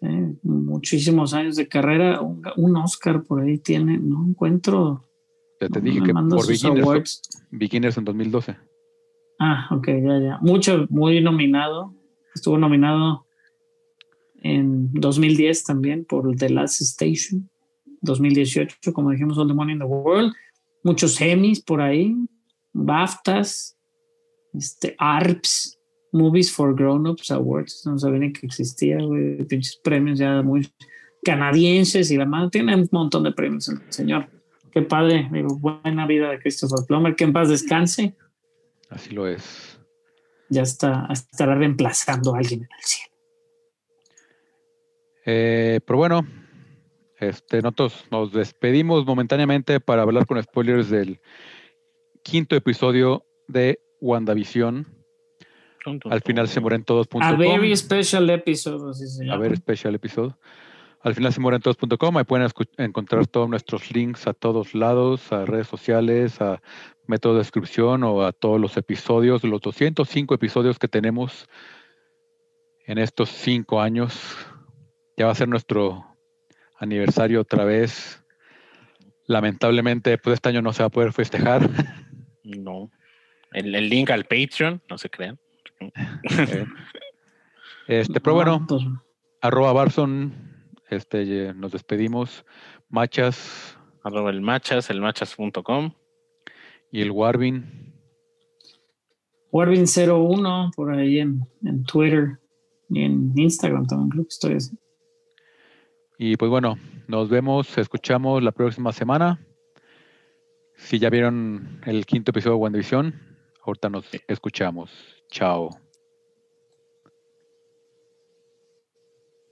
Eh, 0.02 0.34
muchísimos 0.44 1.34
años 1.34 1.56
de 1.56 1.68
carrera, 1.68 2.22
un, 2.22 2.42
un 2.58 2.76
Oscar 2.78 3.24
por 3.24 3.42
ahí 3.42 3.60
tiene, 3.60 4.00
no 4.00 4.26
encuentro. 4.28 5.08
Ya 5.60 5.70
te 5.70 5.80
dije 5.80 6.02
que 6.02 6.12
por 6.12 6.48
Beginners, 6.48 6.84
awards. 6.84 7.22
Beginners 7.52 7.98
en 7.98 8.06
2012. 8.06 8.58
Ah, 9.40 9.68
ok, 9.72 9.88
ya, 9.88 10.20
ya. 10.20 10.40
Mucho, 10.42 10.88
muy 10.90 11.22
nominado. 11.22 11.94
Estuvo 12.34 12.58
nominado 12.58 13.28
en 14.42 14.92
2010 14.94 15.64
también 15.64 16.06
por 16.06 16.36
The 16.36 16.50
Last 16.50 16.82
Station. 16.82 17.50
2018, 18.02 18.94
como 18.94 19.12
dijimos, 19.12 19.38
All 19.38 19.48
the 19.48 19.54
Money 19.54 19.74
in 19.74 19.80
the 19.80 19.86
World. 19.86 20.34
Muchos 20.84 21.22
Emmys 21.22 21.62
por 21.62 21.82
ahí. 21.82 22.16
BAFTAs. 22.74 23.78
Este, 24.54 24.96
ARPS. 24.98 25.80
Movies 26.12 26.52
for 26.52 26.76
Grown-Ups 26.76 27.32
Awards. 27.32 27.86
No 27.86 27.98
sabía 27.98 28.20
ni 28.20 28.34
que 28.34 28.46
existía, 28.46 28.98
güey. 28.98 29.44
Pinches 29.46 29.78
premios 29.78 30.20
ya 30.20 30.42
muy 30.42 30.70
canadienses 31.24 32.12
y 32.12 32.18
la 32.18 32.26
madre. 32.26 32.50
Tiene 32.52 32.76
un 32.76 32.90
montón 32.92 33.24
de 33.24 33.32
premios 33.32 33.70
el 33.70 33.80
señor. 33.90 34.28
Qué 34.72 34.82
padre. 34.82 35.30
Digo, 35.32 35.58
buena 35.58 36.06
vida 36.08 36.30
de 36.30 36.40
Christopher 36.40 36.86
Plummer. 36.88 37.16
Que 37.16 37.24
en 37.24 37.34
paz 37.34 37.50
descanse 37.50 38.16
Así 38.90 39.12
lo 39.12 39.26
es. 39.28 39.80
ya 40.50 40.64
está, 40.64 41.08
estará 41.12 41.56
reemplazando 41.56 42.36
a 42.36 42.40
alguien 42.40 42.62
en 42.62 42.70
el 42.78 42.84
cielo. 42.84 43.12
Eh, 45.26 45.80
pero 45.86 45.98
bueno, 45.98 46.26
este, 47.20 47.62
nosotros 47.62 48.06
nos 48.12 48.34
despedimos 48.34 49.06
momentáneamente 49.06 49.80
para 49.80 50.02
hablar 50.02 50.26
con 50.26 50.42
spoilers 50.42 50.90
del 50.90 51.22
quinto 52.24 52.56
episodio 52.56 53.24
de 53.48 53.80
WandaVision. 54.02 54.88
Al 56.10 56.22
final 56.22 56.48
se 56.48 56.60
mueren 56.60 56.84
todos.com. 56.84 57.22
A 57.22 57.34
very 57.34 57.76
special 57.76 58.30
episode, 58.30 58.90
así 58.92 59.08
se 59.08 59.24
A 59.24 59.28
llama. 59.28 59.40
ver, 59.40 59.54
especial 59.54 59.96
episodio. 59.96 60.38
Al 61.02 61.16
final 61.16 61.34
se 61.34 61.40
mueren 61.40 61.62
todos.com. 61.62 62.18
Ahí 62.18 62.24
pueden 62.24 62.48
encontrar 62.78 63.26
todos 63.28 63.50
nuestros 63.50 63.92
links 63.92 64.28
a 64.28 64.34
todos 64.34 64.76
lados, 64.76 65.32
a 65.32 65.46
redes 65.46 65.68
sociales, 65.68 66.40
a 66.42 66.62
método 67.08 67.34
de 67.34 67.40
descripción 67.40 68.04
o 68.04 68.24
a 68.24 68.32
todos 68.32 68.60
los 68.60 68.78
episodios, 68.78 69.44
los 69.44 69.62
205 69.62 70.36
episodios 70.36 70.78
que 70.78 70.88
tenemos 70.88 71.48
en 72.86 73.00
estos 73.00 73.30
cinco 73.30 73.82
años. 73.82 74.38
Ya 75.18 75.26
va 75.26 75.32
a 75.32 75.36
ser 75.36 75.48
nuestro 75.48 76.06
aniversario 76.78 77.42
otra 77.42 77.66
vez. 77.66 78.24
Lamentablemente, 79.26 80.18
pues 80.18 80.36
este 80.36 80.50
año 80.50 80.62
no 80.62 80.74
se 80.74 80.84
va 80.84 80.88
a 80.88 80.92
poder 80.92 81.14
festejar. 81.14 81.70
No. 82.44 82.90
El, 83.54 83.74
el 83.76 83.90
link 83.90 84.10
al 84.10 84.26
Patreon, 84.26 84.82
no 84.90 84.98
se 84.98 85.10
crean. 85.10 85.40
Eh, 87.88 88.02
este, 88.02 88.22
pero 88.22 88.36
bueno, 88.36 88.66
arroba 89.42 89.74
Barson, 89.74 90.34
este, 90.90 91.54
nos 91.56 91.72
despedimos. 91.72 92.46
Machas 92.90 93.78
Arroba 94.04 94.32
el 94.32 94.42
machas, 94.42 94.90
el 94.90 95.00
machas.com. 95.00 95.92
y 96.92 97.02
el 97.02 97.12
Warvin. 97.12 97.94
Warvin01 99.52 100.74
por 100.76 100.92
ahí 100.94 101.20
en, 101.20 101.46
en 101.64 101.84
Twitter 101.84 102.40
y 102.90 103.04
en 103.04 103.34
Instagram 103.36 103.86
también 103.86 104.10
creo 104.10 104.24
que 104.24 104.30
estoy 104.30 104.54
así. 104.56 104.78
Y 106.18 106.36
pues 106.38 106.50
bueno, 106.50 106.78
nos 107.08 107.30
vemos, 107.30 107.78
escuchamos 107.78 108.42
la 108.42 108.52
próxima 108.52 108.92
semana. 108.92 109.40
Si 110.76 110.98
ya 110.98 111.10
vieron 111.10 111.82
el 111.86 112.06
quinto 112.06 112.32
episodio 112.32 112.56
de 112.56 112.62
WandaVision, 112.62 113.14
ahorita 113.64 113.90
nos 113.90 114.06
escuchamos. 114.28 115.21
Chao. 115.32 115.70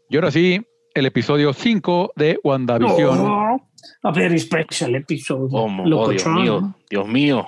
Y 0.10 0.15
ahora 0.15 0.30
sí, 0.30 0.61
el 0.93 1.06
episodio 1.06 1.53
5 1.53 2.14
de 2.15 2.39
WandaVision. 2.43 3.19
Oh, 3.19 3.69
a 4.03 4.11
very 4.11 4.38
special 4.39 4.95
episode. 4.95 5.49
Oh, 5.51 5.65
oh, 5.65 5.69
Dios 5.69 5.89
Locochón, 5.89 6.35
mío. 6.35 6.76
Dios 6.89 7.07
mío. 7.07 7.45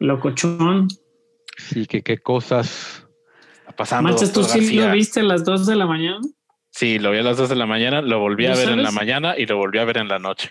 Locochón. 0.00 0.88
Sí, 1.58 1.86
que 1.86 2.02
qué 2.02 2.18
cosas. 2.18 3.06
Está 3.58 3.72
pasando. 3.76 4.10
Manchas, 4.10 4.32
¿tú 4.32 4.42
sí 4.42 4.76
lo 4.76 4.90
viste 4.92 5.20
a 5.20 5.24
las 5.24 5.44
2 5.44 5.66
de 5.66 5.76
la 5.76 5.86
mañana? 5.86 6.20
Sí, 6.70 6.98
lo 6.98 7.10
vi 7.10 7.18
a 7.18 7.22
las 7.22 7.36
2 7.36 7.50
de 7.50 7.56
la 7.56 7.66
mañana, 7.66 8.00
lo 8.00 8.20
volví 8.20 8.46
a 8.46 8.54
¿Ya 8.54 8.60
ver 8.60 8.68
en 8.70 8.82
la 8.82 8.90
mañana 8.90 9.34
y 9.36 9.46
lo 9.46 9.58
volví 9.58 9.78
a 9.78 9.84
ver 9.84 9.98
en 9.98 10.08
la 10.08 10.18
noche. 10.18 10.50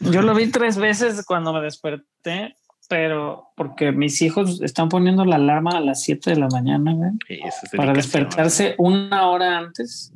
Yo 0.00 0.22
lo 0.22 0.34
vi 0.34 0.50
tres 0.50 0.76
veces 0.76 1.24
cuando 1.24 1.52
me 1.52 1.60
desperté, 1.60 2.56
pero 2.92 3.48
porque 3.56 3.90
mis 3.90 4.20
hijos 4.20 4.60
están 4.60 4.90
poniendo 4.90 5.24
la 5.24 5.36
alarma 5.36 5.78
a 5.78 5.80
las 5.80 6.02
7 6.02 6.28
de 6.28 6.36
la 6.36 6.48
mañana, 6.48 6.92
güey, 6.92 7.12
es 7.26 7.54
para 7.74 7.94
despertarse 7.94 8.74
una 8.76 9.28
hora 9.30 9.56
antes 9.56 10.12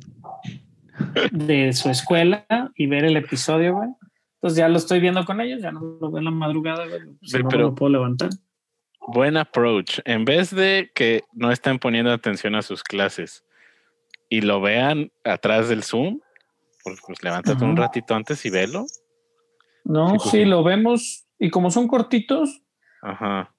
de 1.31 1.73
su 1.73 1.89
escuela 1.89 2.45
y 2.75 2.85
ver 2.85 3.03
el 3.05 3.17
episodio, 3.17 3.75
güey. 3.77 3.89
Entonces 4.35 4.57
ya 4.59 4.69
lo 4.69 4.77
estoy 4.77 4.99
viendo 4.99 5.25
con 5.25 5.41
ellos, 5.41 5.59
ya 5.63 5.71
no 5.71 5.79
lo 5.99 6.11
veo 6.11 6.19
en 6.19 6.25
la 6.25 6.31
madrugada, 6.31 6.85
güey. 6.87 7.01
Si 7.23 7.31
Sí, 7.31 7.37
no, 7.37 7.43
no 7.45 7.49
pero- 7.49 7.63
lo 7.63 7.73
puedo 7.75 7.91
levantar. 7.93 8.29
Buen 9.07 9.37
approach. 9.37 9.99
En 10.05 10.23
vez 10.23 10.53
de 10.53 10.91
que 10.93 11.23
no 11.33 11.51
estén 11.51 11.79
poniendo 11.79 12.11
atención 12.11 12.53
a 12.53 12.61
sus 12.61 12.83
clases 12.83 13.43
y 14.29 14.41
lo 14.41 14.61
vean 14.61 15.11
atrás 15.23 15.67
del 15.69 15.81
Zoom, 15.83 16.19
pues, 16.83 16.99
pues 17.07 17.23
levántate 17.23 17.63
un 17.63 17.75
ratito 17.75 18.13
antes 18.13 18.45
y 18.45 18.51
velo. 18.51 18.85
No, 19.83 20.09
Sí, 20.11 20.15
pues 20.17 20.29
sí. 20.29 20.45
lo 20.45 20.63
vemos. 20.63 21.23
Y 21.39 21.49
como 21.49 21.71
son 21.71 21.87
cortitos, 21.87 22.61
Ajá. 23.01 23.53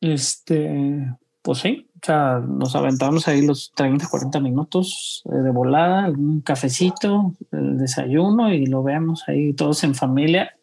este, 0.00 1.06
pues 1.42 1.58
sí, 1.58 1.88
o 2.00 2.06
sea, 2.06 2.38
nos 2.38 2.76
aventamos 2.76 3.26
ahí 3.26 3.44
los 3.44 3.72
30, 3.74 4.06
40 4.08 4.40
minutos 4.40 5.22
eh, 5.26 5.36
de 5.36 5.50
volada, 5.50 6.08
un 6.08 6.40
cafecito, 6.40 7.34
el 7.50 7.78
desayuno 7.78 8.52
y 8.52 8.66
lo 8.66 8.82
vemos 8.82 9.24
ahí 9.26 9.52
todos 9.52 9.82
en 9.82 9.94
familia. 9.94 10.54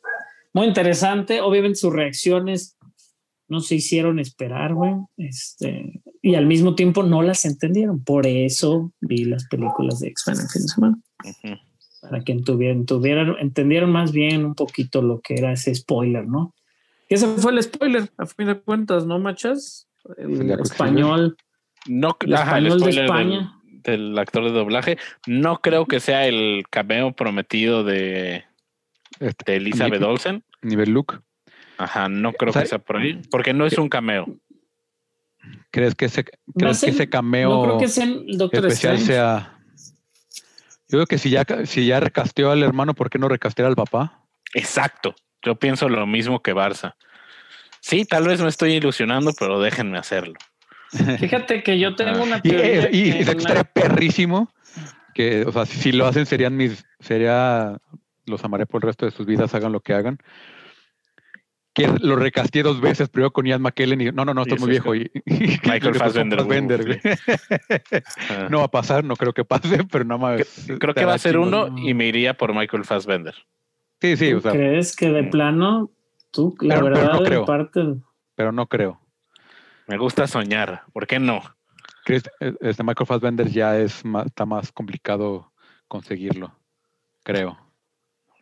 Muy 0.54 0.68
interesante. 0.68 1.42
Obviamente 1.42 1.76
sus 1.76 1.92
reacciones 1.92 2.78
no 3.50 3.60
se 3.60 3.76
hicieron 3.76 4.20
esperar, 4.20 4.74
güey. 4.74 4.94
Este, 5.18 6.02
y 6.22 6.36
al 6.36 6.46
mismo 6.46 6.76
tiempo 6.76 7.04
no 7.04 7.22
las 7.22 7.44
entendieron. 7.44 8.04
Por 8.04 8.26
eso 8.26 8.94
vi 9.02 9.26
las 9.26 9.48
películas 9.48 10.00
de 10.00 10.08
X-Men 10.10 10.40
el 10.40 10.50
fin 10.50 10.62
de 10.62 10.68
semana. 10.68 10.98
ujú. 11.24 11.56
Para 12.02 12.24
que 12.24 12.36
tuvieran, 12.36 12.86
tuvieran, 12.86 13.36
entendieran 13.40 13.92
más 13.92 14.12
bien 14.12 14.46
un 14.46 14.56
poquito 14.56 15.02
lo 15.02 15.22
que 15.22 15.34
era 15.34 15.52
ese 15.52 15.74
spoiler, 15.74 16.28
¿no? 16.28 16.54
Ese 17.10 17.28
fue 17.38 17.52
el 17.52 17.62
spoiler, 17.64 18.10
a 18.18 18.26
fin 18.26 18.48
de 18.48 18.60
cuentas, 18.60 19.06
¿no, 19.06 19.20
machas? 19.20 19.88
El 20.18 20.52
español. 20.60 21.38
No, 21.88 22.18
El 22.20 22.34
ajá, 22.36 22.58
el 22.58 22.68
español 22.68 22.80
de 22.80 22.92
spoiler 22.92 22.96
del, 22.96 23.06
España. 23.06 23.60
del 23.84 24.18
actor 24.20 24.44
de 24.46 24.52
doblaje. 24.52 24.98
No 25.28 25.62
creo 25.62 25.86
que 25.86 26.00
sea 26.00 26.26
el 26.28 26.64
cameo 26.70 27.12
prometido 27.14 27.84
de, 27.84 28.44
Este, 29.20 29.52
de 29.52 29.58
Elizabeth 29.58 30.00
ni- 30.02 30.06
Olsen. 30.08 30.44
Nivel 30.64 30.90
Luke. 30.92 31.20
Ajá, 31.78 32.10
no 32.10 32.32
creo 32.34 32.50
O 32.50 32.54
sea, 32.54 32.62
que 32.64 32.68
sea 32.70 32.80
por 32.80 32.98
ahí, 32.98 33.22
porque 33.30 33.54
no 33.54 33.66
es 33.66 33.78
un 33.78 33.90
cameo. 33.90 34.26
¿Crees 35.72 35.94
que 35.94 36.06
ese, 36.06 36.26
crees 36.58 36.82
que 36.82 36.90
ese 36.90 37.08
cameo 37.10 37.50
No 37.50 37.64
creo 37.64 37.78
que 37.78 37.88
sea 37.88 38.06
el 38.06 38.38
Doctor 38.38 38.66
especial 38.66 38.96
Strange. 38.96 39.14
sea. 39.14 39.60
Yo 40.88 40.98
creo 41.00 41.06
que 41.06 41.18
si 41.18 41.30
ya, 41.30 41.44
si 41.66 41.86
ya 41.86 42.00
recasteó 42.00 42.52
al 42.52 42.64
hermano, 42.64 42.94
¿por 42.94 43.10
qué 43.10 43.20
no 43.20 43.28
recastear 43.28 43.68
al 43.68 43.76
papá? 43.76 44.24
Exacto. 44.54 45.14
Yo 45.46 45.56
pienso 45.56 45.88
lo 45.88 46.06
mismo 46.08 46.42
que 46.42 46.54
Barça. 46.56 46.96
Sí, 47.80 48.06
tal 48.06 48.28
vez 48.28 48.42
me 48.42 48.50
estoy 48.50 48.74
ilusionando, 48.74 49.32
pero 49.38 49.62
déjenme 49.62 49.98
hacerlo. 49.98 50.34
Fíjate 51.20 51.64
que 51.64 51.80
yo 51.80 51.96
tengo 51.96 52.24
una 52.24 52.38
Y, 52.44 52.50
teoría. 52.50 52.90
y, 52.92 53.10
y 53.10 53.26
que 53.26 53.32
estaría 53.32 53.64
perrísimo 53.64 54.50
que, 55.14 55.44
o 55.46 55.52
sea, 55.52 55.66
si 55.66 55.92
lo 55.92 56.06
hacen 56.08 56.26
serían 56.26 56.58
mis, 56.58 56.86
sería, 57.00 57.78
los 58.26 58.44
amaré 58.44 58.66
por 58.66 58.84
el 58.84 58.88
resto 58.88 59.06
de 59.06 59.12
sus 59.12 59.26
vidas, 59.26 59.54
hagan 59.56 59.72
lo 59.72 59.80
que 59.80 59.94
hagan. 59.94 60.18
Que 61.74 61.90
lo 62.02 62.16
recasteé 62.16 62.64
dos 62.64 62.80
veces, 62.80 63.10
primero 63.10 63.32
con 63.32 63.46
Ian 63.46 63.62
McKellen 63.62 64.00
y 64.00 64.06
no, 64.06 64.24
no, 64.24 64.34
no, 64.34 64.42
Y 64.42 64.44
esto 64.44 64.56
es 64.56 64.62
muy 64.62 64.70
viejo. 64.70 64.96
Y, 64.96 65.12
y 65.26 65.60
Michael 65.70 65.96
Fassbender. 65.96 66.40
No 68.50 68.60
va 68.60 68.66
a 68.66 68.72
pasar, 68.72 69.04
no 69.04 69.16
creo 69.16 69.34
que 69.34 69.44
pase, 69.46 69.84
pero 69.92 70.06
nada 70.06 70.20
más. 70.20 70.42
Creo 70.80 70.94
que 70.94 71.06
va 71.06 71.16
a 71.16 71.18
ser 71.18 71.38
uno 71.38 71.70
no. 71.70 71.78
y 71.78 71.94
me 71.94 72.08
iría 72.08 72.36
por 72.36 72.54
Michael 72.54 72.86
Fassbender. 72.86 73.36
Sí, 74.02 74.18
sí, 74.18 74.32
¿Tú 74.32 74.38
o 74.38 74.42
sea, 74.42 74.52
¿Crees 74.52 74.96
que 74.96 75.10
de 75.10 75.24
Mm. 75.24 75.30
plano, 75.32 75.92
tú, 76.32 76.56
la 76.62 76.76
Pero- 76.76 76.86
pero 76.88 76.96
verdad, 76.98 77.14
no 77.14 77.20
de 77.22 77.26
creo. 77.26 77.46
parte. 77.46 77.82
pero 78.36 78.52
no 78.52 78.68
creo. 78.68 79.00
Me 79.88 79.98
gusta 79.98 80.28
soñar. 80.28 80.84
¿Por 80.94 81.08
qué 81.08 81.20
no? 81.20 81.42
Chris- 82.06 82.30
Este 82.60 82.84
Michael 82.84 83.08
Fassbender 83.08 83.48
ya 83.50 83.78
es 83.80 84.04
más, 84.06 84.26
está 84.28 84.46
más 84.46 84.72
complicado 84.72 85.52
conseguirlo, 85.88 86.54
creo. 87.24 87.52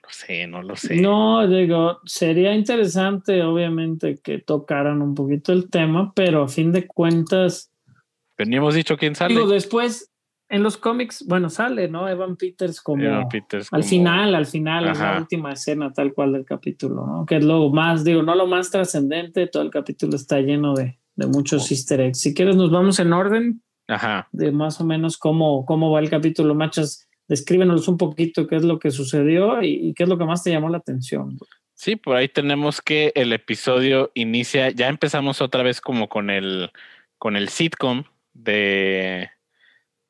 No 0.04 0.10
sé, 0.10 0.48
no 0.48 0.62
lo 0.62 0.76
sé. 0.76 1.00
No, 1.02 1.48
digo, 1.48 2.00
sería 2.06 2.54
interesante, 2.54 3.42
obviamente, 3.44 4.18
que 4.22 4.40
tocaran 4.40 5.02
un 5.02 5.16
poquito 5.16 5.54
el 5.54 5.70
tema, 5.70 6.12
pero 6.14 6.44
a 6.44 6.48
fin 6.50 6.72
de 6.74 6.88
cuentas, 6.88 7.72
Pero 8.36 8.52
hemos 8.54 8.74
dicho 8.76 8.98
quién 8.98 9.16
sale. 9.16 9.34
digo, 9.36 9.48
después 9.48 10.12
en 10.54 10.64
los 10.64 10.78
cómics, 10.78 11.26
bueno, 11.28 11.50
sale, 11.50 11.88
¿no? 11.88 12.08
Evan 12.08 12.36
Peters 12.38 12.80
como 12.80 13.04
Evan 13.04 13.28
Peters 13.28 13.68
al 13.72 13.84
final, 13.84 14.36
al 14.36 14.46
final, 14.46 14.88
es 14.90 15.00
la 15.00 15.18
última 15.18 15.52
escena 15.52 15.92
tal 15.92 16.14
cual 16.14 16.34
del 16.34 16.46
capítulo, 16.46 17.06
¿no? 17.06 17.26
Que 17.26 17.38
es 17.38 17.44
lo 17.44 17.70
más, 17.72 18.04
digo, 18.04 18.22
no 18.24 18.36
lo 18.36 18.48
más 18.48 18.70
trascendente, 18.70 19.48
todo 19.48 19.64
el 19.64 19.72
capítulo 19.72 20.16
está 20.16 20.40
lleno 20.40 20.76
de, 20.76 21.00
de 21.16 21.28
muchos 21.28 21.64
Oh. 21.64 21.68
easter 21.74 22.02
eggs. 22.02 22.20
Si 22.20 22.34
quieres, 22.34 22.56
nos 22.56 22.72
vamos 22.72 23.00
en 23.00 23.14
orden 23.14 23.62
Ajá. 23.88 24.28
de 24.32 24.52
más 24.52 24.80
o 24.80 24.86
menos 24.86 25.18
cómo, 25.18 25.66
cómo 25.66 25.92
va 25.92 26.00
el 26.00 26.10
capítulo, 26.10 26.56
machas. 26.56 27.08
Descríbenos 27.28 27.88
un 27.88 27.98
poquito 27.98 28.48
qué 28.48 28.58
es 28.58 28.64
lo 28.64 28.80
que 28.80 28.92
sucedió 28.92 29.62
y, 29.64 29.90
y 29.90 29.94
qué 29.94 30.04
es 30.04 30.10
lo 30.10 30.18
que 30.18 30.26
más 30.26 30.44
te 30.44 30.52
llamó 30.52 30.70
la 30.70 30.78
atención. 30.78 31.38
Sí, 31.74 31.96
por 31.96 32.16
ahí 32.16 32.30
tenemos 32.30 32.82
que 32.82 33.12
el 33.16 33.34
episodio 33.34 34.12
inicia, 34.14 34.70
ya 34.70 34.88
empezamos 34.88 35.42
otra 35.42 35.64
vez 35.64 35.82
como 35.82 36.08
con 36.10 36.30
el 36.30 36.70
con 37.18 37.36
el 37.36 37.50
sitcom 37.50 38.04
de 38.34 39.30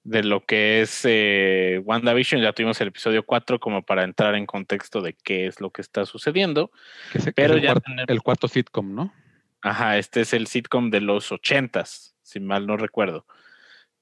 de 0.04 0.24
lo 0.24 0.46
que 0.46 0.82
es 0.82 1.02
eh, 1.06 1.82
WandaVision, 1.84 2.42
ya 2.42 2.52
tuvimos 2.54 2.80
el 2.82 2.90
episodio 2.90 3.24
4 3.26 3.60
como 3.60 3.84
para 3.84 4.04
entrar 4.04 4.36
en 4.36 4.46
contexto 4.46 5.02
de 5.02 5.14
qué 5.14 5.48
es 5.48 5.62
lo 5.62 5.72
que 5.72 5.82
está 5.82 6.06
sucediendo. 6.06 6.72
Que 7.12 7.20
se- 7.20 7.26
que 7.28 7.34
Pero 7.34 7.54
es 7.56 7.64
el, 7.64 7.64
ya 7.64 7.74
el 8.08 8.22
cuarto 8.22 8.48
sitcom, 8.48 8.94
¿no? 8.94 9.14
Ajá, 9.62 9.98
este 9.98 10.22
es 10.22 10.34
el 10.34 10.48
sitcom 10.48 10.90
de 10.90 11.00
los 11.00 11.32
ochentas, 11.32 12.16
si 12.22 12.40
mal 12.42 12.68
no 12.68 12.76
recuerdo. 12.76 13.26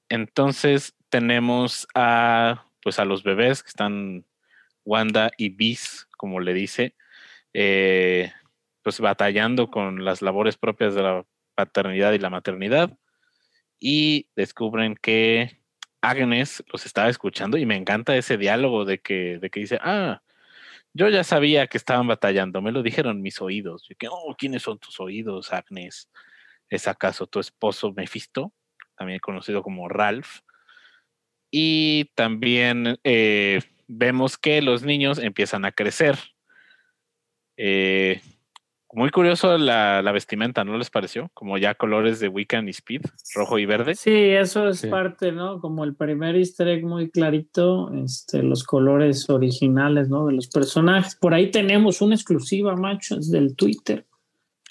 Entonces 0.08 0.94
tenemos 1.08 1.86
a 1.94 2.66
pues 2.82 2.98
a 2.98 3.04
los 3.04 3.22
bebés 3.22 3.62
que 3.62 3.68
están 3.68 4.24
Wanda 4.84 5.30
y 5.36 5.50
Bis, 5.50 6.08
como 6.16 6.40
le 6.40 6.52
dice, 6.52 6.96
eh, 7.52 8.32
pues 8.82 8.98
batallando 8.98 9.70
con 9.70 10.04
las 10.04 10.20
labores 10.20 10.56
propias 10.56 10.96
de 10.96 11.02
la 11.02 11.24
paternidad 11.54 12.12
y 12.12 12.18
la 12.18 12.30
maternidad. 12.30 12.98
Y 13.78 14.26
descubren 14.34 14.96
que 14.96 15.61
Agnes 16.02 16.62
los 16.72 16.84
estaba 16.84 17.08
escuchando 17.08 17.56
y 17.56 17.64
me 17.64 17.76
encanta 17.76 18.16
ese 18.16 18.36
diálogo 18.36 18.84
de 18.84 18.98
que, 18.98 19.38
de 19.38 19.50
que 19.50 19.60
dice, 19.60 19.78
ah, 19.80 20.20
yo 20.92 21.08
ya 21.08 21.24
sabía 21.24 21.68
que 21.68 21.78
estaban 21.78 22.06
batallando, 22.06 22.60
me 22.60 22.72
lo 22.72 22.82
dijeron 22.82 23.22
mis 23.22 23.40
oídos. 23.40 23.86
Yo 23.88 23.96
que, 23.96 24.08
oh, 24.10 24.34
¿quiénes 24.36 24.62
son 24.62 24.78
tus 24.78 25.00
oídos, 25.00 25.52
Agnes? 25.52 26.10
¿Es 26.68 26.88
acaso 26.88 27.26
tu 27.26 27.40
esposo 27.40 27.92
Mephisto? 27.92 28.52
También 28.96 29.20
conocido 29.20 29.62
como 29.62 29.88
Ralph. 29.88 30.40
Y 31.50 32.10
también 32.14 32.98
eh, 33.04 33.60
vemos 33.86 34.36
que 34.38 34.60
los 34.60 34.82
niños 34.82 35.18
empiezan 35.18 35.64
a 35.64 35.72
crecer. 35.72 36.18
Eh, 37.56 38.20
muy 38.92 39.10
curioso 39.10 39.56
la, 39.58 40.02
la 40.02 40.12
vestimenta, 40.12 40.64
¿no 40.64 40.76
les 40.78 40.90
pareció? 40.90 41.30
Como 41.34 41.56
ya 41.58 41.74
colores 41.74 42.20
de 42.20 42.28
Wiccan 42.28 42.66
y 42.68 42.70
Speed, 42.72 43.02
rojo 43.34 43.58
y 43.58 43.66
verde. 43.66 43.94
Sí, 43.94 44.10
eso 44.12 44.68
es 44.68 44.80
Sí. 44.80 44.88
parte, 44.88 45.32
¿no? 45.32 45.60
Como 45.60 45.84
el 45.84 45.94
primer 45.94 46.36
easter 46.36 46.68
egg 46.68 46.84
muy 46.84 47.10
clarito, 47.10 47.90
este, 48.04 48.42
los 48.42 48.64
colores 48.64 49.28
originales, 49.30 50.08
¿no? 50.08 50.26
De 50.26 50.34
los 50.34 50.48
personajes. 50.48 51.16
Por 51.16 51.34
ahí 51.34 51.50
tenemos 51.50 52.00
una 52.02 52.14
exclusiva, 52.14 52.76
machos, 52.76 53.30
del 53.30 53.56
Twitter. 53.56 54.06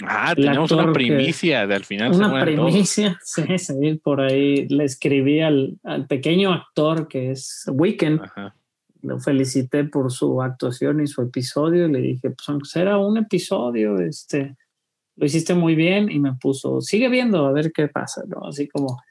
Ah, 0.04 0.34
El 0.36 0.46
tenemos 0.46 0.72
una 0.72 0.86
que- 0.88 0.92
primicia 0.94 1.68
de 1.68 1.76
al 1.76 1.84
final. 1.84 2.12
se 2.14 2.18
Una 2.20 2.30
todos. 2.30 2.44
primicia, 2.44 3.20
sí, 3.24 3.44
sí, 3.60 4.00
por 4.04 4.22
ahí 4.22 4.68
le 4.68 4.84
escribí 4.86 5.42
al, 5.42 5.78
al 5.84 6.08
pequeño 6.08 6.52
actor 6.54 7.08
que 7.08 7.32
es 7.32 7.66
Weekend, 7.72 8.22
Ajá. 8.24 8.56
Lo 9.04 9.20
felicité 9.20 9.84
por 9.84 10.12
su 10.12 10.42
actuación 10.42 11.02
y 11.02 11.08
su 11.08 11.22
episodio 11.22 11.88
y 11.88 11.92
le 11.92 12.00
dije, 12.02 12.30
pues 12.32 12.48
aunque 12.50 12.70
sea 12.70 12.98
un 12.98 13.18
episodio, 13.18 14.00
este, 14.00 14.56
lo 15.16 15.26
hiciste 15.26 15.54
muy 15.54 15.76
bien 15.76 16.12
y 16.12 16.20
me 16.20 16.34
puso, 16.36 16.82
sigue 16.82 17.10
viendo 17.10 17.46
a 17.46 17.52
ver 17.52 17.72
qué 17.72 17.88
pasa, 17.88 18.24
¿no? 18.28 18.48
Así 18.48 18.68
como, 18.68 19.02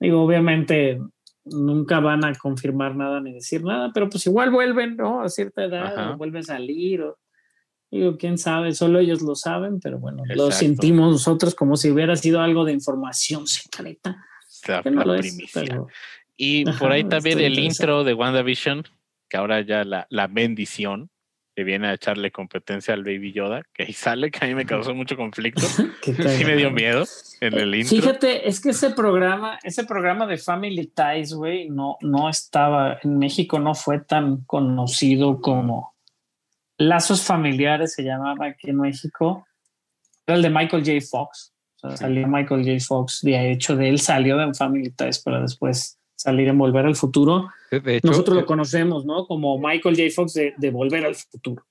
digo, 0.00 0.22
obviamente 0.22 1.00
nunca 1.44 2.00
van 2.00 2.24
a 2.24 2.34
confirmar 2.34 2.96
nada 2.96 3.20
ni 3.20 3.32
decir 3.32 3.62
nada, 3.62 3.90
pero 3.94 4.08
pues 4.08 4.26
igual 4.26 4.50
vuelven, 4.50 4.96
¿no? 4.96 5.22
A 5.22 5.28
cierta 5.28 5.64
edad, 5.64 6.12
o 6.12 6.16
vuelve 6.16 6.40
a 6.40 6.42
salir, 6.42 7.02
o, 7.02 7.18
digo, 7.90 8.16
quién 8.16 8.36
sabe, 8.36 8.74
solo 8.74 8.98
ellos 8.98 9.22
lo 9.22 9.36
saben, 9.36 9.78
pero 9.78 9.98
bueno, 10.00 10.24
lo 10.26 10.46
Exacto. 10.46 10.56
sentimos 10.56 11.12
nosotros 11.12 11.54
como 11.54 11.76
si 11.76 11.90
hubiera 11.90 12.16
sido 12.16 12.40
algo 12.40 12.64
de 12.64 12.72
información 12.72 13.46
secreta, 13.46 14.24
La, 14.66 14.82
no 14.82 14.90
la 14.90 15.04
lo 15.04 15.14
es, 15.14 15.20
primicia. 15.20 15.62
pero 15.62 15.86
Y 16.36 16.68
Ajá, 16.68 16.78
por 16.78 16.90
ahí 16.92 17.04
también 17.04 17.40
el 17.40 17.58
intro 17.58 18.02
de 18.04 18.12
WandaVision, 18.14 18.82
que 19.36 19.38
ahora 19.38 19.60
ya 19.60 19.84
la, 19.84 20.06
la 20.08 20.28
bendición, 20.28 21.10
que 21.54 21.62
viene 21.62 21.88
a 21.88 21.92
echarle 21.92 22.30
competencia 22.30 22.94
al 22.94 23.04
Baby 23.04 23.34
Yoda, 23.34 23.62
que 23.74 23.82
ahí 23.82 23.92
sale, 23.92 24.30
que 24.30 24.42
a 24.42 24.48
mí 24.48 24.54
me 24.54 24.64
causó 24.64 24.94
mucho 24.94 25.14
conflicto. 25.14 25.60
sí 26.02 26.44
me 26.46 26.56
dio 26.56 26.70
miedo 26.70 27.04
en 27.42 27.54
el 27.54 27.74
intro. 27.74 27.98
Fíjate, 27.98 28.48
es 28.48 28.60
que 28.60 28.70
ese 28.70 28.90
programa, 28.92 29.58
ese 29.62 29.84
programa 29.84 30.26
de 30.26 30.38
Family 30.38 30.86
Ties, 30.94 31.34
güey, 31.34 31.68
no, 31.68 31.98
no 32.00 32.30
estaba 32.30 32.98
en 33.02 33.18
México, 33.18 33.58
no 33.58 33.74
fue 33.74 34.00
tan 34.00 34.42
conocido 34.44 35.42
como 35.42 35.94
Lazos 36.78 37.22
Familiares 37.22 37.92
se 37.92 38.04
llamaba 38.04 38.46
aquí 38.46 38.70
en 38.70 38.80
México. 38.80 39.46
Era 40.26 40.36
el 40.36 40.42
de 40.42 40.50
Michael 40.50 40.82
J. 40.82 41.06
Fox. 41.10 41.52
O 41.82 41.88
sea, 41.88 41.96
salió 41.98 42.26
Michael 42.26 42.64
J. 42.64 42.82
Fox, 42.82 43.20
de 43.20 43.52
hecho, 43.52 43.76
de 43.76 43.90
él 43.90 43.98
salió 43.98 44.38
de 44.38 44.54
Family 44.54 44.90
Ties 44.92 45.18
para 45.18 45.42
después 45.42 45.98
salir 46.16 46.48
en 46.48 46.58
Volver 46.58 46.86
al 46.86 46.96
Futuro. 46.96 47.48
De- 47.70 47.80
De 47.80 47.96
hecho, 47.98 48.08
Nosotros 48.08 48.36
eh, 48.36 48.40
lo 48.40 48.46
conocemos, 48.46 49.04
¿no? 49.04 49.26
Como 49.26 49.58
Michael 49.58 49.94
J. 49.96 50.08
Fox 50.14 50.34
de, 50.34 50.54
de 50.56 50.70
Volver 50.70 51.04
al 51.04 51.14
Futuro. 51.14 51.62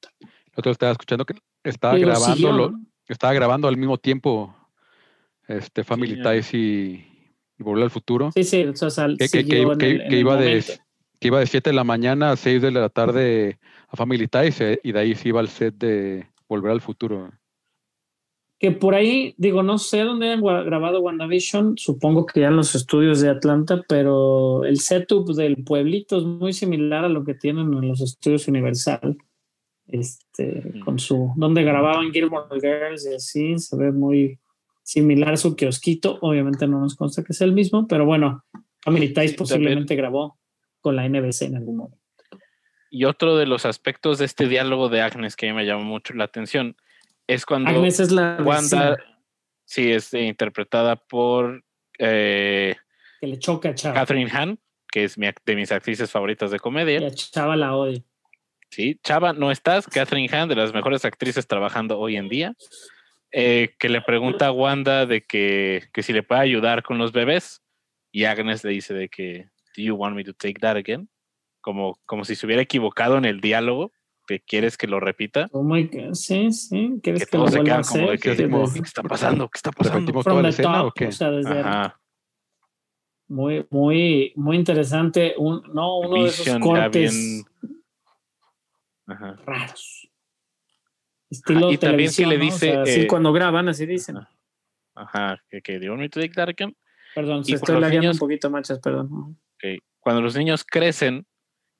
otro 0.55 0.71
estaba 0.71 0.91
escuchando 0.93 1.25
que 1.25 1.35
estaba 1.63 1.97
grabando, 1.97 2.33
siguió, 2.35 2.51
lo- 2.53 2.71
¿no? 2.71 2.79
estaba 3.07 3.33
grabando 3.33 3.67
al 3.67 3.75
mismo 3.77 3.97
tiempo 3.97 4.55
este 5.47 5.83
Family 5.83 6.15
Sí, 6.15 6.21
Ties 6.23 6.53
y, 6.53 6.57
y 7.57 7.63
Volver 7.63 7.83
al 7.83 7.91
Futuro. 7.91 8.31
Sí, 8.33 8.43
sí, 8.43 8.63
o 8.63 8.75
sea, 8.75 8.89
sal- 8.89 9.17
que, 9.17 9.25
el- 9.39 9.49
iba 9.51 9.75
de, 9.75 10.63
que 11.19 11.27
iba 11.27 11.39
de 11.39 11.47
7 11.47 11.69
de 11.71 11.75
la 11.75 11.83
mañana 11.83 12.31
a 12.31 12.35
6 12.35 12.61
de 12.61 12.71
la 12.71 12.89
tarde 12.89 13.59
a 13.89 13.95
Family 13.97 14.27
Ties 14.27 14.61
eh, 14.61 14.79
y 14.83 14.91
de 14.91 14.99
ahí 14.99 15.15
se 15.15 15.29
iba 15.29 15.39
al 15.39 15.49
set 15.49 15.75
de 15.75 16.27
Volver 16.47 16.71
al 16.71 16.81
Futuro. 16.81 17.31
Que 18.65 18.71
por 18.71 18.95
ahí, 18.95 19.35
digo, 19.37 19.61
no 19.61 19.77
sé 19.77 19.99
dónde 19.99 20.31
han 20.31 20.41
grabado 20.41 21.01
WandaVision, 21.01 21.77
supongo 21.77 22.25
que 22.25 22.39
ya 22.39 22.47
en 22.47 22.55
los 22.55 22.73
estudios 22.73 23.21
de 23.21 23.29
Atlanta, 23.29 23.83
pero 23.87 24.65
el 24.65 24.79
setup 24.79 25.35
del 25.35 25.63
pueblito 25.63 26.17
es 26.17 26.23
muy 26.23 26.51
similar 26.51 27.05
a 27.05 27.09
lo 27.09 27.23
que 27.23 27.35
tienen 27.35 27.71
en 27.73 27.87
los 27.87 28.01
estudios 28.01 28.47
Universal. 28.47 29.17
Este, 29.87 30.63
Mm. 30.73 30.79
con 30.79 30.97
su, 30.97 31.31
donde 31.35 31.61
grababan 31.61 32.11
Gilmore 32.11 32.47
Girls 32.59 33.05
y 33.05 33.13
así, 33.13 33.59
se 33.59 33.77
ve 33.77 33.91
muy 33.91 34.39
similar 34.81 35.33
a 35.33 35.37
su 35.37 35.55
kiosquito. 35.55 36.17
Obviamente 36.21 36.65
no 36.65 36.79
nos 36.79 36.95
consta 36.95 37.23
que 37.23 37.33
sea 37.33 37.45
el 37.45 37.53
mismo, 37.53 37.87
pero 37.87 38.03
bueno, 38.03 38.43
Family 38.81 39.13
Ties 39.13 39.35
posiblemente 39.35 39.95
grabó 39.95 40.39
con 40.81 40.95
la 40.95 41.07
NBC 41.07 41.43
en 41.43 41.57
algún 41.57 41.77
momento. 41.77 41.99
Y 42.89 43.05
otro 43.05 43.37
de 43.37 43.45
los 43.45 43.67
aspectos 43.67 44.17
de 44.17 44.25
este 44.25 44.47
diálogo 44.47 44.89
de 44.89 45.01
Agnes 45.01 45.35
que 45.35 45.49
a 45.49 45.51
mí 45.51 45.55
me 45.55 45.67
llamó 45.67 45.83
mucho 45.83 46.15
la 46.15 46.23
atención 46.23 46.75
es 47.27 47.45
cuando 47.45 47.69
Agnes 47.69 47.99
es 47.99 48.11
la 48.11 48.37
Wanda, 48.41 48.91
vecina 48.91 49.15
sí, 49.65 49.91
es 49.91 50.13
interpretada 50.13 50.95
por 50.95 51.63
eh, 51.97 52.75
que 53.19 53.27
le 53.27 53.39
choca 53.39 53.69
a 53.69 53.75
Chava. 53.75 53.95
Catherine 53.95 54.29
Hahn, 54.31 54.59
que 54.91 55.03
es 55.03 55.17
mi, 55.17 55.27
de 55.45 55.55
mis 55.55 55.71
actrices 55.71 56.11
favoritas 56.11 56.51
de 56.51 56.59
comedia. 56.59 57.01
Y 57.01 57.05
a 57.05 57.11
Chava 57.11 57.55
la 57.55 57.75
odia. 57.75 58.01
Sí, 58.69 58.99
Chava, 59.03 59.33
no 59.33 59.51
estás. 59.51 59.87
Catherine 59.87 60.29
Hahn, 60.33 60.49
de 60.49 60.55
las 60.55 60.73
mejores 60.73 61.05
actrices 61.05 61.47
trabajando 61.47 61.99
hoy 61.99 62.17
en 62.17 62.29
día, 62.29 62.55
eh, 63.31 63.75
que 63.79 63.89
le 63.89 64.01
pregunta 64.01 64.47
a 64.47 64.51
Wanda 64.51 65.05
de 65.05 65.23
que, 65.25 65.83
que 65.93 66.03
si 66.03 66.13
le 66.13 66.23
puede 66.23 66.41
ayudar 66.41 66.83
con 66.83 66.97
los 66.97 67.11
bebés. 67.11 67.61
Y 68.11 68.23
Agnes 68.25 68.63
le 68.63 68.71
dice 68.71 68.93
de 68.93 69.09
que, 69.09 69.49
¿Do 69.75 69.83
you 69.83 69.95
want 69.95 70.15
me 70.15 70.23
to 70.23 70.33
take 70.33 70.59
that 70.61 70.77
again? 70.77 71.09
Como, 71.59 71.99
como 72.05 72.23
si 72.23 72.35
se 72.35 72.45
hubiera 72.45 72.61
equivocado 72.61 73.17
en 73.17 73.25
el 73.25 73.41
diálogo. 73.41 73.91
¿Te 74.27 74.39
¿Quieres 74.39 74.77
que 74.77 74.87
lo 74.87 74.99
repita? 74.99 75.47
Oh 75.51 75.63
my 75.63 75.83
God, 75.87 76.13
Sí, 76.13 76.51
sí. 76.51 76.99
¿Quieres 77.03 77.25
Que 77.25 77.29
que, 77.29 77.37
lo 77.37 77.43
todos 77.43 77.51
se 77.53 77.59
vuelva 77.59 77.75
a 77.75 77.81
quedan 77.81 77.83
como 77.83 78.11
de 78.11 78.17
que, 78.17 78.31
así 78.31 78.43
como- 78.43 78.73
¿qué 78.73 78.79
está 78.79 79.03
pasando? 79.03 79.49
¿Qué 79.49 79.57
está 79.57 79.71
pasando? 79.71 79.99
¿Repetimos 79.99 80.25
toda 80.25 80.41
la 80.41 80.49
escena 80.49 80.77
top, 80.79 80.87
o 80.87 80.91
qué? 80.91 81.07
o 81.07 81.11
sea, 81.11 81.31
desde 81.31 81.59
Ajá. 81.59 81.99
muy, 83.27 83.67
muy, 83.69 84.33
muy 84.35 84.57
interesante. 84.57 85.35
Un, 85.37 85.61
no, 85.73 85.99
uno 85.99 86.23
de 86.23 86.29
esos 86.29 86.45
Vision 86.45 86.61
cortes 86.61 87.13
bien- 87.13 87.45
Ajá. 89.07 89.35
raros. 89.45 90.09
Estilo 91.29 91.71
y 91.71 91.77
también 91.77 92.11
que 92.15 92.25
le 92.25 92.37
¿no? 92.37 92.41
O 92.43 92.45
dice, 92.45 92.71
sea, 92.71 92.81
así 92.83 93.01
eh, 93.01 93.07
cuando 93.07 93.31
graban, 93.33 93.67
así 93.69 93.85
dicen. 93.85 94.17
Ajá. 94.95 95.41
Que, 95.49 95.61
que 95.61 95.79
do 95.79 95.85
you 95.85 95.91
want 95.91 96.01
me 96.01 96.09
to 96.09 96.19
take 96.19 96.33
that 96.33 96.49
again? 96.49 96.75
Perdón, 97.13 97.41
y 97.41 97.45
se 97.45 97.55
estoy 97.55 97.79
niños- 97.91 98.15
un 98.15 98.19
poquito, 98.19 98.49
machas, 98.49 98.79
perdón. 98.79 99.37
Ok. 99.55 99.81
Cuando 99.99 100.21
los 100.21 100.35
niños 100.35 100.63
crecen, 100.63 101.25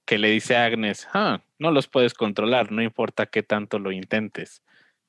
que 0.06 0.18
le 0.18 0.30
dice 0.30 0.56
a 0.56 0.65
Agnes, 0.65 1.07
ah, 1.14 1.41
no 1.60 1.72
los 1.72 1.88
puedes 1.88 2.14
controlar, 2.14 2.72
no 2.72 2.82
importa 2.82 3.26
qué 3.26 3.44
tanto 3.44 3.80
lo 3.80 3.91
intentes. 3.91 4.64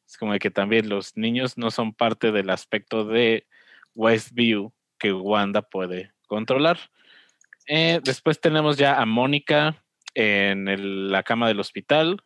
Es 0.06 0.16
como 0.16 0.32
que 0.38 0.50
también 0.50 0.88
los 0.88 1.16
niños 1.16 1.58
no 1.58 1.70
son 1.70 1.92
parte 1.92 2.32
del 2.32 2.50
aspecto 2.50 3.04
de 3.04 3.46
Westview 3.94 4.72
que 4.98 5.12
Wanda 5.12 5.62
puede 5.62 6.12
controlar. 6.26 6.78
Eh, 7.66 8.00
después 8.04 8.40
tenemos 8.40 8.76
ya 8.76 9.00
a 9.00 9.06
Mónica 9.06 9.84
en 10.14 11.10
la 11.10 11.22
cama 11.22 11.48
del 11.48 11.60
hospital. 11.60 12.22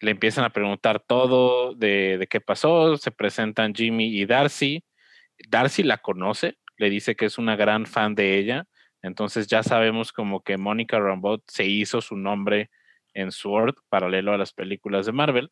Le 0.00 0.12
empiezan 0.12 0.44
a 0.44 0.50
preguntar 0.50 1.00
todo 1.00 1.74
de, 1.74 2.18
de 2.18 2.26
qué 2.28 2.40
pasó. 2.40 2.96
Se 2.96 3.10
presentan 3.10 3.74
Jimmy 3.74 4.16
y 4.16 4.24
Darcy. 4.24 4.84
Darcy 5.48 5.82
la 5.82 5.98
conoce, 5.98 6.56
le 6.76 6.90
dice 6.90 7.16
que 7.16 7.26
es 7.26 7.38
una 7.38 7.56
gran 7.56 7.86
fan 7.86 8.14
de 8.14 8.38
ella. 8.38 8.66
Entonces 9.02 9.46
ya 9.46 9.62
sabemos 9.62 10.12
como 10.12 10.42
que 10.42 10.56
Mónica 10.56 10.98
Rambeau 10.98 11.42
se 11.46 11.66
hizo 11.66 12.00
su 12.00 12.16
nombre 12.16 12.70
en 13.14 13.32
Sword, 13.32 13.74
paralelo 13.88 14.32
a 14.32 14.38
las 14.38 14.52
películas 14.52 15.06
de 15.06 15.12
Marvel. 15.12 15.50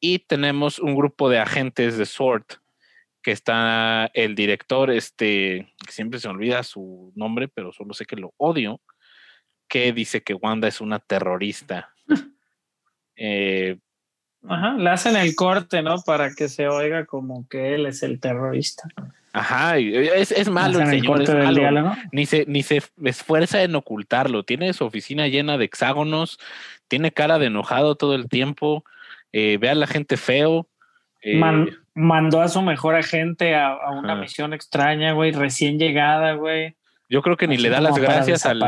Y 0.00 0.20
tenemos 0.20 0.78
un 0.78 0.94
grupo 0.94 1.28
de 1.28 1.38
agentes 1.38 1.98
de 1.98 2.06
Sword, 2.06 2.44
que 3.22 3.32
está 3.32 4.10
el 4.14 4.34
director, 4.34 4.90
este, 4.90 5.74
que 5.84 5.92
siempre 5.92 6.20
se 6.20 6.28
me 6.28 6.34
olvida 6.34 6.62
su 6.62 7.12
nombre, 7.14 7.48
pero 7.48 7.72
solo 7.72 7.94
sé 7.94 8.04
que 8.04 8.16
lo 8.16 8.32
odio, 8.36 8.80
que 9.68 9.92
dice 9.92 10.22
que 10.22 10.34
Wanda 10.34 10.68
es 10.68 10.80
una 10.80 10.98
terrorista. 10.98 11.92
Eh, 13.20 13.76
Ajá, 14.48 14.74
le 14.74 14.90
hacen 14.90 15.16
el 15.16 15.34
corte, 15.34 15.82
¿no? 15.82 16.00
Para 16.02 16.32
que 16.34 16.48
se 16.48 16.68
oiga 16.68 17.04
como 17.06 17.48
que 17.48 17.74
él 17.74 17.86
es 17.86 18.02
el 18.02 18.20
terrorista. 18.20 18.88
Ajá, 19.32 19.78
y 19.78 19.94
es, 19.94 20.32
es 20.32 20.48
malo 20.48 20.80
el 20.80 20.86
señor, 20.88 21.22
es 21.22 21.28
corte 21.28 21.32
del 21.34 21.44
malo. 21.44 21.58
diálogo. 21.60 21.92
ni 22.12 22.26
se, 22.26 22.44
ni 22.48 22.62
se 22.62 22.82
esfuerza 23.04 23.62
en 23.62 23.74
ocultarlo. 23.74 24.42
Tiene 24.44 24.72
su 24.72 24.84
oficina 24.84 25.26
llena 25.28 25.58
de 25.58 25.64
hexágonos, 25.66 26.38
tiene 26.88 27.12
cara 27.12 27.38
de 27.38 27.46
enojado 27.46 27.94
todo 27.96 28.14
el 28.14 28.28
tiempo, 28.28 28.84
eh, 29.32 29.58
ve 29.60 29.68
a 29.70 29.74
la 29.74 29.86
gente 29.86 30.16
feo. 30.16 30.66
eh, 31.22 31.36
Man- 31.36 31.68
mandó 31.94 32.40
a 32.40 32.48
su 32.48 32.62
mejor 32.62 32.94
agente 32.94 33.54
a, 33.56 33.68
a 33.72 33.90
una 33.90 34.12
Ajá. 34.12 34.20
misión 34.22 34.52
extraña, 34.52 35.12
güey, 35.12 35.32
recién 35.32 35.78
llegada, 35.78 36.34
güey. 36.34 36.76
yo 37.08 37.22
creo 37.22 37.36
que 37.36 37.48
ni 37.48 37.54
Así 37.54 37.62
le 37.64 37.70
da 37.70 37.80
las 37.80 37.98
gracias 37.98 38.46
al, 38.46 38.62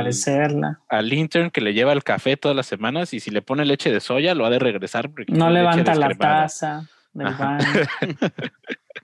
al 0.89 1.12
intern 1.12 1.51
que 1.51 1.61
le 1.61 1.73
lleva 1.73 1.93
el 1.93 2.03
café 2.03 2.37
todas 2.37 2.57
las 2.57 2.66
semanas 2.66 3.15
y 3.15 3.20
si 3.20 3.31
le 3.31 3.41
pone 3.43 3.65
leche 3.65 3.93
de 3.93 4.01
soya 4.01 4.35
lo 4.35 4.47
ha 4.47 4.51
de 4.51 4.59
regresar. 4.59 5.11
No 5.28 5.49
levanta 5.49 5.95
la 5.95 6.09
taza 6.15 6.89
del 7.12 7.35
baño. 7.35 7.65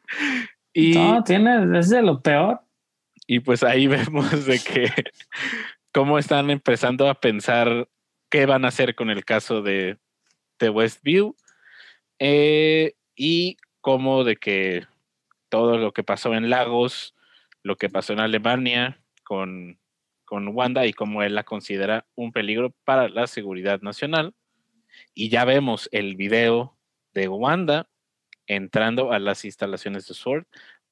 Y, 0.79 0.93
No, 0.93 1.25
tiene, 1.25 1.79
es 1.79 1.89
de 1.89 2.03
lo 2.03 2.21
peor. 2.21 2.61
y 3.27 3.41
pues 3.41 3.63
ahí 3.63 3.87
vemos 3.87 4.45
de 4.45 4.59
que 4.59 4.93
cómo 5.93 6.19
están 6.19 6.51
empezando 6.51 7.09
a 7.09 7.15
pensar 7.15 7.89
qué 8.29 8.45
van 8.45 8.67
a 8.67 8.69
hacer 8.69 8.95
con 8.95 9.09
el 9.09 9.25
caso 9.25 9.63
de, 9.63 9.97
de 10.59 10.69
Westview 10.69 11.35
eh, 12.19 12.93
y 13.15 13.57
cómo 13.81 14.23
de 14.23 14.37
que 14.37 14.85
todo 15.49 15.79
lo 15.79 15.95
que 15.95 16.05
pasó 16.05 16.35
en 16.35 16.51
Lagos, 16.51 17.15
lo 17.63 17.77
que 17.77 17.89
pasó 17.89 18.13
en 18.13 18.21
Alemania 18.21 19.01
con, 19.25 19.79
con 20.27 20.49
Wanda 20.49 20.85
y 20.85 20.93
cómo 20.93 21.23
él 21.23 21.37
la 21.37 21.45
considera 21.45 22.05
un 22.17 22.33
peligro 22.33 22.75
para 22.85 23.09
la 23.09 23.27
seguridad 23.27 23.81
nacional. 23.81 24.35
Y 25.15 25.31
ya 25.31 25.47
vemos 25.47 25.89
el 25.91 26.17
video 26.17 26.77
de 27.15 27.29
Wanda 27.29 27.89
entrando 28.47 29.13
a 29.13 29.19
las 29.19 29.45
instalaciones 29.45 30.07
de 30.07 30.15
Sword 30.15 30.45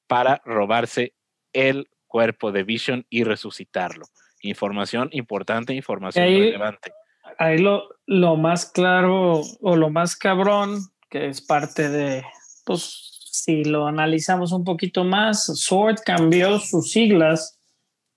para 0.07 0.41
robarse 0.45 1.13
el 1.53 1.89
cuerpo 2.07 2.51
de 2.51 2.63
Vision 2.63 3.05
y 3.09 3.23
resucitarlo. 3.23 4.05
Información 4.41 5.09
importante, 5.11 5.73
información 5.73 6.25
Ahí- 6.25 6.39
relevante. 6.39 6.91
Ahí 7.37 7.57
lo, 7.57 7.89
lo 8.05 8.37
más 8.37 8.71
claro 8.71 9.41
o 9.61 9.75
lo 9.75 9.89
más 9.89 10.15
cabrón, 10.15 10.79
que 11.09 11.27
es 11.27 11.41
parte 11.41 11.89
de, 11.89 12.23
pues 12.65 13.11
si 13.31 13.65
lo 13.65 13.87
analizamos 13.87 14.53
un 14.53 14.63
poquito 14.63 15.03
más, 15.03 15.45
Sword 15.45 15.97
cambió 16.05 16.59
sus 16.59 16.91
siglas 16.91 17.59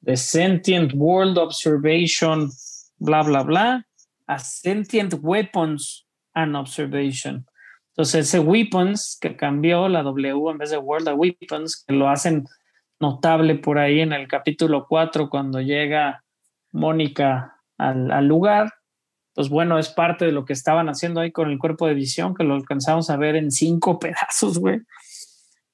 de 0.01 0.17
Sentient 0.17 0.93
World 0.95 1.39
Observation, 1.39 2.51
bla, 2.99 3.23
bla, 3.23 3.43
bla, 3.43 3.87
a 4.29 4.39
Sentient 4.39 5.15
Weapons 5.21 6.07
and 6.35 6.55
Observation. 6.55 7.47
Entonces 7.99 8.29
ese 8.29 8.39
Weapons 8.39 9.19
que 9.21 9.37
cambió 9.37 9.89
la 9.89 10.03
W 10.05 10.51
en 10.51 10.59
vez 10.59 10.71
de 10.71 10.79
World 10.79 11.09
of 11.09 11.19
Weapons, 11.19 11.85
que 11.85 11.95
lo 11.95 12.09
hacen 12.09 12.47
notable 13.01 13.57
por 13.57 13.79
ahí 13.79 14.01
en 14.01 14.13
el 14.13 14.29
capítulo 14.29 14.87
4 14.89 15.29
cuando 15.29 15.61
llega 15.61 16.25
Mónica 16.73 17.61
al, 17.77 18.11
al 18.11 18.27
lugar 18.27 18.73
pues 19.39 19.51
bueno, 19.51 19.79
es 19.79 19.89
parte 19.89 20.25
de 20.25 20.33
lo 20.33 20.45
que 20.45 20.53
estaban 20.53 20.89
haciendo 20.89 21.21
ahí 21.21 21.31
con 21.31 21.49
el 21.49 21.61
cuerpo 21.61 21.87
de 21.87 21.95
visión, 21.95 22.35
que 22.35 22.43
lo 22.43 22.55
alcanzamos 22.55 23.09
a 23.09 23.17
ver 23.17 23.37
en 23.37 23.53
cinco 23.53 23.97
pedazos, 24.01 24.59
güey. 24.59 24.81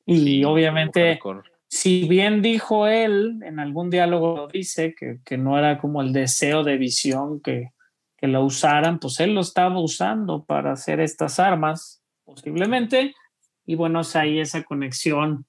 Y 0.04 0.18
Sí, 0.18 0.44
obviamente, 0.44 1.18
si 1.66 2.06
bien 2.06 2.42
dijo 2.42 2.86
él, 2.86 3.40
en 3.42 3.58
algún 3.60 3.88
diálogo 3.88 4.36
lo 4.36 4.48
dice, 4.48 4.94
que, 4.94 5.20
que 5.24 5.38
no 5.38 5.58
era 5.58 5.78
como 5.78 6.02
el 6.02 6.12
deseo 6.12 6.62
de 6.62 6.76
visión 6.76 7.40
que, 7.40 7.70
que 8.18 8.26
lo 8.26 8.44
usaran, 8.44 8.98
pues 8.98 9.18
él 9.20 9.34
lo 9.34 9.40
estaba 9.40 9.80
usando 9.80 10.44
para 10.44 10.72
hacer 10.72 11.00
estas 11.00 11.40
armas, 11.40 12.03
posiblemente. 12.24 13.14
Y 13.66 13.74
bueno, 13.76 14.00
es 14.00 14.14
ahí 14.16 14.40
esa 14.40 14.62
conexión 14.62 15.46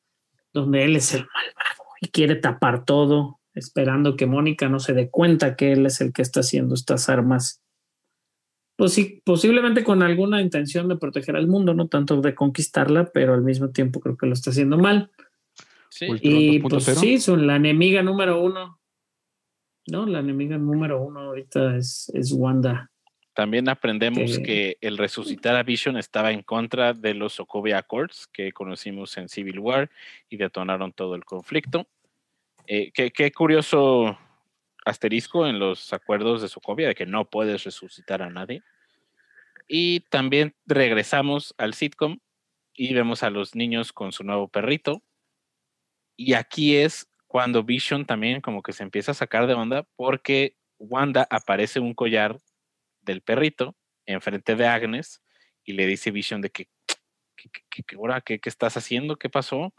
donde 0.53 0.85
él 0.85 0.95
es 0.95 1.13
el 1.13 1.21
malvado 1.21 1.83
y 2.01 2.07
quiere 2.09 2.35
tapar 2.35 2.85
todo, 2.85 3.39
esperando 3.53 4.15
que 4.15 4.25
Mónica 4.25 4.69
no 4.69 4.79
se 4.79 4.93
dé 4.93 5.09
cuenta 5.09 5.55
que 5.55 5.73
él 5.73 5.85
es 5.85 6.01
el 6.01 6.13
que 6.13 6.21
está 6.21 6.41
haciendo 6.41 6.75
estas 6.75 7.09
armas 7.09 7.61
pues 8.75 8.93
sí, 8.93 9.21
posiblemente 9.23 9.83
con 9.83 10.03
alguna 10.03 10.41
intención 10.41 10.89
de 10.89 10.97
proteger 10.97 11.35
al 11.35 11.47
mundo, 11.47 11.73
no 11.73 11.87
tanto 11.87 12.19
de 12.21 12.35
conquistarla, 12.35 13.11
pero 13.11 13.33
al 13.33 13.41
mismo 13.41 13.69
tiempo 13.69 13.99
creo 14.01 14.17
que 14.17 14.25
lo 14.25 14.33
está 14.33 14.49
haciendo 14.49 14.77
mal. 14.77 15.11
Sí, 15.89 16.07
Y 16.21 16.59
pues 16.59 16.87
2.0. 16.89 16.95
sí, 16.99 17.19
son 17.19 17.47
la 17.47 17.55
enemiga 17.55 18.03
número 18.03 18.43
uno. 18.43 18.79
No, 19.87 20.05
la 20.05 20.19
enemiga 20.19 20.57
número 20.57 21.01
uno 21.01 21.21
ahorita 21.21 21.77
es, 21.77 22.11
es 22.13 22.33
Wanda. 22.33 22.91
También 23.35 23.67
aprendemos 23.69 24.39
que- 24.39 24.43
que 24.43 24.77
el 24.81 24.97
resucitar 24.97 25.55
a 25.55 25.63
Vision 25.63 25.97
estaba 25.97 26.31
en 26.31 26.41
contra 26.41 26.93
de 26.93 27.13
los 27.13 27.33
Sokovia 27.33 27.77
Accords 27.77 28.27
que 28.27 28.51
conocimos 28.53 29.15
en 29.17 29.27
Civil 29.29 29.59
War 29.59 29.91
y 30.29 30.37
detonaron 30.37 30.93
todo 30.93 31.15
el 31.15 31.25
conflicto. 31.25 31.85
Eh, 32.65 32.91
qué, 32.93 33.11
qué 33.11 33.31
curioso 33.31 34.17
asterisco 34.85 35.45
en 35.47 35.59
los 35.59 35.91
acuerdos 35.93 36.41
de 36.41 36.47
Sokovia 36.47 36.87
de 36.87 36.95
que 36.95 37.05
no 37.05 37.25
puedes 37.25 37.63
resucitar 37.65 38.21
a 38.21 38.29
nadie. 38.29 38.63
Y 39.67 39.99
también 40.09 40.55
regresamos 40.65 41.53
al 41.57 41.73
sitcom 41.73 42.19
y 42.73 42.93
vemos 42.93 43.21
a 43.23 43.29
los 43.29 43.53
niños 43.55 43.91
con 43.91 44.11
su 44.11 44.23
nuevo 44.23 44.47
perrito. 44.47 45.01
Y 46.15 46.33
aquí 46.33 46.75
es 46.77 47.07
cuando 47.27 47.63
Vision 47.63 48.05
también 48.05 48.39
como 48.39 48.63
que 48.63 48.71
se 48.73 48.83
empieza 48.83 49.11
a 49.11 49.15
sacar 49.15 49.45
de 49.47 49.55
onda 49.55 49.83
porque 49.97 50.55
Wanda 50.77 51.27
aparece 51.29 51.79
un 51.79 51.93
collar 51.93 52.37
del 53.05 53.21
perrito 53.21 53.75
enfrente 54.05 54.55
de 54.55 54.67
Agnes 54.67 55.21
y 55.63 55.73
le 55.73 55.85
dice 55.87 56.11
Vision 56.11 56.41
de 56.41 56.49
que, 56.49 56.67
¿qué, 57.35 57.49
qué- 57.51 57.63
qué- 57.69 57.83
qué 57.83 57.95
hora? 57.97 58.21
¿Qué- 58.21 58.39
qué 58.39 58.49
estás 58.49 58.75
haciendo? 58.77 59.15
¿Qué 59.17 59.29
pasó? 59.29 59.73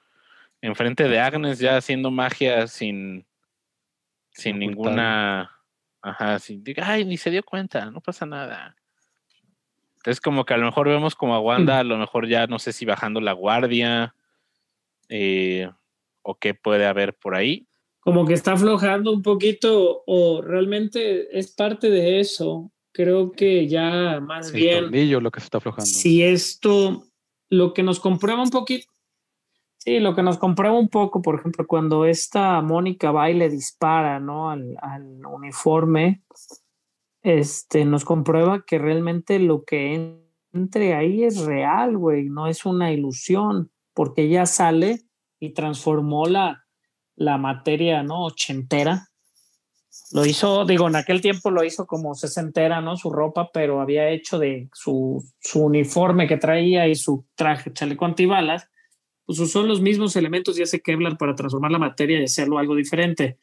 Enfrente 0.60 1.04
de 1.08 1.20
Agnes 1.20 1.58
ya 1.58 1.76
haciendo 1.76 2.10
magia 2.10 2.66
sin, 2.66 3.26
sin 4.32 4.54
Sin 4.54 4.58
ninguna... 4.58 5.52
Ajá, 6.02 6.38
sin... 6.38 6.62
Ay, 6.82 7.04
ni 7.04 7.16
se 7.16 7.30
dio 7.30 7.42
cuenta, 7.42 7.90
no 7.90 8.00
pasa 8.00 8.26
nada. 8.26 8.74
Entonces 9.96 10.20
como 10.20 10.44
que 10.44 10.54
a 10.54 10.56
lo 10.56 10.66
mejor 10.66 10.88
vemos 10.88 11.14
como 11.16 11.34
a 11.34 11.40
Wanda, 11.40 11.80
a 11.80 11.84
lo 11.84 11.98
mejor 11.98 12.28
ya 12.28 12.46
no 12.46 12.58
sé 12.60 12.72
si 12.72 12.84
bajando 12.84 13.20
la 13.20 13.32
guardia 13.32 14.14
eh, 15.08 15.68
o 16.22 16.36
qué 16.36 16.54
puede 16.54 16.86
haber 16.86 17.14
por 17.14 17.34
ahí. 17.34 17.66
Como 17.98 18.24
que 18.24 18.34
está 18.34 18.52
aflojando 18.52 19.10
un 19.12 19.22
poquito 19.22 20.04
o 20.06 20.42
realmente 20.42 21.36
es 21.36 21.50
parte 21.52 21.90
de 21.90 22.20
eso. 22.20 22.70
Creo 22.96 23.30
que 23.32 23.68
ya 23.68 24.20
más 24.20 24.48
El 24.48 24.54
bien 24.54 24.80
tornillo 24.84 25.20
lo 25.20 25.30
que 25.30 25.40
se 25.40 25.44
está 25.44 25.58
aflojando. 25.58 25.84
si 25.84 26.22
esto 26.22 27.04
lo 27.50 27.74
que 27.74 27.82
nos 27.82 28.00
comprueba 28.00 28.42
un 28.42 28.48
poquito, 28.48 28.86
sí, 29.76 30.00
lo 30.00 30.14
que 30.14 30.22
nos 30.22 30.38
comprueba 30.38 30.78
un 30.78 30.88
poco, 30.88 31.20
por 31.20 31.38
ejemplo, 31.38 31.66
cuando 31.66 32.06
esta 32.06 32.62
Mónica 32.62 33.12
va 33.12 33.28
y 33.28 33.34
le 33.34 33.50
dispara, 33.50 34.18
¿no? 34.18 34.48
Al, 34.48 34.78
al 34.80 35.26
uniforme, 35.26 36.22
este, 37.22 37.84
nos 37.84 38.06
comprueba 38.06 38.64
que 38.64 38.78
realmente 38.78 39.40
lo 39.40 39.62
que 39.64 40.18
entre 40.54 40.94
ahí 40.94 41.22
es 41.22 41.44
real, 41.44 41.98
güey, 41.98 42.30
no 42.30 42.46
es 42.46 42.64
una 42.64 42.92
ilusión, 42.92 43.70
porque 43.92 44.22
ella 44.22 44.46
sale 44.46 45.02
y 45.38 45.50
transformó 45.50 46.24
la, 46.24 46.64
la 47.14 47.36
materia, 47.36 48.02
¿no? 48.02 48.24
Ochentera. 48.24 49.08
Lo 50.12 50.24
hizo, 50.24 50.64
digo, 50.64 50.88
en 50.88 50.96
aquel 50.96 51.20
tiempo 51.20 51.50
lo 51.50 51.64
hizo 51.64 51.86
como 51.86 52.14
sesentera, 52.14 52.80
¿no? 52.80 52.96
Su 52.96 53.10
ropa, 53.10 53.50
pero 53.52 53.80
había 53.80 54.08
hecho 54.10 54.38
de 54.38 54.68
su, 54.72 55.24
su 55.40 55.64
uniforme 55.64 56.28
que 56.28 56.36
traía 56.36 56.86
y 56.88 56.94
su 56.94 57.24
traje 57.34 57.72
chaleco 57.72 58.04
antibalas, 58.04 58.68
pues 59.24 59.38
usó 59.40 59.62
los 59.64 59.80
mismos 59.80 60.14
elementos 60.16 60.58
y 60.58 60.62
hace 60.62 60.80
Kevlar 60.80 61.18
para 61.18 61.34
transformar 61.34 61.72
la 61.72 61.78
materia 61.78 62.20
y 62.20 62.24
hacerlo 62.24 62.58
algo 62.58 62.76
diferente. 62.76 63.38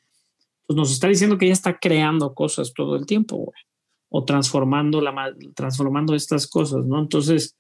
Pues 0.65 0.77
nos 0.77 0.91
está 0.91 1.07
diciendo 1.07 1.37
que 1.37 1.45
ella 1.45 1.53
está 1.53 1.77
creando 1.77 2.33
cosas 2.33 2.73
todo 2.73 2.95
el 2.95 3.05
tiempo, 3.05 3.35
güey 3.35 3.61
o 4.15 4.23
transformando, 4.25 5.01
la, 5.01 5.33
transformando 5.55 6.13
estas 6.13 6.45
cosas, 6.45 6.85
¿no? 6.85 6.99
Entonces, 6.99 7.57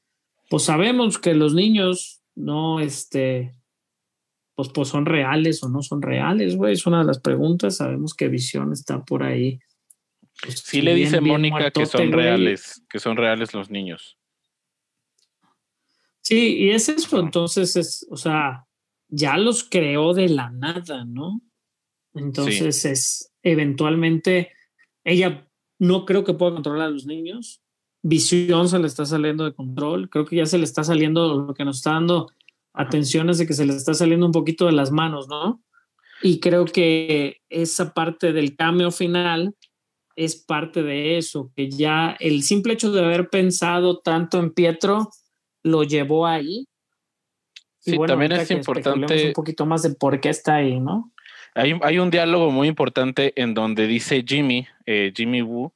pues 0.51 0.61
sabemos 0.61 1.17
que 1.17 1.33
los 1.33 1.55
niños 1.55 2.21
no, 2.35 2.79
este, 2.79 3.55
pues, 4.55 4.69
pues 4.69 4.89
son 4.89 5.05
reales 5.05 5.63
o 5.63 5.69
no 5.69 5.81
son 5.81 6.01
reales, 6.01 6.55
güey, 6.55 6.73
es 6.73 6.85
una 6.85 6.99
de 6.99 7.05
las 7.05 7.19
preguntas, 7.19 7.77
sabemos 7.77 8.13
que 8.13 8.27
Visión 8.27 8.71
está 8.71 9.03
por 9.03 9.23
ahí. 9.23 9.59
Pues, 10.41 10.59
sí 10.59 10.81
le 10.81 10.95
dice 10.95 11.21
Mónica 11.21 11.71
que 11.71 11.85
son 11.85 12.11
reales, 12.11 12.83
que 12.89 12.99
son 12.99 13.17
reales 13.17 13.53
los 13.53 13.69
niños. 13.69 14.17
Sí, 16.21 16.57
y 16.57 16.69
es 16.69 16.87
eso, 16.87 17.19
entonces 17.19 17.75
es, 17.75 18.07
o 18.09 18.15
sea, 18.15 18.65
ya 19.09 19.37
los 19.37 19.63
creó 19.63 20.13
de 20.13 20.29
la 20.29 20.49
nada, 20.49 21.03
¿no? 21.05 21.41
Entonces 22.13 22.85
es 22.85 23.33
eventualmente 23.41 24.51
ella 25.03 25.47
no 25.79 26.05
creo 26.05 26.23
que 26.23 26.33
pueda 26.33 26.53
controlar 26.53 26.87
a 26.87 26.91
los 26.91 27.05
niños. 27.05 27.61
Visión 28.01 28.69
se 28.69 28.79
le 28.79 28.87
está 28.87 29.05
saliendo 29.05 29.45
de 29.45 29.53
control. 29.53 30.09
Creo 30.09 30.25
que 30.25 30.37
ya 30.37 30.45
se 30.45 30.57
le 30.57 30.63
está 30.63 30.83
saliendo 30.83 31.45
lo 31.45 31.53
que 31.53 31.65
nos 31.65 31.77
está 31.77 31.91
dando 31.91 32.31
atención 32.73 33.29
es 33.29 33.37
de 33.37 33.47
que 33.47 33.53
se 33.53 33.65
le 33.65 33.73
está 33.73 33.93
saliendo 33.93 34.25
un 34.25 34.31
poquito 34.31 34.65
de 34.65 34.71
las 34.71 34.91
manos, 34.91 35.27
¿no? 35.27 35.61
Y 36.21 36.39
creo 36.39 36.65
que 36.65 37.41
esa 37.49 37.93
parte 37.93 38.33
del 38.33 38.55
cameo 38.55 38.91
final 38.91 39.55
es 40.15 40.35
parte 40.35 40.83
de 40.83 41.17
eso, 41.17 41.51
que 41.55 41.69
ya 41.69 42.15
el 42.19 42.43
simple 42.43 42.73
hecho 42.73 42.91
de 42.91 43.03
haber 43.03 43.29
pensado 43.29 43.99
tanto 43.99 44.39
en 44.39 44.51
Pietro 44.51 45.09
lo 45.63 45.83
llevó 45.83 46.27
ahí. 46.27 46.67
Sí, 47.79 47.97
también 48.07 48.31
es 48.31 48.49
importante 48.51 49.27
un 49.27 49.33
poquito 49.33 49.65
más 49.65 49.83
de 49.83 49.89
por 49.95 50.21
qué 50.21 50.29
está 50.29 50.55
ahí, 50.55 50.79
¿no? 50.79 51.11
Hay, 51.55 51.99
un 51.99 52.09
diálogo 52.09 52.49
muy 52.49 52.67
importante 52.67 53.33
en 53.35 53.53
donde 53.53 53.85
dice 53.85 54.23
Jimmy, 54.27 54.65
eh, 54.87 55.13
Jimmy 55.15 55.43
Woo, 55.43 55.71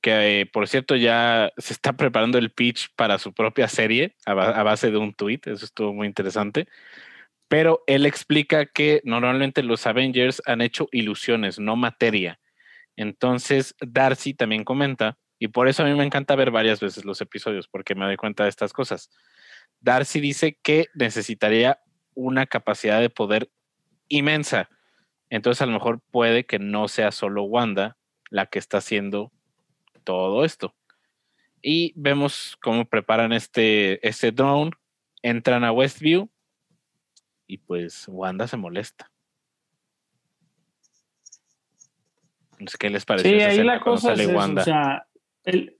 que 0.00 0.48
por 0.52 0.68
cierto 0.68 0.96
ya 0.96 1.52
se 1.58 1.72
está 1.72 1.92
preparando 1.92 2.38
el 2.38 2.50
pitch 2.50 2.88
para 2.96 3.18
su 3.18 3.32
propia 3.32 3.68
serie 3.68 4.16
a, 4.26 4.34
base 4.34 4.90
de 4.90 4.98
un 4.98 5.12
tweet, 5.14 5.40
eso 5.44 5.64
estuvo 5.64 5.92
muy 5.92 6.06
interesante. 6.06 6.66
Pero 7.48 7.82
él 7.86 8.06
explica 8.06 8.66
que 8.66 9.00
normalmente 9.04 9.62
los 9.62 9.86
Avengers 9.86 10.40
han 10.46 10.60
hecho 10.60 10.88
ilusiones, 10.92 11.58
no 11.58 11.76
materia. 11.76 12.38
Entonces 12.96 13.74
Darcy 13.80 14.34
también 14.34 14.64
comenta, 14.64 15.18
y 15.38 15.48
por 15.48 15.68
eso 15.68 15.82
a 15.82 15.86
mí 15.86 15.94
me 15.94 16.04
encanta 16.04 16.36
ver 16.36 16.50
varias 16.50 16.80
veces 16.80 17.04
los 17.04 17.20
episodios, 17.20 17.66
porque 17.66 17.94
me 17.94 18.04
doy 18.04 18.16
cuenta 18.16 18.44
de 18.44 18.50
estas 18.50 18.72
cosas. 18.72 19.10
Darcy 19.80 20.20
dice 20.20 20.58
que 20.62 20.86
necesitaría 20.94 21.80
una 22.14 22.46
capacidad 22.46 23.00
de 23.00 23.10
poder 23.10 23.50
inmensa 24.08 24.68
entonces 25.30 25.62
a 25.62 25.66
lo 25.66 25.72
mejor 25.72 26.02
puede 26.10 26.44
que 26.44 26.58
no 26.58 26.88
sea 26.88 27.12
solo 27.12 27.44
Wanda 27.44 27.96
la 28.30 28.46
que 28.46 28.58
está 28.58 28.78
haciendo 28.78 29.32
todo 30.00 30.44
esto. 30.44 30.74
Y 31.62 31.92
vemos 31.96 32.56
cómo 32.62 32.84
preparan 32.84 33.32
este, 33.32 34.06
este 34.06 34.32
drone, 34.32 34.70
entran 35.22 35.64
a 35.64 35.72
Westview 35.72 36.30
y 37.46 37.58
pues 37.58 38.06
Wanda 38.08 38.46
se 38.46 38.56
molesta. 38.56 39.10
Sé 42.66 42.76
qué 42.78 42.90
les 42.90 43.04
parece. 43.04 43.28
Sí, 43.28 43.40
ahí 43.40 43.62
la 43.64 43.80
cosa 43.80 44.12
es 44.12 44.28
o 44.28 44.62
sea, 44.62 45.06
el, 45.44 45.78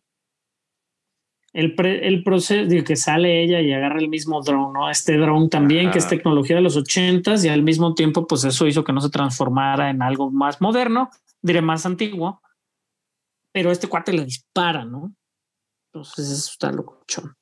el, 1.53 2.23
proceso 2.23 2.67
de 2.67 2.85
que 2.85 2.97
sale 2.97 3.43
ella 3.43 3.61
y 3.61 3.73
agarra 3.73 3.99
el 3.99 4.09
mismo 4.09 4.41
drone, 4.43 4.73
¿no? 4.73 4.91
Este 4.91 5.17
drone 5.17 5.49
también, 5.49 5.91
que 5.91 5.99
es 5.99 6.09
tecnología 6.09 6.57
de 6.57 6.63
los 6.63 6.77
ochentas 6.77 7.45
y 7.45 7.49
al 7.49 7.63
mismo 7.63 7.95
tiempo, 7.95 8.27
pues 8.27 8.45
eso 8.45 8.67
hizo 8.67 8.85
que 8.85 8.93
no 8.93 9.01
se 9.01 9.11
transformara 9.11 9.91
en 9.91 10.01
algo 10.01 10.31
más 10.31 10.61
moderno, 10.61 11.11
diré 11.43 11.61
más 11.61 11.85
antiguo, 11.85 12.41
pero 13.53 13.71
este 13.71 13.89
cuate 13.89 14.13
le 14.13 14.25
dispara, 14.25 14.85
¿no? 14.85 15.15
Entonces 15.93 16.31
eso 16.31 16.51
está 16.53 16.71
locochón. 16.71 17.35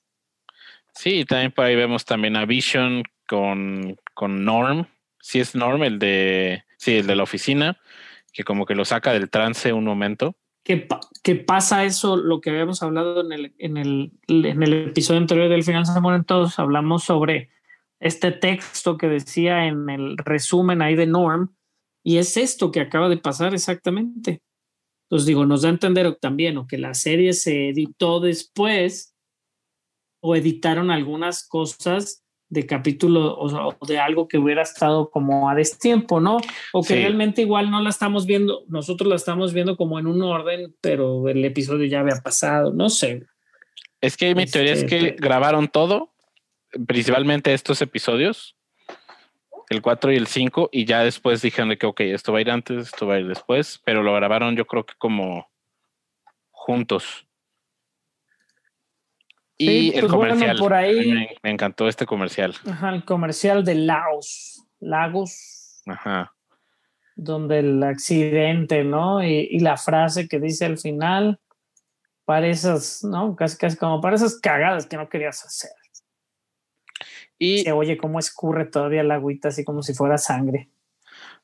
Sí, 0.94 1.24
también 1.24 1.52
por 1.52 1.64
ahí 1.64 1.76
vemos 1.76 2.05
también 2.05 2.36
a 2.36 2.44
Vision 2.44 3.05
con, 3.26 3.97
con 4.14 4.44
Norm. 4.44 4.86
Sí 5.20 5.40
es 5.40 5.55
Norm, 5.55 5.82
el 5.82 5.98
de, 5.98 6.64
sí, 6.76 6.97
el 6.97 7.06
de 7.06 7.16
la 7.16 7.22
oficina, 7.22 7.78
que 8.32 8.44
como 8.44 8.66
que 8.66 8.74
lo 8.74 8.85
saca 8.85 9.12
del 9.12 9.30
trance 9.30 9.72
un 9.72 9.85
momento 9.85 10.36
que, 11.22 11.36
pasa 11.36 11.85
eso, 11.85 12.16
lo 12.16 12.40
que 12.40 12.51
habíamos 12.51 12.82
hablado 12.82 13.22
en 13.22 13.32
el, 13.32 13.55
en 13.59 13.76
el, 13.78 14.12
en 14.26 14.62
el 14.62 14.89
episodio 14.89 15.20
anterior 15.20 15.48
del 15.48 15.64
se 15.64 16.01
mueren 16.01 16.24
todos, 16.24 16.59
hablamos 16.59 17.05
sobre 17.05 17.51
este 18.01 18.32
texto 18.32 18.98
que 18.98 19.09
decía 19.09 19.66
en 19.66 19.89
el 19.89 20.18
resumen 20.18 20.82
ahí 20.82 20.94
de 20.94 21.06
Norm, 21.06 21.55
y 22.05 22.18
es 22.18 22.36
esto 22.36 22.70
que 22.70 22.80
acaba 22.80 23.09
de 23.09 23.16
pasar 23.16 23.55
exactamente. 23.55 24.43
Entonces 25.09 25.26
digo, 25.26 25.47
nos 25.47 25.62
da 25.62 25.70
a 25.70 25.72
entender 25.72 26.14
también 26.16 26.59
o 26.59 26.66
que 26.66 26.76
la 26.76 26.93
serie 26.93 27.32
se 27.32 27.70
editó 27.70 28.20
después 28.20 29.14
o 30.20 30.36
editaron 30.36 30.90
algunas 30.90 31.48
cosas 31.48 32.24
de 32.51 32.66
capítulo 32.66 33.39
o, 33.39 33.86
de 33.86 33.98
algo 33.98 34.28
que 34.28 34.36
hubiera 34.36 34.62
estado 34.62 35.10
como 35.10 35.48
a 35.48 35.55
destiempo, 35.55 36.20
¿no? 36.20 36.39
O 36.72 36.82
que 36.82 36.94
realmente 36.94 37.43
igual 37.43 37.70
no 37.70 37.80
la 37.80 37.89
estamos 37.89 38.26
viendo, 38.26 38.64
nosotros 38.68 39.09
la 39.09 39.16
estamos 39.16 39.55
viendo 39.55 39.76
como 39.76 39.98
en 39.98 40.06
un 40.06 40.20
orden, 40.22 40.74
pero 40.82 41.28
el 41.28 41.43
episodio 41.43 41.86
ya 41.86 42.01
había 42.01 42.16
pasado, 42.22 42.72
no 42.72 42.90
sé. 42.90 43.24
Es 44.01 44.16
que 44.16 44.35
mi 44.35 44.44
teoría 44.44 44.74
es 44.74 44.85
que 44.85 44.98
este, 44.98 45.16
grabaron 45.18 45.68
todo, 45.68 46.12
principalmente 46.86 47.55
estos 47.55 47.80
episodios, 47.80 48.57
el 49.70 49.82
4 49.82 50.12
y 50.12 50.16
el 50.16 50.27
5, 50.27 50.70
y 50.73 50.85
ya 50.85 51.03
después 51.03 51.43
dijeron 51.43 51.69
de 51.69 51.78
que, 51.78 51.86
ok, 51.86 52.01
esto 52.01 52.32
va 52.32 52.39
a 52.39 52.40
ir 52.43 52.51
antes, 52.51 52.86
esto 52.86 53.07
va 53.07 53.15
a 53.15 53.20
ir 53.20 53.28
después, 53.28 53.81
pero 53.85 54.03
lo 54.03 54.15
grabaron 54.15 54.57
yo 54.57 54.66
creo 54.66 54.86
que 54.86 54.95
como 54.99 55.49
juntos. 56.51 57.27
Y 59.59 59.93
el 59.95 60.03
pues 60.03 60.12
comercial. 60.12 60.57
por 60.57 60.73
ahí, 60.73 61.12
me, 61.43 61.51
encantó 61.51 61.89
este 61.89 62.07
comercial. 62.07 62.55
Ajá, 62.70 62.90
el 62.90 63.05
comercial 63.05 63.65
de 63.65 63.74
Laos. 63.74 64.65
Lagos. 64.78 65.82
Ajá. 65.86 66.32
Donde 67.16 67.59
el 67.59 67.82
accidente, 67.82 68.85
¿no? 68.85 69.24
Y, 69.24 69.59
la 69.59 69.77
frase 69.77 70.28
que 70.28 70.39
dice 70.39 70.65
al 70.65 70.78
final, 70.78 71.40
para 72.24 72.47
esas, 72.47 73.03
¿no? 73.03 73.35
Casi, 73.35 73.57
casi 73.57 73.77
como 73.77 74.01
para 74.01 74.15
esas 74.15 74.39
cagadas 74.39 74.86
que 74.86 74.97
no 74.97 75.09
querías 75.09 75.45
hacer. 75.45 75.73
Y 77.39 77.60
se 77.60 77.73
oye 77.73 77.97
cómo 77.97 78.19
escurre 78.19 78.65
todavía 78.65 79.02
la 79.05 79.15
agüita, 79.15 79.48
así 79.48 79.65
como 79.65 79.82
si 79.82 79.94
fuera 79.94 80.19
sangre. 80.19 80.69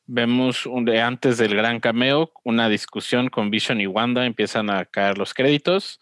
Vemos 0.07 0.67
un 0.67 0.85
de 0.85 1.01
antes 1.01 1.39
del 1.39 1.55
gran 1.55 1.81
cameo, 1.81 2.33
una 2.43 2.69
discusión 2.69 3.29
con 3.29 3.51
Vision 3.51 3.81
y 3.81 3.87
Wanda, 3.87 4.27
empiezan 4.27 4.69
a 4.71 4.85
caer 4.85 5.17
los 5.17 5.33
créditos 5.33 6.01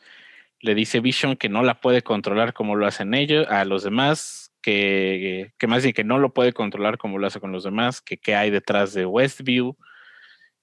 le 0.62 0.74
dice 0.76 1.00
Vision 1.00 1.36
que 1.36 1.48
no 1.48 1.62
la 1.62 1.80
puede 1.80 2.02
controlar 2.02 2.54
como 2.54 2.76
lo 2.76 2.86
hacen 2.86 3.14
ellos, 3.14 3.46
a 3.48 3.64
los 3.64 3.82
demás, 3.82 4.52
que, 4.62 5.52
que 5.58 5.66
más 5.66 5.82
bien 5.82 5.92
que 5.92 6.04
no 6.04 6.18
lo 6.18 6.32
puede 6.32 6.52
controlar 6.52 6.98
como 6.98 7.18
lo 7.18 7.26
hace 7.26 7.40
con 7.40 7.50
los 7.50 7.64
demás, 7.64 8.00
que 8.00 8.16
qué 8.16 8.36
hay 8.36 8.50
detrás 8.50 8.94
de 8.94 9.04
Westview, 9.04 9.76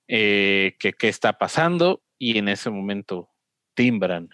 eh, 0.07 0.77
que 0.79 0.93
qué 0.93 1.09
está 1.09 1.33
pasando, 1.33 2.01
y 2.17 2.37
en 2.37 2.47
ese 2.47 2.69
momento 2.69 3.29
timbran, 3.73 4.29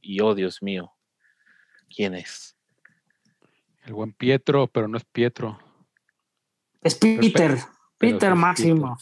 y 0.00 0.20
oh 0.20 0.34
Dios 0.34 0.62
mío, 0.62 0.90
¿quién 1.94 2.14
es? 2.14 2.56
El 3.82 3.94
buen 3.94 4.12
Pietro, 4.12 4.66
pero 4.66 4.88
no 4.88 4.96
es 4.96 5.04
Pietro. 5.04 5.58
Es 6.82 6.94
Peter, 6.94 7.58
Peter 7.98 8.34
Máximo. 8.34 8.96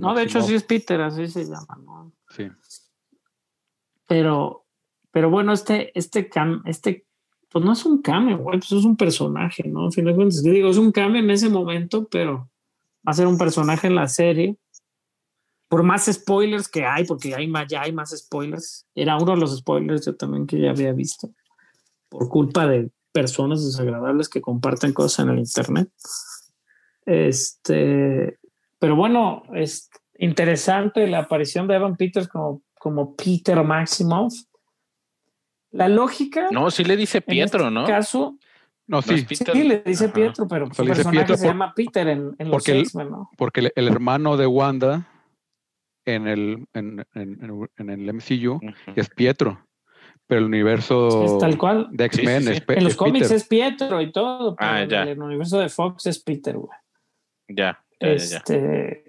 no, 0.00 0.14
de 0.14 0.22
hecho 0.22 0.40
sí 0.42 0.54
es 0.54 0.62
Peter, 0.62 1.00
así 1.00 1.26
se 1.28 1.44
llama, 1.44 1.78
¿no? 1.84 2.12
Sí. 2.28 2.48
Pero 4.06 4.62
pero 5.12 5.30
bueno, 5.30 5.52
este, 5.52 5.96
este, 5.96 6.28
cam, 6.28 6.62
este, 6.64 7.06
pues 7.50 7.64
no 7.64 7.72
es 7.72 7.84
un 7.84 8.00
cambio, 8.00 8.38
güey, 8.38 8.58
pues 8.58 8.72
es 8.72 8.84
un 8.84 8.96
personaje, 8.96 9.68
¿no? 9.68 9.84
Al 9.84 9.92
final 9.92 10.14
de 10.14 10.16
cuentas, 10.16 10.42
digo, 10.42 10.70
es 10.70 10.78
un 10.78 10.90
cambio 10.90 11.20
en 11.20 11.30
ese 11.30 11.50
momento, 11.50 12.08
pero 12.10 12.50
va 13.06 13.12
a 13.12 13.12
ser 13.12 13.26
un 13.26 13.36
personaje 13.36 13.86
en 13.86 13.94
la 13.94 14.08
serie. 14.08 14.56
Por 15.68 15.82
más 15.82 16.06
spoilers 16.06 16.66
que 16.68 16.84
hay, 16.84 17.04
porque 17.04 17.34
hay 17.34 17.46
más, 17.46 17.66
ya 17.68 17.82
hay 17.82 17.92
más 17.92 18.16
spoilers. 18.16 18.86
Era 18.94 19.16
uno 19.16 19.32
de 19.32 19.40
los 19.40 19.56
spoilers 19.56 20.06
yo 20.06 20.16
también 20.16 20.46
que 20.46 20.58
ya 20.58 20.70
había 20.70 20.92
visto. 20.92 21.30
Por 22.08 22.28
culpa 22.28 22.66
de 22.66 22.90
personas 23.12 23.64
desagradables 23.64 24.28
que 24.28 24.40
comparten 24.40 24.92
cosas 24.92 25.24
en 25.26 25.32
el 25.32 25.38
internet. 25.40 25.88
Este, 27.04 28.38
pero 28.78 28.96
bueno, 28.96 29.42
es 29.54 29.90
interesante 30.18 31.06
la 31.06 31.18
aparición 31.20 31.66
de 31.66 31.74
Evan 31.74 31.96
Peters 31.96 32.28
como, 32.28 32.62
como 32.78 33.16
Peter 33.16 33.62
Maximoff 33.62 34.32
La 35.72 35.88
lógica. 35.88 36.48
No, 36.50 36.70
sí 36.70 36.84
le 36.84 36.96
dice 36.96 37.20
Pietro, 37.20 37.68
en 37.68 37.74
¿no? 37.74 37.80
este 37.82 37.92
caso, 37.92 38.38
No, 38.86 39.02
sí, 39.02 39.26
sí, 39.28 39.62
le 39.64 39.82
dice 39.82 40.04
Ajá. 40.06 40.14
Pietro, 40.14 40.46
pero 40.48 40.66
su 40.72 40.84
personaje 40.84 41.10
Pietro 41.18 41.36
se 41.36 41.42
por- 41.44 41.50
llama 41.52 41.72
Peter 41.74 42.08
en, 42.08 42.34
en 42.38 42.48
los 42.48 42.50
porque 42.56 42.72
el- 42.72 42.80
X-Men, 42.82 43.10
¿no? 43.10 43.30
porque 43.36 43.60
el, 43.60 43.72
el 43.74 43.88
hermano 43.88 44.36
de 44.36 44.46
Wanda 44.46 45.08
en 46.04 46.26
el, 46.28 46.66
en, 46.72 47.04
en- 47.14 47.38
en- 47.42 47.68
en 47.76 47.90
el 47.90 48.12
MCU 48.14 48.60
es 48.96 49.08
Pietro, 49.10 49.66
pero 50.26 50.40
el 50.40 50.46
universo 50.46 51.24
Es 51.24 51.38
tal 51.38 51.58
cual. 51.58 51.88
de 51.90 52.04
X-Men 52.06 52.42
Sí, 52.44 52.54
sí, 52.54 52.62
En 52.68 52.84
los 52.84 52.92
es 52.92 52.96
cómics 52.96 53.24
Peter. 53.28 53.36
es 53.36 53.48
Pietro 53.48 54.00
y 54.00 54.10
todo, 54.12 54.56
pero 54.56 54.70
Ah, 54.70 54.82
en 54.82 54.88
ya. 54.88 55.02
el 55.02 55.20
universo 55.20 55.58
de 55.58 55.68
Fox 55.68 56.06
es 56.06 56.18
Peter, 56.22 56.56
güey. 56.56 56.70
Ya, 57.48 57.82
ya, 58.00 58.08
ya, 58.08 58.16
ya. 58.16 58.36
Este, 58.38 59.04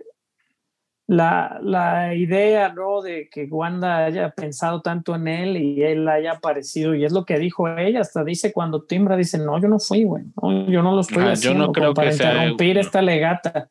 la, 1.07 1.59
la 1.61 2.15
idea, 2.15 2.69
¿no? 2.73 3.01
De 3.01 3.29
que 3.29 3.43
Wanda 3.45 4.05
haya 4.05 4.29
pensado 4.31 4.81
tanto 4.81 5.15
en 5.15 5.27
él 5.27 5.57
y 5.57 5.83
él 5.83 6.07
haya 6.07 6.31
aparecido, 6.33 6.95
y 6.95 7.03
es 7.05 7.11
lo 7.11 7.25
que 7.25 7.37
dijo 7.37 7.67
ella, 7.69 7.99
hasta 8.01 8.23
dice 8.23 8.51
cuando 8.53 8.83
Timbra 8.83 9.15
dice, 9.17 9.37
no, 9.37 9.59
yo 9.61 9.67
no 9.67 9.79
fui, 9.79 10.03
güey, 10.05 10.23
no, 10.41 10.65
yo 10.69 10.81
no 10.81 10.93
lo 10.95 11.01
estoy 11.01 11.17
Ajá, 11.17 11.27
yo 11.27 11.33
haciendo 11.33 11.67
no 11.67 11.71
creo 11.73 11.85
como 11.87 11.95
para 11.95 12.09
que 12.09 12.15
sea- 12.17 12.33
interrumpir 12.33 12.75
no. 12.75 12.81
esta 12.81 13.01
legata. 13.01 13.69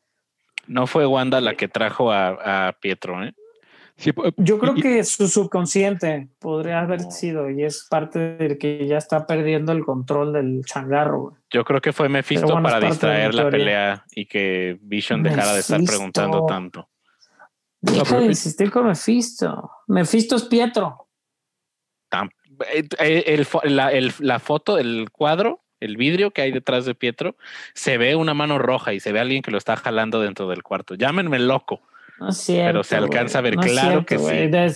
No 0.67 0.87
fue 0.87 1.07
Wanda 1.07 1.41
la 1.41 1.55
que 1.55 1.69
trajo 1.69 2.13
a, 2.13 2.69
a 2.69 2.73
Pietro, 2.75 3.25
¿eh? 3.25 3.33
Sí, 3.97 4.13
po- 4.13 4.25
Yo 4.37 4.59
creo 4.59 4.75
y- 4.77 4.83
que 4.83 5.05
su 5.05 5.29
subconsciente 5.29 6.29
podría 6.39 6.81
haber 6.81 7.03
No. 7.03 7.11
sido, 7.11 7.51
y 7.51 7.63
es 7.63 7.87
parte 7.89 8.19
del 8.37 8.59
que 8.59 8.87
ya 8.87 8.97
está 8.97 9.27
perdiendo 9.27 9.71
el 9.73 9.85
control 9.85 10.33
del 10.33 10.65
changarro, 10.65 11.21
güey. 11.21 11.35
Yo 11.51 11.65
creo 11.65 11.81
que 11.81 11.93
fue 11.93 12.09
Mephisto 12.09 12.47
bueno, 12.47 12.63
para 12.63 12.81
distraer 12.81 13.35
la 13.35 13.51
pelea 13.51 14.05
y 14.11 14.27
que 14.27 14.79
Vision 14.83 15.23
dejara 15.23 15.53
de 15.55 15.61
estar 15.61 15.81
preguntando 15.85 16.47
tanto. 16.47 16.89
Deja 17.81 18.19
de 18.21 18.27
insistir 18.27 18.71
con 18.71 18.87
Mephisto. 18.87 19.71
Mephisto 19.89 20.37
es 20.37 20.45
Pietro. 20.45 21.09
Eh, 22.73 22.85
eh, 22.99 23.25
el 23.65 23.75
la, 23.77 23.91
el- 23.93 24.13
la 24.21 24.39
foto, 24.39 24.79
el 24.79 25.09
cuadro, 25.11 25.61
el 25.81 25.97
vidrio 25.97 26.31
que 26.31 26.43
hay 26.43 26.53
detrás 26.53 26.85
de 26.85 26.95
Pietro, 26.95 27.37
se 27.75 27.99
ve 27.99 28.15
una 28.15 28.35
mano 28.35 28.59
roja 28.59 28.93
y 28.93 29.01
se 29.01 29.13
ve 29.13 29.19
a 29.19 29.23
alguien 29.23 29.43
que 29.43 29.51
lo 29.51 29.59
está 29.59 29.77
jalando 29.77 30.21
dentro 30.21 30.49
del 30.49 30.63
cuarto. 30.63 30.95
Llámenme 30.95 31.39
loco. 31.39 31.81
No 32.23 32.29
es 32.29 32.37
cierto. 32.37 32.69
Pero 32.69 32.85
se 32.85 32.95
alcanza 32.97 33.39
a 33.39 33.43
ver, 33.43 33.57
No 33.57 33.63
claro 33.63 34.07
que 34.07 34.17
sí. 34.17 34.25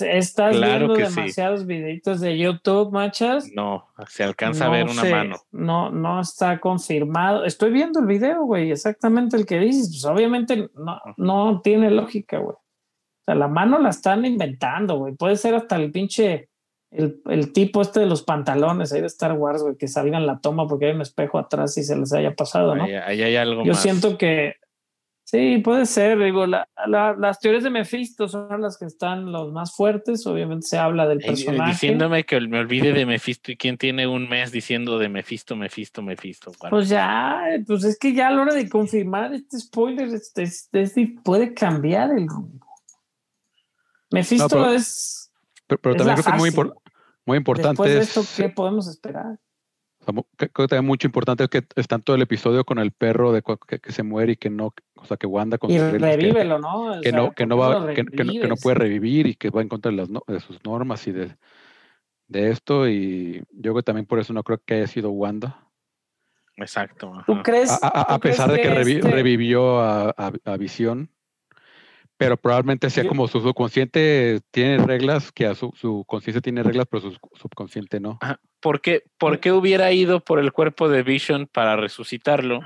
Estás 0.09 0.57
Claro 0.57 0.79
viendo 0.89 0.95
que 0.95 1.07
sí. 1.07 1.15
demasiados 1.15 1.65
videitos 1.65 2.21
de 2.21 2.37
YouTube, 2.37 2.91
machas. 2.91 3.49
No, 3.55 3.87
se 4.09 4.25
alcanza 4.25 4.67
a 4.67 4.71
ver 4.71 4.87
una 4.87 5.03
sé, 5.03 5.11
mano. 5.13 5.37
No, 5.53 5.91
no 5.91 6.21
está 6.21 6.59
confirmado. 6.59 7.45
Estoy 7.45 7.71
viendo 7.71 8.01
el 8.01 8.07
video, 8.07 8.43
güey, 8.43 8.73
exactamente 8.73 9.37
el 9.37 9.47
que 9.47 9.61
dices. 9.61 9.91
Pues 9.91 10.05
obviamente 10.07 10.69
no, 10.75 11.01
no 11.19 11.61
tiene 11.63 11.89
lógica, 11.93 12.39
güey. 12.39 12.57
O 12.57 13.25
sea, 13.25 13.37
la 13.37 13.47
mano 13.47 13.79
la 13.79 13.91
están 13.91 14.25
inventando, 14.25 14.97
güey. 14.99 15.15
Puede 15.15 15.37
ser 15.37 15.55
hasta 15.55 15.77
el 15.77 15.93
pinche, 15.93 16.49
el, 16.91 17.23
el 17.27 17.53
tipo 17.53 17.81
este 17.81 18.01
de 18.01 18.07
los 18.07 18.23
pantalones 18.25 18.93
ahí 18.93 19.03
de 19.03 19.07
Star 19.07 19.35
Wars, 19.35 19.63
güey, 19.63 19.77
que 19.77 19.87
salga 19.87 20.19
en 20.19 20.27
la 20.27 20.41
toma 20.41 20.67
porque 20.67 20.87
hay 20.87 20.97
un 20.97 21.03
espejo 21.03 21.39
atrás 21.39 21.79
y 21.79 21.85
se 21.85 21.95
les 21.97 22.13
haya 22.13 22.35
pasado, 22.35 22.75
¿no? 22.75 22.83
Ahí, 22.83 22.95
ahí 22.95 23.23
hay 23.23 23.37
algo 23.37 23.63
Yo 23.63 23.73
más. 23.73 23.81
siento 23.83 24.19
que 24.19 24.57
sí, 25.27 25.59
puede 25.59 25.85
ser. 25.87 26.19
Digo, 26.19 26.47
la- 26.47 26.69
la- 26.87 27.15
las 27.15 27.39
teorías 27.41 27.65
de 27.65 27.71
Mephisto 27.71 28.29
son 28.29 28.61
las 28.63 28.79
que 28.79 28.87
están 28.87 29.31
los 29.33 29.53
más 29.53 29.75
fuertes. 29.75 30.27
Obviamente 30.27 30.67
se 30.69 30.79
habla 30.79 31.07
del 31.07 31.21
Ey, 31.21 31.27
personaje. 31.27 31.73
diciéndome 31.73 32.25
que 32.25 32.41
me 32.41 32.59
olvide 32.61 32.93
de 32.93 33.05
Mephisto 33.05 33.51
y 33.53 33.57
quién 33.57 33.77
tiene 33.77 34.07
un 34.07 34.29
mes 34.29 34.53
diciendo 34.53 34.99
de 34.99 35.09
Mephisto, 35.09 35.57
Mephisto, 35.57 36.01
Mephisto. 36.01 36.53
Bueno, 36.61 36.77
Pues 36.77 36.89
ya, 36.89 37.43
pues 37.67 37.85
es 37.85 37.99
que 37.99 38.15
ya 38.15 38.29
a 38.29 38.31
la 38.31 38.43
hora 38.43 38.55
de 38.55 38.69
confirmar 38.69 39.35
este 39.35 39.59
spoiler, 39.59 40.09
este, 40.15 40.45
este- 40.45 40.83
este 40.83 41.15
puede 41.25 41.53
cambiar 41.53 42.13
el 42.13 42.29
rumbo. 42.29 42.65
Mephisto 44.11 44.45
No, 44.45 44.49
pero- 44.49 44.73
es. 44.73 45.33
pero, 45.67 45.81
pero 45.81 45.95
es 45.95 45.99
también 45.99 46.17
la 46.17 46.23
creo 46.23 46.33
que 46.33 46.37
es 46.37 46.41
muy, 46.43 46.51
fácil. 46.51 46.71
impor- 46.73 46.83
muy 47.27 47.37
importante 47.39 47.69
Después 47.83 47.93
de 47.93 47.99
es, 47.99 48.17
esto, 48.17 48.23
¿qué 48.43 48.49
podemos 48.49 48.89
esperar? 48.89 49.39
Creo 50.37 50.51
que 50.53 50.67
también 50.69 50.87
mucho 50.87 51.07
importante 51.07 51.45
es 51.45 51.51
que 51.51 51.65
está 51.77 51.97
en 51.97 52.03
todo 52.03 52.17
el 52.17 52.23
episodio 52.23 52.65
con 52.65 52.79
el 52.79 52.93
perro 52.93 53.33
de 53.33 53.43
que, 53.43 53.79
que 53.81 53.93
se 53.93 54.03
muere 54.03 54.33
y 54.33 54.37
que 54.37 54.51
no, 54.51 54.73
o 54.95 55.05
sea, 55.05 55.17
que 55.17 55.27
Wanda 55.27 55.59
con 55.59 55.71
Y 55.71 55.75
que- 55.75 55.99
revívelo, 55.99 56.59
¿no? 56.59 56.93
O 56.99 57.01
que 57.01 57.11
sea, 57.11 57.19
no, 57.19 57.33
que 57.33 57.45
¿por 57.47 57.49
no 57.49 57.57
va, 57.59 57.87
que, 57.95 58.05
que 58.05 58.25
no, 58.25 58.33
que 58.33 58.49
no 58.49 58.57
puede 58.57 58.75
revivir 58.77 59.27
y 59.27 59.35
que 59.35 59.51
va 59.51 59.63
en 59.63 59.69
contra 59.69 59.91
de, 59.91 59.97
las 59.97 60.09
de 60.09 60.41
sus 60.41 60.63
normas 60.65 61.07
y 61.07 61.13
de, 61.13 61.37
de 62.29 62.51
esto. 62.51 62.89
Y 62.89 63.39
yo 63.53 63.73
creo 63.73 63.75
que 63.77 63.83
también 63.83 64.07
por 64.07 64.19
eso 64.19 64.33
no 64.33 64.43
creo 64.43 64.61
que 64.65 64.75
haya 64.75 64.87
sido 64.87 65.11
Wanda. 65.11 65.69
exacto. 66.57 67.13
ajá. 67.15 67.25
¿Tú 67.27 67.43
crees? 67.43 67.71
A, 67.71 67.87
a- 67.87 68.01
a 68.03 68.15
tú 68.17 68.21
crees 68.21 68.37
pesar 68.37 68.51
de 68.53 68.61
que 68.63 68.71
revi- 68.71 68.97
este- 68.97 69.11
revivió 69.11 69.81
a, 69.81 70.11
a- 70.11 70.33
a 70.45 70.57
Visión, 70.57 71.11
pero 72.19 72.37
probablemente 72.37 72.89
sea 72.91 73.07
como 73.07 73.29
su 73.29 73.41
subconsciente 73.41 74.41
tiene 74.51 74.79
reglas, 74.79 75.31
que 75.33 75.47
a 75.47 75.55
su, 75.55 75.73
su 75.77 76.05
conciencia 76.07 76.41
tiene 76.41 76.63
reglas, 76.63 76.87
pero 76.91 77.03
su 77.03 77.19
subconsciente 77.35 78.01
no. 78.01 78.19
Ajá. 78.21 78.41
¿Por 78.61 78.81
qué, 78.81 79.05
¿Por 79.19 79.39
qué 79.41 79.53
hubiera 79.53 79.93
ido 79.93 80.21
por 80.25 80.39
el 80.39 80.53
cuerpo 80.53 80.89
de 80.89 81.03
Vision 81.03 81.47
para 81.47 81.77
resucitarlo 81.77 82.61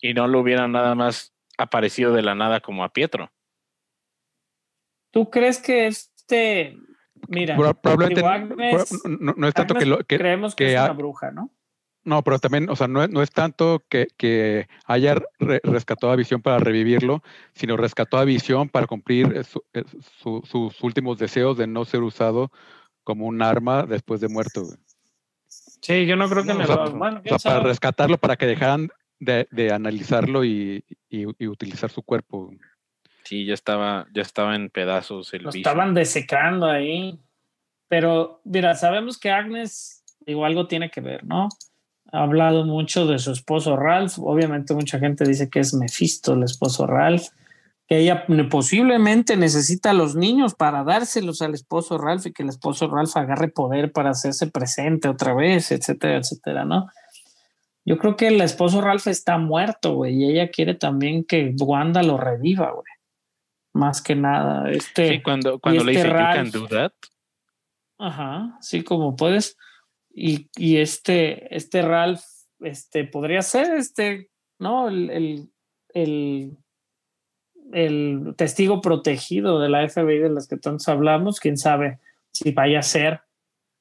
y 0.00 0.12
no 0.14 0.26
lo 0.28 0.40
hubiera 0.40 0.66
nada 0.68 0.94
más 0.94 1.32
aparecido 1.56 2.12
de 2.12 2.22
la 2.22 2.34
nada 2.34 2.60
como 2.60 2.84
a 2.84 2.92
Pietro? 2.92 3.30
¿Tú 5.10 5.30
crees 5.30 5.58
que 5.60 5.86
este. 5.86 6.76
Mira, 7.28 7.56
Pro- 7.56 7.74
probablemente 7.74 8.22
no- 8.22 8.28
Agnes- 8.28 8.92
no, 9.18 9.48
es 9.48 9.54
tanto 9.54 9.74
que, 9.74 9.86
lo, 9.86 9.98
que, 10.04 10.18
creemos 10.18 10.54
que, 10.54 10.66
que 10.66 10.74
es 10.74 10.80
una 10.80 10.92
bruja, 10.92 11.30
¿no? 11.32 11.50
No, 12.08 12.22
pero 12.22 12.38
también, 12.38 12.70
o 12.70 12.74
sea, 12.76 12.88
no 12.88 13.02
es, 13.02 13.10
no 13.10 13.20
es 13.22 13.30
tanto 13.30 13.84
que, 13.90 14.08
que 14.16 14.66
haya 14.86 15.14
re- 15.38 15.60
rescatado 15.62 16.10
a 16.10 16.16
Visión 16.16 16.40
para 16.40 16.58
revivirlo, 16.58 17.22
sino 17.52 17.76
rescató 17.76 18.16
a 18.16 18.24
Visión 18.24 18.70
para 18.70 18.86
cumplir 18.86 19.30
eh, 19.36 19.44
su- 19.44 19.62
eh, 19.74 19.84
su- 20.22 20.42
sus 20.50 20.82
últimos 20.82 21.18
deseos 21.18 21.58
de 21.58 21.66
no 21.66 21.84
ser 21.84 22.02
usado 22.02 22.50
como 23.04 23.26
un 23.26 23.42
arma 23.42 23.84
después 23.84 24.22
de 24.22 24.28
muerto. 24.28 24.64
güey. 24.64 24.78
Sí, 25.48 26.06
yo 26.06 26.16
no 26.16 26.28
creo 26.30 26.42
que 26.44 26.48
No, 26.48 26.58
me 26.58 26.64
o 26.64 26.66
sea, 26.66 26.76
lo. 26.76 26.92
Bueno, 26.92 27.18
O 27.18 27.22
quién 27.22 27.38
sea, 27.38 27.52
para 27.52 27.64
rescatarlo, 27.64 28.16
para 28.16 28.36
que 28.36 28.46
dejaran 28.46 28.88
de, 29.20 29.46
de 29.50 29.70
analizarlo 29.72 30.44
y, 30.44 30.84
y- 31.10 31.26
y 31.38 31.46
utilizar 31.46 31.90
su 31.90 32.02
cuerpo. 32.02 32.50
Sí, 33.24 33.44
ya 33.44 33.52
estaba, 33.52 34.06
ya 34.14 34.22
estaba 34.22 34.56
en 34.56 34.70
pedazos 34.70 35.34
el 35.34 35.42
Lo 35.42 35.50
estaban 35.50 35.92
desecando 35.92 36.64
ahí. 36.66 37.20
Pero, 37.88 38.40
mira, 38.44 38.74
sabemos 38.74 39.18
que 39.18 39.30
Agnes, 39.30 40.04
digo, 40.20 40.44
algo 40.44 40.66
tiene 40.66 40.90
que 40.90 41.00
ver, 41.00 41.24
¿no? 41.24 41.48
Ha 42.12 42.22
hablado 42.22 42.64
mucho 42.64 43.06
de 43.06 43.18
su 43.18 43.32
esposo 43.32 43.76
Ralph. 43.76 44.18
Obviamente, 44.18 44.74
mucha 44.74 44.98
gente 44.98 45.24
dice 45.24 45.48
que 45.50 45.60
es 45.60 45.74
Mephisto, 45.74 46.34
el 46.34 46.42
esposo 46.44 46.86
Ralph. 46.86 47.26
Que 47.86 47.98
ella 47.98 48.26
posiblemente 48.50 49.36
necesita 49.36 49.90
a 49.90 49.94
los 49.94 50.14
niños 50.14 50.54
para 50.54 50.84
dárselos 50.84 51.40
al 51.42 51.54
esposo 51.54 51.96
Ralph 51.98 52.26
y 52.26 52.32
que 52.32 52.42
el 52.42 52.50
esposo 52.50 52.88
Ralph 52.88 53.16
agarre 53.16 53.48
poder 53.48 53.92
para 53.92 54.10
hacerse 54.10 54.46
presente 54.46 55.08
otra 55.08 55.34
vez, 55.34 55.70
etcétera, 55.72 56.18
etcétera, 56.18 56.64
¿no? 56.66 56.88
Yo 57.86 57.96
creo 57.96 58.16
que 58.16 58.28
el 58.28 58.40
esposo 58.42 58.82
Ralph 58.82 59.06
está 59.06 59.38
muerto, 59.38 59.94
güey, 59.94 60.14
y 60.22 60.30
ella 60.30 60.50
quiere 60.50 60.74
también 60.74 61.24
que 61.24 61.54
Wanda 61.58 62.02
lo 62.02 62.18
reviva, 62.18 62.72
güey. 62.72 62.84
Más 63.72 64.02
que 64.02 64.14
nada. 64.14 64.70
Este, 64.70 65.08
Sí, 65.08 65.22
cuando, 65.22 65.58
cuando 65.58 65.84
le 65.84 65.92
este 65.92 66.02
dice, 66.04 66.14
you 66.14 66.24
can 66.24 66.36
Ralph- 66.36 66.52
do 66.52 66.68
that. 66.68 66.92
Ajá, 67.98 68.58
sí, 68.60 68.82
como 68.84 69.16
puedes. 69.16 69.56
Y, 70.10 70.76
este, 70.78 71.54
este 71.54 71.82
Ralph, 71.82 72.22
este, 72.60 73.04
podría 73.04 73.42
ser 73.42 73.76
este, 73.76 74.30
¿no? 74.58 74.88
El, 74.88 75.10
el, 75.10 75.50
el, 75.94 76.56
el 77.72 78.34
testigo 78.36 78.80
protegido 78.80 79.60
de 79.60 79.68
la 79.68 79.88
FBI 79.88 80.18
de 80.18 80.30
las 80.30 80.48
que 80.48 80.56
tantos 80.56 80.88
hablamos, 80.88 81.40
quién 81.40 81.56
sabe 81.56 82.00
si 82.32 82.52
vaya 82.52 82.80
a 82.80 82.82
ser 82.82 83.20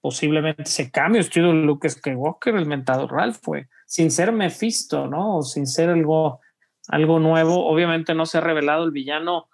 posiblemente 0.02 0.64
ese 0.64 0.92
cambio, 0.92 1.22
estilo 1.22 1.52
Luke 1.54 1.90
Skywalker, 1.90 2.56
el 2.56 2.66
mentado 2.66 3.08
Ralph, 3.08 3.40
fue 3.42 3.68
sin 3.86 4.12
ser 4.12 4.32
Mephisto, 4.32 5.08
¿no? 5.08 5.38
O 5.38 5.42
sin 5.42 5.66
ser 5.66 5.90
algo, 5.90 6.40
algo 6.88 7.20
nuevo. 7.20 7.66
Obviamente 7.66 8.14
no 8.14 8.26
se 8.26 8.38
ha 8.38 8.42
revelado 8.42 8.84
el 8.84 8.92
villano 8.92 9.48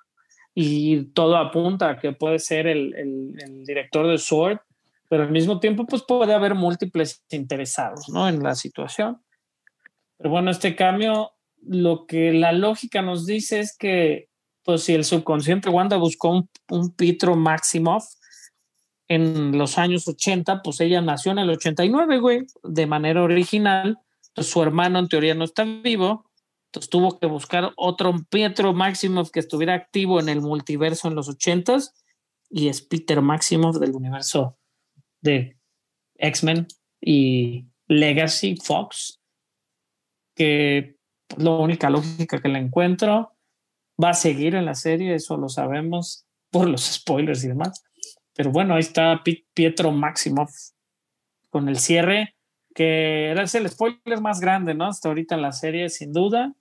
y 0.53 1.05
todo 1.05 1.37
apunta 1.37 1.89
a 1.89 1.99
que 1.99 2.11
puede 2.13 2.39
ser 2.39 2.67
el, 2.67 2.93
el 2.95 3.65
director 3.65 4.07
de 4.07 4.17
Sword, 4.17 4.59
pero 5.13 5.25
al 5.25 5.31
mismo 5.31 5.59
tiempo 5.59 5.85
pues 5.85 6.01
puede 6.01 6.33
haber 6.33 6.55
múltiples 6.55 7.23
interesados, 7.29 8.09
¿no? 8.09 8.27
En 8.27 8.41
la 8.41 8.55
situación. 8.55 9.21
Pero 10.17 10.31
bueno, 10.31 10.49
este 10.49 10.75
cambio, 10.75 11.33
lo 11.61 12.07
que 12.07 12.33
la 12.33 12.51
lógica 12.51 13.03
nos 13.03 13.27
dice 13.27 13.59
es 13.59 13.77
que 13.77 14.29
pues 14.63 14.81
si 14.81 14.95
el 14.95 15.03
subconsciente 15.03 15.69
Wanda 15.69 15.97
buscó 15.97 16.29
un, 16.29 16.49
un 16.71 16.95
Pietro 16.95 17.35
Maximoff 17.35 18.05
en 19.07 19.55
los 19.55 19.77
años 19.77 20.07
80, 20.07 20.63
pues 20.63 20.81
ella 20.81 20.99
nació 20.99 21.31
en 21.33 21.37
el 21.37 21.51
89, 21.51 22.17
güey, 22.17 22.47
de 22.63 22.87
manera 22.87 23.21
original. 23.21 23.99
Su 24.35 24.63
hermano 24.63 24.97
en 24.97 25.09
teoría 25.09 25.35
no 25.35 25.43
está 25.43 25.63
vivo. 25.63 26.27
Entonces 26.69 26.89
tuvo 26.89 27.19
que 27.19 27.27
buscar 27.27 27.71
otro 27.75 28.15
Pietro 28.31 28.73
Maximoff 28.73 29.29
que 29.29 29.41
estuviera 29.41 29.75
activo 29.75 30.19
en 30.19 30.27
el 30.27 30.41
multiverso 30.41 31.07
en 31.07 31.13
los 31.13 31.29
80s 31.29 31.91
y 32.49 32.69
es 32.69 32.81
Peter 32.81 33.21
Maximoff 33.21 33.77
del 33.77 33.91
universo 33.91 34.57
de 35.23 35.57
X-Men 36.17 36.67
y 37.01 37.65
Legacy 37.87 38.55
Fox, 38.57 39.19
que 40.35 40.95
la 41.37 41.51
única 41.51 41.89
lógica 41.89 42.41
que 42.41 42.49
le 42.49 42.59
encuentro 42.59 43.31
va 44.01 44.09
a 44.11 44.13
seguir 44.13 44.55
en 44.55 44.65
la 44.65 44.75
serie, 44.75 45.15
eso 45.15 45.37
lo 45.37 45.49
sabemos 45.49 46.25
por 46.51 46.69
los 46.69 46.81
spoilers 46.93 47.43
y 47.43 47.47
demás. 47.49 47.83
Pero 48.35 48.51
bueno, 48.51 48.73
ahí 48.75 48.81
está 48.81 49.21
Pi- 49.23 49.45
Pietro 49.53 49.91
Maximoff 49.91 50.51
con 51.49 51.69
el 51.69 51.77
cierre, 51.77 52.35
que 52.73 53.27
era 53.29 53.43
el 53.43 53.69
spoiler 53.69 54.21
más 54.21 54.39
grande, 54.39 54.73
¿no? 54.73 54.85
Hasta 54.87 55.09
ahorita 55.09 55.35
en 55.35 55.41
la 55.43 55.51
serie, 55.51 55.89
sin 55.89 56.11
duda. 56.11 56.53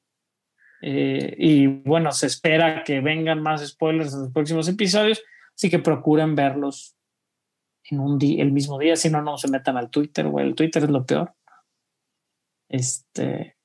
Eh, 0.82 1.34
y 1.38 1.66
bueno, 1.66 2.12
se 2.12 2.26
espera 2.26 2.84
que 2.84 3.00
vengan 3.00 3.40
más 3.40 3.66
spoilers 3.66 4.12
en 4.12 4.20
los 4.22 4.32
próximos 4.32 4.68
episodios, 4.68 5.22
así 5.54 5.70
que 5.70 5.78
procuren 5.78 6.34
verlos 6.34 6.96
en 7.92 8.00
un 8.00 8.18
día, 8.18 8.42
el 8.42 8.52
mismo 8.52 8.78
día, 8.78 8.96
si 8.96 9.10
no, 9.10 9.22
no 9.22 9.36
se 9.36 9.48
metan 9.48 9.76
al 9.76 9.90
Twitter, 9.90 10.26
güey. 10.26 10.46
El 10.46 10.54
Twitter 10.54 10.84
es 10.84 10.90
lo 10.90 11.04
peor. 11.04 11.34
Este, 12.68 13.56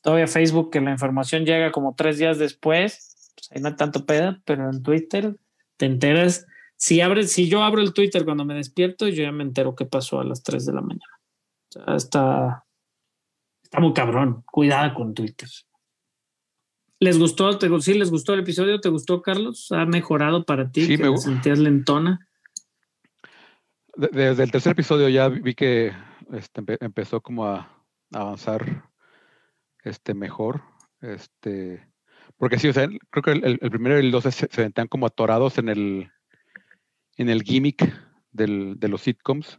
todavía 0.00 0.28
Facebook, 0.28 0.70
que 0.70 0.80
la 0.80 0.92
información 0.92 1.44
llega 1.44 1.72
como 1.72 1.94
tres 1.94 2.18
días 2.18 2.38
después, 2.38 3.32
pues 3.34 3.50
ahí 3.52 3.60
no 3.60 3.68
hay 3.68 3.76
tanto 3.76 4.06
pedo, 4.06 4.38
pero 4.44 4.70
en 4.70 4.82
Twitter 4.82 5.36
te 5.76 5.86
enteras. 5.86 6.46
Si 6.76 7.00
abres, 7.00 7.32
si 7.32 7.48
yo 7.48 7.62
abro 7.62 7.80
el 7.80 7.92
Twitter 7.92 8.24
cuando 8.24 8.44
me 8.44 8.54
despierto, 8.54 9.08
yo 9.08 9.24
ya 9.24 9.32
me 9.32 9.42
entero 9.42 9.74
qué 9.74 9.84
pasó 9.84 10.20
a 10.20 10.24
las 10.24 10.42
3 10.42 10.66
de 10.66 10.72
la 10.72 10.80
mañana. 10.80 11.20
O 11.68 11.72
sea, 11.72 11.96
está, 11.96 12.64
está 13.62 13.80
muy 13.80 13.92
cabrón. 13.92 14.44
Cuidado 14.46 14.94
con 14.94 15.14
Twitter. 15.14 15.48
¿Les 17.00 17.18
gustó? 17.18 17.58
Te, 17.58 17.68
¿Sí 17.80 17.94
les 17.94 18.10
gustó 18.10 18.34
el 18.34 18.40
episodio? 18.40 18.80
¿Te 18.80 18.88
gustó, 18.88 19.22
Carlos? 19.22 19.70
¿Ha 19.72 19.84
mejorado 19.84 20.44
para 20.44 20.70
ti? 20.70 20.84
Sí, 20.84 20.96
que 20.96 21.10
me 21.10 21.18
sentías 21.18 21.58
lentona? 21.58 22.27
De- 23.98 24.10
Desde 24.12 24.44
el 24.44 24.52
tercer 24.52 24.72
episodio 24.72 25.08
ya 25.08 25.28
vi 25.28 25.54
que 25.54 25.92
este, 26.32 26.62
empe- 26.62 26.78
empezó 26.80 27.20
como 27.20 27.46
a 27.46 27.84
avanzar 28.12 28.88
este, 29.82 30.14
mejor. 30.14 30.62
Este, 31.00 31.84
porque 32.36 32.60
sí, 32.60 32.68
o 32.68 32.72
sea, 32.72 32.88
creo 33.10 33.22
que 33.24 33.32
el, 33.32 33.58
primero 33.58 33.96
y 33.96 34.04
el 34.06 34.12
dos 34.12 34.22
se, 34.22 34.30
se 34.30 34.46
sentían 34.48 34.86
como 34.86 35.06
atorados 35.06 35.58
en 35.58 35.68
el, 35.68 36.12
en 37.16 37.28
el 37.28 37.42
gimmick 37.42 37.92
del- 38.30 38.78
de 38.78 38.86
los 38.88 39.02
sitcoms. 39.02 39.58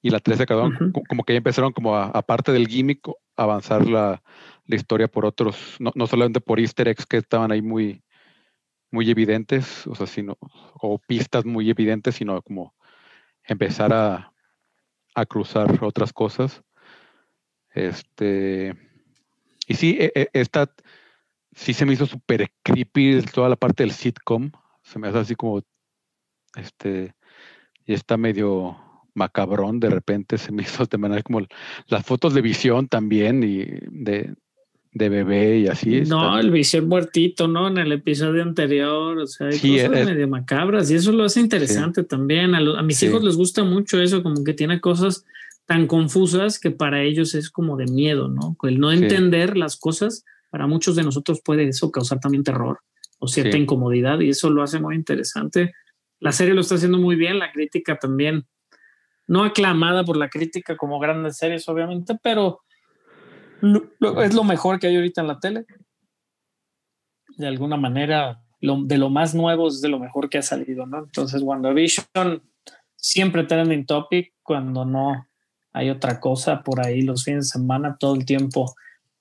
Y 0.00 0.10
la 0.10 0.20
3 0.20 0.38
se 0.38 0.46
quedaron 0.46 0.72
Ujú. 0.72 0.92
co- 0.92 1.02
como 1.08 1.24
que 1.24 1.32
ya 1.32 1.38
empezaron 1.38 1.72
como 1.72 1.96
a, 1.96 2.04
aparte 2.06 2.52
del 2.52 2.68
gimmick, 2.68 3.00
avanzar 3.34 3.84
la, 3.88 4.22
la 4.64 4.76
historia 4.76 5.08
por 5.08 5.26
otros, 5.26 5.74
no, 5.80 5.90
no 5.96 6.06
solamente 6.06 6.40
por 6.40 6.60
easter 6.60 6.86
eggs 6.86 7.04
que 7.04 7.16
estaban 7.16 7.50
ahí 7.50 7.62
muy, 7.62 8.04
muy 8.92 9.10
evidentes, 9.10 9.88
o 9.88 9.96
sea, 9.96 10.06
sino, 10.06 10.38
o 10.74 11.00
pistas 11.00 11.44
muy 11.44 11.68
evidentes, 11.68 12.14
sino 12.14 12.40
como 12.42 12.76
empezar 13.46 13.92
a, 13.92 14.32
a 15.14 15.26
cruzar 15.26 15.82
otras 15.82 16.12
cosas. 16.12 16.62
Este, 17.70 18.74
y 19.66 19.74
sí, 19.74 19.96
e- 19.98 20.12
e- 20.14 20.30
esta 20.32 20.72
sí 21.52 21.72
se 21.72 21.86
me 21.86 21.94
hizo 21.94 22.06
súper 22.06 22.50
creepy 22.62 23.22
toda 23.22 23.48
la 23.48 23.56
parte 23.56 23.82
del 23.82 23.92
sitcom. 23.92 24.50
Se 24.82 24.98
me 24.98 25.08
hace 25.08 25.18
así 25.18 25.34
como, 25.34 25.62
este, 26.56 27.14
y 27.86 27.94
está 27.94 28.16
medio 28.16 28.76
macabrón 29.14 29.78
de 29.80 29.90
repente, 29.90 30.38
se 30.38 30.52
me 30.52 30.62
hizo 30.62 30.84
de 30.86 30.98
manera 30.98 31.22
como 31.22 31.40
las 31.86 32.04
fotos 32.04 32.34
de 32.34 32.42
visión 32.42 32.88
también 32.88 33.42
y 33.42 33.64
de, 33.90 34.34
de 34.94 35.08
bebé 35.08 35.58
y 35.58 35.66
así. 35.68 36.02
No, 36.02 36.24
está- 36.28 36.40
el 36.40 36.50
visión 36.50 36.88
muertito, 36.88 37.48
¿no? 37.48 37.66
En 37.68 37.78
el 37.78 37.90
episodio 37.92 38.42
anterior, 38.42 39.18
o 39.18 39.26
sea, 39.26 39.48
hay 39.48 39.54
Sí, 39.58 39.72
cosas 39.76 39.98
es- 39.98 40.06
medio 40.06 40.28
macabras 40.28 40.90
y 40.90 40.94
eso 40.94 41.12
lo 41.12 41.24
hace 41.24 41.40
interesante 41.40 42.04
también. 42.04 42.54
A, 42.54 42.60
lo- 42.60 42.76
a 42.78 42.82
mis 42.82 42.98
Sí. 42.98 43.06
hijos 43.06 43.22
les 43.24 43.36
gusta 43.36 43.64
mucho 43.64 44.00
eso, 44.00 44.22
como 44.22 44.42
que 44.44 44.54
tiene 44.54 44.80
cosas 44.80 45.24
tan 45.66 45.86
confusas 45.86 46.58
que 46.60 46.70
para 46.70 47.02
ellos 47.02 47.34
es 47.34 47.50
como 47.50 47.76
de 47.76 47.86
miedo, 47.86 48.28
¿no? 48.28 48.56
El 48.62 48.78
no 48.78 48.92
entender 48.92 49.56
las 49.56 49.76
cosas, 49.76 50.24
para 50.50 50.66
muchos 50.68 50.94
de 50.94 51.02
nosotros 51.02 51.40
puede 51.44 51.66
eso 51.68 51.90
causar 51.90 52.20
también 52.20 52.44
terror 52.44 52.78
o 53.18 53.26
cierta 53.26 53.56
incomodidad 53.58 54.20
y 54.20 54.28
eso 54.28 54.50
lo 54.50 54.62
hace 54.62 54.78
muy 54.78 54.94
interesante. 54.94 55.72
La 56.20 56.30
serie 56.32 56.54
lo 56.54 56.60
está 56.60 56.76
haciendo 56.76 56.98
muy 56.98 57.16
bien, 57.16 57.38
la 57.40 57.50
crítica 57.50 57.96
también, 57.96 58.44
no 59.26 59.42
aclamada 59.42 60.04
por 60.04 60.16
la 60.18 60.28
crítica 60.28 60.76
como 60.76 61.00
grandes 61.00 61.38
series, 61.38 61.66
obviamente, 61.68 62.14
pero 62.22 62.60
lo- 63.64 63.90
lo- 64.00 64.22
es 64.22 64.34
lo 64.34 64.44
mejor 64.44 64.78
que 64.78 64.86
hay 64.88 64.96
ahorita 64.96 65.20
en 65.22 65.26
la 65.26 65.40
tele. 65.40 65.64
De 67.36 67.46
alguna 67.48 67.76
manera, 67.76 68.40
lo, 68.60 68.82
de 68.84 68.98
lo 68.98 69.10
más 69.10 69.34
nuevo 69.34 69.68
es 69.68 69.80
de 69.80 69.88
lo 69.88 69.98
mejor 69.98 70.28
que 70.28 70.38
ha 70.38 70.42
salido, 70.42 70.86
¿no? 70.86 70.98
Entonces, 71.00 71.42
WandaVision 71.42 72.42
siempre 72.96 73.44
trending 73.44 73.86
topic 73.86 74.32
cuando 74.42 74.84
no 74.84 75.26
hay 75.72 75.90
otra 75.90 76.20
cosa 76.20 76.62
por 76.62 76.80
ahí 76.84 77.02
los 77.02 77.24
fines 77.24 77.46
de 77.46 77.58
semana, 77.58 77.96
todo 77.98 78.14
el 78.14 78.24
tiempo 78.24 78.74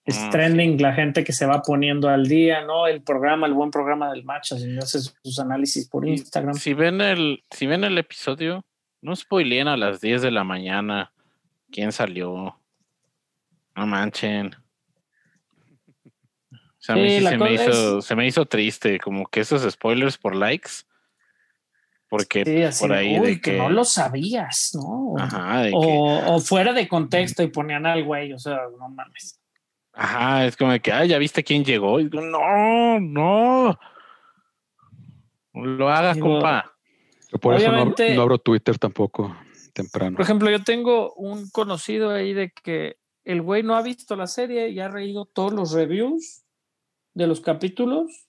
es 0.05 0.19
Mm, 0.27 0.29
trending, 0.31 0.81
la 0.81 0.93
gente 0.93 1.23
que 1.23 1.33
se 1.33 1.45
va 1.45 1.61
poniendo 1.61 2.09
al 2.09 2.27
día, 2.27 2.61
¿no? 2.65 2.87
El 2.87 3.01
programa, 3.01 3.47
el 3.47 3.53
buen 3.53 3.71
programa 3.71 4.11
del 4.11 4.23
match, 4.23 4.51
así 4.51 4.77
hace 4.77 4.99
sus 4.99 5.39
análisis 5.39 5.87
por 5.89 6.07
Instagram. 6.07 6.53
Si 6.55 6.73
ven 6.73 7.01
el, 7.01 7.43
si 7.49 7.65
ven 7.67 7.83
el 7.83 7.97
episodio, 7.97 8.63
no 9.01 9.15
spoileen 9.15 9.67
a 9.67 9.77
las 9.77 9.99
10 10.01 10.21
de 10.21 10.31
la 10.31 10.43
mañana 10.43 11.11
quién 11.71 11.91
salió. 11.91 12.57
No 13.75 13.87
manchen. 13.87 14.55
O 16.51 16.85
sea, 16.85 16.95
a 16.95 16.97
mí 16.97 17.19
Sí, 17.19 17.25
se, 17.25 17.37
me 17.37 17.53
hizo, 17.53 18.01
se 18.01 18.15
me 18.15 18.27
hizo 18.27 18.45
triste, 18.45 18.99
como 18.99 19.25
que 19.27 19.39
esos 19.39 19.69
spoilers 19.71 20.17
por 20.17 20.35
likes. 20.35 20.69
Porque 22.09 22.43
Sí, 22.45 22.61
así 22.61 22.83
por 22.83 22.93
ahí 22.95 23.19
"Uy, 23.19 23.27
de 23.27 23.41
que. 23.41 23.57
no 23.57 23.69
lo 23.69 23.85
sabías, 23.85 24.71
¿no? 24.75 25.15
Ajá, 25.17 25.61
de 25.63 25.71
que- 25.71 25.77
O, 25.77 26.39
fuera 26.39 26.73
de 26.73 26.87
contexto 26.87 27.41
y 27.41 27.47
ponían 27.47 27.85
al 27.85 28.03
güey, 28.03 28.33
o 28.33 28.37
sea, 28.39 28.59
no 28.77 28.89
mames. 28.89 29.39
Ajá, 29.93 30.45
es 30.45 30.57
como 30.57 30.71
de 30.71 30.79
que, 30.79 30.91
ah, 30.91 31.05
ya 31.05 31.17
viste 31.17 31.43
quién 31.43 31.63
llegó. 31.63 31.99
Y 31.99 32.09
digo, 32.09 32.21
no, 32.21 32.99
no. 32.99 33.79
Lo 35.53 35.89
hagas, 35.89 36.15
Digo, 36.15 36.33
compa. 36.33 36.71
Yo 37.31 37.39
por 37.39 37.55
eso 37.55 37.63
no 37.67 37.69
abro, 37.77 37.81
obviamente- 37.93 38.15
no 38.15 38.21
abro 38.23 38.37
Twitter 38.39 38.77
tampoco 38.77 39.35
temprano. 39.73 40.15
Por 40.17 40.23
ejemplo, 40.23 40.49
yo 40.51 40.63
tengo 40.63 41.13
un 41.13 41.49
conocido 41.49 42.11
ahí 42.11 42.33
de 42.33 42.51
que 42.51 42.97
el 43.25 43.41
güey 43.41 43.63
no 43.63 43.75
ha 43.75 43.81
visto 43.81 44.15
la 44.15 44.27
serie 44.27 44.69
y 44.69 44.79
ha 44.79 44.87
reído 44.87 45.25
todos 45.25 45.53
los 45.53 45.71
reviews 45.71 46.43
de 47.13 47.27
los 47.27 47.41
capítulos, 47.41 48.27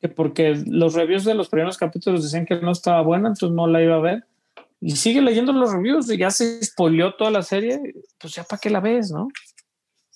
que 0.00 0.08
porque 0.08 0.62
los 0.66 0.94
reviews 0.94 1.24
de 1.24 1.34
los 1.34 1.48
primeros 1.48 1.78
capítulos 1.78 2.22
decían 2.22 2.46
que 2.46 2.56
no 2.56 2.72
estaba 2.72 3.02
buena, 3.02 3.28
entonces 3.28 3.54
no 3.54 3.66
la 3.66 3.82
iba 3.82 3.96
a 3.96 4.00
ver. 4.00 4.24
Y 4.80 4.96
sigue 4.96 5.22
leyendo 5.22 5.52
los 5.52 5.72
reviews 5.72 6.10
y 6.10 6.18
ya 6.18 6.30
se 6.30 6.62
spoileó 6.62 7.14
toda 7.14 7.30
la 7.30 7.42
serie, 7.42 7.80
pues 8.18 8.34
ya 8.34 8.44
para 8.44 8.60
qué 8.60 8.70
la 8.70 8.80
ves, 8.80 9.10
¿no? 9.10 9.28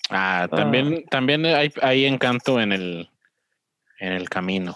Ah, 0.09 0.47
también, 0.49 1.05
también 1.05 1.45
hay, 1.45 1.71
hay 1.81 2.05
encanto 2.05 2.59
en 2.59 2.71
el, 2.71 3.09
en 3.99 4.13
el 4.13 4.29
camino. 4.29 4.75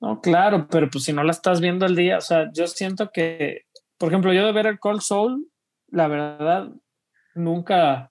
No, 0.00 0.20
claro, 0.20 0.68
pero 0.70 0.88
pues 0.88 1.04
si 1.04 1.12
no 1.12 1.24
la 1.24 1.32
estás 1.32 1.60
viendo 1.60 1.84
al 1.84 1.96
día, 1.96 2.18
o 2.18 2.20
sea, 2.20 2.50
yo 2.52 2.68
siento 2.68 3.10
que, 3.10 3.66
por 3.96 4.10
ejemplo, 4.10 4.32
yo 4.32 4.46
de 4.46 4.52
ver 4.52 4.66
el 4.66 4.78
Cold 4.78 5.00
Soul, 5.00 5.48
la 5.88 6.06
verdad, 6.06 6.68
nunca, 7.34 8.10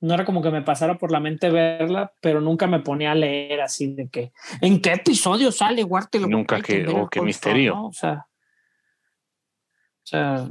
no 0.00 0.14
era 0.14 0.24
como 0.24 0.42
que 0.42 0.50
me 0.50 0.62
pasara 0.62 0.98
por 0.98 1.10
la 1.10 1.20
mente 1.20 1.50
verla, 1.50 2.12
pero 2.20 2.40
nunca 2.40 2.66
me 2.66 2.80
ponía 2.80 3.12
a 3.12 3.14
leer 3.14 3.60
así 3.60 3.92
de 3.94 4.08
que, 4.08 4.32
¿en 4.60 4.80
qué 4.80 4.92
episodio 4.92 5.50
sale 5.52 5.84
Walter? 5.84 6.28
Nunca 6.28 6.60
que- 6.60 6.84
ver 6.84 6.96
oh, 6.96 7.08
qué 7.08 7.20
misterio. 7.20 7.84
O 7.84 7.92
sea, 7.92 8.26
o 10.02 10.06
sea, 10.08 10.48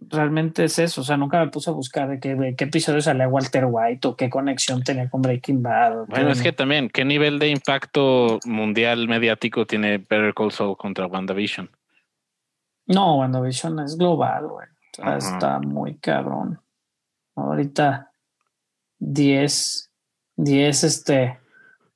realmente 0.00 0.64
es 0.64 0.78
eso, 0.78 1.02
o 1.02 1.04
sea, 1.04 1.16
nunca 1.16 1.44
me 1.44 1.50
puse 1.50 1.68
a 1.68 1.74
buscar 1.74 2.08
de 2.08 2.18
qué, 2.18 2.34
de 2.34 2.56
qué 2.56 2.64
episodio 2.64 3.02
salía 3.02 3.28
Walter 3.28 3.66
White 3.68 4.08
o 4.08 4.16
qué 4.16 4.30
conexión 4.30 4.82
tenía 4.82 5.10
con 5.10 5.20
Breaking 5.20 5.62
Bad. 5.62 6.00
o 6.00 6.06
Bueno, 6.06 6.30
es 6.30 6.40
que 6.40 6.52
también, 6.52 6.88
¿qué 6.88 7.04
nivel 7.04 7.38
de 7.38 7.48
impacto 7.48 8.38
mundial 8.46 9.08
mediático 9.08 9.66
tiene 9.66 9.98
Better 9.98 10.32
Call 10.32 10.52
Saul 10.52 10.76
contra 10.76 11.06
WandaVision? 11.06 11.70
No, 12.86 13.18
WandaVision 13.18 13.80
es 13.80 13.96
global, 13.98 14.48
güey. 14.48 14.66
O 14.66 14.94
sea, 14.96 15.04
Ajá. 15.16 15.18
está 15.18 15.58
muy 15.60 15.98
cabrón. 15.98 16.60
Ahorita 17.34 18.12
10, 18.98 19.90
10, 20.36 20.84
este, 20.84 21.38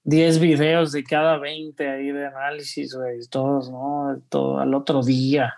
10 0.04 0.38
videos 0.38 0.92
de 0.92 1.04
cada 1.04 1.38
20 1.38 1.88
ahí 1.88 2.12
de 2.12 2.26
análisis, 2.26 2.94
güey, 2.94 3.20
todos, 3.30 3.70
¿no? 3.70 4.20
Todo 4.28 4.58
al 4.58 4.74
otro 4.74 5.02
día. 5.02 5.54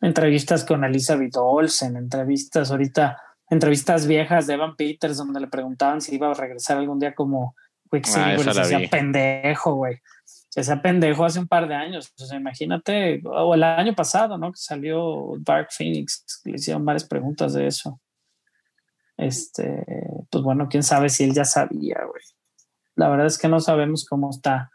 Entrevistas 0.00 0.64
con 0.64 0.84
Elizabeth 0.84 1.36
Olsen, 1.36 1.96
entrevistas 1.96 2.70
ahorita, 2.70 3.20
entrevistas 3.48 4.06
viejas 4.06 4.46
de 4.46 4.54
Evan 4.54 4.76
Peters 4.76 5.16
donde 5.16 5.40
le 5.40 5.46
preguntaban 5.46 6.00
si 6.00 6.14
iba 6.14 6.30
a 6.30 6.34
regresar 6.34 6.78
algún 6.78 6.98
día 6.98 7.14
como 7.14 7.54
Quicksilver 7.90 8.48
Ah, 8.48 8.64
se 8.64 8.88
pendejo, 8.88 9.74
güey. 9.74 9.98
Se 10.24 10.60
hacía 10.60 10.80
pendejo 10.80 11.24
hace 11.24 11.38
un 11.38 11.48
par 11.48 11.68
de 11.68 11.74
años. 11.74 12.12
O 12.20 12.24
sea, 12.24 12.38
imagínate, 12.38 13.22
o 13.24 13.54
el 13.54 13.62
año 13.62 13.94
pasado, 13.94 14.38
¿no? 14.38 14.52
Que 14.52 14.58
salió 14.58 15.34
Dark 15.38 15.68
Phoenix, 15.70 16.24
le 16.44 16.56
hicieron 16.56 16.84
varias 16.84 17.04
preguntas 17.04 17.54
de 17.54 17.66
eso. 17.66 18.00
Este, 19.16 19.84
pues 20.30 20.42
bueno, 20.44 20.68
quién 20.68 20.82
sabe 20.82 21.08
si 21.08 21.24
él 21.24 21.34
ya 21.34 21.44
sabía, 21.44 21.98
güey. 22.08 22.22
La 22.96 23.08
verdad 23.08 23.26
es 23.26 23.38
que 23.38 23.48
no 23.48 23.60
sabemos 23.60 24.06
cómo 24.08 24.30
está 24.30 24.70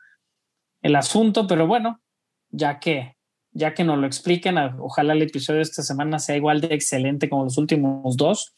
el 0.81 0.95
asunto, 0.95 1.47
pero 1.47 1.67
bueno, 1.67 2.01
ya 2.49 2.79
que, 2.79 3.17
ya 3.51 3.73
que 3.73 3.83
nos 3.83 3.97
lo 3.97 4.07
expliquen, 4.07 4.57
ojalá 4.79 5.13
el 5.13 5.21
episodio 5.21 5.57
de 5.57 5.63
esta 5.63 5.83
semana 5.83 6.19
sea 6.19 6.35
igual 6.35 6.61
de 6.61 6.73
excelente 6.73 7.29
como 7.29 7.45
los 7.45 7.57
últimos 7.57 8.17
dos. 8.17 8.55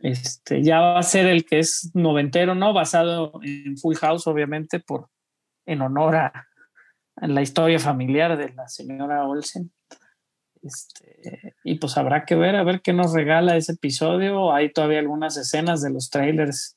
Este, 0.00 0.62
ya 0.62 0.80
va 0.80 0.98
a 0.98 1.02
ser 1.02 1.26
el 1.26 1.44
que 1.44 1.58
es 1.58 1.90
noventero, 1.94 2.54
¿no? 2.54 2.72
Basado 2.72 3.32
en 3.42 3.76
Full 3.76 3.96
House, 3.96 4.26
obviamente, 4.26 4.80
por 4.80 5.10
en 5.66 5.82
honor 5.82 6.16
a, 6.16 6.48
a 7.16 7.26
la 7.26 7.42
historia 7.42 7.78
familiar 7.78 8.36
de 8.36 8.54
la 8.54 8.68
señora 8.68 9.26
Olsen. 9.26 9.72
Este, 10.62 11.54
y 11.64 11.76
pues 11.76 11.96
habrá 11.96 12.24
que 12.24 12.34
ver, 12.34 12.56
a 12.56 12.64
ver 12.64 12.80
qué 12.82 12.92
nos 12.92 13.12
regala 13.12 13.56
ese 13.56 13.72
episodio. 13.72 14.52
Hay 14.52 14.72
todavía 14.72 14.98
algunas 14.98 15.36
escenas 15.36 15.82
de 15.82 15.90
los 15.90 16.10
trailers, 16.10 16.76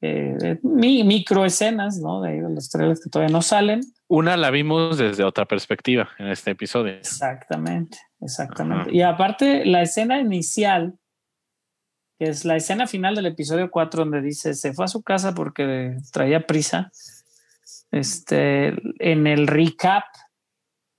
eh, 0.00 0.58
mi, 0.62 1.04
micro 1.04 1.44
escenas, 1.44 1.98
¿no? 1.98 2.20
De, 2.20 2.42
de 2.42 2.50
los 2.50 2.68
trailers 2.68 3.02
que 3.02 3.10
todavía 3.10 3.32
no 3.32 3.42
salen. 3.42 3.80
Una 4.08 4.36
la 4.36 4.50
vimos 4.50 4.98
desde 4.98 5.24
otra 5.24 5.46
perspectiva 5.46 6.08
en 6.18 6.28
este 6.28 6.52
episodio. 6.52 6.94
Exactamente, 6.94 7.98
exactamente. 8.20 8.94
Y 8.94 9.02
aparte, 9.02 9.64
la 9.64 9.82
escena 9.82 10.20
inicial, 10.20 10.98
que 12.18 12.28
es 12.28 12.44
la 12.44 12.56
escena 12.56 12.86
final 12.86 13.14
del 13.14 13.26
episodio 13.26 13.70
4, 13.70 14.04
donde 14.04 14.22
dice, 14.22 14.54
se 14.54 14.72
fue 14.72 14.84
a 14.84 14.88
su 14.88 15.02
casa 15.02 15.34
porque 15.34 15.96
traía 16.12 16.46
prisa. 16.46 16.92
Este, 17.90 18.74
en 18.98 19.26
el 19.26 19.46
recap 19.46 20.04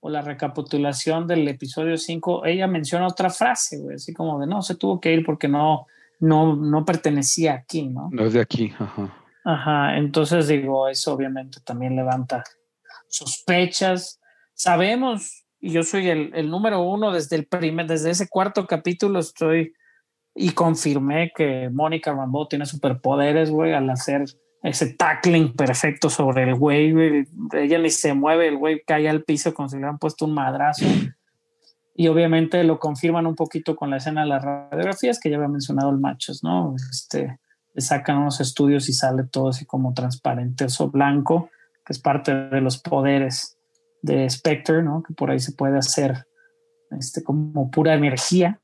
o 0.00 0.08
la 0.10 0.22
recapitulación 0.22 1.26
del 1.26 1.46
episodio 1.48 1.96
5, 1.96 2.46
ella 2.46 2.66
menciona 2.66 3.06
otra 3.06 3.30
frase, 3.30 3.78
güey, 3.78 3.96
así 3.96 4.12
como 4.12 4.38
de, 4.38 4.46
no, 4.46 4.62
se 4.62 4.76
tuvo 4.76 5.00
que 5.00 5.12
ir 5.12 5.24
porque 5.24 5.48
no, 5.48 5.86
no, 6.20 6.54
no 6.54 6.84
pertenecía 6.84 7.54
aquí, 7.54 7.88
¿no? 7.88 8.08
No 8.12 8.26
es 8.26 8.32
de 8.32 8.40
aquí, 8.40 8.72
ajá. 8.78 9.14
Ajá, 9.44 9.96
entonces 9.96 10.48
digo, 10.48 10.88
eso 10.88 11.14
obviamente 11.14 11.58
también 11.64 11.96
levanta 11.96 12.44
sospechas. 13.08 14.20
Sabemos, 14.52 15.46
y 15.58 15.70
yo 15.72 15.82
soy 15.82 16.08
el, 16.08 16.32
el, 16.34 16.50
número 16.50 16.82
uno 16.82 17.12
desde 17.12 17.36
el 17.36 17.46
primer, 17.46 17.86
desde 17.86 18.10
ese 18.10 18.28
cuarto 18.28 18.66
capítulo 18.66 19.18
estoy 19.20 19.72
y 20.34 20.50
confirmé 20.50 21.32
que 21.34 21.70
Mónica 21.72 22.12
Rambeau 22.12 22.46
tiene 22.46 22.66
superpoderes, 22.66 23.50
güey, 23.50 23.72
al 23.72 23.88
hacer 23.90 24.24
ese 24.62 24.94
tackling 24.94 25.54
perfecto 25.54 26.10
sobre 26.10 26.42
el 26.44 26.54
güey, 26.54 26.92
güey. 26.92 27.28
Ella 27.52 27.78
ni 27.78 27.90
se 27.90 28.14
mueve, 28.14 28.48
el 28.48 28.56
güey 28.56 28.82
cae 28.86 29.08
al 29.08 29.22
piso 29.22 29.54
como 29.54 29.68
si 29.68 29.76
le 29.76 29.80
hubieran 29.80 29.98
puesto 29.98 30.24
un 30.24 30.34
madrazo. 30.34 30.84
Y 31.94 32.08
obviamente 32.08 32.62
lo 32.64 32.78
confirman 32.78 33.26
un 33.26 33.34
poquito 33.34 33.74
con 33.74 33.90
la 33.90 33.96
escena 33.96 34.22
de 34.22 34.28
las 34.28 34.44
radiografías 34.44 35.18
que 35.18 35.30
ya 35.30 35.36
había 35.36 35.48
mencionado 35.48 35.90
el 35.90 35.98
Machos, 35.98 36.44
¿no? 36.44 36.74
Este, 36.90 37.38
le 37.74 37.80
sacan 37.80 38.18
unos 38.18 38.40
estudios 38.40 38.88
y 38.88 38.92
sale 38.92 39.24
todo 39.24 39.48
así 39.48 39.64
como 39.64 39.94
transparente 39.94 40.66
o 40.78 40.88
blanco 40.90 41.50
que 41.88 41.94
es 41.94 41.98
parte 41.98 42.34
de 42.34 42.60
los 42.60 42.76
poderes 42.76 43.56
de 44.02 44.28
Spectre, 44.28 44.82
¿no? 44.82 45.02
Que 45.02 45.14
por 45.14 45.30
ahí 45.30 45.40
se 45.40 45.52
puede 45.52 45.78
hacer 45.78 46.26
este, 46.90 47.24
como 47.24 47.70
pura 47.70 47.94
energía. 47.94 48.60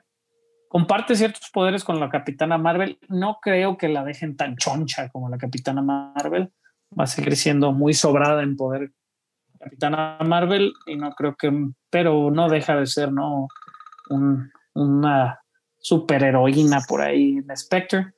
Comparte 0.75 1.15
ciertos 1.15 1.51
poderes 1.53 1.85
con 1.85 2.01
la 2.01 2.11
Capitana 2.11 2.59
Marvel. 2.59 2.99
No 3.09 3.39
creo 3.41 3.79
que 3.79 3.89
la 3.89 4.03
dejen 4.03 4.37
tan 4.37 4.57
choncha 4.57 5.09
como 5.09 5.29
la 5.29 5.39
Capitana 5.39 5.83
Marvel. 5.83 6.53
Va 6.99 7.05
a 7.05 7.07
seguir 7.07 7.37
siendo 7.37 7.71
muy 7.71 7.95
sobrada 7.95 8.43
en 8.43 8.57
poder 8.57 8.91
Capitana 9.61 10.19
Marvel 10.27 10.73
y 10.87 10.97
no 10.97 11.13
creo 11.13 11.37
que, 11.37 11.53
pero 11.91 12.33
no 12.33 12.49
deja 12.49 12.75
de 12.75 12.87
ser, 12.87 13.13
¿no? 13.13 13.47
Un, 14.11 14.51
una 14.75 15.39
superheroína 15.79 16.81
por 16.89 17.03
ahí 17.03 17.37
en 17.37 17.57
Spectre 17.57 18.13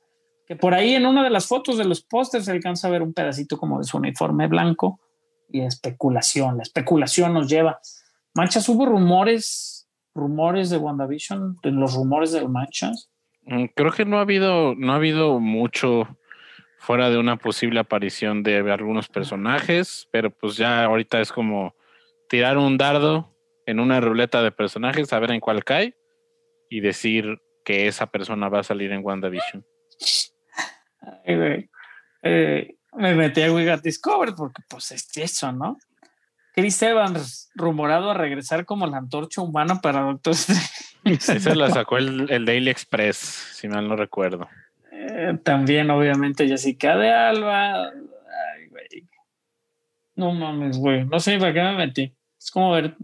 que 0.47 0.55
por 0.55 0.73
ahí 0.73 0.95
en 0.95 1.05
una 1.05 1.23
de 1.23 1.29
las 1.29 1.45
fotos 1.45 1.77
de 1.77 1.85
los 1.85 2.01
pósters 2.01 2.45
se 2.45 2.51
alcanza 2.51 2.87
a 2.87 2.91
ver 2.91 3.03
un 3.03 3.13
pedacito 3.13 3.59
como 3.59 3.77
de 3.77 3.83
su 3.83 3.97
uniforme 3.97 4.47
blanco 4.47 4.99
y 5.47 5.61
especulación. 5.61 6.57
La 6.57 6.63
especulación 6.63 7.35
nos 7.35 7.47
lleva. 7.47 7.79
Manchas, 8.33 8.67
hubo 8.67 8.87
rumores, 8.87 9.76
rumores 10.17 10.69
de 10.69 10.77
WandaVision, 10.77 11.57
de 11.63 11.71
los 11.71 11.95
rumores 11.95 12.31
del 12.31 12.49
Manchas. 12.49 13.09
Creo 13.75 13.91
que 13.91 14.03
no 14.03 14.17
ha 14.17 14.21
habido, 14.21 14.75
no 14.75 14.91
ha 14.91 14.95
habido 14.97 15.39
mucho 15.39 16.17
fuera 16.79 17.09
de 17.09 17.17
una 17.17 17.37
posible 17.37 17.79
aparición 17.79 18.43
de 18.43 18.59
algunos 18.71 19.07
personajes, 19.07 20.07
pero 20.11 20.29
pues 20.31 20.57
ya 20.57 20.83
ahorita 20.83 21.21
es 21.21 21.31
como 21.31 21.75
tirar 22.29 22.57
un 22.57 22.77
dardo 22.77 23.33
en 23.65 23.79
una 23.79 24.01
ruleta 24.01 24.41
de 24.41 24.51
personajes, 24.51 25.07
saber 25.07 25.31
en 25.31 25.39
cuál 25.39 25.63
cae 25.63 25.95
y 26.69 26.81
decir 26.81 27.39
que 27.63 27.87
esa 27.87 28.07
persona 28.07 28.49
va 28.49 28.59
a 28.59 28.63
salir 28.63 28.91
en 28.91 29.03
WandaVision. 29.03 29.65
Ay, 31.25 31.69
eh, 32.23 32.75
me 32.93 33.15
metí 33.15 33.41
a 33.41 33.53
We 33.53 33.69
Got 33.69 33.81
Discovered 33.81 34.35
porque 34.35 34.61
pues 34.69 34.91
es 34.91 35.09
eso, 35.17 35.51
¿no? 35.51 35.77
Chris 36.57 36.81
Evans, 36.81 37.51
rumorado 37.53 38.09
a 38.09 38.15
regresar 38.15 38.65
como 38.65 38.87
la 38.87 38.97
antorcha 38.97 39.43
humana 39.43 39.79
para 39.79 40.01
Doctor 40.01 40.33
Strange. 40.33 41.37
Esa 41.37 41.53
la 41.53 41.69
sacó 41.69 41.99
el, 41.99 42.31
el, 42.31 42.45
Daily 42.45 42.71
Express, 42.71 43.17
si 43.53 43.67
mal 43.67 43.87
no 43.87 43.95
recuerdo. 43.95 44.49
Eh, 44.91 45.37
también, 45.43 45.91
obviamente, 45.91 46.47
Jessica 46.47 46.97
de 46.97 47.11
Alba. 47.11 47.89
Ay, 47.89 48.69
güey. 48.71 49.07
No 50.15 50.33
mames, 50.33 50.79
güey. 50.79 51.05
No 51.05 51.19
sé 51.19 51.37
para 51.37 51.53
qué 51.53 51.61
me 51.61 51.75
metí. 51.75 52.15
Es 52.39 52.49
como 52.49 52.71
ver. 52.71 52.97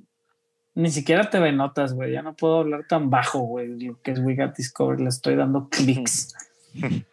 Ni 0.74 0.90
siquiera 0.90 1.30
te 1.30 1.38
ve 1.38 1.52
notas, 1.52 1.94
güey. 1.94 2.12
Ya 2.12 2.24
no 2.24 2.36
puedo 2.36 2.62
hablar 2.62 2.88
tan 2.90 3.12
bajo, 3.12 3.42
güey. 3.42 3.78
Que 4.02 4.14
es 4.14 4.20
We 4.20 4.36
Got 4.36 4.58
Discovered. 4.58 5.00
Le 5.00 5.10
estoy 5.10 5.36
dando 5.36 5.70
clics. 5.70 6.34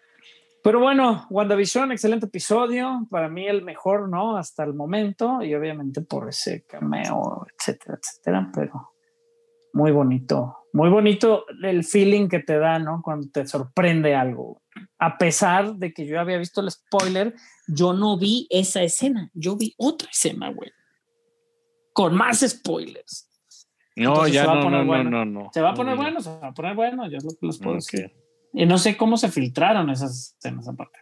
Pero 0.62 0.78
bueno, 0.80 1.26
WandaVision, 1.30 1.92
excelente 1.92 2.26
episodio. 2.26 3.06
Para 3.10 3.28
mí 3.28 3.46
el 3.46 3.62
mejor, 3.62 4.08
¿no? 4.08 4.36
Hasta 4.36 4.62
el 4.64 4.74
momento. 4.74 5.42
Y 5.42 5.54
obviamente 5.54 6.02
por 6.02 6.28
ese 6.28 6.64
cameo, 6.66 7.46
etcétera, 7.58 7.98
etcétera. 8.00 8.50
Pero 8.54 8.92
muy 9.72 9.90
bonito. 9.90 10.56
Muy 10.72 10.90
bonito 10.90 11.46
el 11.62 11.82
feeling 11.82 12.28
que 12.28 12.40
te 12.40 12.58
da, 12.58 12.78
¿no? 12.78 13.00
Cuando 13.02 13.28
te 13.30 13.46
sorprende 13.46 14.14
algo. 14.14 14.62
A 14.98 15.16
pesar 15.16 15.74
de 15.76 15.92
que 15.92 16.06
yo 16.06 16.20
había 16.20 16.36
visto 16.36 16.60
el 16.60 16.70
spoiler, 16.70 17.34
yo 17.66 17.94
no 17.94 18.18
vi 18.18 18.46
esa 18.50 18.82
escena. 18.82 19.30
Yo 19.32 19.56
vi 19.56 19.74
otra 19.78 20.08
escena, 20.10 20.52
güey. 20.52 20.70
Con 21.92 22.14
más 22.14 22.40
spoilers. 22.46 23.28
No, 23.96 24.10
Entonces, 24.10 24.34
ya 24.34 24.44
no, 24.44 24.70
no, 24.70 24.84
bueno. 24.84 25.10
no, 25.10 25.24
no, 25.24 25.50
Se 25.52 25.60
va 25.60 25.70
a 25.70 25.74
poner 25.74 25.96
no, 25.96 26.02
bueno, 26.02 26.20
se 26.20 26.30
va 26.30 26.48
a 26.48 26.52
poner 26.52 26.74
bueno. 26.74 27.08
Yo 27.10 27.16
es 27.16 27.24
lo 27.24 27.30
que 27.30 27.46
les 27.46 27.58
puedo 27.58 27.76
okay. 27.76 28.02
decir. 28.02 28.29
Y 28.52 28.66
no 28.66 28.78
sé 28.78 28.96
cómo 28.96 29.16
se 29.16 29.28
filtraron 29.28 29.90
esas 29.90 30.34
escenas 30.38 30.68
aparte. 30.68 30.98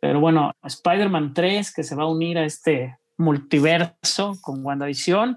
Pero 0.00 0.20
bueno, 0.20 0.52
Spider-Man 0.62 1.32
3 1.32 1.72
que 1.74 1.82
se 1.82 1.94
va 1.94 2.04
a 2.04 2.10
unir 2.10 2.38
a 2.38 2.44
este 2.44 2.98
multiverso 3.16 4.36
con 4.40 4.64
WandaVision. 4.64 5.36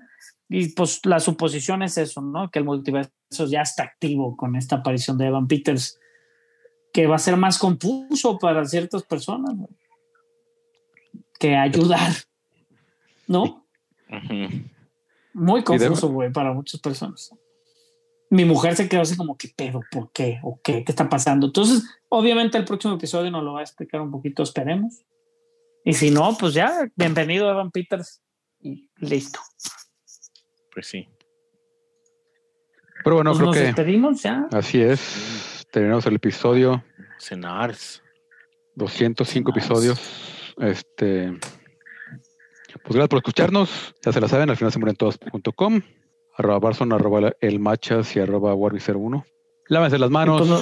Y 0.49 0.69
pues 0.69 1.05
la 1.05 1.19
suposición 1.19 1.83
es 1.83 1.97
eso, 1.97 2.21
¿no? 2.21 2.49
Que 2.49 2.59
el 2.59 2.65
multiverso 2.65 3.45
ya 3.47 3.61
está 3.61 3.83
activo 3.83 4.35
con 4.35 4.55
esta 4.55 4.77
aparición 4.77 5.17
de 5.17 5.27
Evan 5.27 5.47
Peters, 5.47 5.99
que 6.93 7.07
va 7.07 7.15
a 7.15 7.19
ser 7.19 7.37
más 7.37 7.57
confuso 7.57 8.37
para 8.37 8.65
ciertas 8.65 9.03
personas, 9.03 9.55
¿no? 9.55 9.69
que 11.39 11.55
ayudar, 11.55 12.11
¿no? 13.27 13.65
Muy 15.33 15.63
confuso, 15.63 16.09
güey, 16.09 16.31
para 16.31 16.53
muchas 16.53 16.79
personas 16.79 17.31
mi 18.35 18.45
mujer 18.45 18.75
se 18.75 18.87
quedó 18.89 19.01
así 19.01 19.15
como, 19.15 19.37
¿qué 19.37 19.49
pedo? 19.55 19.81
¿Por 19.91 20.11
qué? 20.11 20.39
¿O 20.43 20.59
qué? 20.63 20.83
¿Qué 20.83 20.91
está 20.91 21.09
pasando? 21.09 21.47
Entonces, 21.47 21.83
obviamente 22.09 22.57
el 22.57 22.65
próximo 22.65 22.95
episodio 22.95 23.31
nos 23.31 23.43
lo 23.43 23.53
va 23.53 23.61
a 23.61 23.63
explicar 23.63 24.01
un 24.01 24.11
poquito, 24.11 24.43
esperemos. 24.43 25.01
Y 25.83 25.93
si 25.93 26.11
no, 26.11 26.35
pues 26.37 26.53
ya, 26.53 26.89
bienvenido 26.95 27.49
Evan 27.49 27.71
Peters 27.71 28.21
y 28.59 28.89
listo. 28.97 29.39
Pues 30.73 30.87
sí. 30.87 31.07
Pero 33.03 33.15
bueno, 33.17 33.31
pues 33.31 33.37
creo 33.37 33.47
nos 33.47 33.57
que 33.57 33.63
despedimos 33.63 34.21
ya. 34.21 34.47
así 34.51 34.81
es. 34.81 35.65
Terminamos 35.71 36.05
el 36.05 36.15
episodio. 36.15 36.83
Cenars. 37.19 38.01
205 38.75 39.51
episodios. 39.51 40.53
Este. 40.57 41.31
Pues 42.83 42.95
gracias 42.95 43.07
por 43.09 43.17
escucharnos. 43.17 43.95
Ya 44.03 44.11
se 44.11 44.19
la 44.19 44.27
saben, 44.27 44.49
al 44.49 44.57
final 44.57 44.71
se 44.71 44.79
mueren 44.79 44.95
todos.com 44.95 45.81
arroba 46.37 46.59
Barson, 46.59 46.93
arroba 46.93 47.31
el 47.41 47.59
Machas 47.59 48.15
y 48.15 48.19
arroba 48.19 48.53
Warby01. 48.53 49.23
Lávense 49.67 49.97
las 49.97 50.09
manos, 50.11 50.47
no- 50.47 50.61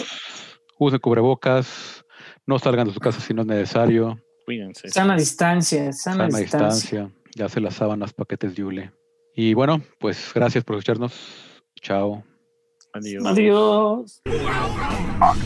usen 0.80 1.00
cubrebocas, 1.00 2.06
no 2.46 2.60
salgan 2.60 2.88
de 2.88 2.94
su 2.94 3.00
casa 3.00 3.20
si 3.20 3.34
no 3.34 3.42
es 3.42 3.48
necesario, 3.48 4.18
Cuídense. 4.46 4.90
Sana 4.90 5.16
distancia, 5.16 5.94
sana, 5.94 6.28
sana 6.28 6.38
distancia. 6.38 7.04
distancia, 7.06 7.12
ya 7.36 7.48
se 7.50 7.62
las 7.62 7.76
sábanas, 7.76 8.12
paquetes 8.14 8.54
Yule. 8.56 8.92
Y 9.36 9.54
bueno, 9.54 9.82
pues 10.00 10.32
gracias 10.36 10.64
por 10.66 10.76
escucharnos. 10.76 11.14
Chao. 11.82 12.24
Adiós. 12.94 13.26
Adiós. 13.26 14.22
Al 15.20 15.40